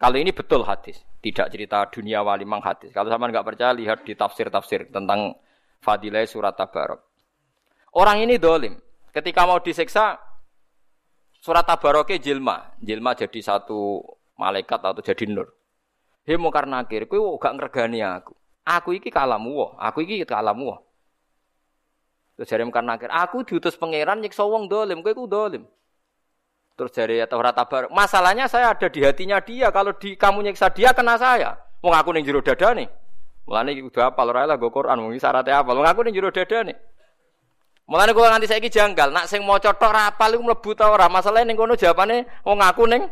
Kalau 0.00 0.16
ini 0.16 0.32
betul 0.32 0.64
hadis, 0.64 0.96
tidak 1.20 1.52
cerita 1.52 1.84
dunia 1.92 2.24
wali 2.24 2.48
mang 2.48 2.64
hadis. 2.64 2.88
Kalau 2.88 3.12
sama 3.12 3.28
nggak 3.28 3.44
percaya 3.44 3.76
lihat 3.76 4.00
di 4.00 4.16
tafsir-tafsir 4.16 4.88
tentang 4.88 5.36
fadilah 5.84 6.24
surat 6.24 6.56
Tabarok. 6.56 7.04
Orang 7.94 8.24
ini 8.24 8.40
dolim. 8.40 8.80
Ketika 9.12 9.44
mau 9.44 9.60
disiksa, 9.60 10.29
Surat 11.40 11.64
Tabaroke 11.64 12.20
jilma, 12.20 12.76
jilma 12.84 13.16
jadi 13.16 13.40
satu 13.40 14.04
malaikat 14.36 14.76
atau 14.76 15.00
jadi 15.00 15.24
nur. 15.24 15.48
He 16.28 16.36
mungkar 16.36 16.68
nakir, 16.68 17.08
kowe 17.08 17.40
gak 17.40 17.56
ngregani 17.56 18.04
aku. 18.04 18.36
Aku 18.60 18.92
iki 18.92 19.08
kalamu 19.08 19.56
wa, 19.56 19.68
aku 19.80 20.04
iki 20.04 20.20
kalamu 20.28 20.76
wa. 20.76 20.78
Terus 22.36 22.44
jare 22.44 22.62
mungkar 22.68 22.84
nakir, 22.84 23.08
aku 23.08 23.40
diutus 23.48 23.72
pangeran 23.72 24.20
nyiksa 24.20 24.44
wong 24.44 24.68
dolim, 24.68 25.00
kowe 25.00 25.16
ku 25.16 25.24
dolim. 25.24 25.64
Terus 26.76 26.92
jare 26.92 27.24
Taurat 27.24 27.56
Tabar, 27.56 27.88
masalahnya 27.88 28.44
saya 28.44 28.76
ada 28.76 28.92
di 28.92 29.00
hatinya 29.00 29.40
dia, 29.40 29.72
kalau 29.72 29.96
di 29.96 30.20
kamu 30.20 30.44
nyiksa 30.44 30.68
dia 30.76 30.92
kena 30.92 31.16
saya. 31.16 31.56
Wong 31.80 31.96
aku 31.96 32.12
ning 32.12 32.28
jero 32.28 32.44
dadane. 32.44 32.92
Mulane 33.48 33.72
kudu 33.80 34.04
apal 34.04 34.28
ora 34.28 34.44
lah 34.44 34.60
go 34.60 34.68
Quran, 34.68 35.00
wong 35.00 35.16
syaratnya 35.16 35.64
apal. 35.64 35.72
Wong 35.80 35.88
aku 35.88 36.04
ning 36.04 36.12
jero 36.12 36.28
dadane. 36.28 36.76
Mulane 37.90 38.14
kula 38.14 38.30
nganti 38.30 38.46
saiki 38.46 38.70
janggal, 38.70 39.10
nak 39.10 39.26
sing 39.26 39.42
maca 39.42 39.74
tok 39.74 39.90
ra 39.90 40.14
apal 40.14 40.38
iku 40.38 40.46
mlebu 40.46 40.78
ta 40.78 40.94
ora? 40.94 41.10
Masalahe 41.10 41.42
ning 41.42 41.58
kono 41.58 41.74
jawabane 41.74 42.22
wong 42.46 42.62
aku 42.62 42.86
ning 42.86 43.02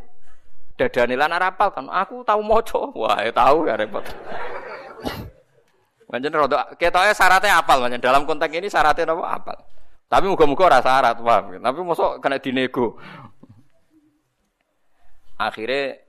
dadane 0.79 1.19
lan 1.19 1.35
ora 1.35 1.51
apal 1.51 1.75
kan. 1.75 1.91
Aku 1.91 2.23
tau 2.23 2.39
maca. 2.39 2.87
Wah, 2.95 3.19
ya 3.27 3.35
tau 3.35 3.67
ya 3.67 3.75
repot. 3.75 4.07
Pancen 6.09 6.31
rada 6.31 6.79
ketoke 6.79 7.11
syaratnya 7.11 7.59
apal 7.59 7.85
pancen 7.85 7.99
dalam 7.99 8.23
konteks 8.23 8.55
ini 8.55 8.71
syaratnya 8.71 9.13
apa 9.13 9.25
apal. 9.43 9.59
Tapi 10.09 10.25
muga-muga 10.31 10.71
ora 10.71 10.81
syarat, 10.81 11.21
paham. 11.21 11.59
Tapi 11.61 11.79
mosok 11.83 12.23
kena 12.23 12.41
dinego. 12.41 12.97
Akhirnya 15.37 16.01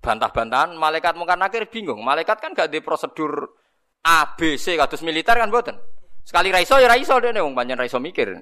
bantah-bantahan 0.00 0.72
malaikat 0.78 1.18
mungkin 1.18 1.42
akhir 1.42 1.68
bingung. 1.68 2.00
Malaikat 2.00 2.40
kan 2.40 2.54
gak 2.54 2.70
di 2.70 2.78
prosedur 2.78 3.58
A 4.06 4.38
B 4.38 4.54
C 4.54 4.78
kados 4.78 5.02
militer 5.02 5.34
kan 5.34 5.50
mboten. 5.50 5.97
Sekali 6.28 6.52
raiso 6.52 6.76
ya 6.76 6.92
raiso 6.92 7.16
deh 7.24 7.32
nih, 7.32 7.40
banyak 7.40 7.80
raiso 7.80 7.96
mikir. 7.96 8.36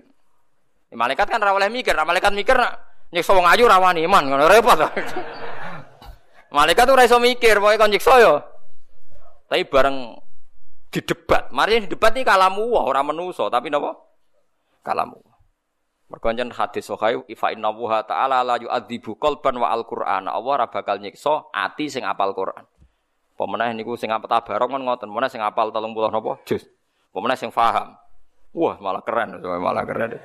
Malaikat 0.91 1.31
kan 1.31 1.39
rawaleh 1.39 1.71
mikir, 1.71 1.95
malaikat 1.95 2.35
mikir 2.35 2.59
nak 2.59 2.83
nyiksa 3.15 3.31
wong 3.31 3.47
ayu 3.47 3.71
rawani 3.71 4.03
iman, 4.11 4.27
ngono 4.27 4.51
repot. 4.51 4.75
malaikat 6.59 6.83
tuh 6.83 6.99
raiso 6.99 7.23
mikir, 7.23 7.63
pokoknya 7.63 7.79
kon 7.79 7.91
nyiksa 7.95 8.15
yo. 8.19 8.43
Tapi 9.47 9.63
bareng 9.71 10.19
di 10.91 10.99
debat, 10.99 11.47
mari 11.55 11.87
di 11.87 11.95
debat 11.95 12.11
nih 12.11 12.27
kalamu 12.27 12.75
wah 12.75 12.91
orang 12.91 13.15
menuso, 13.15 13.47
tapi 13.47 13.71
nopo 13.71 13.95
kalamu. 14.83 15.23
Mergo 16.11 16.27
jan 16.35 16.51
hadis 16.51 16.91
sahih 16.91 17.23
fa 17.39 17.55
inna 17.55 17.71
wa 17.71 18.03
ta'ala 18.03 18.43
la 18.43 18.59
yu'adzibu 18.59 19.15
qalban 19.15 19.63
wa 19.63 19.71
al-Qur'an. 19.71 20.27
Allah 20.27 20.67
ora 20.67 20.99
nyiksa 20.99 21.55
ati 21.55 21.87
sing 21.87 22.03
apal 22.03 22.35
Quran. 22.35 22.67
Pemenah 23.39 23.71
niku 23.79 23.95
sing 23.95 24.11
apal 24.11 24.27
tabarok 24.27 24.75
kan 24.75 24.83
ngoten, 24.83 25.07
meneh 25.07 25.31
sing 25.31 25.39
apal 25.39 25.71
30 25.71 25.95
napa 26.11 26.43
juz. 26.43 26.67
Pemenah 27.17 27.41
sing 27.41 27.49
paham. 27.49 27.97
Wah, 28.53 28.77
malah 28.77 29.01
keren, 29.01 29.41
malah 29.41 29.89
keren. 29.89 30.21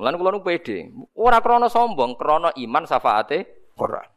Mulane 0.00 0.16
kula 0.16 0.30
nu 0.32 0.40
pede. 0.40 0.88
Ora 1.12 1.44
krana 1.44 1.68
sombong, 1.68 2.16
krana 2.16 2.48
iman 2.56 2.88
syafaate 2.88 3.44
Quran. 3.76 4.08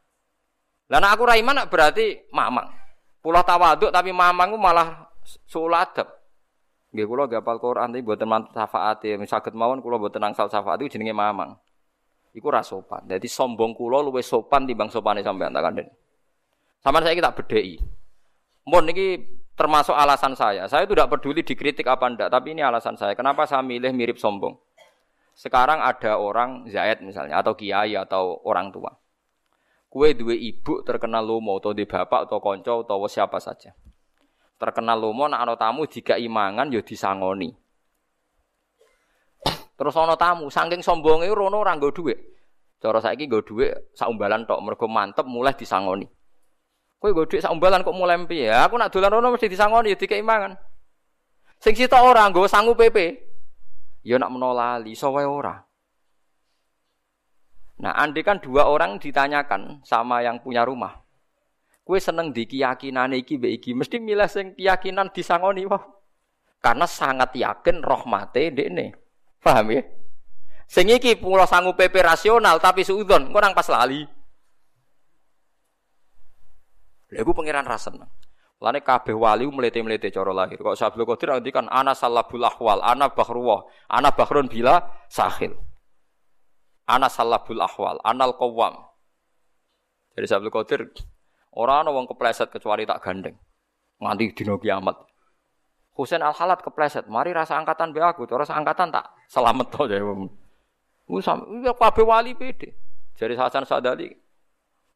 Lah 0.87 1.11
aku 1.11 1.27
ra 1.27 1.35
iman 1.35 1.67
berarti 1.67 2.31
mamang. 2.31 2.71
Pulau 3.19 3.43
tawaduk 3.43 3.91
tapi 3.91 4.15
mamang 4.15 4.55
ku 4.55 4.57
malah 4.57 5.11
suladep. 5.45 6.07
Nggih 6.95 7.03
kula 7.03 7.27
gapal 7.27 7.59
Quran 7.59 7.91
tapi 7.91 8.01
mboten 8.01 8.27
mantep 8.31 8.55
syafaate. 8.55 9.19
Saged 9.27 9.51
mawon 9.51 9.83
kula 9.83 9.99
mboten 9.99 10.23
angsal 10.23 10.47
syafaat 10.47 10.79
itu 10.79 10.95
jenenge 10.95 11.11
mamang. 11.11 11.59
Iku 12.31 12.47
ra 12.47 12.63
sopan. 12.63 13.03
Dadi 13.03 13.27
sombong 13.27 13.75
kula 13.75 13.99
luwih 13.99 14.23
sopan 14.23 14.63
timbang 14.63 14.87
sopane 14.87 15.21
sampean 15.21 15.51
tak 15.51 15.59
kandhen. 15.59 15.87
Sampeyan 16.79 17.03
saya 17.03 17.19
kita 17.19 17.35
bedheki. 17.35 17.75
Mun 18.63 18.87
niki 18.87 19.19
termasuk 19.57 19.97
alasan 19.97 20.37
saya. 20.37 20.69
Saya 20.69 20.85
itu 20.85 20.93
tidak 20.93 21.17
peduli 21.17 21.41
dikritik 21.41 21.89
apa 21.89 22.05
ndak, 22.13 22.29
tapi 22.29 22.53
ini 22.53 22.61
alasan 22.61 22.93
saya. 22.93 23.17
Kenapa 23.17 23.49
saya 23.49 23.65
milih 23.65 23.89
mirip 23.91 24.21
sombong? 24.21 24.53
Sekarang 25.33 25.81
ada 25.81 26.21
orang 26.21 26.69
Zaid 26.69 27.01
misalnya 27.01 27.41
atau 27.41 27.57
kiai 27.57 27.97
atau 27.97 28.37
orang 28.45 28.69
tua. 28.69 28.93
Kue 29.89 30.13
dua 30.13 30.33
ibu 30.37 30.85
terkenal 30.85 31.25
lomo 31.25 31.57
atau 31.57 31.73
di 31.73 31.89
bapak 31.89 32.29
atau 32.29 32.37
konco 32.37 32.85
atau 32.85 33.05
siapa 33.09 33.41
saja. 33.41 33.73
Terkenal 34.57 34.97
lomo 34.97 35.29
nak 35.29 35.45
ana 35.45 35.53
tamu 35.57 35.85
jika 35.85 36.17
imangan 36.17 36.73
ya 36.73 36.81
disangoni. 36.81 37.53
Terus 39.77 39.93
ana 39.93 40.17
tamu 40.17 40.49
saking 40.49 40.81
sombonge 40.81 41.29
rono 41.29 41.61
ora 41.61 41.77
nggo 41.77 41.93
dhuwit. 41.93 42.17
Cara 42.81 42.97
saiki 42.97 43.29
nggo 43.29 43.45
dhuwit 43.45 43.93
saumbalan 43.93 44.49
tok 44.49 44.61
mergo 44.65 44.89
mantep 44.89 45.25
mulai 45.29 45.53
disangoni. 45.53 46.16
Kowe 46.97 47.13
nggo 47.13 47.29
dhuwit 47.29 47.45
saumbalan 47.45 47.85
kok 47.85 47.93
mulai 47.93 48.17
piye? 48.25 48.49
Aku 48.49 48.73
nak 48.73 48.89
dolan 48.89 49.13
rono 49.13 49.29
mesti 49.29 49.45
disangoni 49.45 49.93
ya 49.93 49.97
dikei 49.97 50.25
mangan. 50.25 50.57
Sing 51.61 51.77
sitok 51.77 52.01
ora 52.01 52.25
nggo 52.25 52.49
sangu 52.49 52.73
PP. 52.73 52.97
Ya 54.01 54.17
nak 54.17 54.33
menolali, 54.33 54.97
so 54.97 55.13
ora. 55.13 55.67
Nah, 57.77 57.93
andai 57.93 58.25
kan 58.25 58.41
dua 58.41 58.65
orang 58.65 58.97
ditanyakan 58.97 59.85
sama 59.85 60.25
yang 60.25 60.41
punya 60.41 60.65
rumah. 60.65 61.05
Kue 61.85 62.01
seneng 62.01 62.33
di 62.33 62.49
keyakinan 62.49 63.13
iki 63.13 63.37
be 63.37 63.53
iki, 63.53 63.77
mesti 63.77 64.01
milih 64.01 64.25
sing 64.25 64.57
keyakinan 64.57 65.13
disangoni 65.13 65.69
wah. 65.69 65.85
Karena 66.57 66.89
sangat 66.89 67.37
yakin 67.37 67.85
rahmate 67.85 68.49
dekne. 68.49 68.97
Paham 69.37 69.71
ya? 69.71 69.85
Sing 70.65 70.89
iki 70.89 71.15
pulau 71.15 71.45
sanggup 71.45 71.77
PP 71.77 72.01
rasional 72.01 72.57
tapi 72.57 72.81
suudon, 72.81 73.29
kok 73.29 73.39
nang 73.39 73.53
pas 73.53 73.69
lali. 73.69 74.03
Lha 77.11 77.23
iku 77.23 77.31
pangeran 77.31 77.63
ra 77.63 77.79
seneng. 77.79 78.09
Lane 78.57 78.81
kabeh 78.81 79.13
wali 79.13 79.45
melete-melete 79.45 80.09
cara 80.09 80.33
lahir. 80.33 80.57
Kok 80.57 80.73
Sabtu 80.73 81.05
Qadir 81.05 81.29
kan 81.53 81.69
ana 81.69 81.93
salabul 81.93 82.41
ahwal, 82.41 82.81
ana 82.81 83.05
bahruwah, 83.05 83.69
ana 83.85 84.09
bahrun 84.09 84.49
bila 84.49 84.81
sahil. 85.07 85.53
Ana 86.89 87.05
salabul 87.05 87.61
ahwal, 87.61 88.01
anal 88.01 88.33
qawwam. 88.33 88.81
Jadi 90.17 90.25
Sabtu 90.25 90.49
Qadir 90.49 90.89
ora 91.53 91.85
ana 91.85 91.93
wong 91.93 92.09
kepleset 92.09 92.49
kecuali 92.49 92.89
tak 92.89 93.05
gandeng. 93.05 93.37
Nganti 94.01 94.33
dina 94.33 94.57
kiamat. 94.57 94.97
Husain 95.93 96.21
Al 96.21 96.33
Halat 96.33 96.61
kepleset, 96.61 97.09
mari 97.09 97.33
rasa 97.33 97.57
angkatan 97.57 97.89
be 97.93 98.01
aku, 98.01 98.29
terus 98.29 98.49
angkatan 98.53 98.93
tak 98.93 99.05
selamat 99.29 99.69
to 99.69 99.85
ya 99.89 100.01
wong. 100.01 100.29
Wis 101.09 101.29
kabeh 101.77 102.05
wali 102.05 102.33
pede. 102.33 102.73
Jadi 103.17 103.33
Hasan 103.33 103.65
Sadali 103.65 104.13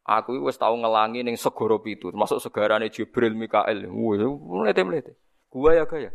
Aku 0.02 0.34
wis 0.42 0.58
tau 0.58 0.74
ngelangi 0.74 1.22
ning 1.22 1.38
segara 1.38 1.78
pitu, 1.78 2.10
termasuk 2.10 2.42
segarane 2.42 2.90
Jibril, 2.90 3.38
Mikael. 3.38 3.86
Wes 3.86 4.18
mlete-mlete. 4.26 5.14
Gua 5.46 5.78
ya 5.78 5.86
gaya. 5.86 6.10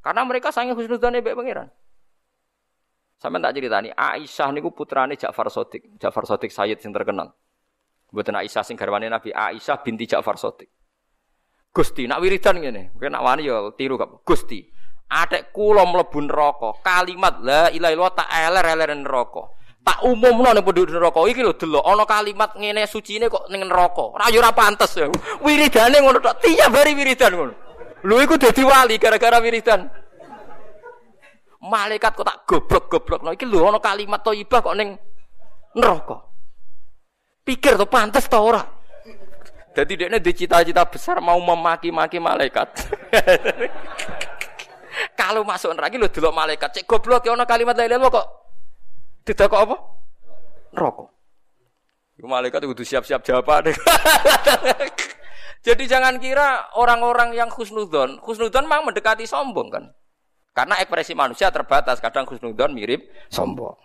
Karena 0.00 0.24
mereka 0.24 0.48
sange 0.48 0.72
husnudzane 0.72 1.20
mbek 1.20 1.36
pangeran. 1.36 1.68
Sampeyan 3.18 3.50
tak 3.50 3.52
ceritani, 3.58 3.90
Aisyah 3.92 4.48
niku 4.54 4.72
putrane 4.72 5.18
Ja'far 5.18 5.50
Shadiq. 5.52 5.98
Ja'far 5.98 6.24
Shadiq 6.24 6.54
Sayyid 6.54 6.78
sing 6.80 6.94
terkenal. 6.94 7.34
Mboten 8.14 8.38
Aisyah 8.38 8.64
sing 8.64 8.78
garwane 8.78 9.10
Nabi, 9.10 9.34
Aisyah 9.34 9.82
binti 9.84 10.08
Ja'far 10.08 10.38
Shadiq. 10.38 10.70
Gusti, 11.74 12.08
nak 12.08 12.24
wiridan 12.24 12.62
ngene. 12.62 12.96
Mungkin 12.96 13.12
nak 13.12 13.26
wani 13.26 13.50
ya 13.50 13.74
tiru 13.76 14.00
kok. 14.00 14.24
Gusti, 14.24 14.64
atek 15.10 15.52
kula 15.52 15.84
mlebu 15.84 16.24
neraka, 16.24 16.80
kalimat 16.80 17.42
la 17.44 17.68
ilaha 17.74 17.92
illallah 17.92 18.14
tak 18.16 18.28
eler-eler 18.32 18.90
neraka 18.96 19.58
tak 19.88 20.04
umumno 20.04 20.52
ning 20.52 20.60
penduduk 20.60 21.00
neraka 21.00 21.24
iki 21.32 21.40
lho 21.40 21.56
delok 21.56 21.80
ana 21.80 22.04
kalimat 22.04 22.52
ngene 22.52 22.84
sucine 22.84 23.32
kok 23.32 23.48
ning 23.48 23.64
neraka. 23.64 24.20
Ora 24.20 24.28
yo 24.28 24.44
ya. 24.44 25.08
Wiridane 25.40 25.96
ngono 26.04 26.20
tok, 26.20 26.44
tiap 26.44 26.76
hari 26.76 26.92
wiridan 26.92 27.32
ngono. 27.32 27.54
Lho 28.04 28.16
iku 28.20 28.36
dadi 28.36 28.60
wali 28.68 29.00
gara-gara 29.00 29.40
wiridan. 29.40 29.88
Malaikat 31.64 32.12
kok 32.20 32.28
tak 32.28 32.44
goblok-goblok. 32.44 33.24
Nah, 33.24 33.32
iki 33.32 33.48
lho 33.48 33.64
ana 33.64 33.80
kalimat 33.80 34.20
thayyibah 34.20 34.60
kok 34.60 34.76
ning 34.76 35.00
neraka. 35.72 36.20
Pikir 37.48 37.80
to 37.80 37.88
pantes 37.88 38.28
to 38.28 38.36
ora? 38.36 38.60
Jadi 39.72 40.04
dia 40.04 40.12
ini 40.12 40.20
cita-cita 40.20 40.84
besar 40.84 41.16
mau 41.24 41.40
memaki-maki 41.40 42.20
malaikat. 42.20 42.92
Kalau 45.20 45.48
masuk 45.48 45.72
neraka 45.72 45.96
lu 45.96 46.12
delok 46.12 46.36
malaikat, 46.36 46.76
cek 46.76 46.84
goblok 46.84 47.24
ya 47.24 47.32
ana 47.32 47.48
kalimat 47.48 47.72
lain 47.72 48.04
kok 48.04 48.47
tidak 49.28 49.52
kok 49.52 49.60
apa? 49.68 49.76
Rokok. 50.72 51.08
Iku 52.16 52.26
malaikat 52.26 52.64
kudu 52.64 52.82
siap-siap 52.82 53.20
jawaban. 53.20 53.68
Jadi 55.66 55.84
jangan 55.84 56.16
kira 56.16 56.72
orang-orang 56.80 57.36
yang 57.36 57.52
khusnudon, 57.52 58.24
khusnudon 58.24 58.64
memang 58.64 58.88
mendekati 58.88 59.28
sombong 59.28 59.68
kan. 59.68 59.84
Karena 60.56 60.80
ekspresi 60.80 61.12
manusia 61.12 61.52
terbatas, 61.52 62.00
kadang 62.00 62.24
khusnudon 62.24 62.72
mirip 62.72 63.06
sombong. 63.28 63.76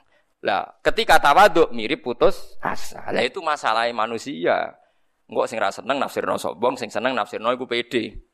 Lah, 0.47 0.63
ketika 0.79 1.19
tawaduk 1.19 1.75
mirip 1.75 2.01
putus 2.01 2.55
asa. 2.63 3.03
Lah 3.11 3.21
itu 3.21 3.43
masalah 3.43 3.85
manusia. 3.91 4.79
Enggak 5.27 5.47
sing 5.51 5.59
ra 5.59 5.69
seneng 5.69 5.99
nafsirno 5.99 6.39
sombong, 6.39 6.79
sing 6.79 6.87
seneng 6.87 7.13
nafsirno 7.13 7.51
iku 7.51 7.67
pede. 7.67 8.31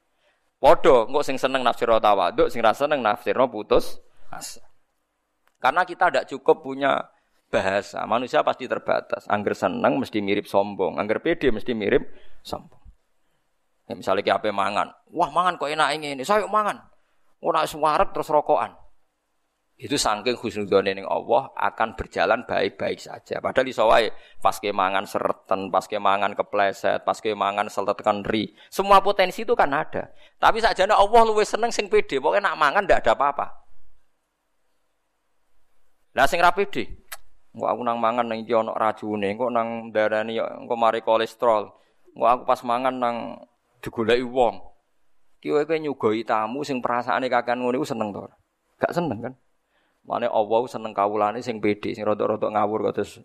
Padha, 0.62 1.08
engko 1.08 1.26
sing 1.26 1.42
seneng 1.42 1.66
nafsirno 1.66 1.98
tawaduk, 1.98 2.54
sing 2.54 2.62
ra 2.62 2.76
seneng 2.76 3.02
nafsirno 3.02 3.50
putus 3.50 3.98
asa. 4.30 4.69
Karena 5.60 5.84
kita 5.84 6.08
tidak 6.08 6.26
cukup 6.32 6.64
punya 6.64 6.98
bahasa. 7.52 8.08
Manusia 8.08 8.42
pasti 8.42 8.66
terbatas. 8.66 9.28
Angger 9.28 9.54
seneng 9.54 10.00
mesti 10.00 10.24
mirip 10.24 10.48
sombong. 10.48 10.96
Angger 10.96 11.20
pede 11.20 11.52
mesti 11.52 11.76
mirip 11.76 12.08
sombong. 12.42 12.80
Ya, 13.90 13.98
misalnya 13.98 14.22
kayak 14.22 14.40
apa 14.46 14.54
mangan. 14.54 14.88
Wah 15.12 15.30
mangan 15.34 15.60
kok 15.60 15.68
enak 15.68 15.90
ini. 15.98 16.22
Saya 16.24 16.46
mangan. 16.48 16.80
Ora 17.42 17.66
suarek 17.66 18.16
terus 18.16 18.30
rokokan. 18.30 18.78
Itu 19.80 19.96
saking 19.96 20.36
khusnudzone 20.36 20.92
ning 20.92 21.08
Allah 21.08 21.56
akan 21.56 21.96
berjalan 21.96 22.44
baik-baik 22.44 23.00
saja. 23.00 23.40
Padahal 23.40 23.64
iso 23.64 23.88
wae 23.88 24.12
pas 24.44 24.60
kemangan 24.60 25.08
sereten, 25.08 25.72
pas 25.72 25.88
kemangan 25.88 26.36
kepleset, 26.36 27.08
pas 27.08 27.16
kemangan 27.16 27.72
seletekan 27.72 28.28
ri. 28.28 28.52
Semua 28.68 29.00
potensi 29.00 29.48
itu 29.48 29.56
kan 29.56 29.72
ada. 29.72 30.12
Tapi 30.36 30.60
sakjane 30.60 30.92
Allah 30.92 31.22
luwih 31.24 31.48
seneng 31.48 31.72
sing 31.72 31.88
pede. 31.88 32.20
Pokoknya 32.20 32.52
nak 32.52 32.60
mangan 32.60 32.84
ndak 32.84 33.08
ada 33.08 33.16
apa-apa. 33.16 33.69
Lah 36.14 36.26
sing 36.26 36.42
ra 36.42 36.54
pede. 36.54 36.90
Engko 37.54 37.66
aku 37.66 37.82
nang 37.82 37.98
mangan 37.98 38.30
nang 38.30 38.40
iki 38.42 38.54
ana 38.54 38.74
racune, 38.78 39.34
engko 39.34 39.50
nang 39.50 39.90
darani 39.90 40.38
engko 40.38 40.74
mari 40.78 41.02
kolesterol. 41.02 41.70
Engko 42.14 42.26
aku 42.26 42.42
pas 42.46 42.62
mangan 42.62 42.96
nang 42.96 43.16
digoleki 43.82 44.26
wong. 44.26 44.62
Ki 45.40 45.50
kowe 45.56 45.76
nyugoi 45.80 46.28
tamu 46.28 46.68
sing 46.68 46.84
perasaane 46.84 47.32
kakean 47.32 47.64
ngono 47.64 47.80
iku 47.80 47.88
seneng 47.88 48.12
to 48.12 48.28
Gak 48.80 48.92
seneng 48.96 49.20
kan? 49.24 49.34
Mane 50.08 50.28
Allah 50.28 50.62
seneng 50.68 50.92
kawulane 50.96 51.40
sing 51.44 51.60
pede, 51.60 51.96
sing 51.96 52.04
rada-rada 52.08 52.48
ngawur 52.48 52.92
kados 52.92 53.20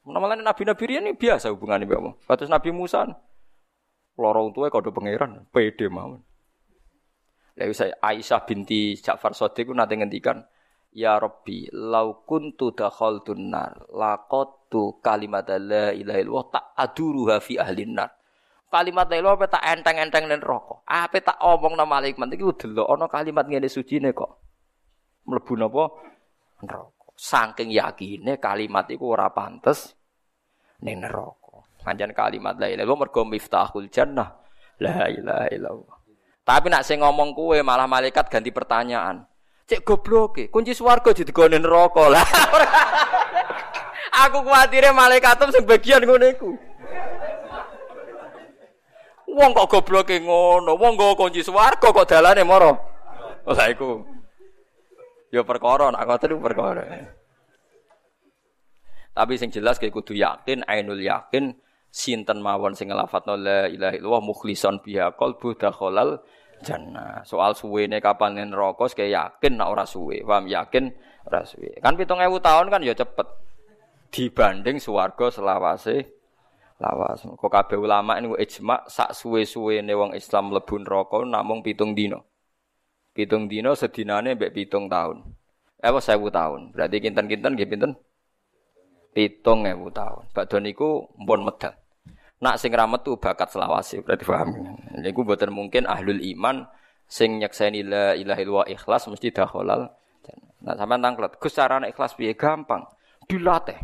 Namanya 0.00 0.40
nabi-nabi 0.40 0.96
ini 0.96 1.12
biasa 1.12 1.52
hubungannya 1.52 1.84
mbak 1.84 2.00
Allah. 2.00 2.14
Kados 2.24 2.48
Nabi 2.48 2.72
Musa, 2.72 3.04
loro 4.16 4.48
tuwe 4.50 4.72
kode 4.72 4.88
pangeran, 4.90 5.44
pede 5.52 5.92
mawon. 5.92 6.24
Saya 7.76 7.92
Aisyah 8.00 8.40
binti 8.48 8.96
Ja'far 8.96 9.36
Sadiq 9.36 9.68
ku 9.68 9.76
nate 9.76 9.92
ngendikan, 9.92 10.40
Ya 10.90 11.22
Rabbi, 11.22 11.70
lau 11.70 12.26
kuntu 12.26 12.74
dakhaltun 12.74 13.54
nar, 13.54 13.86
laqattu 13.94 14.98
kalimat 14.98 15.46
la 15.62 15.94
ilaha 15.94 16.18
illallah 16.18 16.46
tak 16.50 16.64
aduruha 16.74 17.38
fi 17.38 17.62
ahlin 17.62 17.94
nar. 17.94 18.10
Kalimat 18.70 19.06
la 19.06 19.16
ilaha 19.22 19.46
tak 19.46 19.62
enteng-enteng 19.62 20.26
ning 20.26 20.42
neraka. 20.42 20.82
Apa 20.86 21.22
tak 21.22 21.38
omong 21.38 21.78
nama 21.78 22.02
malaikat 22.02 22.34
iki 22.34 22.66
delok 22.66 22.90
ana 22.90 23.06
kalimat 23.06 23.46
ngene 23.46 23.70
sujine 23.70 24.10
kok. 24.10 24.42
Mlebu 25.30 25.52
napa 25.62 25.94
neraka. 26.66 27.06
Saking 27.14 27.70
yakine 27.70 28.42
kalimat 28.42 28.90
iku 28.90 29.14
ora 29.14 29.30
pantes 29.30 29.94
ning 30.82 31.02
neraka. 31.06 31.66
Panjen 31.86 32.10
kalimat 32.10 32.58
la 32.58 32.66
ilaha 32.66 32.82
illallah 32.82 32.98
mergo 32.98 33.22
miftahul 33.26 33.86
jannah. 33.86 34.42
La 34.82 35.06
ilaha 35.06 35.46
illallah. 35.54 35.96
Tapi 36.42 36.66
nak 36.66 36.82
sing 36.82 36.98
ngomong 36.98 37.30
kue 37.30 37.62
malah 37.62 37.86
malaikat 37.86 38.26
ganti 38.26 38.50
pertanyaan. 38.50 39.22
Cek 39.70 39.86
goblok 39.86 40.50
kunci 40.50 40.74
swarga 40.74 41.14
ditegone 41.14 41.62
neraka 41.62 42.10
lah. 42.10 42.26
Aku 44.26 44.42
kuatire 44.42 44.90
malaikat 44.90 45.38
sing 45.54 45.62
bagian 45.62 46.02
ngono 46.02 46.26
iku. 46.26 46.50
Wong 49.30 49.54
kok 49.54 49.70
gobloke 49.70 50.18
ngono, 50.18 50.74
wong 50.74 50.98
nggo 50.98 51.14
kunci 51.14 51.46
swarga 51.46 51.94
kok 51.94 52.02
dalane 52.10 52.42
moro. 52.42 52.74
Lah 53.46 53.70
iku. 53.70 54.02
Ya 55.30 55.46
perkara 55.46 55.94
nak 55.94 56.02
ngoten 56.02 56.42
perkara. 56.42 56.82
Tapi 59.14 59.38
sing 59.38 59.54
jelas 59.54 59.78
kayak 59.78 59.94
kudu 59.94 60.18
yakin, 60.18 60.66
ainul 60.66 60.98
yakin 60.98 61.54
sinten 61.94 62.42
mawon 62.42 62.74
sing 62.74 62.90
nglafatno 62.90 63.38
la 63.38 63.70
ilaha 63.70 63.94
illallah 63.94 64.22
mukhlison 64.22 64.82
biha 64.82 65.14
qalbu 65.14 65.54
dakhalal 65.54 66.18
jannah. 66.62 67.24
Soal 67.24 67.56
suwene 67.56 67.98
kapan 67.98 68.36
neraka 68.48 68.86
kayak 68.92 69.12
yakin 69.12 69.56
nak 69.56 69.68
ora 69.72 69.84
suwe. 69.88 70.20
Paham 70.24 70.46
yakin 70.46 70.92
ora 71.26 71.42
suwe. 71.44 71.76
Kan 71.80 71.96
7000 71.96 72.40
tahun 72.40 72.66
kan 72.68 72.80
ya 72.84 72.94
cepet. 72.94 73.28
Dibanding 74.10 74.76
swarga 74.82 75.30
selawase 75.30 76.04
lawas. 76.80 77.22
Kok 77.24 77.50
kabeh 77.50 77.78
ulama 77.78 78.18
niku 78.18 78.34
ijma 78.36 78.88
sak 78.88 79.14
suwe-suwene 79.14 79.92
wong 79.94 80.16
Islam 80.16 80.50
mlebu 80.50 80.82
neraka 80.82 81.18
namung 81.24 81.64
pitung 81.64 81.94
dino. 81.94 82.26
Pitung 83.10 83.46
dino 83.46 83.72
sedinane 83.72 84.36
mbek 84.36 84.52
pitung 84.52 84.88
tahun. 84.90 85.22
Eh 85.80 85.92
sewu 85.96 86.28
tahun. 86.28 86.76
Berarti 86.76 87.00
kinten-kinten 87.00 87.56
nggih 87.56 87.68
pinten? 87.68 87.92
Pitung 89.16 89.64
ewu 89.64 89.88
tahun. 89.88 90.28
Badhe 90.36 90.58
niku 90.60 91.08
mpun 91.16 91.40
medal. 91.48 91.79
Nak 92.40 92.56
sing 92.56 92.72
ra 92.72 92.88
metu 92.88 93.20
bakat 93.20 93.52
selawase 93.52 94.00
berarti 94.00 94.24
paham. 94.24 94.80
Niku 94.96 95.28
mboten 95.28 95.52
mungkin 95.52 95.84
ahlul 95.84 96.24
iman 96.36 96.64
sing 97.04 97.36
nyekseni 97.36 97.84
la 97.84 98.16
ilaha 98.16 98.40
illallah 98.40 98.68
ikhlas 98.72 99.04
mesti 99.12 99.28
dakhalal. 99.28 99.92
Nah 100.60 100.74
sampean 100.76 101.00
tanglet, 101.00 101.36
Gus 101.40 101.56
ikhlas 101.56 102.16
piye? 102.16 102.36
Gampang. 102.36 102.84
Dilatih. 103.28 103.76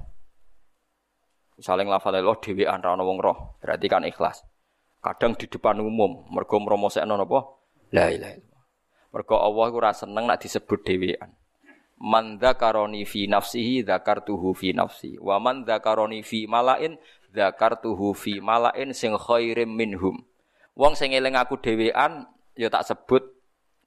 Misalnya 1.56 1.96
nglafal 1.96 2.12
Allah 2.12 2.36
dhewean 2.36 2.84
ra 2.84 2.92
wong 3.00 3.16
roh, 3.16 3.56
berarti 3.64 3.88
kan 3.88 4.04
ikhlas. 4.04 4.44
Kadang 5.00 5.36
di 5.40 5.48
depan 5.48 5.80
umum, 5.80 6.28
mergo 6.28 6.60
mromosekno 6.60 7.16
napa? 7.16 7.40
La 7.96 8.12
ilaha 8.12 8.36
illallah. 8.36 8.64
Mergo 9.12 9.36
Allah 9.40 9.64
iku 9.72 9.76
ora 9.80 9.92
seneng 9.96 10.28
nak 10.28 10.44
disebut 10.44 10.84
dhewean. 10.84 11.32
Man 11.96 12.36
dzakaroni 12.36 13.08
fi 13.08 13.24
nafsihi 13.24 13.80
dzakartuhu 13.80 14.52
fi 14.52 14.76
nafsi. 14.76 15.16
Wa 15.16 15.40
man 15.40 15.64
dzakaroni 15.64 16.20
fi 16.20 16.44
malain 16.44 17.00
dzakartuhu 17.32 18.12
fi 18.12 18.38
malain 18.42 18.92
sing 18.92 19.14
khairim 19.16 19.72
minhum. 19.72 20.22
Wong 20.76 20.92
sing 20.92 21.16
eling 21.16 21.34
aku 21.34 21.56
dhewean 21.56 22.28
ya 22.54 22.68
tak 22.68 22.84
sebut 22.84 23.22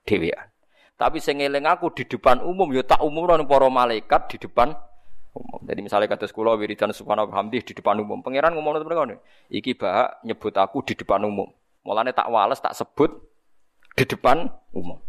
dhewean. 0.03 0.49
Tapi 0.99 1.23
sing 1.23 1.39
eling 1.39 1.63
aku 1.63 1.93
di 1.95 2.03
depan 2.03 2.43
umum 2.43 2.67
ya 2.75 2.83
tak 2.83 2.99
umumno 2.99 3.39
para 3.47 3.71
malaikat 3.71 4.35
di 4.35 4.37
depan 4.41 4.75
umum. 5.31 5.61
Jadi 5.63 5.79
misalnya 5.79 6.09
kata 6.11 6.27
sekolah 6.27 6.59
wiridan 6.59 6.91
subhanahu 6.91 7.31
hamdi 7.31 7.61
di 7.63 7.71
depan 7.71 8.01
umum. 8.01 8.19
Pangeran 8.19 8.51
ngomong 8.57 8.81
itu 8.81 8.85
mereka 8.85 9.21
Iki 9.47 9.71
bahak 9.79 10.19
nyebut 10.25 10.53
aku 10.57 10.83
di 10.83 10.93
depan 10.97 11.23
umum. 11.23 11.47
Mulane 11.85 12.11
tak 12.11 12.27
wales 12.27 12.59
tak 12.59 12.75
sebut 12.75 13.15
di 13.95 14.03
depan 14.03 14.51
umum. 14.75 14.99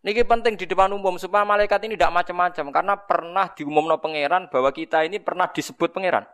Niki 0.00 0.24
penting 0.24 0.56
di 0.56 0.64
depan 0.64 0.88
umum 0.96 1.20
supaya 1.20 1.44
malaikat 1.44 1.84
ini 1.84 1.92
tidak 1.92 2.24
macam-macam 2.24 2.66
karena 2.72 2.94
pernah 2.96 3.46
diumumno 3.52 4.00
pangeran 4.00 4.48
bahwa 4.48 4.72
kita 4.72 5.04
ini 5.04 5.20
pernah 5.20 5.44
disebut 5.52 5.92
pangeran. 5.92 6.24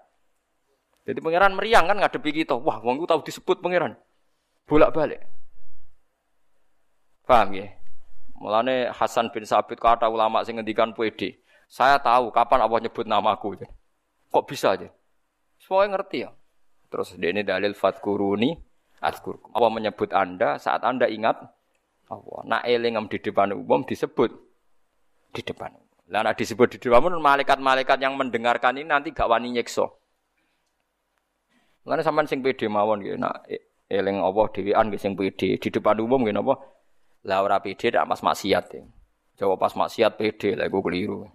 Jadi 1.06 1.22
pangeran 1.22 1.54
meriang 1.54 1.86
kan 1.86 1.96
ngadepi 2.02 2.42
kita. 2.42 2.58
Wah, 2.58 2.82
wong 2.82 3.06
tahu 3.06 3.22
disebut 3.22 3.62
pangeran. 3.62 3.94
Bolak-balik. 4.66 5.22
Paham 7.22 7.54
ya? 7.54 7.70
Mulane 8.36 8.90
Hasan 8.90 9.30
bin 9.30 9.46
Sabit 9.46 9.78
kata 9.78 10.10
ulama 10.10 10.42
sing 10.42 10.58
ngendikan 10.58 10.90
PD. 10.92 11.38
Saya 11.70 12.02
tahu 12.02 12.34
kapan 12.34 12.66
Allah 12.66 12.78
nyebut 12.82 13.06
namaku. 13.06 13.62
Kok 14.30 14.44
bisa 14.46 14.74
aja? 14.74 14.90
Semuanya 15.62 15.98
ngerti 15.98 16.26
ya. 16.26 16.30
Terus 16.90 17.14
dia 17.18 17.30
ini 17.30 17.42
dalil 17.42 17.74
fatkuruni 17.74 18.54
atkurkum. 19.02 19.50
Allah 19.54 19.70
menyebut 19.70 20.10
Anda 20.14 20.58
saat 20.58 20.86
Anda 20.86 21.10
ingat 21.10 21.38
Allah. 22.10 22.40
Nak 22.46 22.62
elingam 22.66 23.10
di 23.10 23.18
depan 23.18 23.54
umum 23.54 23.82
disebut 23.82 24.30
di 25.34 25.42
depan. 25.42 25.74
Lah 26.06 26.30
disebut 26.30 26.76
di 26.76 26.78
depan 26.78 27.18
malaikat-malaikat 27.18 27.98
yang 27.98 28.14
mendengarkan 28.14 28.78
ini 28.78 28.86
nanti 28.86 29.10
gak 29.10 29.26
wani 29.26 29.50
nyekso. 29.58 30.05
Karena 31.86 32.02
sampean 32.02 32.26
sing 32.26 32.42
pede 32.42 32.66
mawon 32.66 33.06
gitu. 33.06 33.14
Nak 33.14 33.46
eling 33.86 34.18
Allah 34.18 34.46
dhewean 34.50 34.90
sing 34.98 35.14
pede 35.14 35.54
di 35.54 35.68
depan 35.70 36.02
umum 36.02 36.26
gitu 36.26 36.42
apa? 36.42 36.54
Lah 37.30 37.46
ora 37.46 37.62
pede 37.62 37.94
dak 37.94 38.10
mas 38.10 38.26
maksiat. 38.26 38.64
Ya. 38.74 38.82
Jawab 39.38 39.62
pas 39.62 39.70
maksiat 39.70 40.18
pede 40.18 40.58
lah 40.58 40.66
gue 40.66 40.82
keliru 40.82 41.30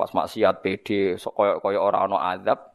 pas 0.00 0.08
maksiat 0.16 0.64
PD 0.64 1.20
koyo 1.20 1.60
koyo 1.60 1.78
orang 1.84 2.08
no 2.08 2.16
azab 2.16 2.72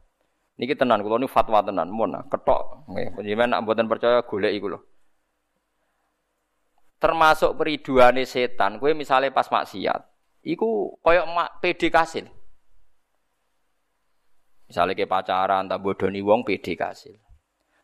niki 0.62 0.78
tenan 0.78 1.02
kula 1.02 1.18
ini 1.18 1.26
fatwa 1.26 1.66
tenan 1.66 1.90
mun 1.90 2.14
ketok 2.30 2.86
nggih 2.86 3.18
panjenengan 3.18 3.58
nak 3.58 3.62
mboten 3.66 3.90
percaya 3.90 4.22
golek 4.22 4.54
iku 4.54 4.78
lho 4.78 4.80
termasuk 7.02 7.58
periduane 7.58 8.30
setan 8.30 8.78
kowe 8.78 8.94
misalnya 8.94 9.34
pas 9.34 9.50
maksiat 9.50 10.06
iku 10.46 10.94
koyo 11.02 11.26
PD 11.66 11.90
kasil 11.90 12.30
misalnya 14.68 14.98
ke 14.98 15.06
pacaran 15.06 15.70
tak 15.70 15.82
bodoni 15.82 16.22
wong 16.22 16.46
PD 16.46 16.78
kasil 16.78 17.18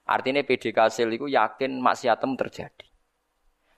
artinya 0.06 0.42
PD 0.42 0.74
kasil 0.74 1.08
iku 1.14 1.30
yakin 1.30 1.78
maksiatem 1.82 2.34
terjadi 2.36 2.92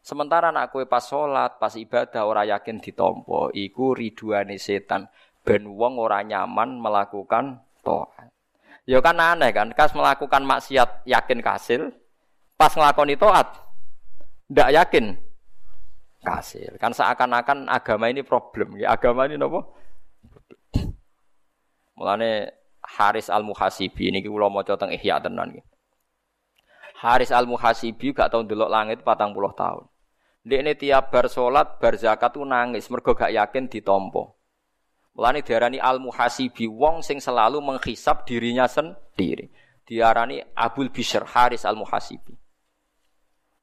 Sementara 0.04 0.52
nak 0.52 0.76
kue 0.76 0.84
pas 0.84 1.00
sholat, 1.00 1.64
pas 1.64 1.72
ibadah 1.80 2.28
ora 2.28 2.44
yakin 2.44 2.84
ditompo, 2.84 3.48
iku 3.56 3.96
riduane 3.96 4.60
setan 4.60 5.08
ben 5.48 5.64
wong 5.64 5.96
ora 5.96 6.20
nyaman 6.20 6.76
melakukan 6.76 7.64
taat. 7.80 8.28
Ya 8.84 9.00
kan 9.00 9.16
aneh 9.16 9.56
kan, 9.56 9.72
kas 9.72 9.96
melakukan 9.96 10.44
maksiat 10.44 11.08
yakin 11.08 11.40
kasil, 11.40 11.88
pas 12.60 12.76
ngelakoni 12.76 13.16
taat 13.16 13.48
ndak 14.52 14.70
yakin 14.76 15.06
kasil. 16.20 16.76
Kan 16.84 16.92
seakan-akan 16.92 17.72
agama 17.72 18.12
ini 18.12 18.28
problem, 18.28 18.76
agama 18.84 19.24
ini 19.24 19.40
nopo? 19.40 19.72
Mulane 21.96 22.52
Haris 22.84 23.31
Al 23.31 23.47
Muhasibi 23.47 24.11
ini 24.11 24.19
kula 24.22 24.51
maca 24.51 24.76
teng 24.76 24.91
Ihya 24.91 25.23
tenan 25.23 25.55
iki. 25.55 25.64
Haris 26.99 27.31
Al 27.31 27.47
Muhasibi 27.47 28.11
gak 28.11 28.31
tau 28.31 28.43
ndelok 28.43 28.69
langit 28.69 28.99
patang 29.01 29.31
puluh 29.31 29.55
tahun. 29.55 29.88
Dia 30.43 30.60
tiap 30.76 31.07
bar 31.07 31.31
salat, 31.31 31.80
bar 31.80 31.95
zakat 31.95 32.35
tuh 32.35 32.43
nangis 32.43 32.91
mergo 32.91 33.15
gak 33.15 33.31
yakin 33.31 33.72
ditompo. 33.72 34.35
Mulane 35.14 35.45
diarani 35.45 35.77
al 35.77 36.01
muhasibi 36.01 36.65
wong 36.65 37.05
sing 37.05 37.22
selalu 37.22 37.61
menghisap 37.61 38.26
dirinya 38.26 38.65
sendiri. 38.65 39.45
Diarani 39.85 40.41
Abul 40.57 40.89
Bishr 40.89 41.22
Haris 41.22 41.69
al 41.69 41.77
muhasibi. 41.77 42.34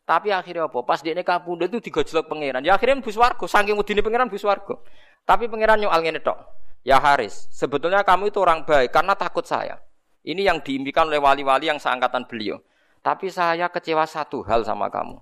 Tapi 0.07 0.31
akhirnya 0.31 0.67
apa? 0.67 0.83
Pas 0.83 1.03
dia 1.03 1.15
kabundut 1.23 1.71
itu 1.71 1.91
digojlok 1.91 2.27
pangeran. 2.27 2.63
Ya 2.63 2.75
akhirnya 2.75 3.03
bus 3.03 3.15
warga, 3.15 3.47
saking 3.47 3.79
mudine 3.79 4.03
pangeran 4.03 4.31
bus 4.31 4.43
warga. 4.43 4.79
Tapi 5.27 5.47
pangeran 5.47 5.83
nyoal 5.83 6.03
ngene 6.03 6.23
tok. 6.23 6.39
Ya 6.81 6.97
Haris, 6.97 7.49
sebetulnya 7.53 8.01
kamu 8.01 8.33
itu 8.33 8.41
orang 8.41 8.65
baik 8.65 8.89
karena 8.89 9.13
takut 9.13 9.45
saya. 9.45 9.77
Ini 10.25 10.49
yang 10.49 10.65
diimpikan 10.65 11.09
oleh 11.09 11.21
wali-wali 11.21 11.69
yang 11.69 11.77
seangkatan 11.77 12.25
beliau. 12.25 12.61
Tapi 13.01 13.33
saya 13.33 13.69
kecewa 13.73 14.05
satu 14.05 14.45
hal 14.45 14.65
sama 14.65 14.93
kamu. 14.93 15.17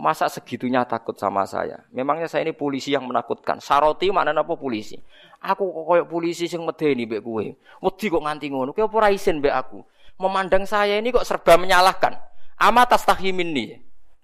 Masa 0.00 0.30
segitunya 0.32 0.86
takut 0.86 1.12
sama 1.18 1.44
saya? 1.44 1.84
Memangnya 1.92 2.24
saya 2.24 2.46
ini 2.46 2.56
polisi 2.56 2.94
yang 2.94 3.04
menakutkan. 3.04 3.60
Saroti 3.60 4.08
mana 4.08 4.32
apa 4.32 4.54
polisi? 4.56 4.96
Aku 5.44 5.68
kok 5.68 5.84
koyok 5.84 6.06
polisi 6.08 6.48
sing 6.48 6.64
medeni 6.64 7.04
mbek 7.04 7.20
kowe. 7.20 7.44
Wedi 7.84 8.06
kok 8.08 8.22
nganti 8.24 8.48
ngono. 8.48 8.72
Kowe 8.72 8.88
ora 8.88 9.12
isin 9.12 9.44
aku. 9.44 9.84
Memandang 10.16 10.64
saya 10.64 10.96
ini 10.96 11.12
kok 11.12 11.26
serba 11.26 11.60
menyalahkan. 11.60 12.16
Amat 12.56 12.96
tastahimin 12.96 13.52
nih. 13.52 13.68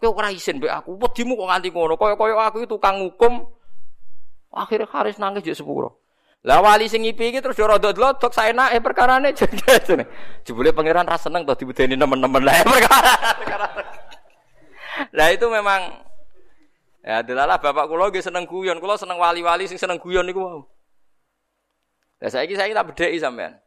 Kowe 0.00 0.16
ora 0.16 0.32
isin 0.32 0.64
aku. 0.64 0.96
Wedimu 0.96 1.36
kok 1.36 1.48
nganti 1.52 1.68
ngono. 1.68 1.94
Koyok-koyok 2.00 2.40
aku 2.40 2.56
itu 2.64 2.68
tukang 2.72 2.96
hukum. 3.04 3.44
Akhirnya 4.56 4.88
Haris 4.88 5.20
nangis 5.20 5.44
juk 5.44 5.60
sepuro. 5.60 6.05
Lah 6.46 6.62
wali 6.62 6.86
sing 6.86 7.02
ngipi 7.02 7.34
iki 7.34 7.42
terus 7.42 7.58
rodot-lodok 7.58 8.30
saenake 8.30 8.78
perkarane 8.78 9.34
jane. 9.34 10.06
Jebule 10.46 10.70
pangeran 10.70 11.02
ra 11.02 11.18
seneng 11.18 11.42
to 11.42 11.58
dibudeni 11.58 11.98
nemen-nemen. 11.98 12.38
Lah 12.46 12.54
perkara. 12.70 13.02
Lah 15.10 15.28
itu 15.34 15.50
memang 15.50 16.06
ya 17.02 17.26
adalah 17.26 17.58
bapak 17.58 17.90
kula 17.90 18.14
nggih 18.14 18.22
seneng 18.22 18.46
guyon, 18.46 18.78
kula 18.78 18.94
seneng 18.94 19.18
wali-wali 19.18 19.66
sing 19.66 19.74
seneng 19.74 19.98
guyon 19.98 20.22
niku 20.22 20.38
wau. 20.38 20.60
Lah 22.22 22.30
saiki 22.30 22.54
saya 22.54 22.70
tak 22.70 22.94
bedheki 22.94 23.18
sampean. 23.18 23.58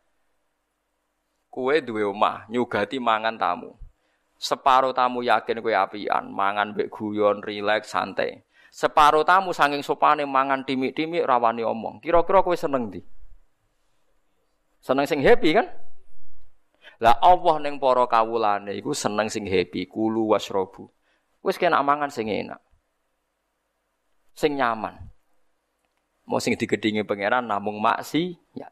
Kue 1.51 1.83
duwe 1.83 2.07
omah, 2.07 2.47
nyugati 2.47 2.95
mangan 2.95 3.35
tamu. 3.35 3.75
Separo 4.39 4.95
tamu 4.95 5.19
yakin 5.19 5.59
kue 5.59 5.75
apian, 5.75 6.31
mangan 6.31 6.71
mbek 6.71 6.87
guyon, 6.87 7.43
rileks, 7.43 7.91
santai. 7.91 8.39
Separo 8.69 9.25
tamu 9.25 9.49
saking 9.49 9.81
sopane 9.81 10.23
mangan 10.29 10.61
timik-timik 10.61 11.25
rawani 11.25 11.65
omong. 11.65 11.97
Kira-kira 11.99 12.45
kue 12.45 12.53
seneng 12.53 12.93
di? 12.93 13.01
Seneng 14.79 15.09
sing 15.09 15.19
happy 15.25 15.57
kan? 15.57 15.67
Lah 16.99 17.15
Allah 17.19 17.59
ning 17.63 17.81
para 17.81 18.05
kawulane 18.05 18.75
iku 18.77 18.93
seneng 18.95 19.27
sing 19.27 19.47
happy, 19.47 19.87
kulu 19.89 20.31
wasrobu. 20.35 20.87
Wis 21.39 21.55
kena 21.55 21.79
mangan 21.79 22.11
sing 22.11 22.27
enak. 22.27 22.59
Sing 24.35 24.55
nyaman. 24.55 24.95
Mau 26.29 26.37
sing 26.37 26.53
digedingi 26.53 27.03
pangeran 27.03 27.43
namung 27.43 27.81
maksi 27.81 28.37
ya. 28.53 28.69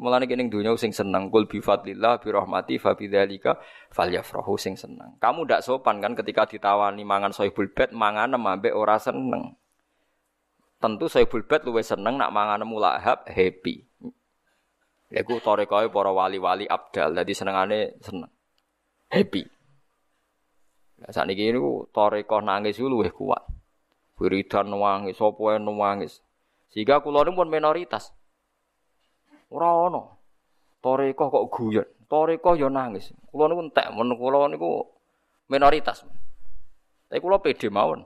Mulane 0.00 0.26
kene 0.26 0.50
dunya 0.50 0.74
sing 0.74 0.90
seneng 0.90 1.30
kul 1.30 1.46
bi 1.46 1.62
fadlillah 1.62 2.18
bi 2.18 2.28
rahmati 2.34 2.74
fa 2.82 2.98
bidzalika 2.98 3.60
falyafrahu 3.94 4.58
sing 4.58 4.74
seneng. 4.74 5.14
Kamu 5.22 5.46
ndak 5.46 5.62
sopan 5.62 6.02
kan 6.02 6.18
ketika 6.18 6.50
ditawani 6.50 7.06
mangan 7.06 7.30
sohibul 7.30 7.70
bed 7.70 7.94
mangan 7.94 8.34
ambek 8.34 8.74
ora 8.74 8.98
seneng. 8.98 9.54
Tentu 10.82 11.06
sohibul 11.06 11.46
bed 11.46 11.62
luwih 11.68 11.86
seneng 11.86 12.18
nak 12.18 12.34
mangan 12.34 12.66
mulahab 12.66 13.22
happy. 13.30 13.86
Iku 15.14 15.38
torekoe 15.38 15.86
para 15.92 16.10
wali-wali 16.10 16.66
abdal. 16.66 17.14
Dadi 17.14 17.32
senengane 17.36 17.94
seneng. 18.02 18.30
Happy. 19.12 19.46
Lah 20.98 21.12
sakniki 21.14 21.54
niku 21.54 21.86
toreko 21.94 22.42
nangis 22.42 22.80
iku 22.80 22.90
luwih 22.90 23.14
kuat. 23.14 23.46
Wiridan 24.18 24.74
nangis, 24.74 25.18
sapa 25.18 25.58
nangis. 25.58 26.22
Sehingga 26.70 26.98
kula 27.02 27.26
pun 27.30 27.46
minoritas. 27.46 28.10
Ora 29.52 29.90
ana. 29.90 30.02
Toreko 30.84 31.32
kok 31.32 31.44
guyon. 31.48 31.88
Toreko 32.08 32.52
ya 32.56 32.68
nangis. 32.68 33.12
Kula 33.32 33.48
niku 33.48 33.62
entek 33.68 33.88
men 33.96 34.12
kula 34.16 34.48
niku 34.52 34.84
minoritas. 35.48 36.04
Tapi 37.08 37.20
kula 37.20 37.40
pede 37.40 37.72
mawon. 37.72 38.04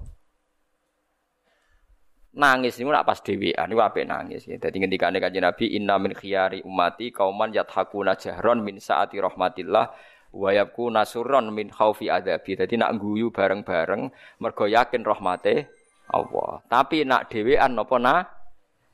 Nangis 2.39 2.79
niku 2.79 2.95
nak 2.95 3.03
pas 3.03 3.19
dhewean 3.19 3.67
niku 3.67 3.83
apik 3.83 4.07
nangis. 4.07 4.47
Dadi 4.47 4.79
ngendikane 4.79 5.19
Kanjeng 5.19 5.43
Nabi 5.43 5.75
inna 5.75 5.99
min 5.99 6.15
khiyari 6.15 6.63
ummati 6.63 7.11
kauman 7.11 7.51
yathakuna 7.51 8.15
jahron 8.15 8.63
min 8.63 8.79
saati 8.79 9.19
rahmatillah 9.19 9.87
wa 10.29 10.51
yakuna 10.55 11.03
surron 11.03 11.51
min 11.51 11.75
khaufi 11.75 12.07
adabi. 12.07 12.55
Dadi 12.55 12.79
nak 12.79 12.95
guyu 13.03 13.35
bareng-bareng 13.35 14.07
mergo 14.39 14.71
yakin 14.71 15.03
rahmate 15.03 15.67
Allah. 16.15 16.63
Tapi 16.71 17.03
nak 17.03 17.27
dhewean 17.27 17.75
napa 17.75 17.97
na 17.99 18.23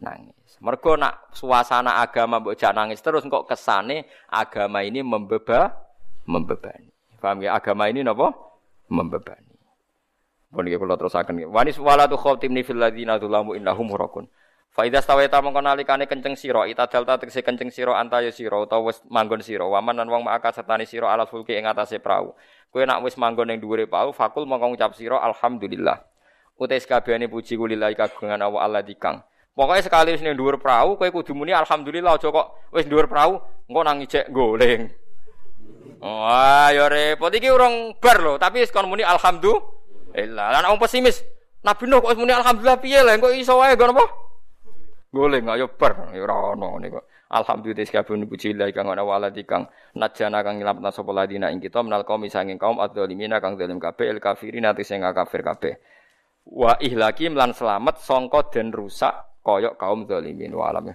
nangis. 0.00 0.33
Mergo 0.64 0.96
nak 0.96 1.28
suasana 1.36 2.00
agama 2.00 2.40
mbok 2.40 2.56
nangis 2.72 3.04
terus 3.04 3.20
kok 3.26 3.44
kesane 3.44 4.08
agama 4.32 4.80
ini 4.80 5.04
membeba 5.04 5.76
membebani. 6.24 6.88
Paham 7.20 7.44
ya? 7.44 7.56
Agama 7.56 7.88
ini 7.88 8.00
napa? 8.04 8.32
Membebani. 8.88 9.52
Pun 10.54 10.64
iki 10.70 10.78
kula 10.78 10.94
terusaken. 10.94 11.50
Wanis 11.50 11.76
wala 11.82 12.06
tu 12.06 12.14
khatimni 12.14 12.62
fil 12.62 12.78
ladina 12.78 13.18
dzulamu 13.18 13.58
innahum 13.58 13.90
murakun. 13.90 14.30
Fa 14.74 14.82
idza 14.86 15.02
stawaita 15.02 15.38
mongko 15.38 15.62
nalikane 15.62 16.10
kenceng 16.10 16.34
sira, 16.34 16.66
itadalta 16.66 17.14
tegese 17.22 17.46
kenceng 17.46 17.70
sira 17.70 17.94
antaya 17.94 18.34
sira 18.34 18.58
utawa 18.58 18.90
wis 18.90 18.98
manggon 19.06 19.38
sira, 19.38 19.62
waman 19.70 20.02
lan 20.02 20.10
wong 20.10 20.26
maka 20.26 20.50
sertane 20.50 20.82
sira 20.82 21.14
ala 21.14 21.30
fulki 21.30 21.54
ing 21.54 21.62
atase 21.62 22.02
prau. 22.02 22.34
Kowe 22.74 22.82
nak 22.82 23.06
wis 23.06 23.14
manggon 23.14 23.54
ning 23.54 23.62
dhuwure 23.62 23.86
prau, 23.86 24.10
fakul 24.10 24.50
mongko 24.50 24.74
ngucap 24.74 24.98
sira 24.98 25.22
alhamdulillah. 25.22 26.02
Utais 26.58 26.82
kabehane 26.90 27.30
puji 27.30 27.54
kulillahi 27.54 27.94
kagungan 27.94 28.42
Allah 28.42 28.60
Allah 28.62 28.82
dikang. 28.82 29.22
Pokoknya 29.54 29.86
sekali 29.86 30.10
wis 30.18 30.22
ning 30.26 30.34
dhuwur 30.34 30.58
perahu 30.58 30.98
kowe 30.98 31.06
kudu 31.06 31.30
muni 31.30 31.54
alhamdulillah 31.54 32.18
aja 32.18 32.26
kok 32.26 32.74
wis 32.74 32.90
dhuwur 32.90 33.06
perahu 33.06 33.38
engko 33.70 33.80
nang 33.86 34.02
ijek 34.02 34.26
goleng. 34.34 34.90
Wah, 36.02 36.74
ya 36.74 36.90
repot 36.90 37.30
iki 37.30 37.54
urung 37.54 37.94
bar 38.02 38.18
lho, 38.18 38.34
tapi 38.34 38.66
wis 38.66 38.74
kon 38.74 38.90
muni 38.90 39.06
alhamdulillah. 39.06 40.58
Lan 40.58 40.66
wong 40.74 40.82
pesimis, 40.82 41.22
Nabi 41.62 41.86
Nuh 41.86 42.02
kok 42.02 42.10
wis 42.10 42.18
muni 42.18 42.34
alhamdulillah 42.34 42.82
piye 42.82 43.06
lah 43.06 43.14
engko 43.14 43.30
iso 43.30 43.54
wae 43.54 43.78
ngono 43.78 43.94
apa? 43.94 44.04
Goleng 45.14 45.46
ayo 45.46 45.70
bar, 45.70 46.10
ya 46.10 46.18
ora 46.26 46.58
ono 46.58 46.74
niku. 46.82 46.98
Alhamdulillah 47.30 47.86
sekabeh 47.86 48.26
puji 48.26 48.58
Allah 48.58 48.74
kang 48.74 48.90
ana 48.90 49.06
waladi 49.06 49.46
kang 49.46 49.70
najana 49.94 50.42
kang 50.42 50.58
nyelametna 50.58 50.90
sapa 50.90 51.10
ladina 51.14 51.50
ing 51.54 51.62
kita 51.62 51.82
menal 51.82 52.02
kaum 52.02 52.26
sanging 52.26 52.58
kaum 52.58 52.82
adzalimina 52.82 53.38
kang 53.38 53.54
zalim 53.54 53.78
kabeh 53.78 54.06
el 54.06 54.18
ati 54.18 54.82
sing 54.82 55.02
kafir 55.02 55.46
kabeh. 55.46 55.74
Wa 56.46 56.78
ihlaki 56.78 57.30
lan 57.30 57.54
selamat 57.54 58.02
sangka 58.02 58.50
den 58.54 58.70
rusak 58.70 59.33
koyok 59.44 59.76
kaum 59.76 60.08
zalimin 60.08 60.54
wa 60.56 60.72
alam 60.72 60.94